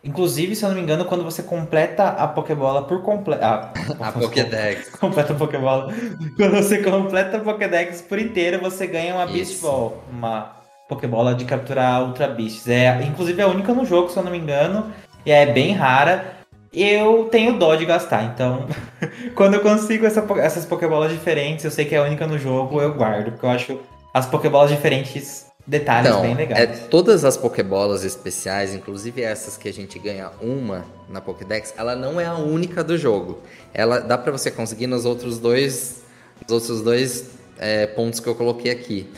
Inclusive, 0.07 0.55
se 0.55 0.65
eu 0.65 0.69
não 0.69 0.77
me 0.77 0.83
engano, 0.83 1.05
quando 1.05 1.25
você 1.25 1.43
completa 1.43 2.11
a 2.11 2.29
Pokébola 2.29 2.83
por 2.83 3.03
completo. 3.03 3.45
Ah, 3.45 3.73
a 3.99 4.13
Pokédex. 4.15 4.91
completa 5.01 5.33
a 5.33 5.37
Pokébola. 5.37 5.93
Quando 6.37 6.55
você 6.55 6.79
completa 6.79 7.39
a 7.39 7.41
Pokédex 7.41 8.03
por 8.03 8.17
inteiro, 8.21 8.61
você 8.61 8.87
ganha 8.87 9.17
uma 9.17 9.27
Beast 9.27 9.61
Ball. 9.61 10.01
Uma 10.09 10.53
Pokébola 10.89 11.35
de 11.35 11.45
capturar 11.45 12.05
Ultra 12.05 12.29
Beasts. 12.29 12.69
É, 12.69 13.03
inclusive, 13.03 13.41
é 13.41 13.45
a 13.45 13.49
única 13.49 13.75
no 13.75 13.85
jogo, 13.85 14.09
se 14.09 14.17
eu 14.17 14.23
não 14.23 14.31
me 14.31 14.39
engano. 14.39 14.93
E 15.25 15.33
é 15.33 15.45
bem 15.45 15.73
rara. 15.73 16.37
Eu 16.73 17.25
tenho 17.25 17.59
dó 17.59 17.75
de 17.75 17.85
gastar, 17.85 18.23
então 18.25 18.67
quando 19.35 19.55
eu 19.55 19.61
consigo 19.61 20.07
essa, 20.07 20.25
essas 20.39 20.67
Pokébolas 20.67 21.11
diferentes, 21.11 21.65
eu 21.65 21.71
sei 21.71 21.85
que 21.85 21.95
é 21.95 21.99
a 21.99 22.03
única 22.03 22.27
no 22.27 22.39
jogo, 22.39 22.81
eu 22.81 22.93
guardo, 22.93 23.33
porque 23.33 23.47
eu 23.47 23.51
acho 23.51 23.81
as 24.13 24.27
Pokébolas 24.27 24.71
diferentes 24.71 25.47
detalhes 25.67 26.11
Então, 26.11 26.23
bem 26.23 26.33
é, 26.33 26.37
legais. 26.37 26.81
todas 26.89 27.25
as 27.25 27.37
Pokébolas 27.37 28.05
especiais, 28.05 28.75
inclusive 28.75 29.23
essas 29.23 29.57
que 29.57 29.69
a 29.69 29.73
gente 29.73 29.99
ganha 29.99 30.31
uma 30.41 30.85
na 31.09 31.21
Pokédex, 31.21 31.75
ela 31.77 31.97
não 31.97 32.21
é 32.21 32.27
a 32.27 32.35
única 32.35 32.85
do 32.85 32.97
jogo. 32.97 33.41
Ela 33.75 34.01
dá 34.01 34.17
pra 34.17 34.31
você 34.33 34.51
conseguir 34.51 34.87
nos 34.87 35.05
outros 35.05 35.39
dois, 35.39 36.03
nos 36.43 36.53
outros 36.53 36.83
dois 36.83 37.31
é, 37.59 37.87
pontos 37.87 38.21
que 38.21 38.29
eu 38.29 38.35
coloquei 38.35 38.71
aqui. 38.71 39.09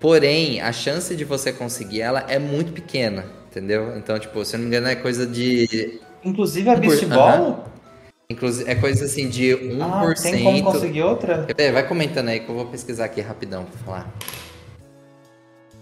Porém, 0.00 0.60
a 0.60 0.72
chance 0.72 1.14
de 1.14 1.24
você 1.24 1.52
conseguir 1.52 2.00
ela 2.00 2.24
é 2.28 2.38
muito 2.38 2.72
pequena, 2.72 3.24
entendeu? 3.50 3.96
Então, 3.96 4.18
tipo, 4.18 4.44
se 4.44 4.54
eu 4.54 4.58
não 4.58 4.64
me 4.64 4.70
engano, 4.70 4.88
é 4.88 4.94
coisa 4.94 5.26
de. 5.26 6.00
Inclusive 6.24 6.68
a 6.70 6.76
Beast. 6.76 7.04
Ball, 7.06 7.64
Inclusive, 8.30 8.70
é 8.70 8.74
coisa 8.74 9.06
assim 9.06 9.28
de 9.28 9.56
1%. 9.56 9.80
ah, 9.80 10.14
tem 10.22 10.44
como 10.44 10.62
conseguir 10.62 11.02
outra? 11.02 11.46
É, 11.56 11.72
vai 11.72 11.88
comentando 11.88 12.28
aí 12.28 12.40
que 12.40 12.48
eu 12.48 12.54
vou 12.54 12.66
pesquisar 12.66 13.06
aqui 13.06 13.22
rapidão 13.22 13.64
pra 13.64 13.78
falar. 13.84 14.14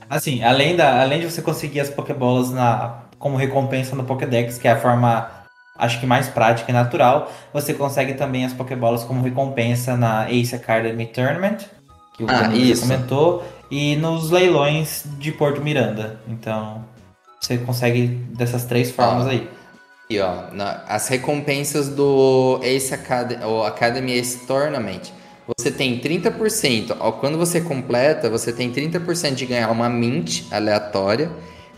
Assim, 0.08 0.42
além, 0.42 0.76
da, 0.76 1.00
além 1.00 1.20
de 1.20 1.30
você 1.30 1.42
conseguir 1.42 1.80
as 1.80 1.90
Pokébolas 1.90 2.50
na, 2.50 3.02
como 3.18 3.36
recompensa 3.36 3.96
no 3.96 4.04
Pokédex, 4.04 4.58
que 4.58 4.68
é 4.68 4.72
a 4.72 4.76
forma, 4.80 5.28
acho 5.78 5.98
que 6.00 6.06
mais 6.06 6.28
prática 6.28 6.70
e 6.70 6.74
natural, 6.74 7.30
você 7.52 7.74
consegue 7.74 8.14
também 8.14 8.44
as 8.44 8.52
Pokébolas 8.52 9.04
como 9.04 9.22
recompensa 9.22 9.96
na 9.96 10.30
Ace 10.30 10.54
Academy 10.54 11.06
Tournament, 11.06 11.58
que 12.16 12.24
o 12.24 12.26
Ah, 12.30 12.48
comentou, 12.80 13.44
e 13.70 13.96
nos 13.96 14.30
leilões 14.30 15.04
de 15.18 15.32
Porto 15.32 15.60
Miranda. 15.60 16.20
Então, 16.28 16.84
você 17.40 17.58
consegue 17.58 18.06
dessas 18.06 18.64
três 18.64 18.90
formas 18.90 19.26
Ah. 19.26 19.30
aí. 19.30 19.50
E 20.08 20.20
ó, 20.20 20.52
na- 20.52 20.84
as 20.88 21.08
recompensas 21.08 21.88
do 21.88 22.60
Ace 22.62 22.94
Academy, 22.94 23.42
Academy 23.66 24.12
Ace 24.12 24.46
Tournament. 24.46 25.10
Você 25.56 25.70
tem 25.70 26.00
30%, 26.00 26.96
ó, 26.98 27.12
quando 27.12 27.38
você 27.38 27.60
completa, 27.60 28.28
você 28.28 28.52
tem 28.52 28.72
30% 28.72 29.34
de 29.34 29.46
ganhar 29.46 29.70
uma 29.70 29.88
mint 29.88 30.42
aleatória, 30.50 31.30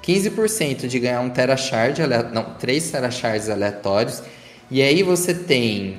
15% 0.03 0.89
de 0.89 0.99
ganhar 0.99 1.21
um 1.21 1.29
Tera 1.29 1.57
Shard, 1.57 2.01
alea- 2.01 2.31
não, 2.33 2.55
3 2.55 2.91
Tera 2.91 3.11
Shards 3.11 3.51
aleatórios, 3.51 4.23
e 4.71 4.81
aí 4.81 5.03
você 5.03 5.35
tem 5.35 5.99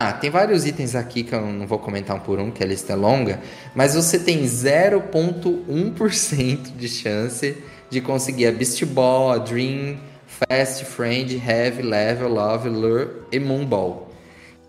ah, 0.00 0.12
tem 0.12 0.30
vários 0.30 0.64
itens 0.64 0.94
aqui 0.94 1.24
que 1.24 1.34
eu 1.34 1.40
não 1.40 1.66
vou 1.66 1.80
comentar 1.80 2.14
um 2.14 2.20
por 2.20 2.38
um, 2.38 2.52
que 2.52 2.62
a 2.62 2.66
lista 2.66 2.92
é 2.92 2.96
longa, 2.96 3.40
mas 3.74 3.96
você 3.96 4.16
tem 4.16 4.44
0.1% 4.44 6.76
de 6.76 6.88
chance 6.88 7.56
de 7.90 8.00
conseguir 8.00 8.46
a 8.46 8.52
Beast 8.52 8.84
Ball, 8.84 9.32
a 9.32 9.38
Dream, 9.38 9.98
Fast, 10.24 10.84
Friend, 10.84 11.42
Heavy, 11.44 11.82
Level, 11.82 12.28
Love, 12.28 12.68
Lure 12.68 13.08
e 13.32 13.40
Moon 13.40 13.66
Ball. 13.66 14.07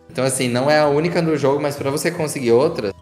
Então 0.10 0.24
assim, 0.24 0.48
não 0.48 0.70
é 0.70 0.80
a 0.80 0.88
única 0.88 1.22
do 1.22 1.38
jogo, 1.38 1.62
mas 1.62 1.76
para 1.76 1.92
você 1.92 2.10
conseguir 2.12 2.52
outras, 2.52 2.94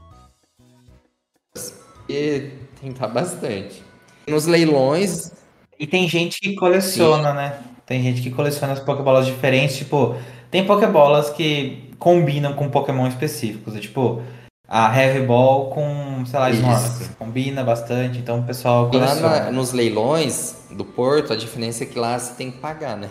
e 2.10 2.52
tentar 2.82 3.08
bastante. 3.08 3.84
Nos 4.28 4.46
leilões, 4.46 5.32
E 5.80 5.86
tem 5.86 6.08
gente 6.10 6.40
que 6.40 6.56
coleciona, 6.56 7.34
né? 7.34 7.60
Tem 7.86 8.02
gente 8.02 8.22
que 8.22 8.32
coleciona 8.32 8.74
as 8.74 8.80
Pokébolas 8.80 9.26
diferentes, 9.28 9.78
tipo, 9.78 10.16
tem 10.50 10.66
Pokébolas 10.66 11.30
que 11.30 11.94
combinam 12.00 12.54
com 12.54 12.68
Pokémon 12.70 13.08
específicos, 13.08 13.76
é 13.76 13.80
tipo 13.80 14.22
a 14.68 14.94
Heavy 15.00 15.26
Ball 15.26 15.70
com, 15.70 16.26
sei 16.26 16.40
lá. 16.40 16.50
Snorlax, 16.50 17.12
combina 17.20 17.64
bastante, 17.64 18.18
então 18.18 18.40
o 18.40 18.44
pessoal 18.44 18.86
lá 18.86 18.90
coleciona. 18.90 19.40
na- 19.46 19.52
nos 19.52 19.72
leilões 19.72 20.56
do 20.72 20.84
Porto, 20.84 21.32
a 21.32 21.36
diferença 21.36 21.84
é 21.84 21.88
que 21.88 21.98
lá 22.00 22.18
você 22.18 22.34
tem 22.34 22.50
que 22.52 22.58
pagar, 22.58 22.98
né? 22.98 23.10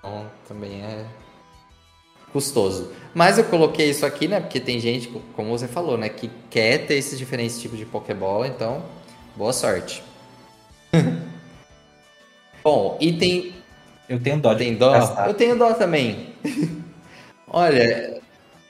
Então 0.00 0.26
também 0.48 0.82
é 0.82 1.04
custoso. 2.32 2.92
Mas 3.14 3.38
eu 3.38 3.44
coloquei 3.44 3.88
isso 3.90 4.04
aqui, 4.06 4.28
né? 4.28 4.38
Porque 4.40 4.60
tem 4.60 4.78
gente, 4.78 5.08
como 5.34 5.50
você 5.56 5.66
falou, 5.66 5.96
né? 5.96 6.08
Que 6.08 6.30
quer 6.50 6.86
ter 6.86 6.94
esses 6.94 7.18
diferentes 7.18 7.60
tipos 7.60 7.78
de 7.78 7.84
Pokébola, 7.86 8.46
então 8.46 8.82
boa 9.36 9.52
sorte. 9.52 10.02
Bom, 12.62 12.96
e 13.00 13.12
tem, 13.12 13.54
Eu 14.08 14.20
tenho 14.20 14.38
dó 14.38 14.54
tem 14.54 14.74
dó? 14.74 14.92
gastar. 14.92 15.28
Eu 15.28 15.34
tenho 15.34 15.56
dó 15.56 15.72
também. 15.74 16.28
Olha, 17.50 18.20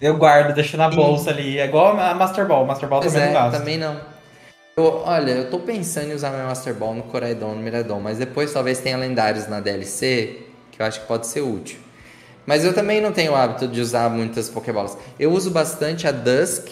Eu 0.01 0.17
guardo, 0.17 0.55
deixo 0.55 0.77
na 0.77 0.89
bolsa 0.89 1.31
ali, 1.31 1.59
é 1.59 1.65
igual 1.65 1.99
a 1.99 2.15
Master 2.15 2.47
Ball, 2.47 2.65
Master 2.65 2.89
Ball 2.89 3.01
Pois 3.01 3.13
também 3.13 3.29
é, 3.29 3.33
não 3.33 3.41
gasto. 3.41 3.59
também 3.59 3.79
não. 3.79 4.01
Eu- 4.77 5.03
olha, 5.05 5.33
eu 5.33 5.51
tô 5.51 5.59
pensando 5.59 6.11
em 6.13 6.15
usar 6.15 6.31
meu 6.31 6.47
Master 6.47 6.73
Ball 6.75 6.95
no 6.95 7.03
Coraidon, 7.05 7.57
no 7.57 7.61
Miradon, 7.63 7.99
mas 7.99 8.19
depois 8.19 8.53
talvez 8.53 8.79
tenha 8.79 8.97
lendários 8.97 9.49
na 9.49 9.59
DLC 9.59 10.43
que 10.71 10.81
eu 10.81 10.87
acho 10.87 11.01
que 11.01 11.07
pode 11.07 11.27
ser 11.27 11.41
útil. 11.41 11.81
Mas 12.49 12.65
eu 12.65 12.73
também 12.73 12.99
não 12.99 13.13
tenho 13.13 13.33
o 13.33 13.35
hábito 13.35 13.69
de 13.69 13.79
usar 13.79 14.09
muitas 14.09 14.49
Pokébolas. 14.49 14.97
Eu 15.21 15.31
uso 15.33 15.51
bastante 15.51 16.09
a 16.09 16.11
Dusk 16.11 16.67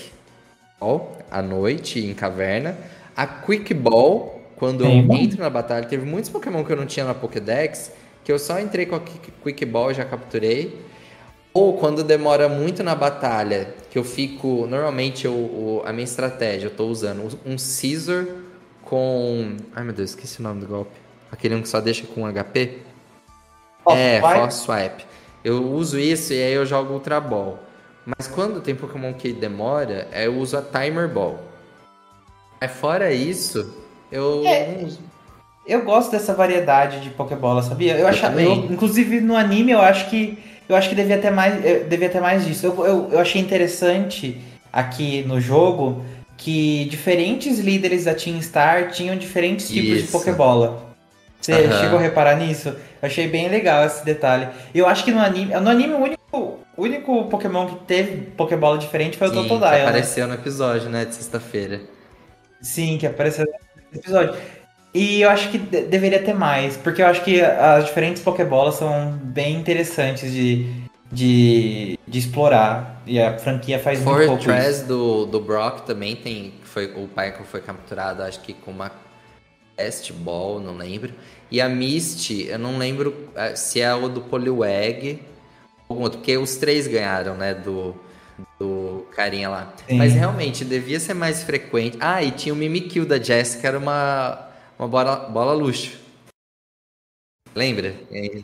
Ball, 0.80 1.18
à 1.30 1.42
noite, 1.42 2.00
em 2.00 2.14
caverna. 2.14 2.78
A 3.14 3.26
Quick 3.26 3.74
Ball, 3.74 4.40
quando 4.56 4.86
eu 4.86 4.88
entro 5.12 5.38
na 5.38 5.50
batalha. 5.50 5.84
Teve 5.84 6.06
muitos 6.06 6.30
Pokémon 6.30 6.64
que 6.64 6.72
eu 6.72 6.76
não 6.78 6.86
tinha 6.86 7.04
na 7.04 7.12
Pokédex, 7.12 7.92
que 8.24 8.32
eu 8.32 8.38
só 8.38 8.58
entrei 8.58 8.86
com 8.86 8.96
a 8.96 9.00
Quick 9.00 9.66
Ball 9.66 9.90
e 9.90 9.94
já 9.94 10.06
capturei. 10.06 10.80
Ou 11.52 11.76
quando 11.76 12.02
demora 12.02 12.48
muito 12.48 12.82
na 12.82 12.94
batalha, 12.94 13.74
que 13.90 13.98
eu 13.98 14.04
fico. 14.04 14.66
Normalmente 14.66 15.26
eu, 15.26 15.34
o- 15.34 15.82
a 15.84 15.92
minha 15.92 16.04
estratégia, 16.04 16.68
eu 16.68 16.70
tô 16.70 16.86
usando 16.86 17.38
um 17.44 17.58
Scissor 17.58 18.24
com. 18.82 19.56
Ai 19.74 19.84
meu 19.84 19.92
Deus, 19.92 20.10
esqueci 20.10 20.40
o 20.40 20.42
nome 20.42 20.62
do 20.62 20.66
golpe. 20.66 20.92
Aquele 21.30 21.54
um 21.54 21.60
que 21.60 21.68
só 21.68 21.82
deixa 21.82 22.06
com 22.06 22.24
HP? 22.26 22.78
False 23.84 24.00
é, 24.00 24.20
Swipe? 24.20 24.38
False 24.38 24.64
Swipe. 24.64 25.15
Eu 25.46 25.62
uso 25.72 25.96
isso 25.96 26.32
e 26.32 26.42
aí 26.42 26.54
eu 26.54 26.66
jogo 26.66 26.92
Ultra 26.92 27.20
Ball. 27.20 27.56
Mas 28.04 28.26
quando 28.26 28.60
tem 28.60 28.74
Pokémon 28.74 29.12
que 29.14 29.32
demora, 29.32 30.08
eu 30.12 30.34
uso 30.38 30.56
a 30.58 30.60
Timer 30.60 31.08
Ball. 31.08 31.38
Mas 32.60 32.72
fora 32.72 33.12
isso, 33.12 33.72
eu 34.10 34.42
É. 34.44 34.72
não 34.78 34.86
uso. 34.88 34.98
Eu 35.64 35.84
gosto 35.84 36.10
dessa 36.10 36.34
variedade 36.34 36.98
de 37.00 37.10
Pokébola, 37.10 37.62
sabia? 37.62 37.96
Eu, 37.96 38.20
também. 38.20 38.44
eu, 38.66 38.72
inclusive 38.72 39.20
no 39.20 39.36
anime 39.36 39.70
eu 39.70 39.80
acho 39.80 40.10
que 40.10 40.36
eu 40.68 40.74
acho 40.74 40.88
que 40.88 40.96
devia 40.96 41.18
ter 41.18 41.30
mais, 41.30 41.62
devia 41.88 42.08
ter 42.08 42.20
mais 42.20 42.44
disso. 42.44 42.66
Eu, 42.66 42.84
eu, 42.84 43.08
eu 43.12 43.18
achei 43.20 43.40
interessante 43.40 44.40
aqui 44.72 45.22
no 45.28 45.40
jogo 45.40 46.04
que 46.36 46.86
diferentes 46.86 47.60
líderes 47.60 48.04
da 48.06 48.14
Team 48.14 48.42
Star 48.42 48.90
tinham 48.90 49.16
diferentes 49.16 49.68
tipos 49.68 49.90
de 49.98 50.04
Isso. 50.04 50.12
Pokébola. 50.12 50.85
Você 51.46 51.52
Aham. 51.52 51.80
chegou 51.80 51.98
a 52.00 52.02
reparar 52.02 52.34
nisso? 52.34 52.70
Eu 52.70 52.76
achei 53.02 53.28
bem 53.28 53.48
legal 53.48 53.84
esse 53.86 54.04
detalhe. 54.04 54.48
Eu 54.74 54.84
acho 54.88 55.04
que 55.04 55.12
no 55.12 55.20
anime, 55.20 55.54
no 55.54 55.70
anime 55.70 55.94
o 55.94 55.98
único, 55.98 56.18
o 56.32 56.58
único 56.76 57.24
Pokémon 57.26 57.66
que 57.68 57.76
teve 57.84 58.16
Pokébola 58.32 58.76
diferente 58.78 59.16
foi 59.16 59.28
o 59.28 59.30
Sim, 59.30 59.42
que 59.42 59.48
Totodile. 59.48 59.76
né? 59.76 59.82
apareceu 59.82 60.26
no 60.26 60.34
episódio, 60.34 60.90
né, 60.90 61.04
de 61.04 61.14
sexta-feira. 61.14 61.82
Sim, 62.60 62.98
que 62.98 63.06
apareceu 63.06 63.44
nesse 63.46 63.98
episódio. 64.00 64.34
E 64.92 65.20
eu 65.22 65.30
acho 65.30 65.48
que 65.50 65.58
de- 65.58 65.82
deveria 65.82 66.20
ter 66.20 66.34
mais, 66.34 66.76
porque 66.76 67.00
eu 67.00 67.06
acho 67.06 67.22
que 67.22 67.40
as 67.40 67.84
diferentes 67.84 68.20
Pokébolas 68.22 68.74
são 68.74 69.12
bem 69.22 69.54
interessantes 69.54 70.32
de, 70.32 70.66
de, 71.12 71.96
de 72.08 72.18
explorar. 72.18 73.02
E 73.06 73.20
a 73.20 73.38
franquia 73.38 73.78
faz 73.78 74.00
muito 74.00 74.16
pouco 74.26 74.40
isso. 74.42 74.50
Fortress 74.50 74.82
do, 74.84 75.26
do 75.26 75.38
Brock 75.40 75.82
também 75.86 76.16
tem. 76.16 76.54
Foi, 76.64 76.86
o 76.86 77.06
Pyco 77.06 77.44
foi 77.44 77.60
capturado, 77.60 78.24
acho 78.24 78.40
que 78.40 78.52
com 78.52 78.72
uma 78.72 78.90
Ball, 80.14 80.58
não 80.60 80.76
lembro. 80.76 81.12
E 81.50 81.60
a 81.60 81.68
Misty, 81.68 82.46
eu 82.48 82.58
não 82.58 82.76
lembro 82.78 83.30
eh, 83.34 83.54
se 83.54 83.80
é 83.80 83.94
o 83.94 84.08
do 84.08 84.20
Poliwag 84.22 85.22
ou 85.88 85.98
outro, 86.00 86.18
porque 86.18 86.36
os 86.36 86.56
três 86.56 86.86
ganharam, 86.88 87.36
né? 87.36 87.54
Do, 87.54 87.94
do 88.58 89.06
carinha 89.14 89.48
lá. 89.48 89.72
Sim. 89.88 89.96
Mas 89.98 90.12
realmente 90.14 90.64
devia 90.64 90.98
ser 91.00 91.14
mais 91.14 91.42
frequente. 91.44 91.96
Ah, 92.00 92.22
e 92.22 92.30
tinha 92.32 92.52
o 92.52 92.56
Mimikyu 92.56 93.06
da 93.06 93.18
Jessica, 93.22 93.68
era 93.68 93.78
uma, 93.78 94.48
uma 94.78 94.88
bola, 94.88 95.16
bola 95.28 95.52
luxo. 95.54 95.98
Lembra? 97.54 97.94
É, 98.12 98.42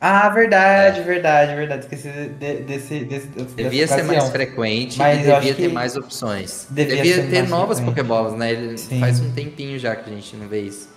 Ah, 0.00 0.28
verdade, 0.30 1.02
verdade, 1.02 1.54
verdade. 1.54 1.84
Esqueci 1.84 2.08
de- 2.28 2.62
desse, 2.62 3.04
desse, 3.04 3.26
Devia 3.56 3.86
ser 3.86 4.02
mais 4.04 4.24
ocasião. 4.24 4.30
frequente 4.30 4.98
Mas 4.98 5.18
e 5.18 5.22
devia 5.22 5.54
ter 5.54 5.68
mais 5.68 5.96
opções. 5.96 6.66
devia 6.70 6.96
Devia, 6.96 7.16
ter 7.28 7.46
mais 7.48 7.50
novas 7.50 7.78
frequente. 7.78 7.96
Pokéballs, 7.96 8.34
né? 8.36 8.76
Sim. 8.76 9.00
Faz 9.00 9.20
um 9.20 9.32
tempinho 9.32 9.78
já 9.78 9.96
que 9.96 10.08
a 10.10 10.12
gente 10.14 10.36
não 10.36 10.48
vê 10.48 10.62
isso. 10.62 10.88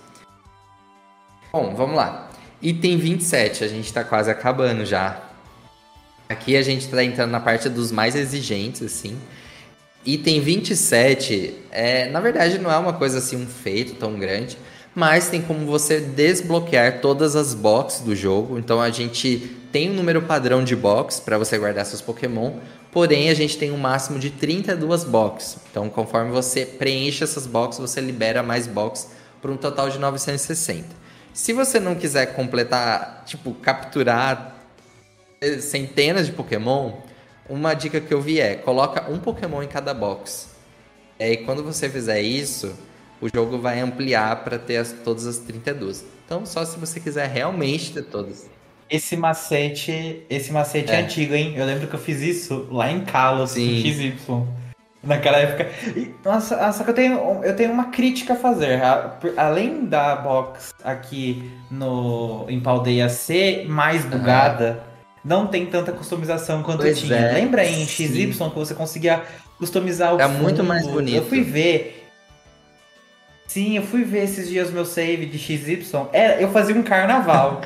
Bom, 1.52 1.74
vamos 1.74 1.96
lá. 1.96 2.30
Item 2.62 2.96
27, 2.96 3.62
a 3.62 3.68
gente 3.68 3.92
tá 3.92 4.02
quase 4.02 4.30
acabando 4.30 4.86
já. 4.86 5.20
Aqui 6.26 6.56
a 6.56 6.62
gente 6.62 6.88
tá 6.88 7.04
entrando 7.04 7.30
na 7.30 7.40
parte 7.40 7.68
dos 7.68 7.92
mais 7.92 8.16
exigentes, 8.16 8.80
assim. 8.80 9.18
Item 10.02 10.40
27, 10.40 11.54
é, 11.70 12.08
na 12.08 12.20
verdade 12.20 12.56
não 12.58 12.72
é 12.72 12.78
uma 12.78 12.94
coisa 12.94 13.18
assim, 13.18 13.36
um 13.36 13.46
feito 13.46 13.96
tão 13.96 14.18
grande, 14.18 14.56
mas 14.94 15.28
tem 15.28 15.42
como 15.42 15.66
você 15.66 16.00
desbloquear 16.00 17.02
todas 17.02 17.36
as 17.36 17.52
boxes 17.52 18.00
do 18.00 18.16
jogo. 18.16 18.58
Então 18.58 18.80
a 18.80 18.88
gente 18.88 19.54
tem 19.70 19.90
um 19.90 19.94
número 19.94 20.22
padrão 20.22 20.64
de 20.64 20.74
box 20.74 21.20
para 21.20 21.36
você 21.36 21.58
guardar 21.58 21.84
seus 21.84 22.00
Pokémon, 22.00 22.54
porém 22.90 23.28
a 23.28 23.34
gente 23.34 23.58
tem 23.58 23.70
um 23.70 23.76
máximo 23.76 24.18
de 24.18 24.30
32 24.30 25.04
boxes. 25.04 25.58
Então 25.70 25.90
conforme 25.90 26.30
você 26.30 26.64
preenche 26.64 27.22
essas 27.22 27.46
boxes, 27.46 27.78
você 27.78 28.00
libera 28.00 28.42
mais 28.42 28.66
boxes 28.66 29.10
por 29.42 29.50
um 29.50 29.56
total 29.58 29.90
de 29.90 29.98
960. 29.98 31.01
Se 31.32 31.52
você 31.52 31.80
não 31.80 31.94
quiser 31.94 32.34
completar, 32.34 33.24
tipo, 33.26 33.54
capturar 33.54 34.56
centenas 35.60 36.26
de 36.26 36.32
Pokémon, 36.32 36.92
uma 37.48 37.74
dica 37.74 38.00
que 38.00 38.12
eu 38.12 38.20
vi 38.20 38.40
é, 38.40 38.54
coloca 38.54 39.10
um 39.10 39.18
Pokémon 39.18 39.62
em 39.62 39.68
cada 39.68 39.92
box. 39.92 40.50
E 41.18 41.24
aí 41.24 41.36
quando 41.38 41.62
você 41.62 41.88
fizer 41.88 42.20
isso, 42.20 42.76
o 43.20 43.28
jogo 43.32 43.58
vai 43.58 43.80
ampliar 43.80 44.44
para 44.44 44.58
ter 44.58 44.76
as, 44.76 44.92
todas 44.92 45.26
as 45.26 45.38
32. 45.38 46.04
Então 46.24 46.46
só 46.46 46.64
se 46.64 46.78
você 46.78 47.00
quiser 47.00 47.28
realmente 47.28 47.92
ter 47.92 48.02
todas. 48.02 48.48
Esse 48.90 49.16
macete, 49.16 50.22
esse 50.28 50.52
macete 50.52 50.92
é. 50.92 50.96
é 50.96 51.02
antigo, 51.02 51.34
hein? 51.34 51.54
Eu 51.56 51.64
lembro 51.64 51.88
que 51.88 51.94
eu 51.94 52.00
fiz 52.00 52.20
isso 52.20 52.68
lá 52.70 52.90
em 52.90 53.04
Kalos, 53.04 53.52
Sim. 53.52 53.80
XY. 53.82 54.16
Naquela 55.02 55.38
época. 55.38 55.68
E, 55.96 56.14
nossa, 56.24 56.56
ah, 56.56 56.72
só 56.72 56.84
que 56.84 56.90
eu 56.90 56.94
tenho, 56.94 57.40
eu 57.42 57.56
tenho 57.56 57.72
uma 57.72 57.86
crítica 57.86 58.34
a 58.34 58.36
fazer. 58.36 58.80
Além 59.36 59.84
da 59.84 60.14
box 60.14 60.72
aqui 60.84 61.50
no, 61.70 62.46
em 62.48 62.60
Paldeia 62.60 63.08
ser 63.08 63.66
mais 63.68 64.04
bugada, 64.04 64.70
uhum. 64.70 65.20
não 65.24 65.46
tem 65.48 65.66
tanta 65.66 65.90
customização 65.90 66.62
quanto 66.62 66.82
pois 66.82 67.00
tinha. 67.00 67.16
É, 67.16 67.32
Lembra 67.32 67.64
em 67.64 67.84
XY 67.84 68.32
sim. 68.32 68.48
que 68.50 68.54
você 68.54 68.74
conseguia 68.74 69.22
customizar 69.58 70.14
o 70.14 70.20
É 70.20 70.28
fundo? 70.28 70.40
muito 70.40 70.62
mais 70.62 70.86
bonito. 70.86 71.16
Eu 71.16 71.24
fui 71.24 71.42
ver. 71.42 71.98
Sim, 73.48 73.76
eu 73.76 73.82
fui 73.82 74.04
ver 74.04 74.24
esses 74.24 74.48
dias 74.48 74.70
meu 74.70 74.84
save 74.84 75.26
de 75.26 75.36
XY. 75.36 75.82
É, 76.12 76.42
eu 76.42 76.50
fazia 76.52 76.76
um 76.76 76.82
carnaval. 76.82 77.60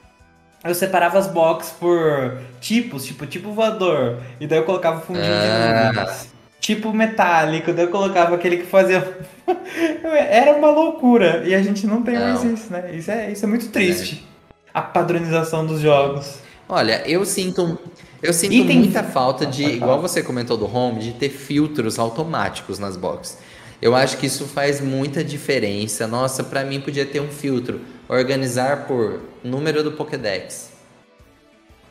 eu 0.62 0.74
separava 0.74 1.18
as 1.18 1.26
boxes 1.26 1.72
por 1.72 2.38
tipos, 2.60 3.06
tipo 3.06 3.26
tipo 3.26 3.50
voador. 3.52 4.18
E 4.38 4.46
daí 4.46 4.58
eu 4.58 4.64
colocava 4.64 5.00
fundinho 5.00 5.24
ah. 5.24 5.90
de 5.90 5.98
nuvens 5.98 6.35
tipo 6.66 6.92
metálico, 6.92 7.72
daí 7.72 7.84
eu 7.84 7.90
colocava 7.90 8.34
aquele 8.34 8.56
que 8.56 8.66
fazia. 8.66 9.16
Era 10.02 10.56
uma 10.56 10.68
loucura. 10.68 11.44
E 11.46 11.54
a 11.54 11.62
gente 11.62 11.86
não 11.86 12.02
tem 12.02 12.14
não. 12.14 12.22
mais 12.22 12.42
isso, 12.42 12.72
né? 12.72 12.92
Isso 12.92 13.08
é, 13.08 13.30
isso 13.30 13.44
é 13.44 13.48
muito 13.48 13.68
triste. 13.68 14.26
É. 14.34 14.70
A 14.74 14.82
padronização 14.82 15.64
dos 15.64 15.80
jogos. 15.80 16.40
Olha, 16.68 17.02
eu 17.06 17.24
sinto. 17.24 17.78
Eu 18.20 18.32
sinto 18.32 18.66
tem... 18.66 18.78
muita 18.78 19.04
falta 19.04 19.46
de, 19.46 19.62
igual 19.62 20.02
você 20.02 20.24
comentou 20.24 20.56
do 20.56 20.66
home, 20.66 20.98
de 20.98 21.12
ter 21.12 21.28
filtros 21.28 22.00
automáticos 22.00 22.80
nas 22.80 22.96
boxes. 22.96 23.38
Eu 23.80 23.94
acho 23.94 24.16
que 24.16 24.26
isso 24.26 24.46
faz 24.46 24.80
muita 24.80 25.22
diferença. 25.22 26.08
Nossa, 26.08 26.42
para 26.42 26.64
mim 26.64 26.80
podia 26.80 27.06
ter 27.06 27.20
um 27.20 27.28
filtro. 27.28 27.80
Organizar 28.08 28.86
por 28.86 29.20
número 29.44 29.84
do 29.84 29.92
Pokédex. 29.92 30.72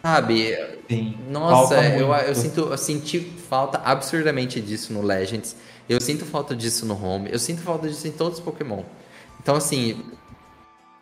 Sabe? 0.05 0.55
Sim. 0.87 1.17
Nossa, 1.31 1.83
eu, 1.83 2.13
eu, 2.13 2.35
sinto, 2.35 2.61
eu 2.61 2.77
senti 2.77 3.19
falta 3.19 3.79
absurdamente 3.83 4.61
disso 4.61 4.93
no 4.93 5.01
Legends. 5.01 5.55
Eu 5.89 5.99
sinto 5.99 6.23
falta 6.23 6.55
disso 6.55 6.85
no 6.85 6.93
Home. 6.93 7.27
Eu 7.31 7.39
sinto 7.39 7.63
falta 7.63 7.89
disso 7.89 8.07
em 8.07 8.11
todos 8.11 8.37
os 8.37 8.45
Pokémon. 8.45 8.83
Então, 9.41 9.55
assim. 9.55 10.05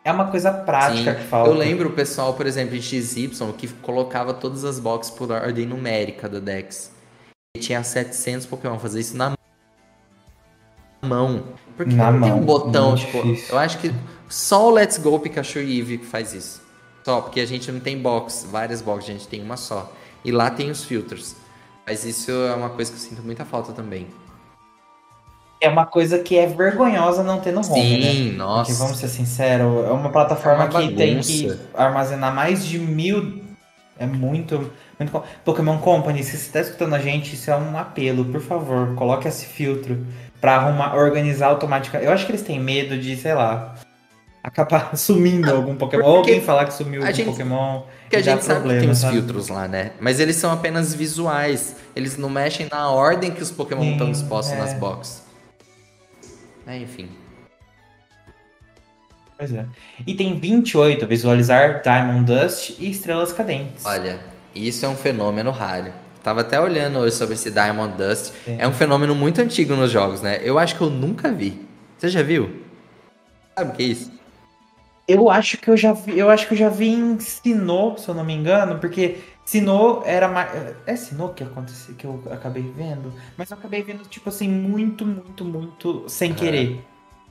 É 0.02 0.10
uma 0.10 0.30
coisa 0.30 0.50
prática 0.50 1.12
sim, 1.12 1.20
que 1.20 1.26
falta. 1.26 1.50
Eu 1.50 1.54
lembro 1.54 1.90
o 1.90 1.92
pessoal, 1.92 2.32
por 2.32 2.46
exemplo, 2.46 2.74
em 2.76 2.80
XY, 2.80 3.28
que 3.58 3.68
colocava 3.68 4.32
todas 4.32 4.64
as 4.64 4.80
boxes 4.80 5.12
por 5.12 5.30
ordem 5.30 5.66
numérica 5.66 6.26
da 6.26 6.38
Dex. 6.38 6.90
E 7.54 7.60
tinha 7.60 7.84
700 7.84 8.46
Pokémon. 8.46 8.78
Fazer 8.78 9.00
isso 9.00 9.18
na 9.18 9.34
mão. 11.02 11.44
Porque 11.76 11.94
na 11.94 12.10
não 12.10 12.20
mão. 12.20 12.30
tem 12.30 12.40
um 12.40 12.44
botão, 12.46 12.94
tipo. 12.96 13.22
Difícil. 13.22 13.54
Eu 13.54 13.58
acho 13.58 13.76
que 13.76 13.92
só 14.30 14.66
o 14.66 14.70
Let's 14.70 14.96
Go 14.96 15.20
Pikachu 15.20 15.58
e 15.58 15.78
Eevee 15.78 15.98
que 15.98 16.06
faz 16.06 16.32
isso. 16.32 16.63
Só, 17.04 17.20
porque 17.20 17.40
a 17.40 17.46
gente 17.46 17.70
não 17.70 17.80
tem 17.80 17.98
box, 17.98 18.48
várias 18.50 18.80
boxes, 18.80 19.10
a 19.10 19.12
gente 19.12 19.28
tem 19.28 19.42
uma 19.42 19.58
só. 19.58 19.92
E 20.24 20.32
lá 20.32 20.50
tem 20.50 20.70
os 20.70 20.84
filtros. 20.84 21.36
Mas 21.86 22.02
isso 22.02 22.30
é 22.30 22.54
uma 22.54 22.70
coisa 22.70 22.90
que 22.90 22.96
eu 22.96 23.00
sinto 23.00 23.22
muita 23.22 23.44
falta 23.44 23.74
também. 23.74 24.06
É 25.60 25.68
uma 25.68 25.84
coisa 25.84 26.18
que 26.18 26.38
é 26.38 26.46
vergonhosa 26.46 27.22
não 27.22 27.40
ter 27.40 27.52
no 27.52 27.60
home, 27.60 28.02
Sim, 28.02 28.30
né? 28.30 28.36
nossa. 28.36 28.70
Porque, 28.70 28.82
vamos 28.82 28.98
ser 28.98 29.08
sinceros, 29.08 29.84
é 29.86 29.90
uma 29.90 30.10
plataforma 30.10 30.64
é 30.64 30.68
uma 30.68 30.80
que 30.80 30.94
tem 30.94 31.20
que 31.20 31.54
armazenar 31.74 32.34
mais 32.34 32.64
de 32.64 32.78
mil... 32.78 33.44
É 33.98 34.06
muito, 34.06 34.70
muito... 34.98 35.22
Pokémon 35.44 35.78
Company, 35.78 36.24
se 36.24 36.30
você 36.30 36.36
está 36.36 36.60
escutando 36.60 36.94
a 36.94 36.98
gente, 36.98 37.34
isso 37.34 37.50
é 37.50 37.56
um 37.56 37.76
apelo. 37.78 38.24
Por 38.24 38.40
favor, 38.40 38.94
coloque 38.94 39.28
esse 39.28 39.44
filtro 39.44 40.04
para 40.40 40.56
arrumar, 40.56 40.96
organizar 40.96 41.48
automaticamente. 41.48 42.08
Eu 42.08 42.14
acho 42.14 42.24
que 42.24 42.32
eles 42.32 42.42
têm 42.42 42.58
medo 42.58 42.98
de, 42.98 43.14
sei 43.16 43.34
lá 43.34 43.74
acabar 44.44 44.94
sumindo 44.96 45.50
algum 45.50 45.74
Pokémon. 45.74 46.04
Ou 46.04 46.16
alguém 46.18 46.42
falar 46.42 46.66
que 46.66 46.74
sumiu 46.74 47.00
algum 47.00 47.14
gente, 47.14 47.30
Pokémon. 47.30 47.82
Porque 48.02 48.16
a 48.16 48.20
gente 48.20 48.44
sabe 48.44 48.60
problema, 48.60 48.80
que 48.80 48.86
tem 48.86 48.92
os 48.92 48.98
sabe? 48.98 49.14
filtros 49.14 49.48
lá, 49.48 49.66
né? 49.66 49.92
Mas 49.98 50.20
eles 50.20 50.36
são 50.36 50.52
apenas 50.52 50.94
visuais. 50.94 51.76
Eles 51.96 52.18
não 52.18 52.28
mexem 52.28 52.68
na 52.70 52.90
ordem 52.90 53.30
que 53.30 53.42
os 53.42 53.50
Pokémon 53.50 53.82
Sim, 53.82 53.92
estão 53.92 54.12
dispostos 54.12 54.54
é. 54.54 54.58
nas 54.58 54.74
boxes. 54.74 55.22
É, 56.66 56.76
enfim. 56.76 57.08
Pois 59.36 59.52
é. 59.52 59.66
E 60.06 60.14
tem 60.14 60.38
28, 60.38 61.06
visualizar 61.06 61.82
Diamond 61.82 62.24
Dust 62.32 62.76
e 62.78 62.90
estrelas 62.90 63.32
cadentes. 63.32 63.84
Olha, 63.84 64.20
isso 64.54 64.84
é 64.84 64.88
um 64.88 64.94
fenômeno 64.96 65.50
raro. 65.50 65.92
Tava 66.22 66.42
até 66.42 66.58
olhando 66.58 67.00
hoje 67.00 67.16
sobre 67.16 67.34
esse 67.34 67.50
Diamond 67.50 67.96
Dust. 67.96 68.32
Sim. 68.44 68.56
É 68.58 68.68
um 68.68 68.72
fenômeno 68.72 69.14
muito 69.14 69.40
antigo 69.40 69.74
nos 69.74 69.90
jogos, 69.90 70.22
né? 70.22 70.40
Eu 70.42 70.58
acho 70.58 70.76
que 70.76 70.80
eu 70.80 70.88
nunca 70.88 71.30
vi. 71.32 71.66
Você 71.98 72.08
já 72.08 72.22
viu? 72.22 72.62
Sabe 73.54 73.70
o 73.70 73.74
que 73.74 73.82
é 73.82 73.86
isso? 73.86 74.13
Eu 75.06 75.30
acho 75.30 75.58
que 75.58 75.68
eu 75.68 75.76
já 75.76 75.92
vi, 75.92 76.18
eu 76.18 76.30
acho 76.30 76.46
que 76.46 76.54
eu 76.54 76.58
já 76.58 76.68
vi 76.68 76.88
em 76.88 77.18
Sinnoh, 77.20 77.96
se 77.98 78.08
eu 78.08 78.14
não 78.14 78.24
me 78.24 78.32
engano, 78.32 78.78
porque 78.78 79.18
Sinnoh 79.44 80.02
era 80.06 80.28
mais. 80.28 80.50
É 80.86 80.96
Sinnoh 80.96 81.34
que 81.34 81.44
aconteceu, 81.44 81.94
que 81.94 82.06
eu 82.06 82.22
acabei 82.30 82.62
vendo? 82.62 83.12
Mas 83.36 83.50
eu 83.50 83.56
acabei 83.56 83.82
vendo, 83.82 84.04
tipo 84.08 84.28
assim, 84.30 84.48
muito, 84.48 85.04
muito, 85.04 85.44
muito 85.44 86.04
sem 86.08 86.30
uhum. 86.30 86.36
querer. 86.36 86.84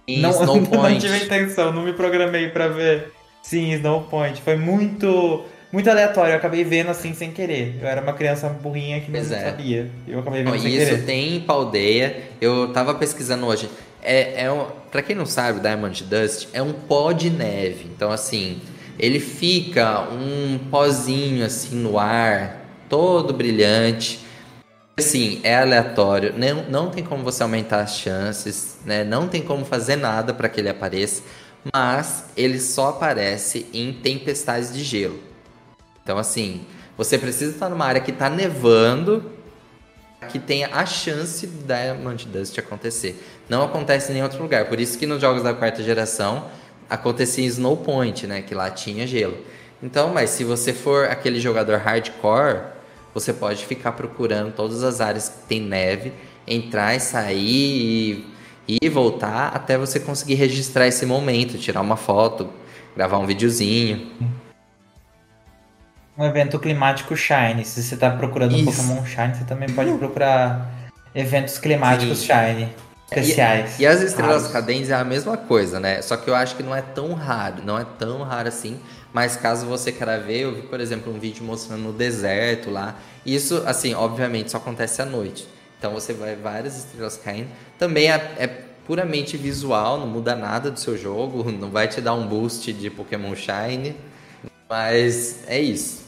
Em 0.08 0.22
não, 0.22 0.30
Snow 0.32 0.62
não 0.72 0.98
tive 1.00 1.24
intenção, 1.24 1.72
não 1.72 1.84
me 1.84 1.94
programei 1.94 2.50
para 2.50 2.68
ver. 2.68 3.12
Sim, 3.42 3.72
Snow 3.74 4.02
Point. 4.04 4.42
Foi 4.42 4.56
muito. 4.56 5.44
Muito 5.74 5.90
aleatório, 5.90 6.34
eu 6.34 6.38
acabei 6.38 6.64
vendo 6.64 6.92
assim 6.92 7.16
sem 7.16 7.32
querer. 7.32 7.80
Eu 7.82 7.88
era 7.88 8.00
uma 8.00 8.14
criança 8.14 8.48
burrinha 8.48 9.02
que 9.02 9.10
não 9.10 9.20
é. 9.20 9.24
sabia. 9.24 9.90
Eu 10.08 10.20
acabei 10.20 10.44
vendo 10.44 10.54
oh, 10.54 10.60
sem 10.60 10.70
isso 10.70 10.78
querer. 10.78 10.98
Isso 10.98 11.06
tem 11.08 11.40
paldeia. 11.42 12.24
Eu 12.40 12.72
tava 12.72 12.94
pesquisando 12.94 13.48
hoje. 13.48 13.68
É, 14.00 14.44
é 14.44 14.52
um, 14.52 14.68
pra 14.92 15.02
quem 15.02 15.16
não 15.16 15.26
sabe, 15.26 15.58
o 15.58 15.62
Diamond 15.64 16.04
Dust 16.04 16.48
é 16.54 16.62
um 16.62 16.74
pó 16.74 17.12
de 17.12 17.32
neve. 17.32 17.86
Então, 17.86 18.12
assim, 18.12 18.62
ele 19.00 19.20
fica 19.20 20.02
um 20.12 20.60
pozinho 20.70 21.44
assim 21.44 21.76
no 21.76 21.98
ar, 21.98 22.64
todo 22.88 23.34
brilhante. 23.34 24.20
Assim, 24.96 25.42
é 25.44 25.56
aleatório, 25.56 26.36
não, 26.38 26.70
não 26.70 26.92
tem 26.92 27.04
como 27.04 27.24
você 27.24 27.42
aumentar 27.42 27.80
as 27.80 27.98
chances, 27.98 28.78
né? 28.86 29.04
Não 29.04 29.28
tem 29.28 29.42
como 29.42 29.66
fazer 29.66 29.96
nada 29.96 30.36
para 30.36 30.48
que 30.48 30.62
ele 30.62 30.70
apareça, 30.70 31.24
mas 31.74 32.26
ele 32.38 32.60
só 32.60 32.90
aparece 32.90 33.66
em 33.74 33.92
tempestades 33.92 34.72
de 34.72 34.84
gelo. 34.84 35.33
Então, 36.04 36.18
assim, 36.18 36.66
você 36.98 37.18
precisa 37.18 37.52
estar 37.54 37.70
numa 37.70 37.86
área 37.86 38.02
que 38.02 38.12
está 38.12 38.30
nevando 38.30 39.32
que 40.30 40.40
tenha 40.40 40.70
a 40.72 40.86
chance 40.86 41.46
da 41.48 41.76
Diamond 41.76 42.28
Dust 42.28 42.58
acontecer. 42.58 43.22
Não 43.50 43.64
acontece 43.64 44.10
em 44.10 44.14
nenhum 44.14 44.26
outro 44.26 44.42
lugar. 44.42 44.66
Por 44.66 44.80
isso 44.80 44.98
que 44.98 45.06
nos 45.06 45.20
jogos 45.20 45.44
da 45.44 45.54
quarta 45.54 45.84
geração 45.84 46.46
acontecia 46.90 47.44
em 47.44 47.48
Snow 47.48 47.78
Point, 47.78 48.28
né? 48.28 48.42
Que 48.42 48.56
lá 48.56 48.70
tinha 48.70 49.06
gelo. 49.06 49.38
Então, 49.82 50.14
mas 50.14 50.30
se 50.30 50.44
você 50.44 50.72
for 50.72 51.06
aquele 51.06 51.40
jogador 51.40 51.78
hardcore, 51.78 52.62
você 53.14 53.34
pode 53.34 53.66
ficar 53.66 53.92
procurando 53.94 54.54
todas 54.54 54.84
as 54.84 55.02
áreas 55.02 55.30
que 55.30 55.48
tem 55.48 55.62
neve, 55.62 56.14
entrar 56.48 56.96
e 56.96 57.00
sair 57.00 58.26
e, 58.68 58.78
e 58.82 58.90
voltar 58.90 59.50
até 59.54 59.78
você 59.78 60.00
conseguir 60.00 60.36
registrar 60.36 60.88
esse 60.88 61.06
momento, 61.06 61.58
tirar 61.58 61.82
uma 61.82 61.98
foto, 61.98 62.50
gravar 62.96 63.18
um 63.20 63.26
videozinho 63.26 64.10
um 66.18 66.26
evento 66.26 66.60
climático 66.60 67.16
Shine. 67.16 67.66
Se 67.66 67.82
você 67.82 67.96
está 67.96 68.12
procurando 68.12 68.56
Isso. 68.56 68.62
um 68.62 68.66
Pokémon 68.66 69.06
Shine, 69.06 69.36
você 69.36 69.44
também 69.44 69.70
pode 69.70 69.92
procurar 69.98 70.70
eventos 71.14 71.58
climáticos 71.58 72.20
Sim. 72.20 72.28
Shine 72.28 72.70
especiais. 73.12 73.80
E, 73.80 73.84
e 73.84 73.88
as 73.88 74.02
estrelas 74.02 74.48
cadentes 74.48 74.90
é 74.90 74.96
a 74.96 75.04
mesma 75.04 75.38
coisa, 75.38 75.80
né? 75.80 76.02
Só 76.02 76.18
que 76.18 76.30
eu 76.30 76.36
acho 76.36 76.56
que 76.56 76.64
não 76.64 76.76
é 76.76 76.82
tão 76.82 77.14
raro, 77.14 77.64
não 77.64 77.78
é 77.78 77.86
tão 77.98 78.24
raro 78.24 78.48
assim. 78.48 78.80
Mas 79.14 79.36
caso 79.36 79.68
você 79.68 79.92
queira 79.92 80.20
ver, 80.20 80.40
eu 80.40 80.56
vi, 80.56 80.62
por 80.64 80.80
exemplo, 80.80 81.14
um 81.14 81.20
vídeo 81.20 81.44
mostrando 81.44 81.84
no 81.84 81.94
deserto 81.94 82.72
lá. 82.72 82.96
Isso, 83.26 83.64
assim, 83.66 83.94
obviamente 83.94 84.52
só 84.52 84.58
acontece 84.58 85.02
à 85.02 85.06
noite. 85.06 85.48
Então 85.78 85.94
você 85.94 86.14
vai 86.14 86.36
várias 86.36 86.78
estrelas 86.78 87.18
caindo. 87.18 87.50
Também 87.78 88.12
é, 88.12 88.16
é 88.38 88.48
puramente 88.88 89.38
visual, 89.38 90.00
não 90.00 90.08
muda 90.08 90.36
nada 90.36 90.72
do 90.72 90.80
seu 90.80 90.98
jogo, 90.98 91.50
não 91.52 91.70
vai 91.70 91.88
te 91.88 92.02
dar 92.02 92.14
um 92.16 92.26
boost 92.26 92.74
de 92.74 92.90
Pokémon 92.90 93.36
Shine. 93.36 93.96
Mas 94.68 95.44
é 95.48 95.60
isso. 95.60 96.03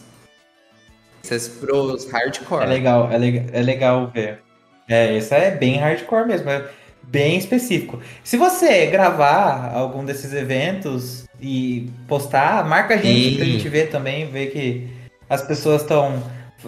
Essas 1.26 1.48
pros 1.48 2.10
hardcore. 2.12 2.64
É 2.64 2.68
legal, 2.68 3.12
é, 3.12 3.18
le 3.18 3.46
é 3.52 3.62
legal 3.62 4.12
ver. 4.14 4.40
É, 4.88 5.18
isso 5.18 5.34
é 5.34 5.52
bem 5.52 5.78
hardcore 5.78 6.28
mesmo, 6.28 6.50
é 6.50 6.66
bem 7.04 7.38
específico. 7.38 8.00
Se 8.24 8.38
você 8.38 8.86
gravar 8.88 9.72
algum 9.74 10.06
desses 10.06 10.34
eventos 10.34 11.26
e 11.42 11.90
postar, 12.08 12.64
marca 12.66 12.94
a 12.94 12.98
gente 12.98 13.32
Sim. 13.32 13.36
pra 13.38 13.46
gente 13.46 13.70
ver 13.70 13.90
também, 13.90 14.28
ver 14.28 14.52
que 14.52 14.88
as 15.30 15.42
pessoas 15.42 15.82
estão 15.82 16.22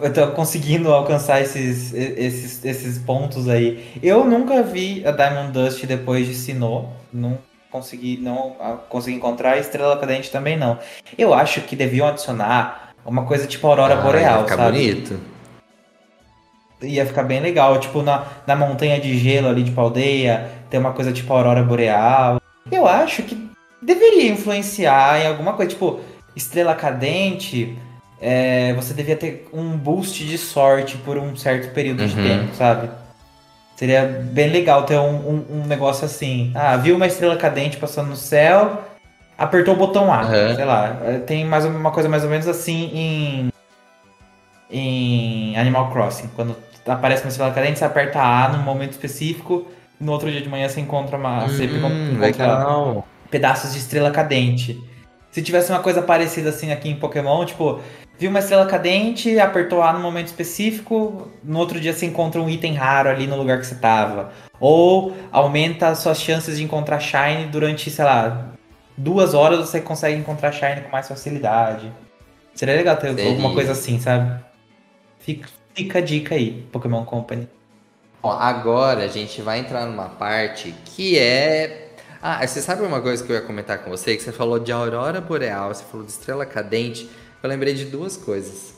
estão 0.04 0.32
conseguindo 0.32 0.92
alcançar 0.94 1.42
esses, 1.42 1.94
esses, 1.94 2.64
esses 2.64 2.98
pontos 3.00 3.50
aí. 3.50 3.84
Eu 4.02 4.24
nunca 4.26 4.62
vi 4.62 5.04
a 5.06 5.12
Diamond 5.12 5.52
Dust 5.52 5.84
depois 5.86 6.28
de 6.28 6.36
Sinnoh, 6.36 6.90
não 7.12 7.40
consegui, 7.72 8.18
não 8.18 8.56
consegui 8.90 9.18
encontrar 9.18 9.54
a 9.54 9.58
Estrela 9.58 9.98
Cadente 9.98 10.32
também 10.32 10.58
não. 10.58 10.78
Eu 11.18 11.34
acho 11.34 11.62
que 11.62 11.76
deviam 11.76 12.08
adicionar 12.08 12.87
Uma 13.08 13.24
coisa 13.24 13.48
tipo 13.48 13.66
Aurora 13.66 13.94
ah, 13.94 14.02
Boreal, 14.02 14.40
ia 14.40 14.44
ficar 14.44 14.58
sabe? 14.58 14.72
bonito. 14.72 15.20
Ia 16.82 17.06
ficar 17.06 17.24
bem 17.24 17.40
legal. 17.40 17.80
Tipo, 17.80 18.02
na, 18.02 18.26
na 18.46 18.56
montanha 18.56 19.00
de 19.00 19.18
gelo 19.18 19.48
ali 19.48 19.64
de 19.64 19.72
Paldeia, 19.72 20.52
tem 20.70 20.78
uma 20.80 20.92
coisa 20.92 21.14
tipo 21.14 21.34
Aurora 21.34 21.64
Boreal. 21.64 22.42
Eu 22.70 22.86
acho 22.86 23.24
que 23.24 23.50
deveria 23.82 24.30
influenciar 24.30 25.22
em 25.22 25.28
alguma 25.28 25.54
coisa. 25.54 25.72
Tipo, 25.72 26.02
Estrela 26.36 26.76
Cadente, 26.76 27.78
é, 28.22 28.74
você 28.74 28.94
devia 28.94 29.16
ter 29.16 29.48
um 29.54 29.78
boost 29.78 30.26
de 30.26 30.38
sorte 30.38 30.98
por 30.98 31.18
um 31.18 31.36
certo 31.36 31.74
período 31.74 32.02
uhum. 32.02 32.08
de 32.08 32.16
tempo, 32.16 32.56
sabe? 32.56 32.90
Seria 33.78 34.06
bem 34.06 34.50
legal 34.50 34.84
ter 34.84 34.98
um, 34.98 35.16
um, 35.16 35.46
um, 35.52 35.68
negócio 35.68 36.04
assim. 36.04 36.52
Ah, 36.56 36.76
viu 36.76 36.96
uma 36.96 37.08
estrela 37.08 37.38
cadente 37.38 37.78
passando 37.78 38.10
no 38.10 38.16
céu, 38.16 38.84
apertou 39.38 39.76
o 39.76 39.78
botão 39.78 40.12
A. 40.12 40.22
Uhum. 40.22 40.56
Sei 40.56 40.66
lá. 40.66 40.98
É, 41.04 41.20
tem 41.20 41.46
mais 41.46 41.66
uma 41.66 41.92
coisa 41.92 42.10
mais 42.10 42.24
ou 42.24 42.30
menos 42.30 42.48
assim 42.48 42.90
em. 42.94 43.50
Em 44.70 45.58
Animal 45.58 45.92
Crossing. 45.92 46.30
Quando 46.36 46.56
aparece 46.86 47.24
uma 47.24 47.30
estrela 47.30 47.54
cadente, 47.54 47.80
você 47.80 47.86
aperta 47.86 48.20
A 48.20 48.50
num 48.50 48.64
momento 48.64 48.92
específico. 48.92 49.68
E 50.00 50.04
no 50.04 50.12
outro 50.12 50.32
dia 50.32 50.42
de 50.42 50.50
manhã 50.50 50.68
você 50.68 50.82
encontra 50.82 51.18
uma. 51.18 51.46
Hum, 51.46 51.50
você 51.50 51.66
encontra 51.66 53.04
pedaços 53.30 53.74
de 53.74 53.80
estrela 53.80 54.12
cadente. 54.12 54.82
Se 55.32 55.42
tivesse 55.42 55.72
uma 55.72 55.80
coisa 55.80 56.02
parecida 56.02 56.50
assim 56.50 56.72
aqui 56.72 56.90
em 56.90 56.96
Pokémon, 56.96 57.46
tipo, 57.46 57.80
viu 58.18 58.30
uma 58.30 58.40
estrela 58.40 58.66
cadente, 58.66 59.40
apertou 59.40 59.84
A 59.84 59.94
no 59.94 60.00
momento 60.00 60.28
específico, 60.28 61.28
no 61.44 61.60
outro 61.60 61.80
dia 61.80 61.94
você 61.94 62.06
encontra 62.06 62.42
um 62.42 62.50
item 62.50 62.74
raro 62.74 63.10
ali 63.10 63.28
no 63.28 63.36
lugar 63.36 63.60
que 63.60 63.68
você 63.68 63.76
tava. 63.76 64.32
Ou 64.60 65.16
aumenta 65.32 65.90
as 65.90 66.00
suas 66.00 66.20
chances 66.20 66.58
de 66.58 66.64
encontrar 66.64 67.00
Shine 67.00 67.46
durante, 67.52 67.92
sei 67.92 68.06
lá, 68.06 68.57
duas 68.98 69.34
horas 69.34 69.60
você 69.60 69.80
consegue 69.80 70.20
encontrar 70.20 70.52
Shine 70.52 70.82
com 70.82 70.90
mais 70.90 71.08
facilidade. 71.08 71.92
Seria 72.54 72.76
legal 72.76 72.98
ter 72.98 73.14
Seria. 73.14 73.30
alguma 73.30 73.54
coisa 73.54 73.74
assim, 73.74 74.00
sabe? 74.00 74.44
Fica, 75.20 75.48
fica 75.74 76.00
a 76.00 76.02
dica 76.02 76.36
aí, 76.36 76.68
Pokémon 76.72 77.06
Company. 77.06 77.48
Bom, 78.22 78.32
agora 78.32 79.04
a 79.04 79.08
gente 79.08 79.42
vai 79.42 79.60
entrar 79.60 79.86
numa 79.86 80.10
parte 80.10 80.74
que 80.84 81.20
é 81.20 81.88
ah, 82.22 82.46
você 82.46 82.62
sabe 82.62 82.82
uma 82.82 83.00
coisa 83.00 83.24
que 83.24 83.32
eu 83.32 83.36
ia 83.36 83.42
comentar 83.42 83.78
com 83.80 83.90
você? 83.90 84.18
Que 84.18 84.24
você 84.24 84.32
falou 84.32 84.58
de 84.58 84.72
aurora 84.72 85.22
boreal, 85.22 85.74
você 85.74 85.84
falou 85.84 86.06
de 86.06 86.12
estrela 86.12 86.46
cadente. 86.46 87.10
Eu 87.42 87.50
lembrei 87.50 87.74
de 87.74 87.86
duas 87.86 88.18
coisas. 88.18 88.74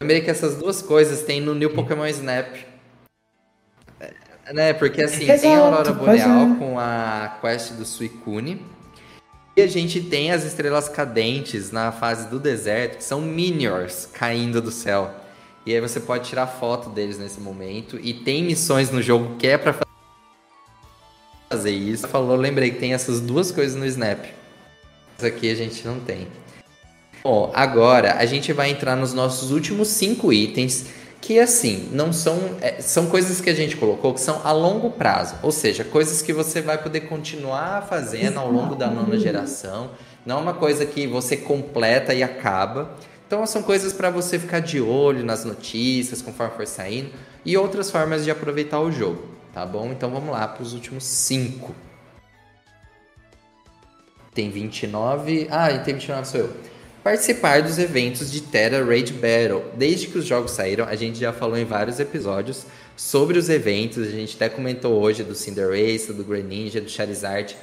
Eu 0.00 0.04
lembrei 0.04 0.22
que 0.22 0.30
essas 0.30 0.56
duas 0.56 0.80
coisas 0.80 1.22
tem 1.22 1.40
no 1.40 1.54
New 1.54 1.70
Pokémon 1.74 2.06
Snap. 2.06 2.56
É, 4.00 4.52
né? 4.52 4.72
Porque 4.72 5.02
assim, 5.02 5.24
Exato, 5.24 5.40
tem 5.42 5.54
a 5.54 5.58
Aurora 5.60 5.92
Boreal 5.92 6.52
é. 6.52 6.56
com 6.58 6.78
a 6.78 7.38
quest 7.40 7.72
do 7.74 7.84
Suicune. 7.84 8.64
E 9.56 9.62
a 9.62 9.66
gente 9.66 10.00
tem 10.00 10.30
as 10.30 10.44
estrelas 10.44 10.88
cadentes 10.88 11.70
na 11.70 11.90
fase 11.92 12.28
do 12.28 12.38
deserto, 12.38 12.98
que 12.98 13.04
são 13.04 13.20
Miniors 13.20 14.06
caindo 14.06 14.62
do 14.62 14.70
céu. 14.70 15.10
E 15.66 15.74
aí 15.74 15.80
você 15.80 16.00
pode 16.00 16.28
tirar 16.28 16.46
foto 16.46 16.88
deles 16.90 17.18
nesse 17.18 17.40
momento. 17.40 17.98
E 18.00 18.14
tem 18.14 18.44
missões 18.44 18.90
no 18.90 19.02
jogo 19.02 19.36
que 19.36 19.46
é 19.46 19.58
pra 19.58 19.74
fazer 21.50 21.70
isso. 21.72 22.08
Falou, 22.08 22.36
lembrei 22.36 22.70
que 22.70 22.78
tem 22.78 22.94
essas 22.94 23.20
duas 23.20 23.50
coisas 23.50 23.76
no 23.76 23.84
Snap. 23.84 24.24
Isso 25.18 25.26
aqui 25.26 25.50
a 25.50 25.54
gente 25.54 25.86
não 25.86 26.00
tem. 26.00 26.28
Bom, 27.22 27.52
agora 27.54 28.14
a 28.14 28.24
gente 28.24 28.52
vai 28.52 28.70
entrar 28.70 28.96
nos 28.96 29.12
nossos 29.12 29.50
últimos 29.50 29.88
cinco 29.88 30.32
itens, 30.32 30.86
que 31.20 31.38
assim, 31.38 31.88
não 31.92 32.12
são. 32.12 32.56
É, 32.60 32.80
são 32.80 33.06
coisas 33.06 33.40
que 33.40 33.50
a 33.50 33.54
gente 33.54 33.76
colocou 33.76 34.14
que 34.14 34.20
são 34.20 34.40
a 34.42 34.52
longo 34.52 34.90
prazo. 34.90 35.36
Ou 35.42 35.52
seja, 35.52 35.84
coisas 35.84 36.22
que 36.22 36.32
você 36.32 36.60
vai 36.60 36.82
poder 36.82 37.02
continuar 37.02 37.86
fazendo 37.86 38.38
ao 38.38 38.50
longo 38.50 38.74
da 38.74 38.88
nona 38.88 39.18
geração. 39.18 39.90
Não 40.24 40.38
é 40.38 40.40
uma 40.40 40.54
coisa 40.54 40.86
que 40.86 41.06
você 41.06 41.36
completa 41.36 42.14
e 42.14 42.22
acaba. 42.22 42.96
Então 43.26 43.46
são 43.46 43.62
coisas 43.62 43.92
para 43.92 44.10
você 44.10 44.38
ficar 44.38 44.60
de 44.60 44.80
olho 44.80 45.24
nas 45.24 45.44
notícias 45.44 46.20
conforme 46.20 46.56
for 46.56 46.66
saindo 46.66 47.10
e 47.44 47.56
outras 47.56 47.90
formas 47.90 48.24
de 48.24 48.30
aproveitar 48.30 48.80
o 48.80 48.90
jogo, 48.90 49.22
tá 49.54 49.64
bom? 49.64 49.92
Então 49.92 50.10
vamos 50.10 50.30
lá 50.30 50.48
para 50.48 50.62
os 50.62 50.72
últimos 50.72 51.04
cinco. 51.04 51.74
Tem 54.34 54.50
29. 54.50 55.46
Ah, 55.48 55.68
tem 55.78 55.94
29 55.94 56.26
sou 56.26 56.40
eu 56.40 56.69
participar 57.02 57.62
dos 57.62 57.78
eventos 57.78 58.30
de 58.30 58.40
Terra 58.42 58.84
Raid 58.84 59.12
Battle. 59.14 59.64
Desde 59.74 60.06
que 60.06 60.18
os 60.18 60.26
jogos 60.26 60.52
saíram, 60.52 60.84
a 60.84 60.94
gente 60.94 61.18
já 61.18 61.32
falou 61.32 61.56
em 61.56 61.64
vários 61.64 61.98
episódios 61.98 62.66
sobre 62.96 63.38
os 63.38 63.48
eventos. 63.48 64.06
A 64.06 64.10
gente 64.10 64.36
até 64.36 64.48
comentou 64.48 65.00
hoje 65.00 65.22
do 65.22 65.34
Cinderace, 65.34 66.12
do 66.12 66.24
Greninja, 66.24 66.80
do 66.80 66.90
Charizard. 66.90 67.56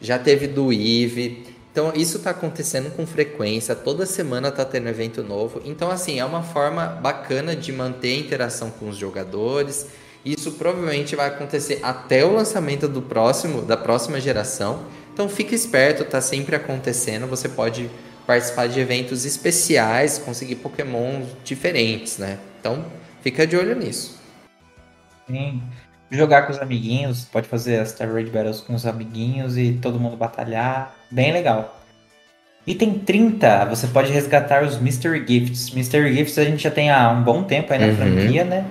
Já 0.00 0.18
teve 0.18 0.46
do 0.46 0.72
Eve. 0.72 1.44
Então 1.72 1.92
isso 1.94 2.18
está 2.18 2.30
acontecendo 2.30 2.94
com 2.94 3.04
frequência. 3.04 3.74
Toda 3.74 4.06
semana 4.06 4.48
está 4.48 4.64
tendo 4.64 4.88
evento 4.88 5.22
novo. 5.24 5.60
Então 5.64 5.90
assim 5.90 6.20
é 6.20 6.24
uma 6.24 6.42
forma 6.42 6.86
bacana 6.86 7.56
de 7.56 7.72
manter 7.72 8.14
a 8.14 8.20
interação 8.20 8.70
com 8.70 8.88
os 8.88 8.96
jogadores. 8.96 9.88
Isso 10.24 10.52
provavelmente 10.52 11.16
vai 11.16 11.26
acontecer 11.26 11.80
até 11.82 12.24
o 12.24 12.32
lançamento 12.32 12.86
do 12.86 13.02
próximo, 13.02 13.60
da 13.60 13.76
próxima 13.76 14.20
geração. 14.20 14.84
Então 15.12 15.28
fique 15.28 15.54
esperto, 15.54 16.02
está 16.02 16.20
sempre 16.20 16.54
acontecendo. 16.54 17.26
Você 17.26 17.48
pode 17.48 17.90
participar 18.26 18.68
de 18.68 18.80
eventos 18.80 19.24
especiais, 19.24 20.18
conseguir 20.18 20.56
Pokémon 20.56 21.22
diferentes, 21.44 22.18
né? 22.18 22.38
Então, 22.60 22.84
fica 23.22 23.46
de 23.46 23.56
olho 23.56 23.76
nisso. 23.76 24.20
Sim. 25.26 25.62
Jogar 26.10 26.42
com 26.42 26.52
os 26.52 26.58
amiguinhos, 26.58 27.24
pode 27.24 27.48
fazer 27.48 27.80
as 27.80 27.90
Star 27.90 28.12
Raid 28.12 28.30
Battles 28.30 28.60
com 28.60 28.74
os 28.74 28.86
amiguinhos 28.86 29.56
e 29.56 29.78
todo 29.80 29.98
mundo 29.98 30.16
batalhar. 30.16 30.94
Bem 31.10 31.32
legal. 31.32 31.80
Item 32.66 32.98
30, 33.00 33.66
você 33.66 33.86
pode 33.86 34.10
resgatar 34.10 34.64
os 34.64 34.78
Mystery 34.78 35.24
Gifts. 35.26 35.70
Mystery 35.70 36.14
Gifts 36.14 36.38
a 36.38 36.44
gente 36.44 36.62
já 36.62 36.70
tem 36.70 36.90
há 36.90 37.10
um 37.10 37.22
bom 37.22 37.42
tempo 37.42 37.72
aí 37.72 37.78
na 37.78 37.86
uhum. 37.86 37.96
franquia, 37.96 38.44
né? 38.44 38.64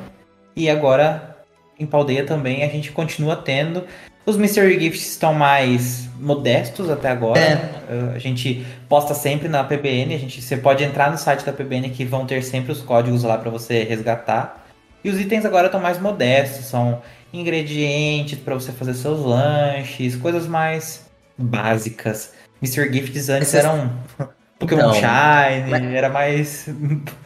E 0.55 0.69
agora 0.69 1.38
em 1.80 1.85
Paldeia 1.85 2.25
também 2.25 2.63
a 2.63 2.67
gente 2.67 2.91
continua 2.91 3.35
tendo. 3.35 3.85
Os 4.26 4.38
Mystery 4.38 4.80
Gifts 4.80 5.10
estão 5.10 5.34
mais 5.34 6.08
modestos 6.18 6.90
até 6.90 7.10
agora. 7.10 7.40
É. 7.40 8.16
A 8.16 8.20
gente 8.20 8.66
posta 8.88 9.14
sempre 9.14 9.50
na 9.50 9.64
PBN. 9.64 10.16
A 10.16 10.18
gente, 10.18 10.41
você 10.41 10.56
pode 10.56 10.84
entrar 10.84 11.12
no 11.12 11.18
site 11.18 11.45
da 11.45 11.52
PBN 11.52 11.90
que 11.90 12.06
vão 12.06 12.26
ter 12.26 12.41
sempre 12.41 12.72
os 12.72 12.82
códigos 12.82 13.24
lá 13.24 13.38
para 13.38 13.52
você 13.52 13.84
resgatar. 13.84 14.66
E 15.04 15.10
os 15.10 15.20
itens 15.20 15.44
agora 15.45 15.66
estão 15.66 15.82
mais 15.82 16.00
modestos, 16.00 16.66
são 16.66 17.02
ingredientes 17.34 18.40
para 18.40 18.54
você 18.54 18.72
fazer 18.72 18.94
seus 18.94 19.20
lanches, 19.20 20.16
coisas 20.16 20.48
mais 20.48 21.06
básicas. 21.38 22.34
Mystery 22.62 22.94
Gifts 22.94 23.28
antes 23.28 23.54
eram 23.54 23.91
Pokémon 24.58 24.80
então, 24.80 24.94
Shine, 24.94 25.70
mas... 25.70 25.84
era 25.94 26.10
mais 26.10 26.70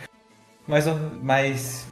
mais 0.67 0.85
mais 1.21 1.87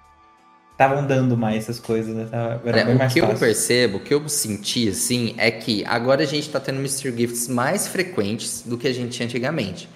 estavam 0.75 1.07
dando 1.07 1.37
mais 1.37 1.63
essas 1.63 1.79
coisas, 1.79 2.13
né? 2.13 2.27
Era 2.65 2.81
é, 2.81 2.83
o 2.83 2.91
que 2.91 2.97
fácil. 2.97 3.23
eu 3.23 3.35
percebo, 3.37 3.97
o 3.97 3.99
que 4.01 4.13
eu 4.13 4.27
senti, 4.27 4.89
assim, 4.89 5.33
é 5.37 5.49
que 5.49 5.85
agora 5.85 6.23
a 6.23 6.25
gente 6.25 6.47
está 6.47 6.59
tendo 6.59 6.79
Mystery 6.79 7.17
Gifts 7.17 7.47
mais 7.47 7.87
frequentes 7.87 8.61
do 8.65 8.77
que 8.77 8.87
a 8.87 8.93
gente 8.93 9.15
tinha 9.15 9.25
antigamente. 9.25 9.89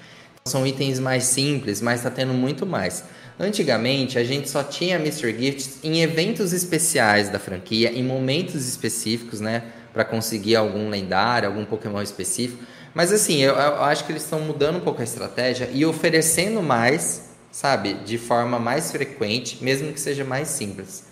São 0.46 0.66
itens 0.66 0.98
mais 0.98 1.26
simples, 1.26 1.82
mas 1.82 2.00
está 2.00 2.10
tendo 2.10 2.34
muito 2.34 2.66
mais. 2.66 3.04
Antigamente, 3.38 4.18
a 4.18 4.24
gente 4.24 4.50
só 4.50 4.64
tinha 4.64 4.98
Mystery 4.98 5.38
Gifts 5.38 5.80
em 5.84 6.02
eventos 6.02 6.54
especiais 6.54 7.30
da 7.30 7.40
franquia, 7.40 7.92
em 7.92 8.04
momentos 8.04 8.66
específicos, 8.66 9.42
né? 9.42 9.64
Para 9.92 10.06
conseguir 10.06 10.56
algum 10.56 10.90
lendário, 10.90 11.50
algum 11.50 11.66
Pokémon 11.66 12.02
específico. 12.02 12.64
Mas 12.94 13.12
assim, 13.12 13.38
eu, 13.42 13.54
eu 13.54 13.84
acho 13.84 14.06
que 14.06 14.14
eles 14.14 14.24
estão 14.24 14.40
mudando 14.40 14.78
um 14.78 14.82
pouco 14.82 15.02
a 15.02 15.04
estratégia 15.04 15.70
e 15.74 15.86
oferecendo 15.86 16.64
mais 16.64 17.29
sabe? 17.52 17.94
De 17.94 18.18
forma 18.18 18.60
mais 18.60 18.92
frequente, 18.92 19.64
mesmo 19.64 19.92
que 19.92 20.00
seja 20.00 20.24
mais 20.24 20.48
simples. 20.50 21.06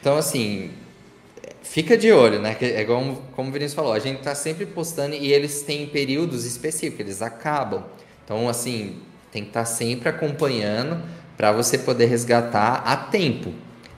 Então, 0.00 0.16
assim, 0.16 0.70
fica 1.62 1.96
de 1.96 2.12
olho, 2.12 2.40
né? 2.40 2.56
É 2.60 2.84
como, 2.84 3.16
como 3.34 3.48
o 3.48 3.52
Vinícius 3.52 3.74
falou, 3.74 3.92
a 3.92 3.98
gente 3.98 4.22
tá 4.22 4.34
sempre 4.34 4.66
postando 4.66 5.14
e 5.14 5.32
eles 5.32 5.62
têm 5.62 5.86
períodos 5.86 6.44
específicos, 6.44 7.00
eles 7.00 7.22
acabam. 7.22 7.84
Então, 8.24 8.48
assim, 8.48 8.98
tem 9.32 9.42
que 9.42 9.48
estar 9.48 9.60
tá 9.60 9.66
sempre 9.66 10.08
acompanhando 10.08 11.02
para 11.36 11.52
você 11.52 11.78
poder 11.78 12.06
resgatar 12.06 12.82
a 12.84 12.96
tempo. 12.96 13.52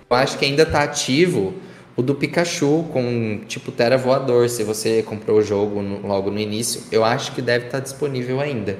Eu 0.08 0.16
acho 0.16 0.38
que 0.38 0.44
ainda 0.44 0.64
tá 0.64 0.82
ativo 0.82 1.54
o 1.96 2.02
do 2.02 2.14
Pikachu 2.14 2.84
com 2.92 3.40
tipo 3.46 3.72
Terra 3.72 3.96
Voador. 3.96 4.48
Se 4.48 4.62
você 4.62 5.02
comprou 5.02 5.38
o 5.38 5.42
jogo 5.42 5.82
no, 5.82 6.06
logo 6.06 6.30
no 6.30 6.38
início, 6.38 6.82
eu 6.92 7.04
acho 7.04 7.32
que 7.32 7.42
deve 7.42 7.66
estar 7.66 7.78
tá 7.78 7.84
disponível 7.84 8.40
ainda. 8.40 8.78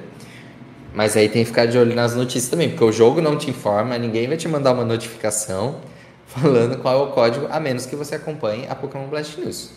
Mas 0.93 1.15
aí 1.15 1.29
tem 1.29 1.43
que 1.43 1.49
ficar 1.49 1.65
de 1.65 1.77
olho 1.77 1.95
nas 1.95 2.15
notícias 2.15 2.49
também, 2.49 2.69
porque 2.69 2.83
o 2.83 2.91
jogo 2.91 3.21
não 3.21 3.37
te 3.37 3.49
informa, 3.49 3.97
ninguém 3.97 4.27
vai 4.27 4.37
te 4.37 4.47
mandar 4.47 4.73
uma 4.73 4.85
notificação 4.85 5.81
falando 6.25 6.77
qual 6.77 6.99
é 6.99 7.03
o 7.09 7.11
código, 7.11 7.47
a 7.49 7.59
menos 7.59 7.85
que 7.85 7.95
você 7.95 8.15
acompanhe 8.15 8.65
a 8.67 8.75
Pokémon 8.75 9.07
Blast 9.07 9.39
News. 9.39 9.71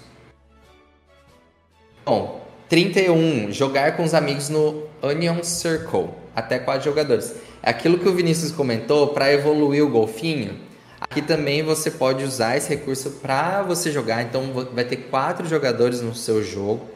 Bom, 2.05 2.41
31. 2.69 3.53
Jogar 3.53 3.97
com 3.97 4.05
os 4.05 4.15
amigos 4.15 4.49
no 4.49 4.85
Onion 5.03 5.43
Circle. 5.43 6.11
Até 6.35 6.59
quatro 6.59 6.85
jogadores. 6.85 7.35
É 7.63 7.71
aquilo 7.71 7.99
que 7.99 8.09
o 8.09 8.15
Vinícius 8.15 8.53
comentou 8.53 9.09
para 9.09 9.33
evoluir 9.33 9.85
o 9.85 9.91
golfinho. 9.91 10.57
Aqui 11.01 11.21
também 11.21 11.63
você 11.63 11.91
pode 11.91 12.23
usar 12.25 12.57
esse 12.57 12.69
recurso 12.69 13.11
para 13.23 13.63
você 13.63 13.91
jogar. 13.91 14.23
Então 14.23 14.53
vai 14.73 14.85
ter 14.85 14.97
quatro 14.97 15.49
jogadores 15.49 16.01
no 16.01 16.15
seu 16.15 16.43
jogo, 16.45 16.89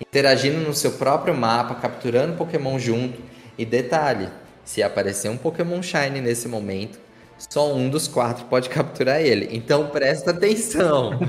interagindo 0.00 0.58
no 0.58 0.74
seu 0.74 0.92
próprio 0.92 1.32
mapa, 1.32 1.76
capturando 1.76 2.36
Pokémon 2.36 2.78
junto. 2.78 3.29
E 3.60 3.64
detalhe, 3.66 4.30
Se 4.64 4.82
aparecer 4.82 5.28
um 5.28 5.36
Pokémon 5.36 5.82
Shine 5.82 6.20
nesse 6.22 6.48
momento, 6.48 6.98
só 7.36 7.74
um 7.74 7.90
dos 7.90 8.08
quatro 8.08 8.46
pode 8.46 8.70
capturar 8.70 9.20
ele. 9.20 9.48
Então 9.52 9.88
presta 9.88 10.30
atenção. 10.30 11.18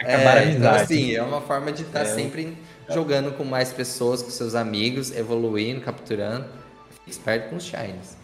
Acabar 0.00 0.36
é, 0.36 0.38
a 0.38 0.44
então, 0.46 0.72
assim, 0.74 1.14
é 1.14 1.22
uma 1.22 1.42
forma 1.42 1.70
de 1.72 1.82
estar 1.82 2.00
É, 2.00 2.04
sempre 2.06 2.56
jogando 2.88 3.32
com 3.32 3.44
mais 3.44 3.70
pessoas, 3.72 4.22
com 4.22 4.30
seus 4.30 4.54
amigos, 4.54 5.14
evoluindo, 5.14 5.82
capturando. 5.82 6.46
Fique 6.90 7.10
esperto 7.10 7.50
com 7.50 7.56
os 7.56 7.64
Shines. 7.64 8.16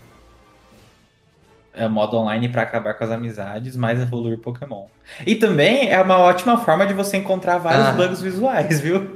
É 1.75 1.87
modo 1.87 2.17
online 2.17 2.49
pra 2.49 2.63
acabar 2.63 2.95
com 2.95 3.05
as 3.05 3.11
amizades, 3.11 3.77
mas 3.77 4.01
evoluir 4.01 4.39
Pokémon. 4.39 4.87
E 5.27 5.35
também 5.37 5.91
é 5.91 6.01
uma 6.01 6.19
ótima 6.19 6.57
forma 6.59 6.87
de 6.87 6.95
você 6.95 7.19
encontrar 7.19 7.59
vários 7.59 7.87
Ah. 7.89 7.93
bugs 7.93 8.21
visuais, 8.23 8.81
viu? 8.81 9.15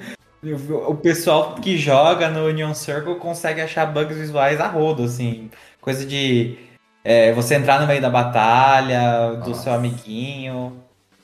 O 0.89 0.95
pessoal 0.95 1.55
que 1.55 1.77
joga 1.79 2.29
no 2.29 2.47
Union 2.47 2.75
Circle 2.75 3.17
consegue 3.17 3.61
achar 3.61 3.87
bugs 3.87 4.17
visuais 4.17 4.61
a 4.61 4.67
rodo, 4.67 5.05
assim. 5.05 5.51
Coisa 5.81 6.05
de 6.05 6.57
é, 7.05 7.33
você 7.33 7.55
entrar 7.55 7.81
no 7.81 7.87
meio 7.87 8.01
da 8.01 8.11
batalha, 8.11 9.35
do 9.43 9.51
Nossa. 9.51 9.63
seu 9.63 9.73
amiguinho. 9.73 10.73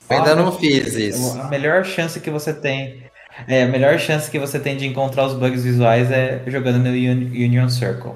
Eu 0.09 0.17
ainda 0.17 0.35
não 0.35 0.53
fiz 0.53 0.95
isso. 0.95 1.41
A 1.41 1.49
melhor 1.49 1.85
chance 1.85 2.19
que 2.21 2.31
você 2.31 2.53
tem. 2.53 3.03
É, 3.47 3.63
a 3.63 3.67
melhor 3.69 3.99
chance 3.99 4.31
que 4.31 4.39
você 4.39 4.59
tem 4.59 4.77
de 4.77 4.87
encontrar 4.87 5.25
os 5.27 5.35
bugs 5.35 5.63
visuais 5.65 6.11
é 6.11 6.43
jogando 6.47 6.79
no 6.79 6.91
Un- 6.91 7.31
Union 7.33 7.69
Circle. 7.69 8.13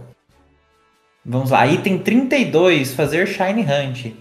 Vamos 1.25 1.51
lá, 1.51 1.67
item 1.67 1.99
32, 1.99 2.93
fazer 2.95 3.27
Shine 3.27 3.63
Hunt. 3.63 4.13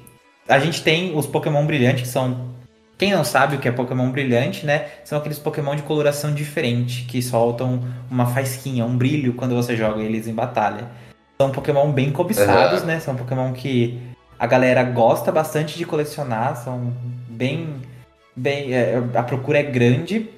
A 0.47 0.59
gente 0.59 0.81
tem 0.83 1.17
os 1.17 1.25
Pokémon 1.25 1.65
brilhantes, 1.65 2.03
que 2.03 2.07
são. 2.07 2.52
Quem 3.03 3.11
não 3.11 3.25
sabe 3.25 3.57
o 3.57 3.59
que 3.59 3.67
é 3.67 3.71
Pokémon 3.73 4.09
brilhante, 4.11 4.65
né? 4.65 4.85
São 5.03 5.17
aqueles 5.17 5.37
Pokémon 5.37 5.75
de 5.75 5.81
coloração 5.81 6.33
diferente, 6.33 7.03
que 7.03 7.21
soltam 7.21 7.83
uma 8.09 8.27
faisquinha, 8.27 8.85
um 8.85 8.95
brilho 8.95 9.33
quando 9.33 9.53
você 9.53 9.75
joga 9.75 10.01
eles 10.01 10.25
em 10.25 10.33
batalha. 10.33 10.87
São 11.37 11.51
Pokémon 11.51 11.91
bem 11.91 12.13
cobiçados, 12.13 12.79
Aham. 12.79 12.85
né? 12.85 13.01
São 13.01 13.13
Pokémon 13.13 13.51
que 13.51 13.99
a 14.39 14.47
galera 14.47 14.81
gosta 14.83 15.33
bastante 15.33 15.77
de 15.77 15.83
colecionar, 15.83 16.55
são 16.55 16.93
bem. 17.27 17.75
bem 18.33 18.73
é, 18.73 19.03
a 19.15 19.23
procura 19.23 19.59
é 19.59 19.63
grande. 19.63 20.29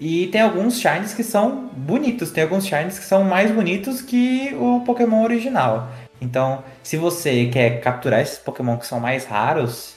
E 0.00 0.28
tem 0.28 0.40
alguns 0.40 0.80
Shines 0.80 1.12
que 1.12 1.22
são 1.22 1.68
bonitos, 1.76 2.30
tem 2.30 2.44
alguns 2.44 2.66
Shines 2.66 2.98
que 2.98 3.04
são 3.04 3.22
mais 3.22 3.50
bonitos 3.50 4.00
que 4.00 4.56
o 4.58 4.80
Pokémon 4.80 5.24
original. 5.24 5.90
Então, 6.22 6.64
se 6.82 6.96
você 6.96 7.50
quer 7.52 7.82
capturar 7.82 8.20
esses 8.20 8.38
Pokémon 8.38 8.78
que 8.78 8.86
são 8.86 8.98
mais 8.98 9.26
raros, 9.26 9.93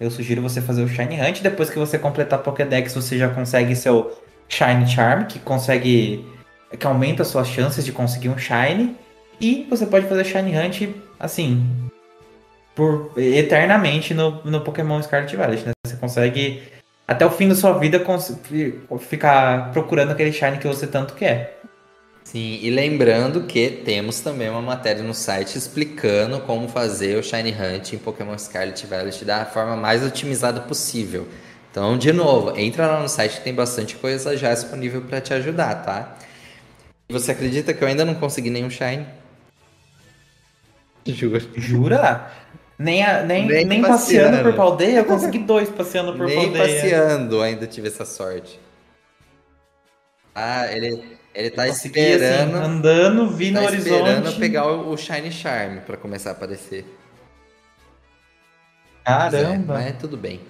eu 0.00 0.10
sugiro 0.10 0.40
você 0.40 0.62
fazer 0.62 0.82
o 0.82 0.88
Shine 0.88 1.20
Hunt. 1.20 1.42
Depois 1.42 1.68
que 1.68 1.78
você 1.78 1.98
completar 1.98 2.38
Pokédex, 2.38 2.94
você 2.94 3.18
já 3.18 3.28
consegue 3.28 3.76
seu 3.76 4.18
Shine 4.48 4.88
Charm, 4.88 5.26
que 5.26 5.38
consegue. 5.38 6.24
que 6.78 6.86
aumenta 6.86 7.22
as 7.22 7.28
suas 7.28 7.46
chances 7.48 7.84
de 7.84 7.92
conseguir 7.92 8.30
um 8.30 8.38
Shine. 8.38 8.96
E 9.38 9.66
você 9.68 9.86
pode 9.86 10.06
fazer 10.06 10.24
Shine 10.24 10.56
Hunt, 10.56 10.88
assim, 11.18 11.66
por 12.74 13.12
eternamente 13.16 14.14
no, 14.14 14.42
no 14.44 14.62
Pokémon 14.62 15.02
Scarlet 15.02 15.36
Violet, 15.36 15.66
né? 15.66 15.72
Você 15.86 15.96
consegue, 15.96 16.62
até 17.06 17.24
o 17.24 17.30
fim 17.30 17.48
da 17.48 17.54
sua 17.54 17.78
vida, 17.78 18.02
ficar 18.98 19.70
procurando 19.72 20.12
aquele 20.12 20.32
Shine 20.32 20.58
que 20.58 20.66
você 20.66 20.86
tanto 20.86 21.14
quer. 21.14 21.59
Sim, 22.30 22.60
e 22.62 22.70
lembrando 22.70 23.42
que 23.42 23.68
temos 23.84 24.20
também 24.20 24.48
uma 24.48 24.62
matéria 24.62 25.02
no 25.02 25.12
site 25.12 25.58
explicando 25.58 26.40
como 26.42 26.68
fazer 26.68 27.16
o 27.18 27.24
Shiny 27.24 27.50
Hunt 27.52 27.92
em 27.94 27.98
Pokémon 27.98 28.38
Scarlet 28.38 28.80
e 28.84 28.86
Violet 28.86 29.24
da 29.24 29.44
forma 29.44 29.74
mais 29.74 30.04
otimizada 30.04 30.60
possível. 30.60 31.26
Então, 31.72 31.98
de 31.98 32.12
novo, 32.12 32.56
entra 32.56 32.86
lá 32.86 33.00
no 33.02 33.08
site 33.08 33.38
que 33.38 33.42
tem 33.42 33.52
bastante 33.52 33.96
coisa 33.96 34.36
já 34.36 34.54
disponível 34.54 35.02
para 35.02 35.20
te 35.20 35.34
ajudar, 35.34 35.74
tá? 35.82 36.16
E 37.08 37.12
Você 37.12 37.32
acredita 37.32 37.74
que 37.74 37.82
eu 37.82 37.88
ainda 37.88 38.04
não 38.04 38.14
consegui 38.14 38.48
nenhum 38.48 38.70
Shine? 38.70 39.06
Juro. 41.06 41.40
Jura? 41.56 42.30
Nem, 42.78 43.04
a- 43.04 43.24
nem, 43.24 43.46
Nem 43.46 43.66
nem, 43.66 43.82
passeando. 43.82 44.28
passeando 44.36 44.50
por 44.50 44.56
Paldeia, 44.56 44.98
eu 44.98 45.04
consegui 45.04 45.38
dois 45.40 45.68
passeando 45.68 46.12
por 46.16 46.26
Nem 46.28 46.52
Paldeia. 46.52 46.64
passeando 46.64 47.42
ainda 47.42 47.66
tive 47.66 47.88
essa 47.88 48.04
sorte. 48.04 48.60
Ah, 50.32 50.66
ele, 50.72 51.18
ele 51.34 51.50
tá 51.50 51.66
Consegui, 51.66 51.98
esperando. 52.00 52.56
assim, 52.56 52.64
andando, 52.64 53.30
vi 53.30 53.50
no 53.50 53.60
tá 53.62 53.72
esperando 53.74 54.16
horizonte. 54.18 54.38
pegar 54.40 54.66
o, 54.66 54.92
o 54.92 54.96
Shiny 54.96 55.30
Charm 55.32 55.78
para 55.86 55.96
começar 55.96 56.30
a 56.30 56.32
aparecer. 56.32 56.84
Caramba. 59.04 59.80
É, 59.80 59.84
mas 59.84 59.96
tudo 59.98 60.16
bem. 60.16 60.40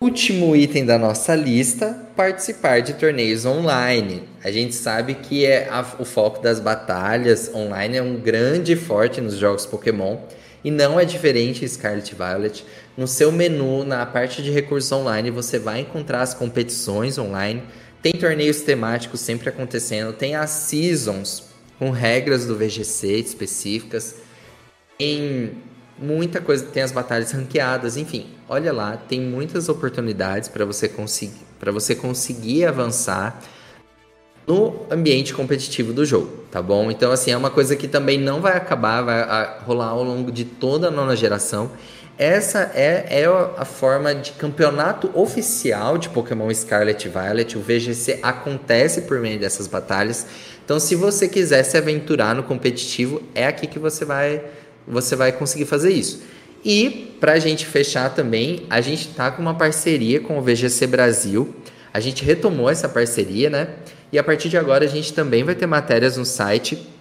Último 0.00 0.54
item 0.54 0.84
da 0.84 0.98
nossa 0.98 1.34
lista: 1.34 1.98
participar 2.14 2.82
de 2.82 2.94
torneios 2.94 3.46
online. 3.46 4.28
A 4.44 4.50
gente 4.50 4.74
sabe 4.74 5.14
que 5.14 5.46
é 5.46 5.68
a- 5.70 5.84
o 5.98 6.04
foco 6.04 6.42
das 6.42 6.60
batalhas 6.60 7.50
online 7.54 7.96
é 7.96 8.02
um 8.02 8.16
grande 8.16 8.76
forte 8.76 9.20
nos 9.20 9.36
jogos 9.38 9.64
Pokémon. 9.64 10.18
E 10.62 10.70
não 10.70 10.98
é 10.98 11.04
diferente 11.04 11.66
Scarlet 11.68 12.12
Violet. 12.14 12.64
No 12.96 13.06
seu 13.06 13.30
menu, 13.30 13.84
na 13.84 14.04
parte 14.04 14.42
de 14.42 14.50
recursos 14.50 14.90
online, 14.90 15.30
você 15.30 15.58
vai 15.60 15.80
encontrar 15.80 16.22
as 16.22 16.34
competições 16.34 17.16
online. 17.18 17.62
Tem 18.06 18.12
torneios 18.12 18.60
temáticos 18.60 19.18
sempre 19.18 19.48
acontecendo. 19.48 20.12
Tem 20.12 20.36
as 20.36 20.50
seasons 20.50 21.42
com 21.76 21.90
regras 21.90 22.46
do 22.46 22.54
VGC 22.54 23.18
específicas. 23.18 24.14
Tem 24.96 25.54
muita 25.98 26.40
coisa, 26.40 26.64
tem 26.66 26.84
as 26.84 26.92
batalhas 26.92 27.32
ranqueadas, 27.32 27.96
enfim. 27.96 28.28
Olha 28.48 28.72
lá, 28.72 28.96
tem 28.96 29.20
muitas 29.20 29.68
oportunidades 29.68 30.48
para 30.48 30.64
você 30.64 30.88
conseguir 30.88 31.44
para 31.58 31.72
você 31.72 31.96
conseguir 31.96 32.66
avançar 32.66 33.42
no 34.46 34.86
ambiente 34.88 35.34
competitivo 35.34 35.92
do 35.92 36.04
jogo, 36.04 36.44
tá 36.48 36.62
bom? 36.62 36.92
Então 36.92 37.10
assim, 37.10 37.32
é 37.32 37.36
uma 37.36 37.50
coisa 37.50 37.74
que 37.74 37.88
também 37.88 38.20
não 38.20 38.40
vai 38.40 38.56
acabar, 38.56 39.02
vai 39.02 39.20
a- 39.20 39.58
rolar 39.66 39.88
ao 39.88 40.04
longo 40.04 40.30
de 40.30 40.44
toda 40.44 40.86
a 40.86 40.90
nona 40.92 41.16
geração. 41.16 41.72
Essa 42.18 42.70
é, 42.74 43.20
é 43.20 43.26
a 43.58 43.64
forma 43.66 44.14
de 44.14 44.32
campeonato 44.32 45.10
oficial 45.14 45.98
de 45.98 46.08
Pokémon 46.08 46.52
Scarlet 46.52 47.04
e 47.04 47.10
Violet. 47.10 47.58
O 47.58 47.60
VGC 47.60 48.20
acontece 48.22 49.02
por 49.02 49.20
meio 49.20 49.38
dessas 49.38 49.66
batalhas. 49.66 50.26
Então, 50.64 50.80
se 50.80 50.94
você 50.94 51.28
quiser 51.28 51.62
se 51.62 51.76
aventurar 51.76 52.34
no 52.34 52.42
competitivo, 52.42 53.22
é 53.34 53.46
aqui 53.46 53.66
que 53.66 53.78
você 53.78 54.04
vai, 54.04 54.42
você 54.88 55.14
vai 55.14 55.30
conseguir 55.30 55.66
fazer 55.66 55.92
isso. 55.92 56.22
E 56.64 57.14
pra 57.20 57.38
gente 57.38 57.66
fechar 57.66 58.14
também, 58.14 58.64
a 58.70 58.80
gente 58.80 59.08
tá 59.08 59.30
com 59.30 59.42
uma 59.42 59.54
parceria 59.54 60.18
com 60.18 60.38
o 60.38 60.42
VGC 60.42 60.86
Brasil. 60.86 61.54
A 61.92 62.00
gente 62.00 62.24
retomou 62.24 62.70
essa 62.70 62.88
parceria, 62.88 63.50
né? 63.50 63.68
E 64.10 64.18
a 64.18 64.24
partir 64.24 64.48
de 64.48 64.56
agora 64.56 64.86
a 64.86 64.88
gente 64.88 65.12
também 65.12 65.44
vai 65.44 65.54
ter 65.54 65.66
matérias 65.66 66.16
no 66.16 66.24
site 66.24 66.95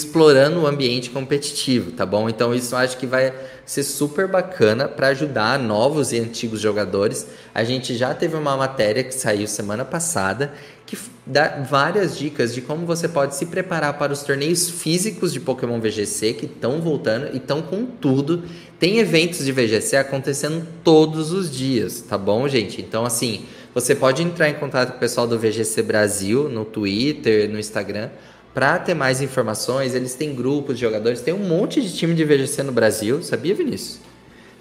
explorando 0.00 0.60
o 0.60 0.66
ambiente 0.66 1.10
competitivo, 1.10 1.92
tá 1.92 2.04
bom? 2.04 2.28
Então 2.28 2.54
isso 2.54 2.74
acho 2.74 2.96
que 2.96 3.06
vai 3.06 3.32
ser 3.64 3.82
super 3.82 4.26
bacana 4.26 4.88
para 4.88 5.08
ajudar 5.08 5.58
novos 5.58 6.12
e 6.12 6.18
antigos 6.18 6.60
jogadores. 6.60 7.26
A 7.54 7.62
gente 7.62 7.96
já 7.96 8.14
teve 8.14 8.34
uma 8.36 8.56
matéria 8.56 9.04
que 9.04 9.14
saiu 9.14 9.46
semana 9.46 9.84
passada 9.84 10.52
que 10.86 10.98
dá 11.24 11.64
várias 11.70 12.18
dicas 12.18 12.52
de 12.52 12.60
como 12.60 12.84
você 12.84 13.06
pode 13.06 13.36
se 13.36 13.46
preparar 13.46 13.96
para 13.96 14.12
os 14.12 14.24
torneios 14.24 14.68
físicos 14.68 15.32
de 15.32 15.38
Pokémon 15.38 15.78
VGC 15.78 16.32
que 16.32 16.46
estão 16.46 16.80
voltando 16.80 17.28
e 17.32 17.36
estão 17.36 17.62
com 17.62 17.86
tudo. 17.86 18.42
Tem 18.78 18.98
eventos 18.98 19.44
de 19.44 19.52
VGC 19.52 19.98
acontecendo 19.98 20.66
todos 20.82 21.30
os 21.32 21.48
dias, 21.48 22.00
tá 22.00 22.18
bom, 22.18 22.48
gente? 22.48 22.80
Então 22.80 23.04
assim, 23.04 23.44
você 23.72 23.94
pode 23.94 24.20
entrar 24.20 24.48
em 24.48 24.54
contato 24.54 24.90
com 24.90 24.96
o 24.96 25.00
pessoal 25.00 25.28
do 25.28 25.38
VGC 25.38 25.80
Brasil 25.82 26.48
no 26.48 26.64
Twitter, 26.64 27.48
no 27.48 27.58
Instagram 27.58 28.10
para 28.52 28.78
ter 28.78 28.94
mais 28.94 29.20
informações, 29.20 29.94
eles 29.94 30.14
têm 30.14 30.34
grupos 30.34 30.76
de 30.76 30.80
jogadores, 30.80 31.20
tem 31.20 31.32
um 31.34 31.46
monte 31.46 31.80
de 31.80 31.94
time 31.96 32.14
de 32.14 32.24
VGC 32.24 32.62
no 32.62 32.72
Brasil, 32.72 33.22
sabia, 33.22 33.54
Vinícius? 33.54 34.00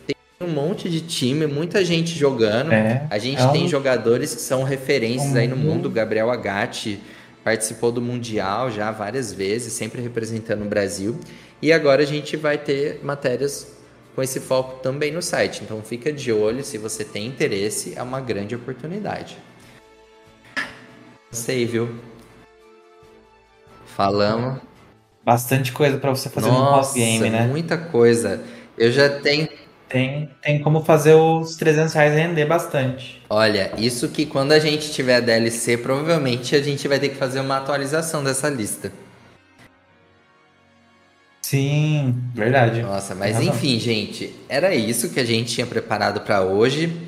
Tem 0.06 0.16
um 0.48 0.52
monte 0.52 0.90
de 0.90 1.02
time, 1.02 1.48
muita 1.48 1.84
gente 1.84 2.11
jogando. 2.18 2.72
É, 2.72 3.06
a 3.10 3.18
gente 3.18 3.41
é 3.41 3.45
um- 3.45 3.52
tem 3.52 3.68
jogadores 3.68 4.36
que 4.36 4.41
são 4.41 4.64
referências 4.64 5.34
um- 5.34 5.38
aí 5.38 5.48
no 5.48 5.56
mundo. 5.57 5.88
O 5.88 5.90
Gabriel 5.90 6.30
Agatti 6.30 6.99
participou 7.44 7.91
do 7.91 8.02
Mundial 8.02 8.70
já 8.70 8.91
várias 8.91 9.34
vezes, 9.34 9.74
sempre 9.74 10.02
representando 10.02 10.61
o 10.64 10.66
Brasil. 10.70 11.20
E 11.61 11.74
agora 11.74 12.03
a 12.03 12.06
gente 12.06 12.38
vai 12.38 12.57
ter 12.57 12.99
matérias 13.03 13.68
com 14.16 14.22
esse 14.22 14.40
foco 14.40 14.82
também 14.82 15.11
no 15.11 15.22
site. 15.22 15.61
Então 15.64 15.82
fica 15.82 16.11
de 16.11 16.32
olho, 16.32 16.64
se 16.64 16.78
você 16.78 17.03
tem 17.03 17.26
interesse, 17.26 17.94
é 17.95 18.03
uma 18.03 18.22
grande 18.22 18.56
oportunidade. 18.56 19.38
Sei, 21.32 21.66
viu? 21.66 21.90
Falamos. 24.00 24.62
Bastante 25.26 25.74
coisa 25.74 25.98
pra 25.98 26.10
você 26.12 26.30
fazer 26.30 26.48
no 26.48 26.54
Nossa, 26.54 26.94
pós-game, 26.94 27.30
né? 27.30 27.46
muita 27.48 27.78
coisa. 27.78 28.42
Eu 28.78 28.94
já 28.94 29.10
tenho. 29.10 29.50
Tem, 29.90 30.30
tem 30.42 30.62
como 30.62 30.86
fazer 30.86 31.16
os 31.16 31.58
300 31.58 31.94
reais 31.94 32.14
render 32.14 32.46
bastante. 32.46 33.22
Olha, 33.30 33.74
isso 33.78 34.08
que 34.08 34.26
quando 34.26 34.54
a 34.54 34.60
gente 34.60 34.94
tiver 34.94 35.20
DLC, 35.20 35.76
provavelmente 35.76 36.56
a 36.56 36.62
gente 36.62 36.88
vai 36.88 36.98
ter 36.98 37.10
que 37.10 37.16
fazer 37.16 37.42
uma 37.42 37.58
atualização 37.58 38.24
dessa 38.24 38.48
lista. 38.48 38.90
Sim, 41.42 42.16
verdade. 42.34 42.82
Nossa, 42.82 43.14
mas 43.14 43.36
razão. 43.36 43.54
enfim, 43.54 43.78
gente, 43.80 44.34
era 44.48 44.74
isso 44.74 45.10
que 45.10 45.20
a 45.20 45.26
gente 45.26 45.54
tinha 45.54 45.68
preparado 45.68 46.22
pra 46.22 46.42
hoje. 46.42 47.06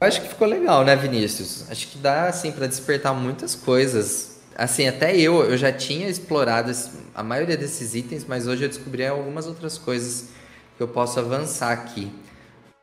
Eu 0.00 0.08
acho 0.08 0.22
que 0.22 0.28
ficou 0.28 0.48
legal, 0.48 0.86
né, 0.86 0.96
Vinícius? 0.96 1.70
Acho 1.70 1.86
que 1.88 1.98
dá 1.98 2.28
assim 2.28 2.50
pra 2.50 2.66
despertar 2.66 3.12
muitas 3.12 3.54
coisas. 3.54 4.27
Assim, 4.58 4.88
até 4.88 5.16
eu, 5.16 5.44
eu 5.44 5.56
já 5.56 5.72
tinha 5.72 6.08
explorado 6.08 6.72
a 7.14 7.22
maioria 7.22 7.56
desses 7.56 7.94
itens, 7.94 8.24
mas 8.26 8.48
hoje 8.48 8.64
eu 8.64 8.68
descobri 8.68 9.06
algumas 9.06 9.46
outras 9.46 9.78
coisas 9.78 10.30
que 10.76 10.82
eu 10.82 10.88
posso 10.88 11.20
avançar 11.20 11.72
aqui. 11.72 12.10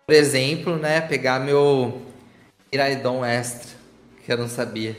Por 0.07 0.15
exemplo, 0.15 0.77
né, 0.77 1.01
pegar 1.01 1.39
meu 1.39 2.01
Iraidon 2.71 3.25
Extra, 3.25 3.71
que 4.23 4.31
eu 4.31 4.37
não 4.37 4.47
sabia. 4.47 4.95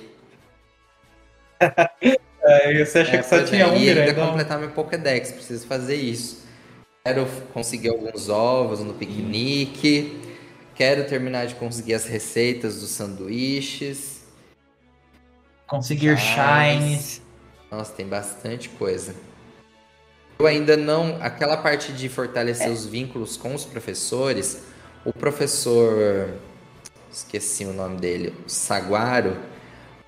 é, 2.43 2.85
você 2.85 2.99
acha 2.99 3.17
é, 3.17 3.19
que 3.19 3.27
só 3.27 3.43
tinha 3.43 3.63
é, 3.63 3.67
um 3.67 3.77
E 3.77 3.89
ainda 3.89 4.13
completar 4.13 4.59
meu 4.59 4.71
Pokédex, 4.71 5.33
preciso 5.33 5.67
fazer 5.67 5.97
isso. 5.97 6.45
Quero 7.03 7.27
conseguir 7.55 7.89
alguns 7.89 8.29
ovos 8.29 8.81
no 8.81 8.93
piquenique. 8.93 10.21
Quero 10.75 11.05
terminar 11.05 11.47
de 11.47 11.55
conseguir 11.55 11.95
as 11.95 12.05
receitas 12.05 12.81
dos 12.81 12.91
sanduíches. 12.91 14.16
Conseguir 15.67 16.17
shines. 16.17 17.21
Nossa, 17.71 17.93
tem 17.93 18.07
bastante 18.07 18.69
coisa. 18.69 19.15
Eu 20.39 20.47
ainda 20.47 20.77
não. 20.77 21.19
Aquela 21.21 21.57
parte 21.57 21.93
de 21.93 22.09
fortalecer 22.09 22.69
é. 22.69 22.71
os 22.71 22.87
vínculos 22.87 23.37
com 23.37 23.55
os 23.55 23.65
professores, 23.65 24.63
o 25.05 25.13
professor. 25.13 26.31
Esqueci 27.11 27.65
o 27.65 27.73
nome 27.73 27.97
dele. 27.97 28.35
O 28.47 28.49
Saguaro. 28.49 29.37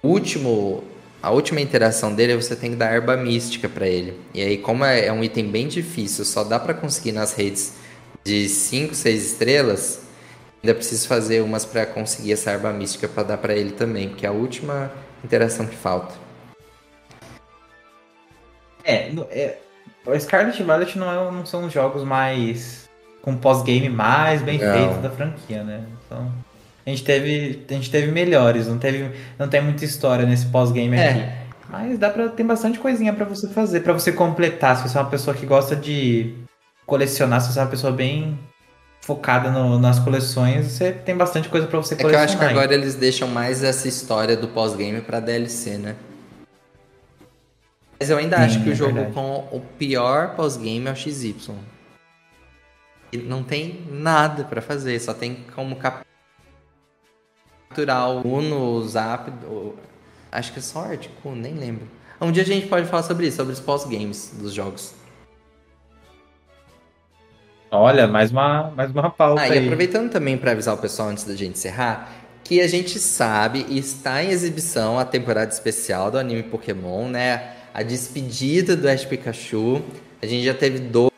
Último. 0.03 0.85
A 1.21 1.31
última 1.31 1.61
interação 1.61 2.15
dele 2.15 2.37
você 2.37 2.55
tem 2.55 2.71
que 2.71 2.77
dar 2.77 2.93
erva 2.93 3.17
mística 3.17 3.69
para 3.69 3.89
ele. 3.89 4.21
E 4.33 4.41
aí, 4.41 4.59
como 4.59 4.85
é, 4.85 5.07
é 5.07 5.13
um 5.13 5.25
item 5.25 5.51
bem 5.51 5.67
difícil, 5.67 6.25
só 6.25 6.45
dá 6.45 6.61
para 6.61 6.73
conseguir 6.73 7.11
nas 7.11 7.35
redes 7.35 7.73
de 8.23 8.49
5, 8.49 8.95
6 8.95 9.33
estrelas. 9.33 10.03
Ainda 10.63 10.77
preciso 10.77 11.09
fazer 11.09 11.43
umas 11.43 11.65
para 11.65 11.85
conseguir 11.87 12.35
essa 12.35 12.53
erva 12.53 12.73
mística 12.73 13.09
para 13.09 13.25
dar 13.25 13.39
para 13.39 13.55
ele 13.55 13.73
também, 13.73 14.09
porque 14.09 14.25
a 14.25 14.31
última 14.31 14.93
interação 15.25 15.67
que 15.67 15.77
falta. 15.77 16.15
É, 18.85 19.11
é 19.31 19.59
o 20.07 20.19
Scarlet 20.19 20.63
Violet 20.63 20.99
não, 20.99 21.11
é, 21.11 21.31
não 21.31 21.45
são 21.45 21.65
os 21.67 21.73
jogos 21.73 22.03
mais. 22.03 22.89
com 23.21 23.37
pós-game 23.37 23.89
mais 23.89 24.41
bem 24.43 24.59
não. 24.59 24.73
feitos 24.73 25.03
da 25.03 25.11
franquia, 25.11 25.63
né? 25.63 25.85
Então, 26.07 26.33
a 26.87 26.91
gente 26.91 27.05
teve, 27.05 27.67
a 27.69 27.73
gente 27.75 27.91
teve 27.91 28.11
melhores, 28.11 28.67
não, 28.67 28.79
teve, 28.79 29.11
não 29.39 29.49
tem 29.49 29.61
muita 29.61 29.85
história 29.85 30.25
nesse 30.25 30.47
pós-game 30.47 30.97
é. 30.97 31.11
aqui. 31.11 31.49
Mas 31.69 31.99
dá 31.99 32.09
pra, 32.09 32.29
tem 32.29 32.47
bastante 32.47 32.79
coisinha 32.79 33.13
para 33.13 33.27
você 33.27 33.47
fazer, 33.49 33.81
para 33.81 33.93
você 33.93 34.11
completar. 34.11 34.77
Se 34.77 34.89
você 34.89 34.97
é 34.97 35.01
uma 35.03 35.11
pessoa 35.11 35.37
que 35.37 35.45
gosta 35.45 35.77
de 35.77 36.35
colecionar, 36.87 37.43
se 37.43 37.53
você 37.53 37.59
é 37.59 37.63
uma 37.63 37.69
pessoa 37.69 37.93
bem 37.93 38.39
focada 39.01 39.51
no, 39.51 39.79
nas 39.79 39.99
coleções, 39.99 40.67
você 40.67 40.93
tem 40.93 41.17
bastante 41.17 41.49
coisa 41.49 41.67
para 41.67 41.79
você 41.79 41.97
colecionar. 41.97 42.25
É 42.25 42.27
que 42.27 42.33
eu 42.33 42.37
acho 42.37 42.39
que 42.39 42.45
agora 42.45 42.75
eles 42.75 42.95
deixam 42.95 43.29
mais 43.29 43.63
essa 43.63 43.89
história 43.89 44.37
do 44.37 44.49
pós-game 44.49 45.01
para 45.01 45.21
DLC, 45.21 45.79
né? 45.79 45.97
Mas 47.99 48.11
eu 48.11 48.19
ainda 48.19 48.37
Sim, 48.37 48.43
acho 48.45 48.63
que 48.63 48.69
é 48.69 48.73
o 48.73 48.77
jogo 48.77 48.95
verdade. 48.95 49.15
com 49.15 49.49
o 49.51 49.61
pior 49.79 50.37
pós-game 50.37 50.87
é 50.87 50.93
o 50.93 50.97
XY. 50.97 51.35
E 53.11 53.17
não 53.17 53.43
tem 53.43 53.87
nada 53.91 54.45
para 54.45 54.61
fazer, 54.61 55.01
só 55.01 55.15
tem 55.15 55.45
como 55.55 55.77
capturar 57.71 58.11
o 58.11 58.21
Uno, 58.27 58.75
o 58.75 58.87
Zap, 58.87 59.31
o... 59.47 59.75
acho 60.31 60.53
que 60.53 60.59
é 60.59 60.63
só 60.63 60.85
Article, 60.85 61.33
nem 61.33 61.55
lembro. 61.55 61.89
Um 62.21 62.31
dia 62.31 62.43
a 62.43 62.47
gente 62.47 62.67
pode 62.67 62.87
falar 62.87 63.05
sobre 63.05 63.27
isso, 63.27 63.39
sobre 63.39 63.53
os 63.53 63.61
pós-games 63.61 64.35
dos 64.39 64.53
jogos. 64.53 64.93
Olha, 67.71 68.07
mais 68.07 68.31
uma, 68.31 68.73
mais 68.75 68.91
uma 68.91 69.11
pauta. 69.11 69.43
Ah, 69.43 69.49
e 69.49 69.59
aproveitando 69.59 70.11
também 70.11 70.39
para 70.39 70.53
avisar 70.53 70.75
o 70.75 70.79
pessoal 70.79 71.09
antes 71.09 71.25
da 71.25 71.35
gente 71.35 71.53
encerrar, 71.59 72.11
que 72.43 72.63
a 72.63 72.67
gente 72.67 72.99
sabe 72.99 73.67
e 73.69 73.79
está 73.79 74.23
em 74.25 74.31
exibição 74.31 74.99
a 74.99 75.05
temporada 75.05 75.53
especial 75.53 76.11
do 76.11 76.19
anime 76.19 76.43
Pokémon, 76.43 77.09
né? 77.09 77.53
A 77.75 77.83
despedida 77.83 78.75
do 78.75 78.89
Ash 78.89 79.05
Pikachu. 79.05 79.83
A 80.23 80.27
gente 80.27 80.45
já 80.47 80.55
teve 80.55 80.79
dois 80.79 81.13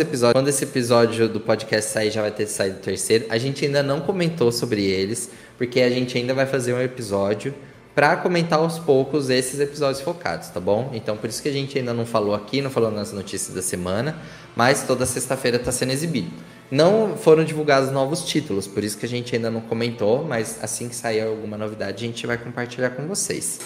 episódios. 0.00 0.32
Quando 0.32 0.48
esse 0.48 0.64
episódio 0.64 1.28
do 1.28 1.38
podcast 1.38 1.90
sair, 1.90 2.10
já 2.10 2.22
vai 2.22 2.30
ter 2.30 2.46
saído 2.46 2.78
o 2.78 2.80
terceiro. 2.80 3.26
A 3.28 3.36
gente 3.36 3.66
ainda 3.66 3.82
não 3.82 4.00
comentou 4.00 4.50
sobre 4.50 4.82
eles, 4.82 5.30
porque 5.58 5.82
a 5.82 5.90
gente 5.90 6.16
ainda 6.16 6.32
vai 6.32 6.46
fazer 6.46 6.72
um 6.72 6.80
episódio 6.80 7.54
para 7.94 8.16
comentar 8.16 8.58
aos 8.58 8.78
poucos 8.78 9.28
esses 9.28 9.60
episódios 9.60 10.00
focados, 10.00 10.48
tá 10.48 10.58
bom? 10.58 10.90
Então 10.94 11.16
por 11.16 11.28
isso 11.28 11.42
que 11.42 11.48
a 11.48 11.52
gente 11.52 11.78
ainda 11.78 11.92
não 11.92 12.06
falou 12.06 12.34
aqui, 12.34 12.62
não 12.62 12.70
falou 12.70 12.90
nas 12.90 13.12
notícias 13.12 13.54
da 13.54 13.60
semana, 13.60 14.16
mas 14.56 14.82
toda 14.84 15.06
sexta-feira 15.06 15.56
está 15.56 15.72
sendo 15.72 15.92
exibido. 15.92 16.30
Não 16.70 17.16
foram 17.16 17.44
divulgados 17.44 17.90
novos 17.90 18.24
títulos, 18.24 18.66
por 18.66 18.82
isso 18.82 18.96
que 18.96 19.04
a 19.04 19.08
gente 19.08 19.36
ainda 19.36 19.50
não 19.50 19.60
comentou, 19.60 20.24
mas 20.24 20.58
assim 20.62 20.88
que 20.88 20.96
sair 20.96 21.20
alguma 21.20 21.58
novidade 21.58 22.04
a 22.04 22.06
gente 22.06 22.26
vai 22.26 22.38
compartilhar 22.38 22.90
com 22.90 23.06
vocês. 23.06 23.60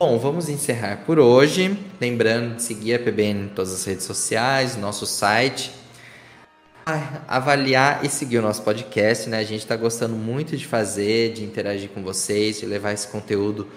Bom, 0.00 0.18
vamos 0.18 0.48
encerrar 0.48 1.04
por 1.04 1.18
hoje. 1.18 1.78
Lembrando 2.00 2.56
de 2.56 2.62
seguir 2.62 2.94
a 2.94 2.98
PBN 2.98 3.44
em 3.44 3.48
todas 3.50 3.72
as 3.72 3.84
redes 3.84 4.04
sociais, 4.04 4.76
nosso 4.76 5.06
site. 5.06 5.70
Avaliar 7.28 8.04
e 8.04 8.08
seguir 8.08 8.38
o 8.38 8.42
nosso 8.42 8.62
podcast, 8.62 9.28
né? 9.28 9.38
A 9.38 9.44
gente 9.44 9.60
está 9.60 9.76
gostando 9.76 10.16
muito 10.16 10.56
de 10.56 10.66
fazer, 10.66 11.34
de 11.34 11.44
interagir 11.44 11.90
com 11.90 12.02
vocês, 12.02 12.58
de 12.58 12.66
levar 12.66 12.92
esse 12.92 13.06
conteúdo 13.08 13.68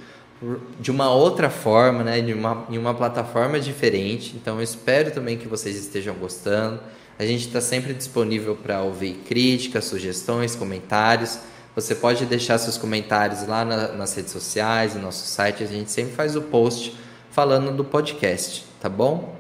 de 0.79 0.91
uma 0.91 1.11
outra 1.11 1.49
forma, 1.49 2.03
né? 2.03 2.21
De 2.21 2.33
uma, 2.33 2.65
em 2.69 2.77
uma 2.77 2.93
plataforma 2.93 3.59
diferente. 3.59 4.35
Então, 4.35 4.57
eu 4.57 4.63
espero 4.63 5.11
também 5.11 5.37
que 5.37 5.47
vocês 5.47 5.75
estejam 5.75 6.15
gostando. 6.15 6.79
A 7.17 7.25
gente 7.25 7.47
está 7.47 7.61
sempre 7.61 7.93
disponível 7.93 8.55
para 8.55 8.81
ouvir 8.81 9.21
críticas, 9.27 9.85
sugestões, 9.85 10.55
comentários. 10.55 11.39
Você 11.75 11.95
pode 11.95 12.25
deixar 12.25 12.57
seus 12.57 12.77
comentários 12.77 13.47
lá 13.47 13.63
na, 13.65 13.89
nas 13.89 14.15
redes 14.15 14.31
sociais, 14.31 14.95
no 14.95 15.01
nosso 15.01 15.25
site. 15.27 15.63
A 15.63 15.67
gente 15.67 15.91
sempre 15.91 16.13
faz 16.13 16.35
o 16.35 16.41
post 16.41 16.95
falando 17.31 17.75
do 17.75 17.83
podcast, 17.83 18.65
tá 18.79 18.89
bom? 18.89 19.35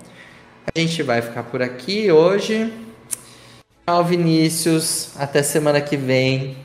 A 0.73 0.79
gente 0.79 1.03
vai 1.03 1.21
ficar 1.21 1.43
por 1.43 1.61
aqui 1.61 2.11
hoje. 2.11 2.71
Tchau, 3.85 4.03
Vinícius. 4.05 5.11
Até 5.17 5.43
semana 5.43 5.81
que 5.81 5.97
vem. 5.97 6.62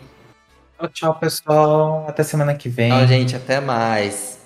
Tchau, 0.78 0.88
tchau, 0.88 1.14
pessoal. 1.18 2.06
Até 2.08 2.22
semana 2.22 2.54
que 2.54 2.68
vem. 2.68 2.90
Tchau, 2.90 3.06
gente. 3.06 3.34
Até 3.34 3.60
mais. 3.60 4.37